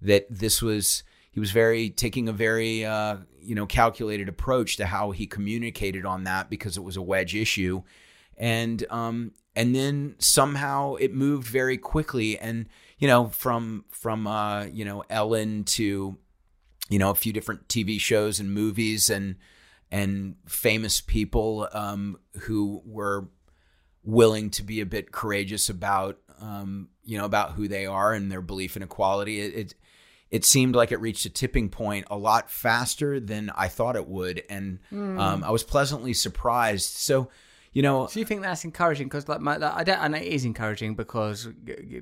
that 0.02 0.26
this 0.30 0.62
was 0.62 1.02
he 1.30 1.40
was 1.40 1.52
very 1.52 1.90
taking 1.90 2.28
a 2.28 2.32
very 2.32 2.84
uh, 2.84 3.16
you 3.40 3.54
know 3.54 3.66
calculated 3.66 4.28
approach 4.28 4.76
to 4.76 4.86
how 4.86 5.10
he 5.10 5.26
communicated 5.26 6.04
on 6.04 6.24
that 6.24 6.50
because 6.50 6.76
it 6.76 6.82
was 6.82 6.96
a 6.96 7.02
wedge 7.02 7.34
issue, 7.34 7.82
and 8.36 8.84
um, 8.90 9.32
and 9.54 9.74
then 9.74 10.16
somehow 10.18 10.94
it 10.94 11.14
moved 11.14 11.46
very 11.46 11.76
quickly 11.76 12.38
and 12.38 12.66
you 12.98 13.08
know 13.08 13.28
from 13.28 13.84
from 13.90 14.26
uh, 14.26 14.64
you 14.64 14.84
know 14.84 15.04
Ellen 15.10 15.64
to 15.64 16.16
you 16.88 16.98
know 16.98 17.10
a 17.10 17.14
few 17.14 17.32
different 17.32 17.68
TV 17.68 18.00
shows 18.00 18.40
and 18.40 18.52
movies 18.52 19.10
and 19.10 19.36
and 19.90 20.36
famous 20.46 21.00
people 21.00 21.68
um, 21.72 22.18
who 22.42 22.82
were 22.84 23.28
willing 24.02 24.50
to 24.50 24.62
be 24.62 24.80
a 24.80 24.86
bit 24.86 25.12
courageous 25.12 25.68
about 25.68 26.18
um, 26.40 26.88
you 27.04 27.18
know 27.18 27.24
about 27.24 27.52
who 27.52 27.68
they 27.68 27.86
are 27.86 28.12
and 28.12 28.30
their 28.30 28.42
belief 28.42 28.76
in 28.76 28.82
equality. 28.82 29.40
It, 29.40 29.54
it 29.54 29.74
it 30.30 30.44
seemed 30.44 30.74
like 30.74 30.92
it 30.92 31.00
reached 31.00 31.24
a 31.26 31.30
tipping 31.30 31.68
point 31.68 32.06
a 32.10 32.16
lot 32.16 32.50
faster 32.50 33.18
than 33.18 33.50
I 33.54 33.68
thought 33.68 33.96
it 33.96 34.06
would, 34.06 34.42
and 34.48 34.78
um, 34.92 35.44
I 35.44 35.50
was 35.50 35.62
pleasantly 35.62 36.14
surprised. 36.14 36.90
So. 36.96 37.28
You 37.72 37.82
know, 37.82 38.08
Do 38.12 38.18
you 38.18 38.26
think 38.26 38.42
that's 38.42 38.64
encouraging? 38.64 39.06
Because 39.06 39.28
like, 39.28 39.40
my, 39.40 39.56
like, 39.56 39.72
I 39.72 39.84
don't, 39.84 40.00
and 40.00 40.16
it 40.16 40.24
is 40.24 40.44
encouraging 40.44 40.96
because 40.96 41.46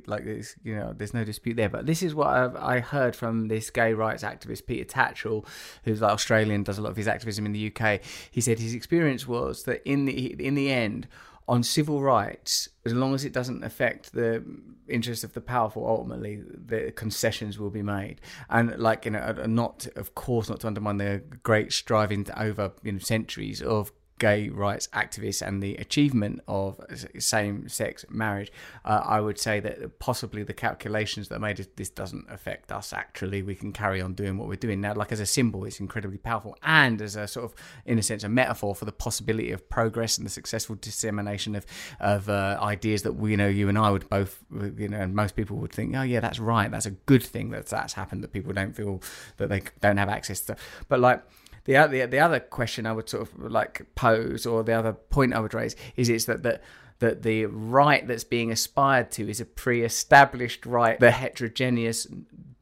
like 0.06 0.24
this, 0.24 0.56
you 0.64 0.74
know, 0.74 0.94
there's 0.96 1.12
no 1.12 1.24
dispute 1.24 1.58
there. 1.58 1.68
But 1.68 1.84
this 1.84 2.02
is 2.02 2.14
what 2.14 2.28
I've, 2.28 2.56
I 2.56 2.80
heard 2.80 3.14
from 3.14 3.48
this 3.48 3.68
gay 3.68 3.92
rights 3.92 4.22
activist 4.22 4.64
Peter 4.64 4.86
Tatchell, 4.86 5.44
who's 5.84 6.00
like 6.00 6.12
Australian, 6.12 6.62
does 6.62 6.78
a 6.78 6.80
lot 6.80 6.88
of 6.88 6.96
his 6.96 7.06
activism 7.06 7.44
in 7.44 7.52
the 7.52 7.70
UK. 7.70 8.00
He 8.30 8.40
said 8.40 8.58
his 8.58 8.72
experience 8.72 9.28
was 9.28 9.64
that 9.64 9.86
in 9.86 10.06
the 10.06 10.42
in 10.42 10.54
the 10.54 10.70
end, 10.72 11.06
on 11.48 11.62
civil 11.62 12.02
rights, 12.02 12.68
as 12.84 12.92
long 12.92 13.14
as 13.14 13.24
it 13.24 13.32
doesn't 13.32 13.64
affect 13.64 14.12
the 14.12 14.44
interests 14.86 15.24
of 15.24 15.32
the 15.32 15.40
powerful, 15.40 15.86
ultimately 15.86 16.42
the 16.42 16.92
concessions 16.94 17.58
will 17.58 17.70
be 17.70 17.82
made. 17.82 18.20
And 18.50 18.78
like 18.78 19.06
you 19.06 19.12
know, 19.12 19.32
not 19.46 19.86
of 19.96 20.14
course 20.14 20.50
not 20.50 20.60
to 20.60 20.66
undermine 20.66 20.98
the 20.98 21.22
great 21.42 21.72
striving 21.72 22.26
over 22.36 22.72
you 22.82 22.92
know 22.92 22.98
centuries 22.98 23.62
of 23.62 23.92
gay 24.18 24.48
rights 24.48 24.88
activists 24.88 25.46
and 25.46 25.62
the 25.62 25.76
achievement 25.76 26.40
of 26.48 26.80
same-sex 27.18 28.04
marriage, 28.10 28.52
uh, 28.84 29.02
I 29.04 29.20
would 29.20 29.38
say 29.38 29.60
that 29.60 29.98
possibly 29.98 30.42
the 30.42 30.52
calculations 30.52 31.28
that 31.28 31.40
made 31.40 31.66
this 31.76 31.90
doesn't 31.90 32.26
affect 32.30 32.70
us. 32.72 32.92
Actually, 32.92 33.42
we 33.42 33.54
can 33.54 33.72
carry 33.72 34.00
on 34.00 34.14
doing 34.14 34.36
what 34.36 34.48
we're 34.48 34.56
doing 34.56 34.80
now. 34.80 34.94
Like 34.94 35.12
as 35.12 35.20
a 35.20 35.26
symbol, 35.26 35.64
it's 35.64 35.80
incredibly 35.80 36.18
powerful, 36.18 36.56
and 36.62 37.00
as 37.00 37.16
a 37.16 37.26
sort 37.26 37.44
of, 37.44 37.54
in 37.86 37.98
a 37.98 38.02
sense, 38.02 38.24
a 38.24 38.28
metaphor 38.28 38.74
for 38.74 38.84
the 38.84 38.92
possibility 38.92 39.52
of 39.52 39.68
progress 39.68 40.18
and 40.18 40.26
the 40.26 40.30
successful 40.30 40.76
dissemination 40.76 41.54
of 41.54 41.64
of 42.00 42.28
uh, 42.28 42.58
ideas 42.60 43.02
that 43.02 43.12
we 43.12 43.32
you 43.32 43.36
know 43.36 43.48
you 43.48 43.68
and 43.68 43.78
I 43.78 43.90
would 43.90 44.08
both 44.08 44.42
you 44.76 44.88
know 44.88 44.98
and 44.98 45.14
most 45.14 45.36
people 45.36 45.56
would 45.58 45.72
think, 45.72 45.94
oh 45.96 46.02
yeah, 46.02 46.20
that's 46.20 46.38
right, 46.38 46.70
that's 46.70 46.86
a 46.86 46.90
good 46.90 47.22
thing 47.22 47.50
that 47.50 47.66
that's 47.66 47.92
happened 47.92 48.22
that 48.24 48.32
people 48.32 48.52
don't 48.52 48.74
feel 48.74 49.02
that 49.36 49.48
they 49.48 49.62
don't 49.80 49.96
have 49.96 50.08
access 50.08 50.40
to, 50.42 50.56
but 50.88 51.00
like 51.00 51.22
the 51.68 51.76
other 51.76 52.06
the 52.06 52.18
other 52.18 52.40
question 52.40 52.86
I 52.86 52.92
would 52.92 53.10
sort 53.10 53.22
of 53.22 53.52
like 53.52 53.86
pose, 53.94 54.46
or 54.46 54.64
the 54.64 54.72
other 54.72 54.94
point 54.94 55.34
I 55.34 55.40
would 55.40 55.52
raise, 55.52 55.76
is 55.96 56.08
it's 56.08 56.24
that 56.24 56.42
that 56.42 56.62
that 57.00 57.22
the 57.22 57.44
right 57.44 58.08
that's 58.08 58.24
being 58.24 58.50
aspired 58.50 59.10
to 59.12 59.28
is 59.28 59.38
a 59.38 59.44
pre-established 59.44 60.64
right. 60.64 60.98
The 60.98 61.10
heterogeneous 61.10 62.08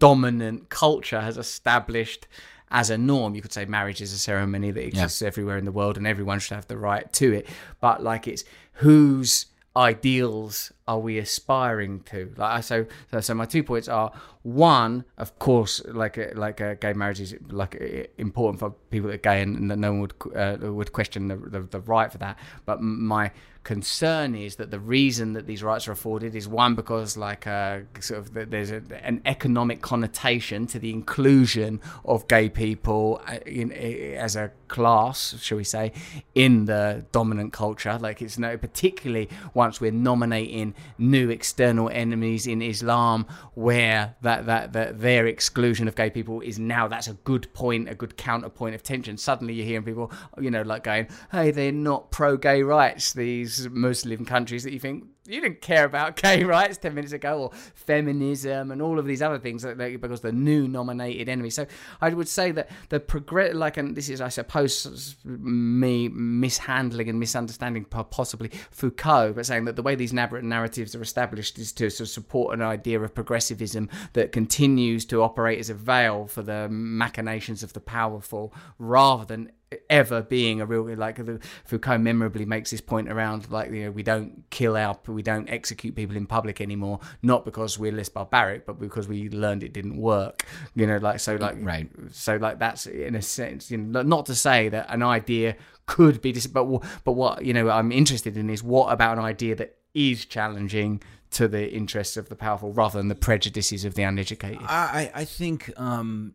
dominant 0.00 0.68
culture 0.70 1.20
has 1.20 1.38
established 1.38 2.26
as 2.70 2.90
a 2.90 2.98
norm. 2.98 3.36
You 3.36 3.42
could 3.42 3.52
say 3.52 3.64
marriage 3.64 4.00
is 4.00 4.12
a 4.12 4.18
ceremony 4.18 4.72
that 4.72 4.84
exists 4.84 5.22
everywhere 5.22 5.56
in 5.56 5.64
the 5.64 5.72
world, 5.72 5.96
and 5.96 6.06
everyone 6.06 6.40
should 6.40 6.56
have 6.56 6.66
the 6.66 6.76
right 6.76 7.10
to 7.14 7.32
it. 7.32 7.46
But 7.80 8.02
like 8.02 8.26
it's 8.26 8.44
whose 8.72 9.46
ideals 9.76 10.72
are 10.88 10.98
we 10.98 11.18
aspiring 11.18 12.00
to? 12.04 12.32
Like 12.36 12.62
so, 12.62 12.86
so, 13.10 13.20
so 13.20 13.34
my 13.34 13.44
two 13.44 13.62
points 13.62 13.88
are 13.88 14.12
one, 14.42 15.04
of 15.18 15.38
course, 15.40 15.82
like 15.86 16.16
like 16.36 16.60
a 16.60 16.76
gay 16.76 16.92
marriage 16.92 17.20
is 17.20 17.34
like 17.50 17.74
important 18.18 18.60
for 18.60 18.70
people 18.90 19.08
that 19.08 19.14
are 19.14 19.18
gay, 19.18 19.42
and, 19.42 19.70
that 19.70 19.78
no 19.78 19.92
one 19.92 20.00
would 20.00 20.14
uh, 20.36 20.72
would 20.72 20.92
question 20.92 21.28
the, 21.28 21.36
the 21.36 21.60
the 21.62 21.80
right 21.80 22.12
for 22.12 22.18
that. 22.18 22.38
But 22.64 22.80
my 22.80 23.32
concern 23.66 24.36
is 24.36 24.54
that 24.56 24.70
the 24.70 24.78
reason 24.78 25.32
that 25.32 25.48
these 25.48 25.60
rights 25.60 25.88
are 25.88 25.92
afforded 25.92 26.36
is 26.36 26.46
one 26.46 26.76
because 26.76 27.16
like 27.16 27.48
uh, 27.48 27.80
sort 27.98 28.20
of 28.20 28.50
there's 28.50 28.70
a, 28.70 28.80
an 29.02 29.20
economic 29.26 29.82
connotation 29.82 30.68
to 30.68 30.78
the 30.78 30.92
inclusion 30.92 31.80
of 32.04 32.28
gay 32.28 32.48
people 32.48 33.20
uh, 33.26 33.38
in, 33.44 33.72
as 33.72 34.36
a 34.36 34.52
class, 34.68 35.34
shall 35.40 35.58
we 35.58 35.64
say, 35.64 35.92
in 36.36 36.66
the 36.66 37.04
dominant 37.10 37.52
culture. 37.52 37.98
Like 37.98 38.22
it's 38.22 38.38
no 38.38 38.56
particularly 38.56 39.28
once 39.52 39.80
we're 39.80 39.90
nominating 39.90 40.75
new 40.98 41.30
external 41.30 41.88
enemies 41.90 42.46
in 42.46 42.62
Islam, 42.62 43.26
where 43.54 44.16
that, 44.22 44.46
that 44.46 44.72
that 44.72 45.00
their 45.00 45.26
exclusion 45.26 45.88
of 45.88 45.94
gay 45.94 46.10
people 46.10 46.40
is 46.40 46.58
now 46.58 46.88
that's 46.88 47.08
a 47.08 47.14
good 47.14 47.52
point, 47.54 47.88
a 47.88 47.94
good 47.94 48.16
counterpoint 48.16 48.74
of 48.74 48.82
tension. 48.82 49.16
Suddenly 49.16 49.54
you're 49.54 49.66
hearing 49.66 49.84
people, 49.84 50.12
you 50.40 50.50
know, 50.50 50.62
like 50.62 50.84
going, 50.84 51.08
"Hey, 51.32 51.50
they're 51.50 51.72
not 51.72 52.10
pro-gay 52.10 52.62
rights." 52.62 53.12
These 53.12 53.68
Muslim 53.70 54.24
countries 54.24 54.64
that 54.64 54.72
you 54.72 54.80
think 54.80 55.04
you 55.28 55.40
didn't 55.40 55.60
care 55.60 55.84
about 55.84 56.16
gay 56.22 56.44
rights 56.44 56.78
10 56.78 56.94
minutes 56.94 57.12
ago 57.12 57.42
or 57.42 57.50
feminism 57.74 58.70
and 58.70 58.80
all 58.80 58.98
of 58.98 59.06
these 59.06 59.22
other 59.22 59.38
things 59.38 59.64
because 59.64 60.20
the 60.20 60.32
new 60.32 60.68
nominated 60.68 61.28
enemy. 61.28 61.50
So 61.50 61.66
i 62.00 62.10
would 62.10 62.28
say 62.28 62.50
that 62.52 62.68
the 62.88 63.00
progress 63.00 63.54
like 63.54 63.76
and 63.76 63.96
this 63.96 64.08
is 64.08 64.20
i 64.20 64.28
suppose 64.28 65.16
me 65.24 66.08
mishandling 66.08 67.08
and 67.08 67.18
misunderstanding 67.18 67.84
possibly 67.84 68.50
foucault 68.70 69.34
but 69.34 69.46
saying 69.46 69.64
that 69.64 69.76
the 69.76 69.82
way 69.82 69.94
these 69.94 70.12
narratives 70.12 70.94
are 70.94 71.02
established 71.02 71.58
is 71.58 71.72
to 71.72 71.90
sort 71.90 72.06
of 72.06 72.08
support 72.08 72.54
an 72.54 72.62
idea 72.62 73.00
of 73.00 73.14
progressivism 73.14 73.88
that 74.12 74.32
continues 74.32 75.04
to 75.04 75.22
operate 75.22 75.58
as 75.58 75.70
a 75.70 75.74
veil 75.74 76.26
for 76.26 76.42
the 76.42 76.68
machinations 76.68 77.62
of 77.62 77.72
the 77.72 77.80
powerful 77.80 78.52
rather 78.78 79.24
than 79.24 79.50
ever 79.90 80.22
being 80.22 80.60
a 80.60 80.66
real 80.66 80.84
like 80.96 81.16
the, 81.16 81.40
Foucault 81.64 81.98
memorably 81.98 82.44
makes 82.44 82.70
this 82.70 82.80
point 82.80 83.08
around 83.10 83.50
like 83.50 83.70
you 83.72 83.84
know 83.84 83.90
we 83.90 84.04
don't 84.04 84.44
kill 84.50 84.76
our 84.76 84.96
we 85.08 85.22
don't 85.22 85.48
execute 85.50 85.96
people 85.96 86.16
in 86.16 86.24
public 86.24 86.60
anymore 86.60 87.00
not 87.22 87.44
because 87.44 87.76
we're 87.76 87.90
less 87.90 88.08
barbaric 88.08 88.64
but 88.64 88.78
because 88.78 89.08
we 89.08 89.28
learned 89.30 89.64
it 89.64 89.72
didn't 89.72 89.96
work 89.96 90.44
you 90.76 90.86
know 90.86 90.98
like 90.98 91.18
so 91.18 91.34
like 91.34 91.56
Right. 91.60 91.88
so 92.12 92.36
like 92.36 92.60
that's 92.60 92.86
in 92.86 93.16
a 93.16 93.22
sense 93.22 93.70
you 93.70 93.78
know 93.78 94.02
not 94.02 94.26
to 94.26 94.36
say 94.36 94.68
that 94.68 94.86
an 94.88 95.02
idea 95.02 95.56
could 95.86 96.20
be 96.22 96.30
dis- 96.30 96.46
but 96.46 96.64
but 97.04 97.12
what 97.12 97.44
you 97.44 97.52
know 97.52 97.68
I'm 97.68 97.90
interested 97.90 98.36
in 98.36 98.48
is 98.50 98.62
what 98.62 98.92
about 98.92 99.18
an 99.18 99.24
idea 99.24 99.56
that 99.56 99.76
is 99.94 100.26
challenging 100.26 101.02
to 101.32 101.48
the 101.48 101.72
interests 101.72 102.16
of 102.16 102.28
the 102.28 102.36
powerful 102.36 102.72
rather 102.72 102.98
than 102.98 103.08
the 103.08 103.14
prejudices 103.16 103.84
of 103.84 103.94
the 103.94 104.04
uneducated 104.04 104.62
I, 104.62 105.10
I 105.14 105.20
I 105.22 105.24
think, 105.24 105.72
um, 105.76 106.34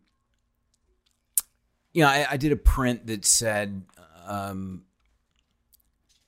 you 1.93 2.03
know, 2.03 2.09
I, 2.09 2.27
I 2.31 2.37
did 2.37 2.51
a 2.51 2.57
print 2.57 3.07
that 3.07 3.25
said, 3.25 3.83
um, 4.25 4.83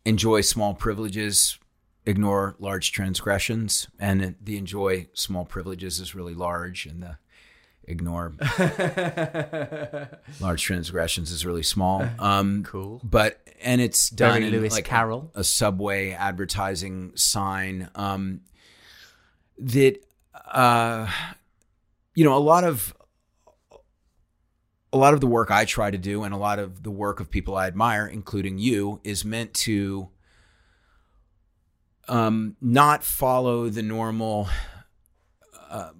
enjoy 0.05 0.41
small 0.41 0.73
privileges, 0.73 1.57
ignore 2.05 2.55
large 2.59 2.91
transgressions. 2.91 3.87
And 3.99 4.35
the 4.41 4.57
enjoy 4.57 5.07
small 5.13 5.45
privileges 5.45 5.99
is 5.99 6.13
really 6.15 6.33
large, 6.33 6.85
and 6.85 7.03
the 7.03 7.17
ignore 7.85 8.33
large 10.39 10.63
transgressions 10.63 11.31
is 11.31 11.45
really 11.45 11.63
small. 11.63 12.03
Um, 12.19 12.63
cool 12.63 13.01
but 13.03 13.39
and 13.61 13.81
it's 13.81 14.09
done 14.09 14.33
Very 14.41 14.45
in 14.45 14.51
Lewis 14.51 14.73
like 14.73 14.85
Carroll. 14.85 15.31
a, 15.35 15.41
a 15.41 15.43
subway 15.43 16.11
advertising 16.11 17.11
sign 17.15 17.89
um, 17.95 18.41
that 19.57 19.97
uh, 20.51 21.07
you 22.15 22.23
know 22.23 22.35
a 22.35 22.39
lot 22.39 22.63
of 22.63 22.93
a 24.93 24.97
lot 24.97 25.13
of 25.13 25.19
the 25.21 25.27
work 25.27 25.49
I 25.51 25.65
try 25.65 25.89
to 25.91 25.97
do 25.97 26.23
and 26.23 26.33
a 26.33 26.37
lot 26.37 26.59
of 26.59 26.83
the 26.83 26.91
work 26.91 27.19
of 27.19 27.29
people 27.31 27.57
I 27.57 27.67
admire, 27.67 28.05
including 28.07 28.59
you, 28.59 29.01
is 29.03 29.25
meant 29.25 29.53
to 29.55 30.09
um, 32.07 32.55
not 32.61 33.03
follow 33.03 33.69
the 33.69 33.81
normal 33.81 34.47
uh, 35.69 35.91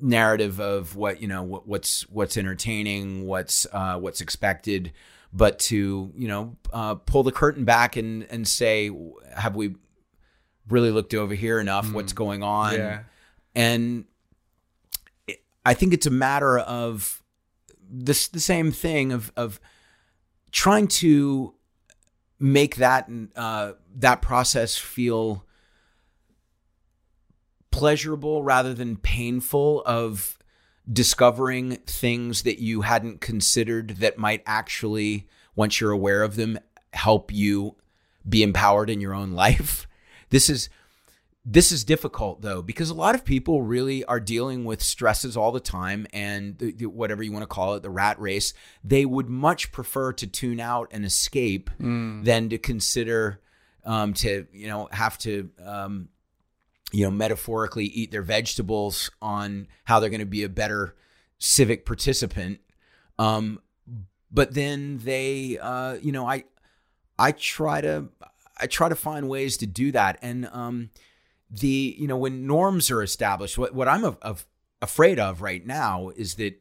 narrative 0.00 0.60
of 0.60 0.96
what 0.96 1.20
you 1.20 1.28
know 1.28 1.42
what, 1.42 1.66
what's 1.68 2.02
what's 2.08 2.36
entertaining, 2.36 3.26
what's 3.26 3.66
uh, 3.72 3.98
what's 3.98 4.20
expected, 4.20 4.92
but 5.32 5.58
to 5.58 6.12
you 6.16 6.28
know 6.28 6.56
uh, 6.72 6.94
pull 6.94 7.22
the 7.22 7.32
curtain 7.32 7.64
back 7.64 7.96
and 7.96 8.24
and 8.30 8.46
say, 8.46 8.90
have 9.36 9.56
we 9.56 9.74
really 10.68 10.90
looked 10.90 11.14
over 11.14 11.34
here 11.34 11.58
enough? 11.60 11.92
What's 11.92 12.12
going 12.12 12.42
on? 12.42 12.74
Yeah. 12.74 13.00
And 13.54 14.04
it- 15.26 15.42
I 15.66 15.74
think 15.74 15.92
it's 15.92 16.06
a 16.06 16.10
matter 16.10 16.58
of 16.58 17.22
this 18.02 18.28
the 18.28 18.40
same 18.40 18.72
thing 18.72 19.12
of 19.12 19.32
of 19.36 19.60
trying 20.50 20.86
to 20.86 21.54
make 22.38 22.76
that 22.76 23.08
uh, 23.36 23.72
that 23.96 24.20
process 24.22 24.76
feel 24.76 25.44
pleasurable 27.70 28.42
rather 28.42 28.74
than 28.74 28.96
painful 28.96 29.82
of 29.84 30.38
discovering 30.90 31.76
things 31.86 32.42
that 32.42 32.60
you 32.60 32.82
hadn't 32.82 33.20
considered 33.20 33.96
that 33.98 34.18
might 34.18 34.42
actually 34.46 35.26
once 35.56 35.80
you're 35.80 35.90
aware 35.90 36.22
of 36.22 36.36
them 36.36 36.58
help 36.92 37.32
you 37.32 37.74
be 38.28 38.42
empowered 38.42 38.90
in 38.90 39.00
your 39.00 39.14
own 39.14 39.32
life. 39.32 39.86
This 40.30 40.50
is 40.50 40.68
this 41.46 41.70
is 41.72 41.84
difficult 41.84 42.40
though 42.40 42.62
because 42.62 42.88
a 42.88 42.94
lot 42.94 43.14
of 43.14 43.22
people 43.24 43.60
really 43.62 44.02
are 44.06 44.18
dealing 44.20 44.64
with 44.64 44.82
stresses 44.82 45.36
all 45.36 45.52
the 45.52 45.60
time 45.60 46.06
and 46.12 46.56
the, 46.58 46.72
the- 46.72 46.86
whatever 46.86 47.22
you 47.22 47.32
want 47.32 47.42
to 47.42 47.46
call 47.46 47.74
it 47.74 47.82
the 47.82 47.90
rat 47.90 48.18
race. 48.18 48.54
They 48.82 49.04
would 49.04 49.28
much 49.28 49.70
prefer 49.70 50.12
to 50.14 50.26
tune 50.26 50.58
out 50.58 50.88
and 50.90 51.04
escape 51.04 51.68
than 51.78 52.48
to 52.48 52.56
consider 52.58 53.40
um, 53.84 54.14
to 54.14 54.46
you 54.52 54.68
know 54.68 54.88
have 54.92 55.18
to 55.18 55.50
um, 55.62 56.08
you 56.92 57.04
know 57.04 57.10
metaphorically 57.10 57.84
eat 57.86 58.10
their 58.10 58.22
vegetables 58.22 59.10
on 59.20 59.66
how 59.84 60.00
they're 60.00 60.10
going 60.10 60.20
to 60.20 60.26
be 60.26 60.44
a 60.44 60.48
better 60.48 60.94
civic 61.38 61.84
participant. 61.84 62.60
Um, 63.18 63.60
but 64.30 64.54
then 64.54 64.98
they 65.04 65.58
uh, 65.60 65.94
you 66.00 66.10
know 66.12 66.26
i 66.26 66.44
i 67.18 67.32
try 67.32 67.80
to 67.82 68.08
i 68.58 68.66
try 68.66 68.88
to 68.88 68.94
find 68.96 69.28
ways 69.28 69.58
to 69.58 69.66
do 69.66 69.92
that. 69.92 70.18
And 70.22 70.48
um, 70.52 70.88
the 71.60 71.94
you 71.98 72.06
know 72.06 72.16
when 72.16 72.46
norms 72.46 72.90
are 72.90 73.02
established 73.02 73.58
what, 73.58 73.74
what 73.74 73.88
i'm 73.88 74.16
afraid 74.82 75.18
of 75.18 75.42
right 75.42 75.66
now 75.66 76.10
is 76.16 76.34
that 76.34 76.60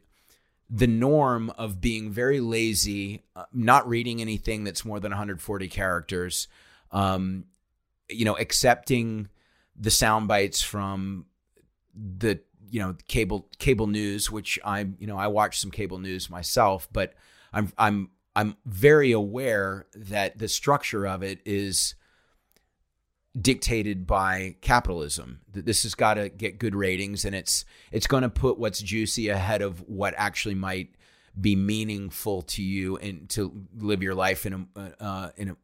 the 0.70 0.88
norm 0.88 1.52
of 1.52 1.82
being 1.82 2.12
very 2.12 2.40
lazy 2.40 3.22
uh, 3.36 3.46
not 3.54 3.88
reading 3.88 4.22
anything 4.22 4.64
that's 4.64 4.86
more 4.86 5.00
than 5.00 5.12
140 5.12 5.68
characters 5.68 6.48
um, 6.92 7.46
you 8.10 8.26
know 8.26 8.38
accepting 8.38 9.30
the 9.76 9.92
sound 9.92 10.28
bites 10.28 10.62
from 10.62 11.26
the 11.96 12.40
you 12.70 12.80
know 12.80 12.96
cable 13.08 13.48
cable 13.60 13.88
news 13.88 14.32
which 14.32 14.60
i'm 14.64 14.96
you 15.00 15.08
know 15.08 15.18
i 15.18 15.28
watch 15.28 15.60
some 15.60 15.72
cable 15.72 16.00
news 16.00 16.30
myself 16.30 16.88
but 16.92 17.14
i'm 17.52 17.72
i'm 17.78 18.10
i'm 18.36 18.56
very 18.66 19.12
aware 19.12 19.86
that 19.96 20.38
the 20.38 20.48
structure 20.48 21.08
of 21.08 21.24
it 21.24 21.40
is 21.46 21.96
dictated 23.40 24.06
by 24.06 24.56
capitalism. 24.62 25.42
That 25.54 25.66
this 25.66 25.84
has 25.84 25.96
got 25.96 26.16
to 26.16 26.30
get 26.30 26.60
good 26.60 26.76
ratings 26.76 27.26
and 27.26 27.36
it's 27.36 27.66
it's 27.92 28.08
going 28.08 28.24
to 28.24 28.30
put 28.30 28.60
what's 28.60 28.82
juicy 28.82 29.30
ahead 29.30 29.62
of 29.62 29.82
what 29.88 30.14
actually 30.18 30.56
might 30.56 30.96
be 31.40 31.56
meaningful 31.56 32.44
to 32.44 32.62
you 32.62 32.98
and 32.98 33.28
to 33.32 33.66
live 33.78 34.04
your 34.04 34.14
life 34.14 34.46
in 34.46 34.68
a 34.76 35.04
uh, 35.04 35.30
in 35.36 35.50
a 35.50 35.58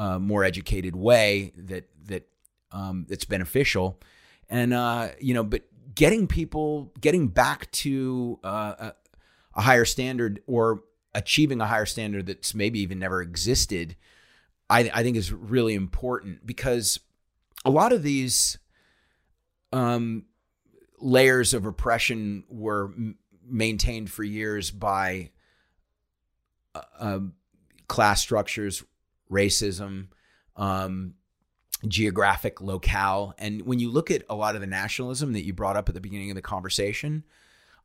uh, 0.00 0.18
more 0.18 0.42
educated 0.42 0.96
way 0.96 1.52
that 1.56 1.88
that 2.06 2.28
um, 2.72 3.06
that's 3.08 3.26
beneficial. 3.26 4.00
And 4.48 4.72
uh, 4.72 5.10
you 5.20 5.34
know 5.34 5.44
but 5.44 5.62
getting 5.94 6.26
people 6.26 6.92
getting 7.00 7.28
back 7.28 7.70
to 7.72 8.38
uh, 8.42 8.74
a, 8.78 8.92
a 9.54 9.60
higher 9.60 9.84
standard 9.84 10.40
or 10.46 10.82
achieving 11.14 11.60
a 11.60 11.66
higher 11.66 11.84
standard 11.84 12.26
that's 12.26 12.54
maybe 12.54 12.80
even 12.80 12.98
never 12.98 13.20
existed 13.20 13.96
I, 14.72 14.90
I 14.94 15.02
think 15.02 15.18
is 15.18 15.30
really 15.30 15.74
important 15.74 16.46
because 16.46 16.98
a 17.62 17.70
lot 17.70 17.92
of 17.92 18.02
these 18.02 18.58
um, 19.70 20.24
layers 20.98 21.52
of 21.52 21.66
oppression 21.66 22.44
were 22.48 22.86
m- 22.96 23.18
maintained 23.46 24.10
for 24.10 24.24
years 24.24 24.70
by 24.70 25.30
uh, 26.74 26.80
um, 26.98 27.34
class 27.86 28.22
structures, 28.22 28.82
racism, 29.30 30.08
um, 30.56 31.14
geographic 31.86 32.62
locale. 32.62 33.34
And 33.36 33.66
when 33.66 33.78
you 33.78 33.90
look 33.90 34.10
at 34.10 34.22
a 34.30 34.34
lot 34.34 34.54
of 34.54 34.62
the 34.62 34.66
nationalism 34.66 35.34
that 35.34 35.44
you 35.44 35.52
brought 35.52 35.76
up 35.76 35.90
at 35.90 35.94
the 35.94 36.00
beginning 36.00 36.30
of 36.30 36.36
the 36.36 36.42
conversation, 36.42 37.24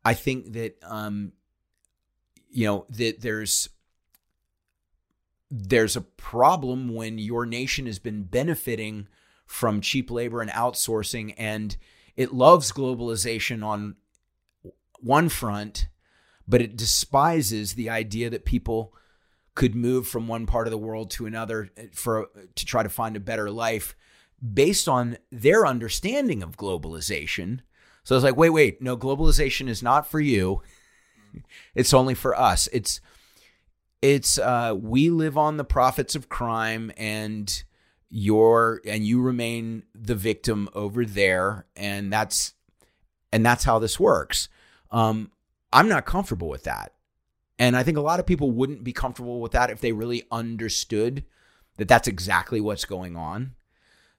I 0.05 0.13
think 0.13 0.53
that 0.53 0.77
um, 0.83 1.33
you 2.49 2.65
know 2.65 2.85
that 2.91 3.19
there's 3.19 3.67
there's 5.49 5.95
a 5.95 6.01
problem 6.01 6.93
when 6.93 7.17
your 7.17 7.45
nation 7.45 7.85
has 7.85 7.99
been 7.99 8.23
benefiting 8.23 9.07
from 9.45 9.81
cheap 9.81 10.11
labor 10.11 10.41
and 10.41 10.51
outsourcing 10.51 11.33
and 11.37 11.77
it 12.15 12.33
loves 12.33 12.71
globalization 12.71 13.65
on 13.65 13.95
one 14.99 15.29
front 15.29 15.87
but 16.47 16.61
it 16.61 16.77
despises 16.77 17.73
the 17.73 17.89
idea 17.89 18.29
that 18.29 18.45
people 18.45 18.93
could 19.57 19.73
move 19.73 20.07
from 20.07 20.27
one 20.27 20.45
part 20.45 20.67
of 20.67 20.71
the 20.71 20.77
world 20.77 21.09
to 21.09 21.25
another 21.25 21.69
eh, 21.77 21.87
for 21.91 22.29
to 22.55 22.65
try 22.65 22.83
to 22.83 22.89
find 22.89 23.15
a 23.15 23.19
better 23.19 23.49
life 23.49 23.95
based 24.53 24.87
on 24.87 25.17
their 25.31 25.65
understanding 25.65 26.43
of 26.43 26.57
globalization. 26.57 27.61
So 28.03 28.15
it's 28.15 28.23
like 28.23 28.37
wait 28.37 28.51
wait 28.51 28.81
no 28.81 28.95
globalization 28.95 29.67
is 29.67 29.83
not 29.83 30.09
for 30.09 30.19
you. 30.19 30.61
It's 31.75 31.93
only 31.93 32.15
for 32.15 32.35
us. 32.39 32.67
It's 32.71 32.99
it's 34.01 34.37
uh 34.37 34.75
we 34.79 35.09
live 35.09 35.37
on 35.37 35.57
the 35.57 35.63
profits 35.63 36.15
of 36.15 36.29
crime 36.29 36.91
and 36.97 37.63
you're 38.09 38.81
and 38.85 39.05
you 39.05 39.21
remain 39.21 39.83
the 39.93 40.15
victim 40.15 40.69
over 40.73 41.05
there. 41.05 41.65
And 41.75 42.11
that's 42.11 42.53
and 43.31 43.45
that's 43.45 43.63
how 43.63 43.79
this 43.79 43.99
works. 43.99 44.49
Um 44.91 45.31
i'm 45.73 45.89
not 45.89 46.05
comfortable 46.05 46.47
with 46.47 46.63
that. 46.63 46.93
And 47.59 47.75
i 47.75 47.83
think 47.83 47.97
a 47.97 48.01
lot 48.01 48.19
of 48.19 48.25
people 48.25 48.51
wouldn't 48.51 48.83
be 48.83 48.93
comfortable 48.93 49.41
with 49.41 49.51
that 49.53 49.69
if 49.69 49.81
they 49.81 49.91
really 49.91 50.23
understood 50.31 51.25
that 51.77 51.87
that's 51.87 52.07
exactly 52.07 52.61
what's 52.61 52.85
going 52.85 53.15
on. 53.15 53.55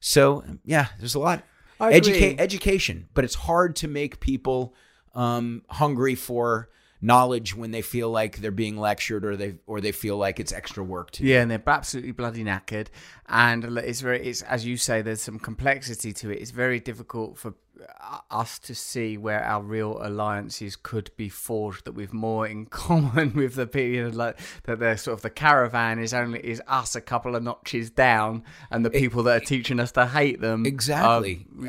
So 0.01 0.45
yeah 0.65 0.89
there's 0.99 1.15
a 1.15 1.21
lot. 1.21 1.45
Educa- 1.81 2.41
education 2.41 3.09
but 3.15 3.25
it's 3.25 3.37
hard 3.37 3.77
to 3.77 3.89
make 3.89 4.19
people 4.19 4.75
um 5.15 5.63
hungry 5.71 6.17
for 6.17 6.69
knowledge 7.01 7.55
when 7.55 7.71
they 7.71 7.83
feel 7.83 8.11
like 8.11 8.39
they're 8.39 8.51
being 8.51 8.77
lectured 8.77 9.25
or 9.25 9.37
they 9.37 9.57
or 9.67 9.81
they 9.81 9.93
feel 9.93 10.17
like 10.17 10.41
it's 10.41 10.53
extra 10.53 10.83
work 10.83 11.11
to. 11.13 11.25
Yeah, 11.25 11.43
and 11.43 11.51
they're 11.51 11.63
absolutely 11.67 12.13
bloody 12.13 12.45
knackered, 12.45 12.89
and 13.29 13.65
it's 13.79 14.01
very, 14.01 14.27
it's 14.27 14.43
as 14.43 14.67
you 14.67 14.77
say, 14.77 15.03
there's 15.03 15.21
some 15.23 15.39
complexity 15.39 16.13
to 16.15 16.31
it. 16.31 16.41
It's 16.41 16.51
very 16.51 16.81
difficult 16.81 17.39
for 17.39 17.55
uh, 18.01 18.19
us 18.31 18.59
to 18.59 18.75
see 18.75 19.17
where 19.17 19.45
our 19.45 19.63
real 19.63 19.99
alliances 20.03 20.75
could 20.75 21.11
be 21.17 21.29
forged. 21.29 21.85
That 21.85 21.93
we've 21.93 22.13
more 22.13 22.47
in 22.47 22.67
common 22.85 23.35
with 23.35 23.55
the 23.55 23.67
people, 23.67 23.81
you 23.95 24.11
know, 24.11 24.17
like 24.17 24.39
that. 24.65 24.81
The 24.81 24.97
sort 24.97 25.17
of 25.17 25.23
the 25.23 25.31
caravan 25.31 25.99
is 26.01 26.13
only 26.13 26.41
is 26.41 26.61
us 26.67 26.97
a 26.97 27.01
couple 27.01 27.37
of 27.37 27.43
notches 27.43 27.91
down, 27.91 28.43
and 28.71 28.85
the 28.85 28.91
people 28.91 29.23
that 29.25 29.43
are 29.43 29.45
teaching 29.45 29.79
us 29.79 29.93
to 29.93 30.07
hate 30.07 30.41
them. 30.41 30.67
Exactly. 30.67 31.47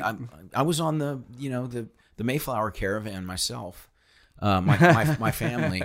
I, 0.54 0.60
I 0.60 0.62
was 0.62 0.80
on 0.80 0.98
the 0.98 1.22
you 1.38 1.50
know 1.50 1.66
the 1.66 1.88
the 2.16 2.24
Mayflower 2.24 2.70
caravan 2.70 3.24
myself. 3.24 3.89
Uh, 4.40 4.60
my, 4.60 4.78
my 4.78 5.16
my 5.18 5.30
family. 5.30 5.82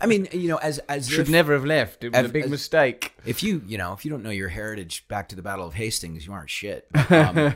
I 0.00 0.06
mean, 0.06 0.28
you 0.32 0.48
know, 0.48 0.58
as 0.58 0.78
as 0.88 1.08
should 1.08 1.22
if, 1.22 1.28
never 1.28 1.54
have 1.54 1.64
left. 1.64 2.04
It 2.04 2.12
was 2.12 2.24
a 2.24 2.28
big 2.28 2.44
as- 2.44 2.50
mistake. 2.50 3.12
if 3.24 3.42
you 3.42 3.62
you 3.66 3.78
know 3.78 3.92
if 3.92 4.04
you 4.04 4.10
don't 4.10 4.22
know 4.22 4.30
your 4.30 4.48
heritage 4.48 5.08
back 5.08 5.28
to 5.30 5.36
the 5.36 5.42
Battle 5.42 5.66
of 5.66 5.74
Hastings, 5.74 6.26
you 6.26 6.32
aren't 6.32 6.50
shit. 6.50 6.86
Um, 7.10 7.54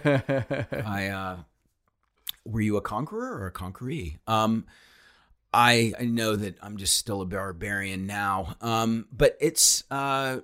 I 0.85 1.09
uh, 1.09 1.37
were 2.45 2.61
you 2.61 2.77
a 2.77 2.81
conqueror 2.81 3.39
or 3.39 3.47
a 3.47 3.53
conqueree? 3.53 4.19
Um, 4.27 4.67
I 5.53 5.93
I 5.99 6.05
know 6.05 6.37
that 6.37 6.57
I'm 6.63 6.77
just 6.77 6.97
still 6.97 7.21
a 7.23 7.27
barbarian 7.27 8.07
now. 8.07 8.57
Um, 8.61 9.07
but 9.13 9.37
it's 9.41 9.85
uh, 9.91 10.41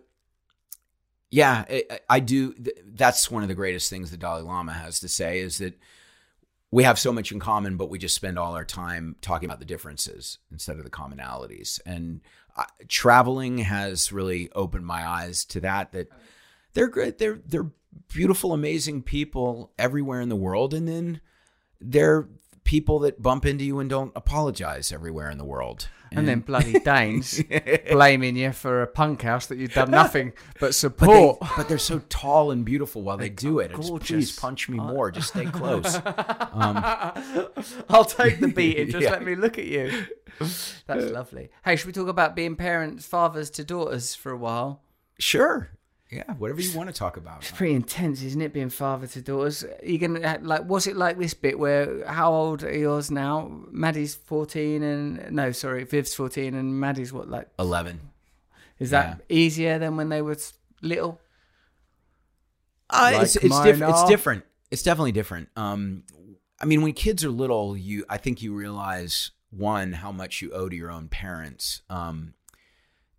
yeah, 1.31 1.65
I, 1.69 2.01
I 2.09 2.21
do. 2.21 2.55
That's 2.85 3.31
one 3.31 3.43
of 3.43 3.49
the 3.49 3.55
greatest 3.55 3.91
things 3.91 4.11
the 4.11 4.17
Dalai 4.17 4.43
Lama 4.43 4.73
has 4.73 5.01
to 5.01 5.09
say 5.09 5.41
is 5.41 5.59
that 5.59 5.79
we 6.77 6.85
have 6.85 6.99
so 6.99 7.11
much 7.11 7.33
in 7.33 7.41
common, 7.41 7.79
but 7.79 7.89
we 7.89 7.99
just 7.99 8.15
spend 8.15 8.39
all 8.39 8.55
our 8.55 8.63
time 8.63 9.17
talking 9.23 9.49
about 9.49 9.61
the 9.61 9.65
differences 9.65 10.37
instead 10.53 10.77
of 10.77 10.85
the 10.85 10.91
commonalities. 10.91 11.81
And 11.87 12.21
uh, 12.55 12.65
traveling 12.87 13.57
has 13.59 14.13
really 14.13 14.51
opened 14.53 14.85
my 14.85 15.09
eyes 15.09 15.47
to 15.47 15.61
that. 15.61 15.93
That 15.93 16.11
they're 16.75 16.89
great. 16.89 17.17
They're 17.17 17.41
they're 17.47 17.71
beautiful, 18.09 18.53
amazing 18.53 19.05
people 19.05 19.73
everywhere 19.79 20.21
in 20.21 20.29
the 20.29 20.37
world, 20.37 20.75
and 20.75 20.87
then 20.87 21.23
they're 21.81 22.29
people 22.65 22.99
that 22.99 23.23
bump 23.23 23.47
into 23.47 23.65
you 23.65 23.79
and 23.79 23.89
don't 23.89 24.13
apologize 24.15 24.93
everywhere 24.93 25.31
in 25.31 25.39
the 25.39 25.47
world. 25.47 25.89
And 26.13 26.27
then 26.29 26.41
bloody 26.41 26.79
Danes 26.81 27.43
blaming 27.91 28.37
you 28.37 28.53
for 28.53 28.83
a 28.83 28.87
punk 28.87 29.23
house 29.23 29.47
that 29.47 29.59
you've 29.59 29.75
done 29.75 29.91
nothing 30.03 30.33
but 30.55 30.61
But, 30.61 30.67
they, 30.69 30.73
support. 30.73 31.39
but 31.57 31.69
they're 31.69 31.79
so 31.79 32.01
tall 32.09 32.51
and 32.53 32.65
beautiful 32.65 33.03
while 33.03 33.17
they 33.17 33.29
do 33.29 33.59
it. 33.59 33.73
Just, 33.75 33.89
gorgeous. 33.91 34.09
please 34.09 34.39
punch 34.39 34.69
me 34.69 34.79
more. 34.79 35.11
Just 35.11 35.29
stay 35.29 35.45
close. 35.47 35.97
Um, 36.57 36.77
I'll 37.91 38.05
take 38.05 38.41
the 38.41 38.49
beating. 38.49 38.89
Just 38.91 39.03
Yeah. 39.05 39.11
let 39.11 39.23
me 39.25 39.35
look 39.35 39.59
at 39.59 39.67
you. 39.67 40.07
That's 40.39 41.11
lovely. 41.11 41.51
Hey, 41.65 41.77
should 41.77 41.87
we 41.87 41.93
talk 41.93 42.09
about 42.09 42.35
being 42.35 42.57
parents, 42.57 43.05
fathers 43.05 43.51
to 43.51 43.65
daughters 43.65 44.15
for 44.15 44.33
a 44.33 44.37
while? 44.39 44.83
Sure. 45.19 45.71
Yeah. 46.11 46.33
Whatever 46.35 46.61
you 46.61 46.77
want 46.77 46.89
to 46.89 46.95
talk 46.95 47.17
about. 47.17 47.39
It's 47.39 47.51
pretty 47.51 47.75
intense, 47.75 48.23
isn't 48.23 48.41
it? 48.41 48.53
Being 48.53 48.69
father 48.71 49.09
to 49.09 49.21
daughters. 49.21 49.65
You 49.83 49.99
gonna 49.99 50.39
like? 50.43 50.65
Was 50.69 50.87
it 50.87 50.97
like 50.97 51.19
this 51.19 51.35
bit 51.35 51.59
where? 51.59 52.07
How 52.07 52.33
old 52.33 52.63
are 52.63 52.77
yours 52.77 53.11
now? 53.11 53.51
Maddie's 53.73 54.15
fourteen, 54.15 54.85
and 54.85 55.33
no, 55.33 55.51
sorry, 55.51 55.83
Viv's 55.85 56.15
fourteen, 56.15 56.55
and 56.55 56.79
Maddie's 56.79 57.13
what? 57.13 57.29
Like, 57.29 57.49
Eleven. 57.59 58.01
is 58.79 58.91
that 58.91 59.23
easier 59.29 59.81
than 59.81 59.97
when 59.97 60.09
they 60.09 60.23
were 60.23 60.37
little? 60.81 61.21
Uh, 62.89 63.11
Like 63.15 63.23
it's 63.23 63.37
it's, 63.37 63.61
diff- 63.63 63.83
it's 63.83 64.05
different. 64.05 64.45
It's 64.71 64.83
definitely 64.85 65.13
different. 65.13 65.49
Um, 65.57 66.05
I 66.61 66.67
mean, 66.67 66.83
when 66.83 66.93
kids 66.93 67.25
are 67.25 67.31
little, 67.31 67.77
you 67.77 68.05
I 68.09 68.19
think 68.19 68.43
you 68.43 68.55
realize 68.55 69.33
one 69.51 69.93
how 69.93 70.13
much 70.13 70.41
you 70.41 70.53
owe 70.53 70.69
to 70.69 70.77
your 70.77 70.91
own 70.91 71.09
parents. 71.09 71.83
Um, 71.91 72.35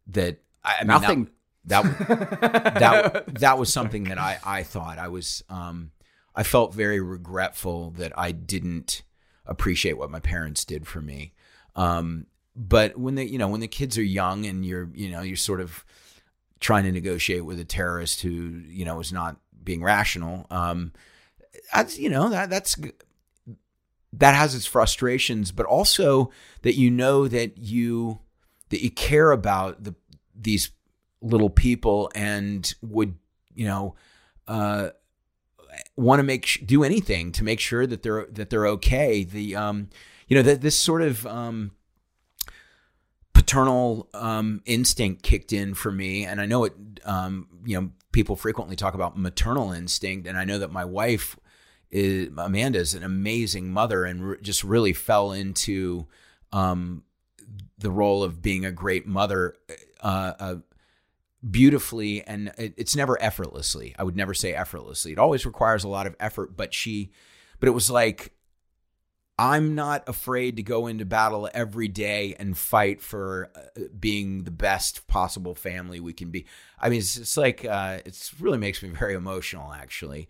that 0.07 0.39
I, 0.63 0.75
I 0.79 0.83
mean, 0.83 0.87
Nothing. 0.87 1.23
That, 1.25 1.31
that 1.67 1.83
that 2.79 3.39
that 3.39 3.57
was 3.57 3.71
something 3.71 4.05
that 4.05 4.17
I 4.17 4.39
I 4.43 4.63
thought 4.63 4.97
I 4.97 5.07
was. 5.07 5.43
Um, 5.49 5.91
I 6.37 6.43
felt 6.43 6.71
very 6.71 7.01
regretful 7.01 7.89
that 7.97 8.13
I 8.15 8.31
didn't 8.31 9.01
appreciate 9.47 9.97
what 9.97 10.11
my 10.11 10.19
parents 10.19 10.65
did 10.65 10.85
for 10.85 11.01
me. 11.01 11.33
Um, 11.75 12.27
but 12.55 12.95
when 12.95 13.15
they, 13.15 13.25
you 13.25 13.39
know, 13.39 13.47
when 13.47 13.59
the 13.59 13.67
kids 13.67 13.97
are 13.97 14.03
young 14.03 14.45
and 14.45 14.63
you're, 14.63 14.87
you 14.93 15.09
know, 15.09 15.21
you're 15.21 15.35
sort 15.35 15.61
of 15.61 15.83
trying 16.59 16.83
to 16.83 16.91
negotiate 16.91 17.43
with 17.43 17.59
a 17.59 17.65
terrorist 17.65 18.21
who, 18.21 18.29
you 18.67 18.85
know, 18.85 18.99
is 18.99 19.11
not 19.11 19.37
being 19.63 19.83
rational. 19.83 20.45
Um, 20.51 20.93
that's, 21.73 21.97
you 21.97 22.09
know, 22.09 22.29
that 22.29 22.51
that's 22.51 22.77
that 24.13 24.35
has 24.35 24.53
its 24.53 24.67
frustrations, 24.67 25.51
but 25.51 25.65
also 25.65 26.31
that 26.61 26.75
you 26.75 26.91
know 26.91 27.27
that 27.27 27.57
you 27.57 28.19
that 28.69 28.83
you 28.83 28.91
care 28.91 29.31
about 29.31 29.83
the 29.83 29.95
these 30.35 30.69
little 31.27 31.49
people 31.49 32.11
and 32.15 32.73
would, 32.81 33.15
you 33.53 33.65
know, 33.65 33.95
uh, 34.47 34.89
want 35.95 36.19
to 36.19 36.23
make 36.23 36.65
do 36.65 36.83
anything 36.83 37.31
to 37.33 37.43
make 37.43 37.59
sure 37.59 37.85
that 37.85 38.03
they're 38.03 38.25
that 38.31 38.49
they're 38.49 38.67
okay. 38.67 39.23
The 39.23 39.55
um, 39.55 39.89
you 40.27 40.35
know 40.35 40.43
that 40.43 40.61
this 40.61 40.77
sort 40.77 41.01
of 41.01 41.25
um, 41.27 41.71
paternal 43.33 44.09
um, 44.13 44.61
instinct 44.65 45.23
kicked 45.23 45.53
in 45.53 45.73
for 45.73 45.91
me, 45.91 46.25
and 46.25 46.41
I 46.41 46.45
know 46.45 46.65
it. 46.65 46.73
Um, 47.05 47.47
you 47.65 47.79
know, 47.79 47.91
people 48.11 48.35
frequently 48.35 48.75
talk 48.75 48.93
about 48.93 49.17
maternal 49.17 49.71
instinct, 49.71 50.27
and 50.27 50.37
I 50.37 50.45
know 50.45 50.59
that 50.59 50.71
my 50.71 50.85
wife 50.85 51.37
is 51.89 52.29
Amanda 52.37 52.79
is 52.79 52.93
an 52.93 53.03
amazing 53.03 53.71
mother 53.71 54.03
and 54.03 54.29
re- 54.29 54.37
just 54.41 54.63
really 54.63 54.93
fell 54.93 55.31
into 55.31 56.07
um, 56.51 57.03
the 57.77 57.91
role 57.91 58.23
of 58.23 58.41
being 58.41 58.65
a 58.65 58.71
great 58.71 59.07
mother. 59.07 59.55
Uh, 60.01 60.33
uh, 60.39 60.55
beautifully 61.49 62.23
and 62.23 62.51
it, 62.57 62.73
it's 62.77 62.95
never 62.95 63.21
effortlessly. 63.21 63.95
I 63.97 64.03
would 64.03 64.15
never 64.15 64.33
say 64.33 64.53
effortlessly. 64.53 65.11
It 65.11 65.19
always 65.19 65.45
requires 65.45 65.83
a 65.83 65.87
lot 65.87 66.07
of 66.07 66.15
effort 66.19 66.57
but 66.57 66.73
she 66.73 67.11
but 67.59 67.67
it 67.67 67.73
was 67.73 67.89
like 67.89 68.33
i'm 69.39 69.75
not 69.75 70.07
afraid 70.07 70.55
to 70.55 70.63
go 70.63 70.87
into 70.87 71.05
battle 71.05 71.47
every 71.53 71.87
day 71.87 72.35
and 72.39 72.57
fight 72.57 73.01
for 73.01 73.51
uh, 73.55 73.81
being 73.99 74.43
the 74.45 74.51
best 74.51 75.07
possible 75.07 75.53
family 75.53 75.99
we 75.99 76.13
can 76.13 76.31
be. 76.31 76.45
I 76.79 76.89
mean 76.89 76.99
it's, 76.99 77.17
it's 77.17 77.37
like 77.37 77.63
uh 77.63 77.99
it's 78.05 78.39
really 78.39 78.57
makes 78.57 78.81
me 78.81 78.89
very 78.89 79.13
emotional 79.13 79.73
actually 79.73 80.27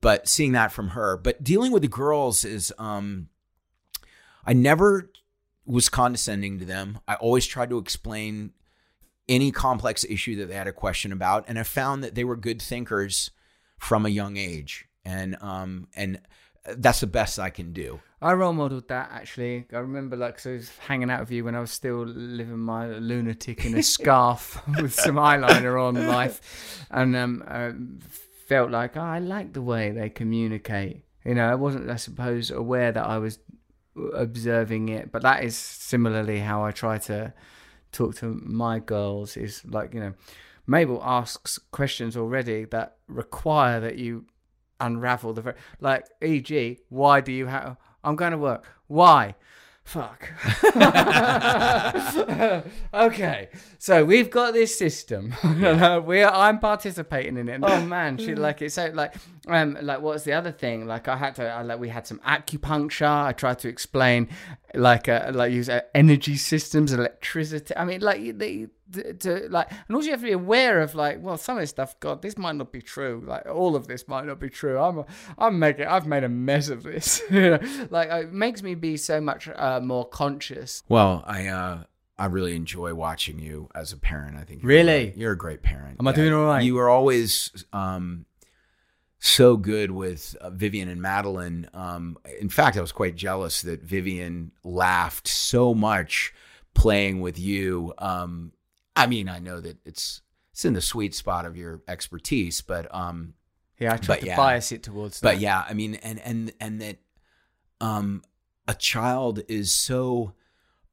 but 0.00 0.28
seeing 0.28 0.52
that 0.52 0.72
from 0.72 0.90
her. 0.90 1.16
But 1.16 1.42
dealing 1.42 1.72
with 1.72 1.82
the 1.82 1.88
girls 1.88 2.44
is 2.44 2.72
um 2.78 3.28
i 4.44 4.52
never 4.52 5.10
was 5.66 5.88
condescending 5.88 6.58
to 6.60 6.64
them. 6.64 7.00
I 7.08 7.16
always 7.16 7.44
tried 7.46 7.70
to 7.70 7.78
explain 7.78 8.52
any 9.28 9.50
complex 9.50 10.04
issue 10.08 10.36
that 10.36 10.48
they 10.48 10.54
had 10.54 10.68
a 10.68 10.72
question 10.72 11.12
about, 11.12 11.44
and 11.48 11.58
I 11.58 11.62
found 11.62 12.04
that 12.04 12.14
they 12.14 12.24
were 12.24 12.36
good 12.36 12.60
thinkers 12.62 13.30
from 13.78 14.06
a 14.06 14.08
young 14.08 14.36
age, 14.36 14.86
and 15.04 15.36
um, 15.40 15.88
and 15.94 16.20
that's 16.76 17.00
the 17.00 17.06
best 17.06 17.38
I 17.38 17.50
can 17.50 17.72
do. 17.72 18.00
I 18.20 18.32
role 18.32 18.52
modeled 18.52 18.88
that 18.88 19.10
actually. 19.12 19.66
I 19.72 19.78
remember 19.78 20.16
like 20.16 20.38
so 20.38 20.50
I 20.50 20.54
was 20.54 20.70
hanging 20.78 21.10
out 21.10 21.20
with 21.20 21.30
you 21.30 21.44
when 21.44 21.54
I 21.54 21.60
was 21.60 21.70
still 21.70 22.04
living 22.04 22.58
my 22.58 22.86
lunatic 22.86 23.64
in 23.64 23.76
a 23.76 23.82
scarf 23.94 24.60
with 24.80 24.94
some 24.94 25.16
eyeliner 25.16 25.82
on 25.82 26.06
life, 26.06 26.86
and 26.90 27.14
um, 27.16 27.44
I 27.46 27.72
felt 28.46 28.70
like 28.70 28.96
oh, 28.96 29.00
I 29.00 29.18
like 29.18 29.52
the 29.52 29.62
way 29.62 29.90
they 29.90 30.08
communicate. 30.08 31.02
You 31.24 31.34
know, 31.34 31.50
I 31.50 31.56
wasn't, 31.56 31.90
I 31.90 31.96
suppose, 31.96 32.52
aware 32.52 32.92
that 32.92 33.04
I 33.04 33.18
was 33.18 33.40
observing 34.14 34.90
it, 34.90 35.10
but 35.10 35.22
that 35.22 35.42
is 35.42 35.56
similarly 35.56 36.38
how 36.38 36.64
I 36.64 36.70
try 36.70 36.98
to 36.98 37.34
talk 37.96 38.14
to 38.14 38.40
my 38.44 38.78
girls 38.78 39.36
is 39.36 39.64
like 39.64 39.94
you 39.94 40.00
know 40.00 40.12
mabel 40.66 41.00
asks 41.02 41.58
questions 41.70 42.16
already 42.16 42.64
that 42.64 42.96
require 43.08 43.80
that 43.80 43.96
you 43.96 44.26
unravel 44.80 45.32
the 45.32 45.40
very 45.40 45.56
like 45.80 46.04
eg 46.20 46.78
why 46.90 47.20
do 47.20 47.32
you 47.32 47.46
have 47.46 47.76
i'm 48.04 48.14
going 48.14 48.32
to 48.32 48.38
work. 48.38 48.64
Why 48.88 49.34
fuck. 49.86 50.28
Okay 52.92 53.48
so 53.78 54.04
we've 54.04 54.30
got 54.30 54.52
this 54.52 54.76
system. 54.76 55.32
Yeah. 55.44 55.98
we 56.10 56.20
are, 56.22 56.32
i'm 56.32 56.58
participating 56.58 57.36
in 57.36 57.48
it. 57.48 57.60
Oh 57.62 57.80
man 57.82 58.18
she 58.18 58.34
like 58.34 58.60
it's 58.60 58.74
so 58.74 58.90
like 58.92 59.14
um 59.46 59.78
like 59.80 60.00
what's 60.00 60.24
the 60.24 60.32
other 60.32 60.50
thing? 60.50 60.86
Like 60.86 61.06
i 61.06 61.16
had 61.16 61.36
to 61.36 61.48
I, 61.48 61.62
like 61.62 61.78
we 61.78 61.88
had 61.88 62.04
some 62.04 62.18
acupuncture. 62.26 63.26
I 63.26 63.32
tried 63.32 63.60
to 63.60 63.68
explain 63.68 64.28
like 64.74 65.08
uh, 65.08 65.30
like 65.32 65.52
use 65.52 65.68
uh, 65.68 65.82
energy 65.94 66.36
systems 66.36 66.92
electricity. 66.92 67.76
I 67.76 67.84
mean 67.84 68.00
like 68.00 68.38
the 68.38 68.68
to, 68.92 69.14
to, 69.14 69.48
like 69.50 69.70
and 69.70 69.96
also 69.96 70.06
you 70.06 70.12
have 70.12 70.20
to 70.20 70.26
be 70.26 70.32
aware 70.32 70.80
of 70.80 70.94
like 70.94 71.20
well 71.20 71.36
some 71.36 71.56
of 71.56 71.62
this 71.62 71.70
stuff 71.70 71.98
god 72.00 72.22
this 72.22 72.38
might 72.38 72.54
not 72.54 72.72
be 72.72 72.80
true 72.80 73.22
like 73.26 73.44
all 73.46 73.74
of 73.74 73.86
this 73.86 74.06
might 74.06 74.24
not 74.24 74.38
be 74.38 74.48
true 74.48 74.78
i'm 74.78 75.04
i'm 75.38 75.58
making 75.58 75.86
i've 75.86 76.06
made 76.06 76.24
a 76.24 76.28
mess 76.28 76.68
of 76.68 76.82
this 76.82 77.20
you 77.30 77.40
know 77.50 77.58
like 77.90 78.08
it 78.10 78.32
makes 78.32 78.62
me 78.62 78.74
be 78.74 78.96
so 78.96 79.20
much 79.20 79.48
uh, 79.48 79.80
more 79.80 80.08
conscious 80.08 80.82
well 80.88 81.24
i 81.26 81.46
uh 81.46 81.82
I 82.18 82.26
really 82.26 82.56
enjoy 82.56 82.94
watching 82.94 83.38
you 83.38 83.68
as 83.74 83.92
a 83.92 83.96
parent. 83.98 84.38
I 84.38 84.44
think 84.44 84.62
you're 84.62 84.68
really 84.70 85.12
a, 85.12 85.12
you're 85.16 85.32
a 85.32 85.36
great 85.36 85.62
parent. 85.62 85.98
Am 86.00 86.08
I 86.08 86.12
doing 86.12 86.32
all 86.32 86.46
right? 86.46 86.64
You 86.64 86.78
are 86.78 86.88
always 86.88 87.66
um, 87.74 88.24
so 89.18 89.56
good 89.56 89.90
with 89.90 90.34
uh, 90.40 90.50
Vivian 90.50 90.88
and 90.88 91.02
Madeline. 91.02 91.68
Um, 91.74 92.16
in 92.40 92.48
fact, 92.48 92.78
I 92.78 92.80
was 92.80 92.92
quite 92.92 93.16
jealous 93.16 93.62
that 93.62 93.82
Vivian 93.82 94.52
laughed 94.64 95.28
so 95.28 95.74
much 95.74 96.32
playing 96.74 97.20
with 97.20 97.38
you. 97.38 97.92
Um, 97.98 98.52
I 98.96 99.06
mean, 99.06 99.28
I 99.28 99.38
know 99.38 99.60
that 99.60 99.76
it's 99.84 100.22
it's 100.52 100.64
in 100.64 100.72
the 100.72 100.80
sweet 100.80 101.14
spot 101.14 101.44
of 101.44 101.56
your 101.56 101.82
expertise, 101.86 102.62
but 102.62 102.92
um, 102.94 103.34
yeah, 103.78 103.92
I 103.92 103.98
try 103.98 104.18
to 104.18 104.26
yeah, 104.26 104.36
bias 104.36 104.72
it 104.72 104.82
towards. 104.82 105.20
That. 105.20 105.34
But 105.34 105.40
yeah, 105.40 105.64
I 105.68 105.74
mean, 105.74 105.96
and 105.96 106.18
and 106.20 106.52
and 106.60 106.80
that 106.80 106.96
um, 107.80 108.22
a 108.66 108.74
child 108.74 109.42
is 109.48 109.70
so 109.70 110.32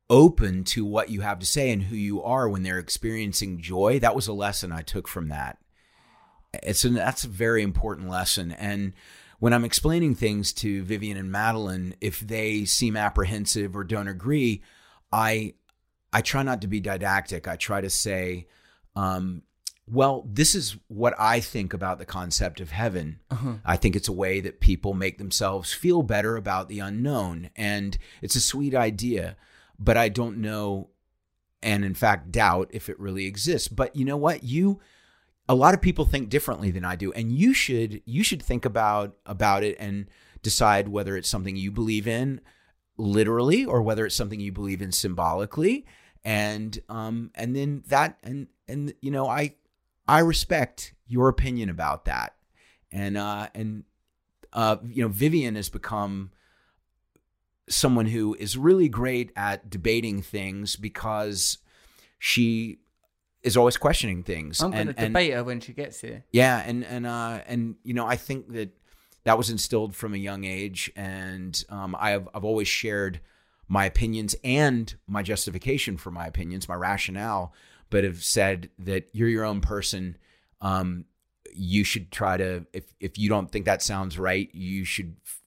open 0.09 0.65
to 0.65 0.85
what 0.85 1.09
you 1.09 1.21
have 1.21 1.39
to 1.39 1.45
say 1.45 1.71
and 1.71 1.83
who 1.83 1.95
you 1.95 2.21
are 2.21 2.49
when 2.49 2.63
they're 2.63 2.77
experiencing 2.77 3.61
joy. 3.61 3.99
That 3.99 4.15
was 4.15 4.27
a 4.27 4.33
lesson 4.33 4.71
I 4.71 4.81
took 4.81 5.07
from 5.07 5.29
that. 5.29 5.57
It's 6.61 6.83
an, 6.83 6.93
that's 6.93 7.23
a 7.23 7.29
very 7.29 7.63
important 7.63 8.09
lesson, 8.09 8.51
and 8.51 8.93
when 9.39 9.51
I'm 9.51 9.65
explaining 9.65 10.15
things 10.15 10.53
to 10.53 10.83
Vivian 10.83 11.17
and 11.17 11.29
Madeline, 11.29 11.95
if 11.99 12.21
they 12.21 12.63
seem 12.63 12.95
apprehensive 12.95 13.75
or 13.75 13.83
don't 13.83 14.07
agree, 14.07 14.61
I 15.11 15.55
I 16.13 16.21
try 16.21 16.43
not 16.43 16.61
to 16.61 16.67
be 16.67 16.79
didactic. 16.79 17.47
I 17.47 17.55
try 17.55 17.81
to 17.81 17.89
say, 17.89 18.47
um, 18.95 19.41
well, 19.85 20.25
this 20.31 20.55
is 20.55 20.77
what 20.87 21.13
I 21.19 21.39
think 21.39 21.73
about 21.73 21.97
the 21.97 22.05
concept 22.05 22.61
of 22.61 22.71
heaven. 22.71 23.19
Uh-huh. 23.29 23.55
I 23.65 23.75
think 23.75 23.95
it's 23.95 24.07
a 24.07 24.13
way 24.13 24.39
that 24.39 24.61
people 24.61 24.93
make 24.93 25.17
themselves 25.17 25.73
feel 25.73 26.03
better 26.03 26.37
about 26.37 26.69
the 26.69 26.79
unknown. 26.79 27.49
And 27.55 27.97
it's 28.21 28.35
a 28.35 28.41
sweet 28.41 28.73
idea, 28.73 29.35
but 29.77 29.97
I 29.97 30.07
don't 30.07 30.37
know, 30.37 30.89
and 31.61 31.83
in 31.83 31.95
fact, 31.95 32.31
doubt 32.31 32.69
if 32.71 32.87
it 32.89 32.99
really 32.99 33.25
exists. 33.25 33.67
But 33.67 33.95
you 33.95 34.05
know 34.05 34.17
what? 34.17 34.43
You. 34.43 34.79
A 35.49 35.55
lot 35.55 35.73
of 35.73 35.81
people 35.81 36.05
think 36.05 36.29
differently 36.29 36.71
than 36.71 36.85
I 36.85 36.95
do, 36.95 37.11
and 37.11 37.29
you 37.29 37.53
should 37.53 38.01
you 38.05 38.23
should 38.23 38.41
think 38.41 38.63
about 38.63 39.17
about 39.25 39.65
it 39.65 39.75
and 39.77 40.07
decide 40.41 40.87
whether 40.87 41.17
it's 41.17 41.27
something 41.27 41.57
you 41.57 41.69
believe 41.69 42.07
in 42.07 42.39
literally 42.97 43.65
or 43.65 43.81
whether 43.81 44.05
it's 44.05 44.15
something 44.15 44.39
you 44.39 44.53
believe 44.53 44.81
in 44.81 44.93
symbolically 44.93 45.85
and 46.25 46.79
um 46.89 47.31
and 47.35 47.55
then 47.55 47.83
that 47.87 48.17
and 48.23 48.47
and 48.67 48.93
you 49.01 49.11
know 49.11 49.27
I 49.27 49.55
I 50.07 50.19
respect 50.19 50.93
your 51.07 51.29
opinion 51.29 51.69
about 51.69 52.05
that 52.05 52.35
and 52.91 53.17
uh 53.17 53.47
and 53.53 53.83
uh 54.53 54.77
you 54.85 55.03
know 55.03 55.09
Vivian 55.09 55.55
has 55.55 55.69
become 55.69 56.31
someone 57.69 58.07
who 58.07 58.35
is 58.35 58.57
really 58.57 58.89
great 58.89 59.31
at 59.35 59.69
debating 59.69 60.21
things 60.21 60.75
because 60.75 61.59
she 62.19 62.79
is 63.41 63.57
always 63.57 63.77
questioning 63.77 64.23
things. 64.23 64.61
I'm 64.61 64.71
going 64.71 64.87
to 64.87 64.93
debate 64.93 65.33
her 65.33 65.43
when 65.43 65.59
she 65.59 65.73
gets 65.73 65.99
here. 66.01 66.23
Yeah, 66.31 66.63
and 66.65 66.83
and 66.85 67.05
uh, 67.05 67.41
and 67.45 67.75
you 67.83 67.93
know, 67.93 68.05
I 68.05 68.15
think 68.15 68.53
that 68.53 68.69
that 69.25 69.37
was 69.37 69.49
instilled 69.49 69.95
from 69.95 70.13
a 70.13 70.17
young 70.17 70.43
age, 70.45 70.91
and 70.95 71.61
um, 71.69 71.95
I've 71.99 72.27
I've 72.33 72.43
always 72.43 72.67
shared 72.67 73.19
my 73.73 73.85
opinions 73.85 74.35
and 74.43 74.93
my 75.07 75.23
justification 75.23 75.97
for 75.97 76.11
my 76.11 76.27
opinions, 76.27 76.69
my 76.69 76.75
rationale, 76.75 77.51
but 77.89 78.03
have 78.03 78.23
said 78.23 78.69
that 78.77 79.09
you're 79.13 79.27
your 79.27 79.43
own 79.43 79.61
person. 79.61 80.15
Um, 80.61 81.05
you 81.55 81.83
should 81.83 82.11
try 82.11 82.37
to, 82.37 82.67
if, 82.71 82.93
if 82.99 83.17
you 83.17 83.29
don't 83.29 83.51
think 83.51 83.65
that 83.65 83.81
sounds 83.81 84.19
right, 84.19 84.47
you 84.53 84.85
should 84.85 85.15
f- 85.25 85.41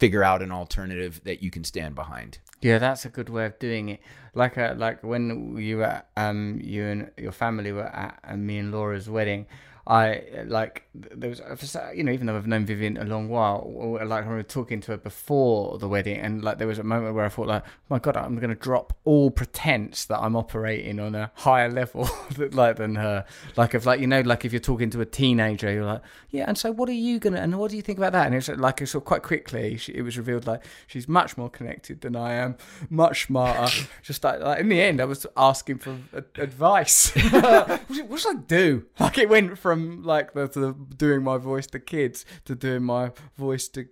figure 0.00 0.24
out 0.24 0.42
an 0.42 0.50
alternative 0.50 1.20
that 1.22 1.44
you 1.44 1.50
can 1.52 1.62
stand 1.62 1.94
behind. 1.94 2.40
Yeah, 2.60 2.78
that's 2.78 3.04
a 3.04 3.08
good 3.08 3.28
way 3.28 3.46
of 3.46 3.56
doing 3.60 3.90
it. 3.90 4.00
Like, 4.34 4.58
uh, 4.58 4.74
like 4.76 5.04
when 5.04 5.56
you 5.56 5.76
were, 5.76 6.02
um, 6.16 6.60
you 6.60 6.84
and 6.84 7.10
your 7.16 7.32
family 7.32 7.70
were 7.70 7.86
at 7.86 8.18
uh, 8.24 8.36
me 8.36 8.58
and 8.58 8.72
Laura's 8.72 9.08
wedding, 9.08 9.46
I 9.90 10.22
like 10.46 10.84
there 10.94 11.28
was 11.28 11.40
uh, 11.40 11.90
you 11.92 12.04
know 12.04 12.12
even 12.12 12.28
though 12.28 12.36
I've 12.36 12.46
known 12.46 12.64
Vivian 12.64 12.96
a 12.96 13.02
long 13.02 13.28
while, 13.28 13.68
like 13.92 14.10
I 14.10 14.18
remember 14.18 14.44
talking 14.44 14.80
to 14.82 14.92
her 14.92 14.96
before 14.96 15.78
the 15.78 15.88
wedding, 15.88 16.16
and 16.18 16.44
like 16.44 16.58
there 16.58 16.68
was 16.68 16.78
a 16.78 16.84
moment 16.84 17.16
where 17.16 17.24
I 17.24 17.28
thought 17.28 17.48
like, 17.48 17.64
oh 17.66 17.70
my 17.88 17.98
God, 17.98 18.16
I'm 18.16 18.36
going 18.36 18.50
to 18.50 18.54
drop 18.54 18.96
all 19.04 19.32
pretense 19.32 20.04
that 20.04 20.20
I'm 20.20 20.36
operating 20.36 21.00
on 21.00 21.16
a 21.16 21.32
higher 21.34 21.68
level 21.68 22.08
like 22.52 22.76
than 22.76 22.94
her. 22.94 23.24
Like 23.56 23.74
if 23.74 23.84
like 23.84 23.98
you 23.98 24.06
know 24.06 24.20
like 24.20 24.44
if 24.44 24.52
you're 24.52 24.60
talking 24.60 24.90
to 24.90 25.00
a 25.00 25.06
teenager, 25.06 25.72
you're 25.72 25.84
like, 25.84 26.02
yeah, 26.30 26.44
and 26.46 26.56
so 26.56 26.70
what 26.70 26.88
are 26.88 26.92
you 26.92 27.18
gonna 27.18 27.40
and 27.40 27.58
what 27.58 27.72
do 27.72 27.76
you 27.76 27.82
think 27.82 27.98
about 27.98 28.12
that? 28.12 28.26
And 28.26 28.36
it's 28.36 28.48
uh, 28.48 28.54
like 28.56 28.78
sort 28.86 29.02
of 29.02 29.06
quite 29.06 29.24
quickly 29.24 29.76
she, 29.76 29.90
it 29.92 30.02
was 30.02 30.16
revealed 30.16 30.46
like 30.46 30.64
she's 30.86 31.08
much 31.08 31.36
more 31.36 31.50
connected 31.50 32.02
than 32.02 32.14
I 32.14 32.34
am, 32.34 32.56
much 32.90 33.26
smarter. 33.26 33.88
Just 34.04 34.22
like, 34.22 34.38
like 34.38 34.60
in 34.60 34.68
the 34.68 34.80
end, 34.80 35.00
I 35.00 35.04
was 35.06 35.26
asking 35.36 35.78
for 35.78 35.98
advice. 36.36 37.10
what 37.32 38.20
should 38.20 38.36
I 38.36 38.40
do? 38.46 38.86
Like 39.00 39.18
it 39.18 39.28
went 39.28 39.58
from 39.58 39.79
like 40.02 40.32
the, 40.32 40.46
the 40.46 40.74
doing 40.96 41.22
my 41.22 41.38
voice 41.38 41.66
to 41.68 41.78
kids 41.78 42.24
to 42.44 42.54
doing 42.54 42.82
my 42.82 43.12
voice 43.36 43.68
to 43.68 43.86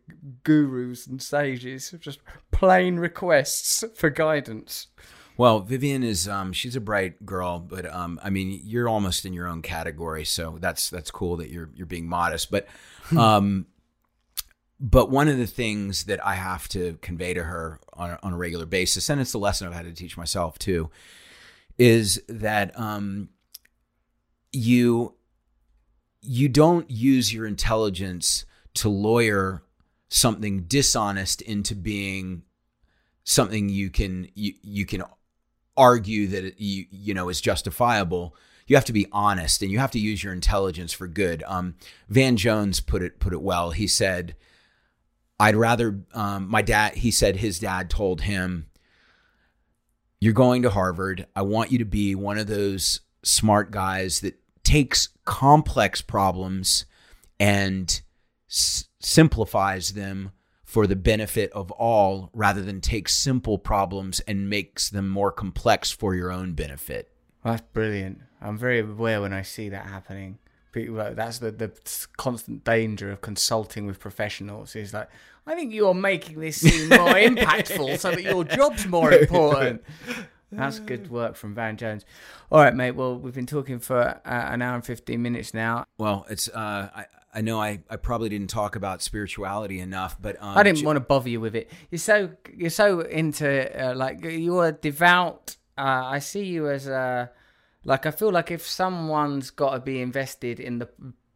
gurus 0.45 1.07
and 1.07 1.23
sages. 1.23 1.95
Just 2.01 2.21
plain 2.51 2.97
requests 2.97 3.85
for 3.95 4.11
guidance. 4.11 4.89
Well, 5.39 5.61
Vivian 5.61 6.03
is 6.03 6.27
um, 6.27 6.53
she's 6.53 6.75
a 6.75 6.81
bright 6.81 7.25
girl, 7.25 7.61
but 7.61 7.87
um, 7.87 8.19
I 8.25 8.29
mean, 8.29 8.61
you're 8.65 8.89
almost 8.89 9.25
in 9.25 9.33
your 9.33 9.47
own 9.47 9.63
category, 9.63 10.25
so 10.25 10.59
that's 10.61 10.91
that's 10.91 11.13
cool 11.13 11.37
that 11.37 11.49
you're 11.49 11.71
you're 11.75 11.87
being 11.87 12.09
modest. 12.09 12.51
But 12.51 12.67
um, 13.17 13.67
but 14.81 15.11
one 15.11 15.29
of 15.29 15.39
the 15.39 15.47
things 15.47 16.05
that 16.05 16.25
I 16.27 16.35
have 16.35 16.69
to 16.71 16.99
convey 17.03 17.35
to 17.35 17.45
her 17.45 17.81
on 17.93 18.11
a, 18.11 18.19
on 18.23 18.33
a 18.33 18.37
regular 18.37 18.67
basis, 18.67 19.09
and 19.09 19.21
it's 19.21 19.33
the 19.33 19.39
lesson 19.39 19.69
I've 19.69 19.75
had 19.75 19.87
to 19.87 19.93
teach 19.93 20.17
myself 20.17 20.59
too, 20.59 20.91
is 21.79 22.21
that 22.29 22.79
um, 22.79 23.29
you 24.53 25.15
you 26.29 26.49
don't 26.49 26.91
use 26.91 27.33
your 27.33 27.47
intelligence 27.47 28.45
to 28.75 28.89
lawyer 28.91 29.63
something 30.11 30.65
dishonest 30.65 31.41
into 31.41 31.75
being 31.75 32.43
something 33.25 33.71
you 33.71 33.89
can 33.89 34.29
you, 34.35 34.53
you 34.63 34.85
can 34.85 35.03
argue 35.77 36.27
that 36.27 36.61
you 36.61 36.85
you 36.91 37.15
know 37.15 37.31
is 37.31 37.41
justifiable. 37.41 38.37
You 38.67 38.77
have 38.77 38.85
to 38.85 38.93
be 38.93 39.07
honest 39.11 39.63
and 39.63 39.71
you 39.71 39.79
have 39.79 39.93
to 39.93 39.99
use 39.99 40.23
your 40.23 40.35
intelligence 40.35 40.93
for 40.93 41.09
good. 41.09 41.43
Um, 41.47 41.77
van 42.11 42.37
jones 42.37 42.81
put 42.81 43.03
it 43.03 43.21
put 43.21 43.33
it 43.33 43.43
well. 43.43 43.71
He 43.71 43.87
said 43.87 44.37
i'd 45.41 45.57
rather 45.57 46.01
um, 46.15 46.49
my 46.49 46.61
dad 46.61 46.95
he 46.95 47.13
said 47.13 47.37
his 47.37 47.61
dad 47.61 47.89
told 47.89 48.23
him 48.23 48.67
you're 50.21 50.33
going 50.33 50.63
to 50.63 50.71
harvard. 50.71 51.27
I 51.35 51.43
want 51.43 51.73
you 51.73 51.79
to 51.79 51.85
be 51.85 52.15
one 52.15 52.39
of 52.39 52.49
those 52.49 53.01
smart 53.23 53.71
guys 53.71 54.21
that 54.21 54.35
takes 54.69 55.09
complex 55.25 56.03
problems 56.03 56.85
and 57.41 58.03
s- 58.51 58.87
simplifies 59.01 59.95
them 59.95 60.31
for 60.63 60.87
the 60.87 60.95
benefit 60.95 61.51
of 61.53 61.71
all 61.71 62.29
rather 62.35 62.61
than 62.61 62.83
takes 62.83 63.15
simple 63.17 63.57
problems 63.57 64.21
and 64.21 64.51
makes 64.51 64.91
them 64.91 65.09
more 65.09 65.33
complex 65.33 65.91
for 65.91 66.15
your 66.15 66.31
own 66.31 66.53
benefit. 66.53 67.11
That's 67.43 67.63
brilliant. 67.73 68.19
I'm 68.43 68.59
very 68.59 68.81
aware 68.81 69.23
when 69.23 69.33
I 69.33 69.41
see 69.41 69.71
that 69.71 69.87
happening. 69.87 70.39
That's 70.75 71.39
the, 71.39 71.51
the 71.51 71.73
constant 72.19 72.63
danger 72.63 73.11
of 73.11 73.23
consulting 73.23 73.87
with 73.87 73.99
professionals. 73.99 74.77
Is 74.77 74.93
like, 74.93 75.09
I 75.47 75.55
think 75.55 75.73
you're 75.73 75.95
making 75.95 76.39
this 76.41 76.61
seem 76.61 76.91
more 76.91 76.99
impactful 77.15 77.99
so 77.99 78.11
that 78.11 78.23
your 78.23 78.45
job's 78.45 78.87
more 78.87 79.13
important. 79.13 79.83
That's 80.51 80.79
good 80.81 81.11
work 81.11 81.37
from 81.37 81.55
Van 81.55 81.77
Jones. 81.77 82.05
All 82.51 82.61
right, 82.61 82.75
mate. 82.75 82.93
Well, 82.93 83.19
we've 83.19 83.35
been 83.35 83.47
talking 83.47 83.79
for 83.79 84.01
uh, 84.01 84.21
an 84.25 84.63
hour 84.63 84.75
and 84.75 84.85
15 84.85 85.21
minutes 85.21 85.53
now. 85.53 85.85
Well, 85.99 86.27
it's 86.31 86.49
uh, 86.49 86.89
I, 86.95 87.07
I 87.35 87.41
know 87.43 87.61
I, 87.61 87.81
I 87.91 87.97
probably 87.97 88.31
didn't 88.31 88.51
talk 88.51 88.75
about 88.75 89.03
spirituality 89.03 89.81
enough, 89.81 90.17
but 90.21 90.37
um, 90.43 90.57
I 90.57 90.63
didn't 90.63 90.85
want 90.85 90.97
to 90.97 91.01
bother 91.01 91.29
you 91.29 91.41
with 91.41 91.55
it. 91.55 91.71
You're 91.91 91.99
so 91.99 92.31
you're 92.55 92.71
so 92.71 93.01
into 93.01 93.89
uh, 93.89 93.95
like 93.95 94.25
you're 94.25 94.73
devout. 94.73 95.57
Uh, 95.77 96.03
I 96.07 96.19
see 96.19 96.45
you 96.45 96.69
as 96.71 96.89
a 96.89 97.31
like 97.85 98.07
I 98.07 98.11
feel 98.11 98.33
like 98.33 98.51
if 98.51 98.67
someone's 98.67 99.51
got 99.51 99.75
to 99.75 99.81
be 99.81 100.01
invested 100.01 100.59
in 100.59 100.79
the 100.79 100.89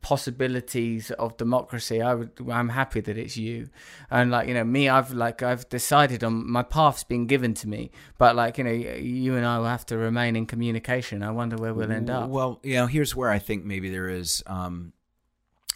possibilities 0.03 1.13
of 1.13 1.37
democracy 1.37 2.03
i 2.03 2.13
would 2.13 2.31
i'm 2.51 2.71
happy 2.71 3.01
that 3.01 3.17
it's 3.17 3.37
you. 3.37 3.69
And 4.11 4.31
like 4.31 4.49
you 4.49 4.55
know 4.55 4.65
me 4.65 4.89
i've 4.89 5.13
like 5.13 5.43
i've 5.43 5.69
decided 5.69 6.25
on 6.25 6.51
my 6.51 6.65
path's 6.65 7.05
been 7.05 7.27
given 7.27 7.55
to 7.55 7.69
me 7.69 7.91
but 8.19 8.35
like 8.35 8.59
you 8.59 8.65
know 8.65 8.73
you 8.73 9.37
and 9.37 9.47
i 9.47 9.59
will 9.59 9.67
have 9.67 9.87
to 9.87 9.97
remain 9.97 10.37
in 10.37 10.47
communication. 10.47 11.23
I 11.23 11.31
wonder 11.31 11.57
where 11.57 11.73
we'll 11.73 11.93
end 11.93 12.11
up. 12.11 12.29
Well 12.29 12.61
you 12.63 12.75
know 12.75 12.87
here's 12.87 13.15
where 13.15 13.31
i 13.31 13.39
think 13.39 13.65
maybe 13.65 13.89
there 13.91 14.09
is 14.09 14.43
um 14.47 14.93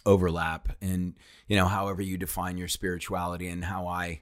overlap 0.05 0.69
in 0.81 1.15
you 1.47 1.55
know 1.55 1.65
however 1.65 2.01
you 2.01 2.17
define 2.17 2.57
your 2.57 2.67
spirituality 2.67 3.47
and 3.47 3.63
how 3.63 3.87
i 3.87 4.21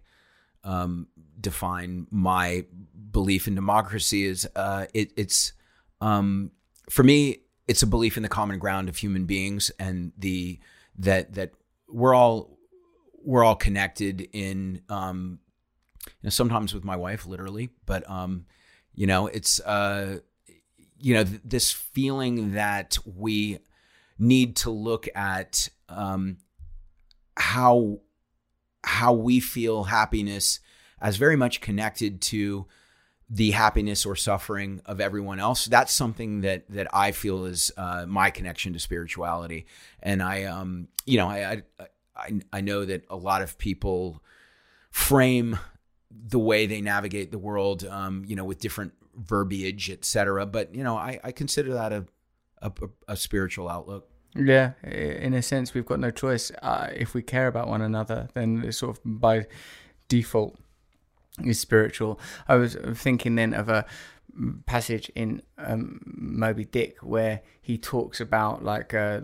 um 0.64 1.08
define 1.40 2.08
my 2.10 2.66
belief 3.12 3.48
in 3.48 3.56
democracy 3.56 4.26
is 4.26 4.48
uh 4.56 4.86
it, 4.94 5.12
it's 5.16 5.54
um 6.02 6.52
for 6.90 7.04
me 7.04 7.40
it's 7.68 7.82
a 7.82 7.88
belief 7.88 8.18
in 8.18 8.24
the 8.24 8.30
common 8.30 8.60
ground 8.60 8.90
of 8.90 8.98
human 8.98 9.26
beings 9.26 9.72
and 9.80 10.12
the 10.18 10.60
that 10.98 11.34
that 11.34 11.52
we're 11.90 12.14
all 12.14 12.58
we're 13.24 13.44
all 13.44 13.56
connected 13.56 14.28
in 14.34 14.82
um 14.90 15.40
you 16.06 16.12
know, 16.24 16.30
sometimes 16.30 16.74
with 16.74 16.84
my 16.84 16.96
wife 16.96 17.26
literally 17.26 17.70
but 17.86 18.08
um 18.10 18.46
you 18.94 19.08
know 19.08 19.28
it's 19.28 19.60
uh 19.62 20.20
you 21.00 21.14
know 21.14 21.24
th- 21.24 21.42
this 21.44 21.72
feeling 21.72 22.54
that 22.54 22.98
we 23.06 23.60
need 24.18 24.56
to 24.56 24.70
look 24.70 25.08
at 25.16 25.70
um 25.90 26.38
how 27.38 28.00
how 28.84 29.14
we 29.14 29.40
feel 29.40 29.86
happiness 29.86 30.60
as 31.02 31.18
very 31.18 31.36
much 31.36 31.60
connected 31.60 32.22
to 32.22 32.66
the 33.30 33.52
happiness 33.52 34.06
or 34.06 34.16
suffering 34.16 34.82
of 34.86 35.02
everyone 35.02 35.40
else. 35.40 35.66
That's 35.66 35.92
something 35.92 36.42
that 36.42 36.70
that 36.70 36.88
I 36.94 37.12
feel 37.12 37.46
is 37.46 37.72
uh, 37.78 38.06
my 38.08 38.30
connection 38.30 38.74
to 38.74 38.80
spirituality, 38.80 39.66
and 40.02 40.22
I, 40.22 40.44
um, 40.44 40.88
you 41.06 41.18
know, 41.18 41.28
I, 41.28 41.64
I 42.16 42.40
I 42.54 42.62
know 42.62 42.86
that 42.86 43.06
a 43.10 43.16
lot 43.16 43.42
of 43.42 43.58
people 43.58 44.22
frame 44.92 45.60
the 46.10 46.40
way 46.40 46.66
they 46.66 46.82
navigate 46.82 47.32
the 47.32 47.38
world, 47.38 47.84
um, 47.86 48.24
you 48.26 48.36
know, 48.36 48.46
with 48.46 48.60
different 48.60 48.94
verbiage, 49.16 49.90
etc. 49.90 50.46
But 50.46 50.74
you 50.74 50.84
know, 50.84 50.96
I, 50.96 51.20
I 51.24 51.32
consider 51.32 51.74
that 51.74 51.92
a, 51.92 52.06
a, 52.62 52.72
a 53.10 53.18
spiritual 53.18 53.70
outlook. 53.70 54.10
Yeah, 54.36 54.74
in 54.84 55.34
a 55.34 55.42
sense, 55.42 55.74
we've 55.74 55.86
got 55.86 56.00
no 56.00 56.12
choice. 56.12 56.52
Uh, 56.62 56.90
if 56.94 57.14
we 57.14 57.22
care 57.22 57.48
about 57.48 57.70
one 57.70 57.82
another, 57.82 58.28
then 58.34 58.64
it's 58.66 58.78
sort 58.78 58.98
of 58.98 59.02
by 59.06 59.48
default 60.10 60.58
is 61.44 61.60
spiritual. 61.60 62.20
I 62.48 62.56
was 62.56 62.78
thinking 62.94 63.36
then 63.36 63.54
of 63.54 63.70
a 63.70 63.86
passage 64.66 65.10
in 65.16 65.42
um, 65.58 66.02
Moby 66.06 66.66
Dick 66.66 66.98
where 67.02 67.42
he 67.62 67.78
talks 67.78 68.20
about 68.20 68.64
like 68.64 68.94
uh, 68.94 69.22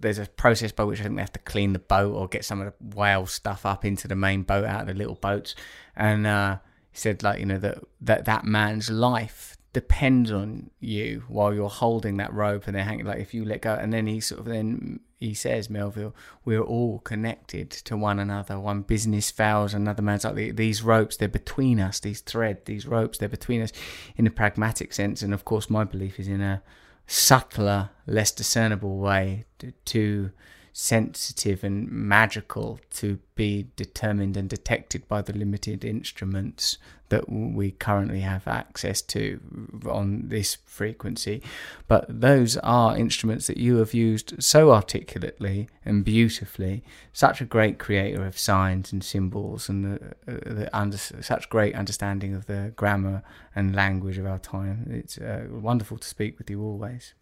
there's 0.00 0.18
a 0.18 0.26
process 0.26 0.72
by 0.72 0.84
which 0.84 1.00
I 1.00 1.04
think 1.04 1.16
they 1.16 1.22
have 1.22 1.32
to 1.32 1.40
clean 1.40 1.72
the 1.72 1.78
boat 1.78 2.14
or 2.14 2.28
get 2.28 2.44
some 2.44 2.60
of 2.60 2.66
the 2.66 2.96
whale 2.96 3.26
stuff 3.26 3.66
up 3.66 3.84
into 3.84 4.06
the 4.06 4.14
main 4.14 4.42
boat 4.42 4.64
out 4.64 4.82
of 4.82 4.86
the 4.86 4.94
little 4.94 5.16
boats, 5.16 5.54
and 5.96 6.26
uh, 6.26 6.58
he 6.90 6.98
said 6.98 7.22
like 7.22 7.40
you 7.40 7.46
know 7.46 7.58
that 7.58 7.78
that 8.00 8.24
that 8.26 8.44
man's 8.44 8.90
life 8.90 9.56
depends 9.72 10.30
on 10.30 10.70
you 10.80 11.24
while 11.28 11.54
you're 11.54 11.68
holding 11.68 12.18
that 12.18 12.32
rope 12.32 12.66
and 12.66 12.76
then 12.76 12.84
hanging 12.84 13.06
like 13.06 13.18
if 13.18 13.32
you 13.32 13.42
let 13.42 13.62
go 13.62 13.72
and 13.72 13.90
then 13.90 14.06
he 14.06 14.20
sort 14.20 14.40
of 14.40 14.46
then 14.46 15.00
he 15.22 15.34
says 15.34 15.70
melville 15.70 16.14
we're 16.44 16.62
all 16.62 16.98
connected 17.00 17.70
to 17.70 17.96
one 17.96 18.18
another. 18.18 18.58
One 18.58 18.82
business 18.82 19.30
fails 19.30 19.74
another 19.74 20.02
man's 20.02 20.24
like 20.24 20.56
these 20.56 20.82
ropes 20.82 21.16
they're 21.16 21.28
between 21.28 21.80
us 21.80 22.00
these 22.00 22.20
thread 22.20 22.64
these 22.64 22.86
ropes 22.86 23.18
they're 23.18 23.28
between 23.28 23.62
us 23.62 23.72
in 24.16 24.26
a 24.26 24.30
pragmatic 24.30 24.92
sense. 24.92 25.22
And 25.22 25.32
of 25.32 25.44
course 25.44 25.70
my 25.70 25.84
belief 25.84 26.18
is 26.18 26.28
in 26.28 26.40
a 26.40 26.62
subtler 27.06 27.90
less 28.06 28.32
discernible 28.32 28.98
way 28.98 29.44
to, 29.58 29.72
to 29.84 30.30
sensitive 30.72 31.62
and 31.62 31.90
magical 31.90 32.80
to 32.90 33.18
be 33.34 33.68
determined 33.76 34.36
and 34.36 34.48
detected 34.48 35.06
by 35.06 35.20
the 35.20 35.32
limited 35.32 35.84
instruments 35.84 36.78
that 37.10 37.28
we 37.28 37.70
currently 37.72 38.20
have 38.20 38.48
access 38.48 39.02
to 39.02 39.38
on 39.86 40.28
this 40.28 40.56
frequency. 40.64 41.42
But 41.86 42.06
those 42.08 42.56
are 42.56 42.96
instruments 42.96 43.46
that 43.48 43.58
you 43.58 43.76
have 43.76 43.92
used 43.92 44.42
so 44.42 44.72
articulately 44.72 45.68
and 45.84 46.06
beautifully, 46.06 46.82
such 47.12 47.42
a 47.42 47.44
great 47.44 47.78
creator 47.78 48.24
of 48.24 48.38
signs 48.38 48.92
and 48.92 49.04
symbols, 49.04 49.68
and 49.68 49.84
the, 49.84 50.06
uh, 50.26 50.54
the 50.54 50.70
under, 50.74 50.96
such 50.96 51.50
great 51.50 51.74
understanding 51.74 52.34
of 52.34 52.46
the 52.46 52.72
grammar 52.76 53.22
and 53.54 53.76
language 53.76 54.16
of 54.16 54.24
our 54.24 54.38
time. 54.38 54.86
It's 54.88 55.18
uh, 55.18 55.48
wonderful 55.50 55.98
to 55.98 56.08
speak 56.08 56.38
with 56.38 56.48
you 56.48 56.62
always. 56.62 57.12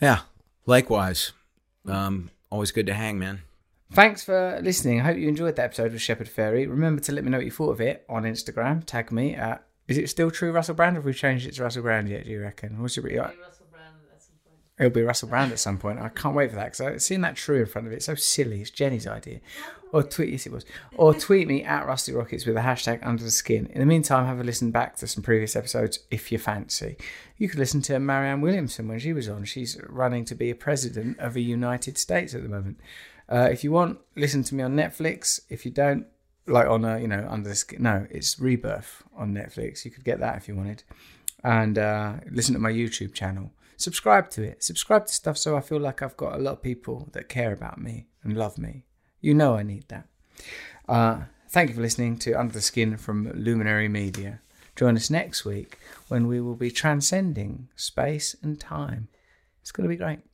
Yeah, 0.00 0.22
likewise. 0.66 1.32
Um, 1.86 2.30
always 2.50 2.72
good 2.72 2.86
to 2.86 2.94
hang, 2.94 3.18
man. 3.18 3.42
Thanks 3.92 4.24
for 4.24 4.58
listening. 4.62 5.00
I 5.00 5.04
hope 5.04 5.16
you 5.16 5.28
enjoyed 5.28 5.56
that 5.56 5.64
episode 5.64 5.92
with 5.92 6.02
Shepard 6.02 6.28
Fairey. 6.28 6.68
Remember 6.68 7.00
to 7.02 7.12
let 7.12 7.24
me 7.24 7.30
know 7.30 7.38
what 7.38 7.44
you 7.44 7.52
thought 7.52 7.70
of 7.70 7.80
it 7.80 8.04
on 8.08 8.24
Instagram. 8.24 8.84
Tag 8.84 9.12
me 9.12 9.34
at. 9.34 9.64
Is 9.86 9.98
it 9.98 10.10
still 10.10 10.32
true 10.32 10.50
Russell 10.50 10.74
Brand, 10.74 10.96
or 10.96 11.00
have 11.00 11.04
we 11.04 11.14
changed 11.14 11.46
it 11.46 11.54
to 11.54 11.62
Russell 11.62 11.82
Brand 11.82 12.08
yet? 12.08 12.24
Do 12.24 12.30
you 12.30 12.42
reckon? 12.42 12.82
What's 12.82 12.96
your? 12.96 13.04
Russell 13.06 13.14
Brand 13.14 13.38
at 13.38 13.44
some 13.44 13.52
point. 13.52 13.55
It'll 14.78 14.90
be 14.90 15.02
Russell 15.02 15.28
Brand 15.28 15.52
at 15.52 15.58
some 15.58 15.78
point. 15.78 15.98
I 16.00 16.10
can't 16.10 16.34
wait 16.34 16.50
for 16.50 16.56
that 16.56 16.76
because 16.76 17.04
seen 17.04 17.22
that 17.22 17.36
true 17.36 17.60
in 17.60 17.66
front 17.66 17.86
of 17.86 17.92
it. 17.92 17.96
It's 17.96 18.06
so 18.06 18.14
silly. 18.14 18.60
It's 18.60 18.70
Jenny's 18.70 19.06
idea. 19.06 19.40
Or 19.92 20.02
tweet, 20.02 20.30
yes, 20.30 20.46
it 20.46 20.52
was. 20.52 20.66
Or 20.96 21.14
tweet 21.14 21.48
me 21.48 21.62
at 21.62 21.86
Rusty 21.86 22.12
Rockets 22.12 22.44
with 22.44 22.56
the 22.56 22.60
hashtag 22.60 23.06
under 23.06 23.24
the 23.24 23.30
skin. 23.30 23.66
In 23.72 23.80
the 23.80 23.86
meantime, 23.86 24.26
have 24.26 24.40
a 24.40 24.44
listen 24.44 24.70
back 24.70 24.96
to 24.96 25.06
some 25.06 25.22
previous 25.22 25.56
episodes 25.56 26.00
if 26.10 26.30
you 26.30 26.38
fancy. 26.38 26.96
You 27.38 27.48
could 27.48 27.58
listen 27.58 27.80
to 27.82 27.98
Marianne 27.98 28.42
Williamson 28.42 28.88
when 28.88 28.98
she 28.98 29.14
was 29.14 29.28
on. 29.28 29.44
She's 29.44 29.80
running 29.88 30.26
to 30.26 30.34
be 30.34 30.50
a 30.50 30.54
president 30.54 31.18
of 31.20 31.32
the 31.32 31.42
United 31.42 31.96
States 31.96 32.34
at 32.34 32.42
the 32.42 32.48
moment. 32.48 32.78
Uh, 33.28 33.48
if 33.50 33.64
you 33.64 33.72
want, 33.72 33.98
listen 34.14 34.42
to 34.44 34.54
me 34.54 34.62
on 34.62 34.74
Netflix. 34.76 35.40
If 35.48 35.64
you 35.64 35.70
don't, 35.70 36.06
like 36.46 36.66
on 36.66 36.84
a, 36.84 36.98
you 36.98 37.08
know, 37.08 37.26
under 37.30 37.48
the 37.48 37.54
skin. 37.54 37.82
No, 37.82 38.06
it's 38.10 38.38
Rebirth 38.38 39.02
on 39.16 39.32
Netflix. 39.32 39.84
You 39.84 39.90
could 39.90 40.04
get 40.04 40.20
that 40.20 40.36
if 40.36 40.48
you 40.48 40.54
wanted. 40.54 40.82
And 41.42 41.78
uh, 41.78 42.14
listen 42.30 42.54
to 42.54 42.60
my 42.60 42.72
YouTube 42.72 43.14
channel 43.14 43.52
subscribe 43.76 44.30
to 44.30 44.42
it. 44.42 44.62
Subscribe 44.62 45.06
to 45.06 45.12
stuff 45.12 45.38
so 45.38 45.56
I 45.56 45.60
feel 45.60 45.80
like 45.80 46.02
I've 46.02 46.16
got 46.16 46.34
a 46.34 46.42
lot 46.42 46.52
of 46.52 46.62
people 46.62 47.08
that 47.12 47.28
care 47.28 47.52
about 47.52 47.80
me 47.80 48.06
and 48.22 48.36
love 48.36 48.58
me. 48.58 48.84
You 49.20 49.34
know 49.34 49.56
I 49.56 49.62
need 49.62 49.88
that. 49.88 50.06
Uh, 50.88 51.20
thank 51.48 51.70
you 51.70 51.76
for 51.76 51.82
listening 51.82 52.18
to 52.18 52.34
Under 52.34 52.52
the 52.52 52.62
Skin 52.62 52.96
from 52.96 53.30
Luminary 53.34 53.88
Media. 53.88 54.40
Join 54.76 54.96
us 54.96 55.10
next 55.10 55.44
week 55.44 55.78
when 56.08 56.26
we 56.26 56.40
will 56.40 56.54
be 56.54 56.70
transcending 56.70 57.68
space 57.76 58.36
and 58.42 58.60
time. 58.60 59.08
It's 59.62 59.72
going 59.72 59.88
to 59.88 59.88
be 59.88 59.96
great. 59.96 60.25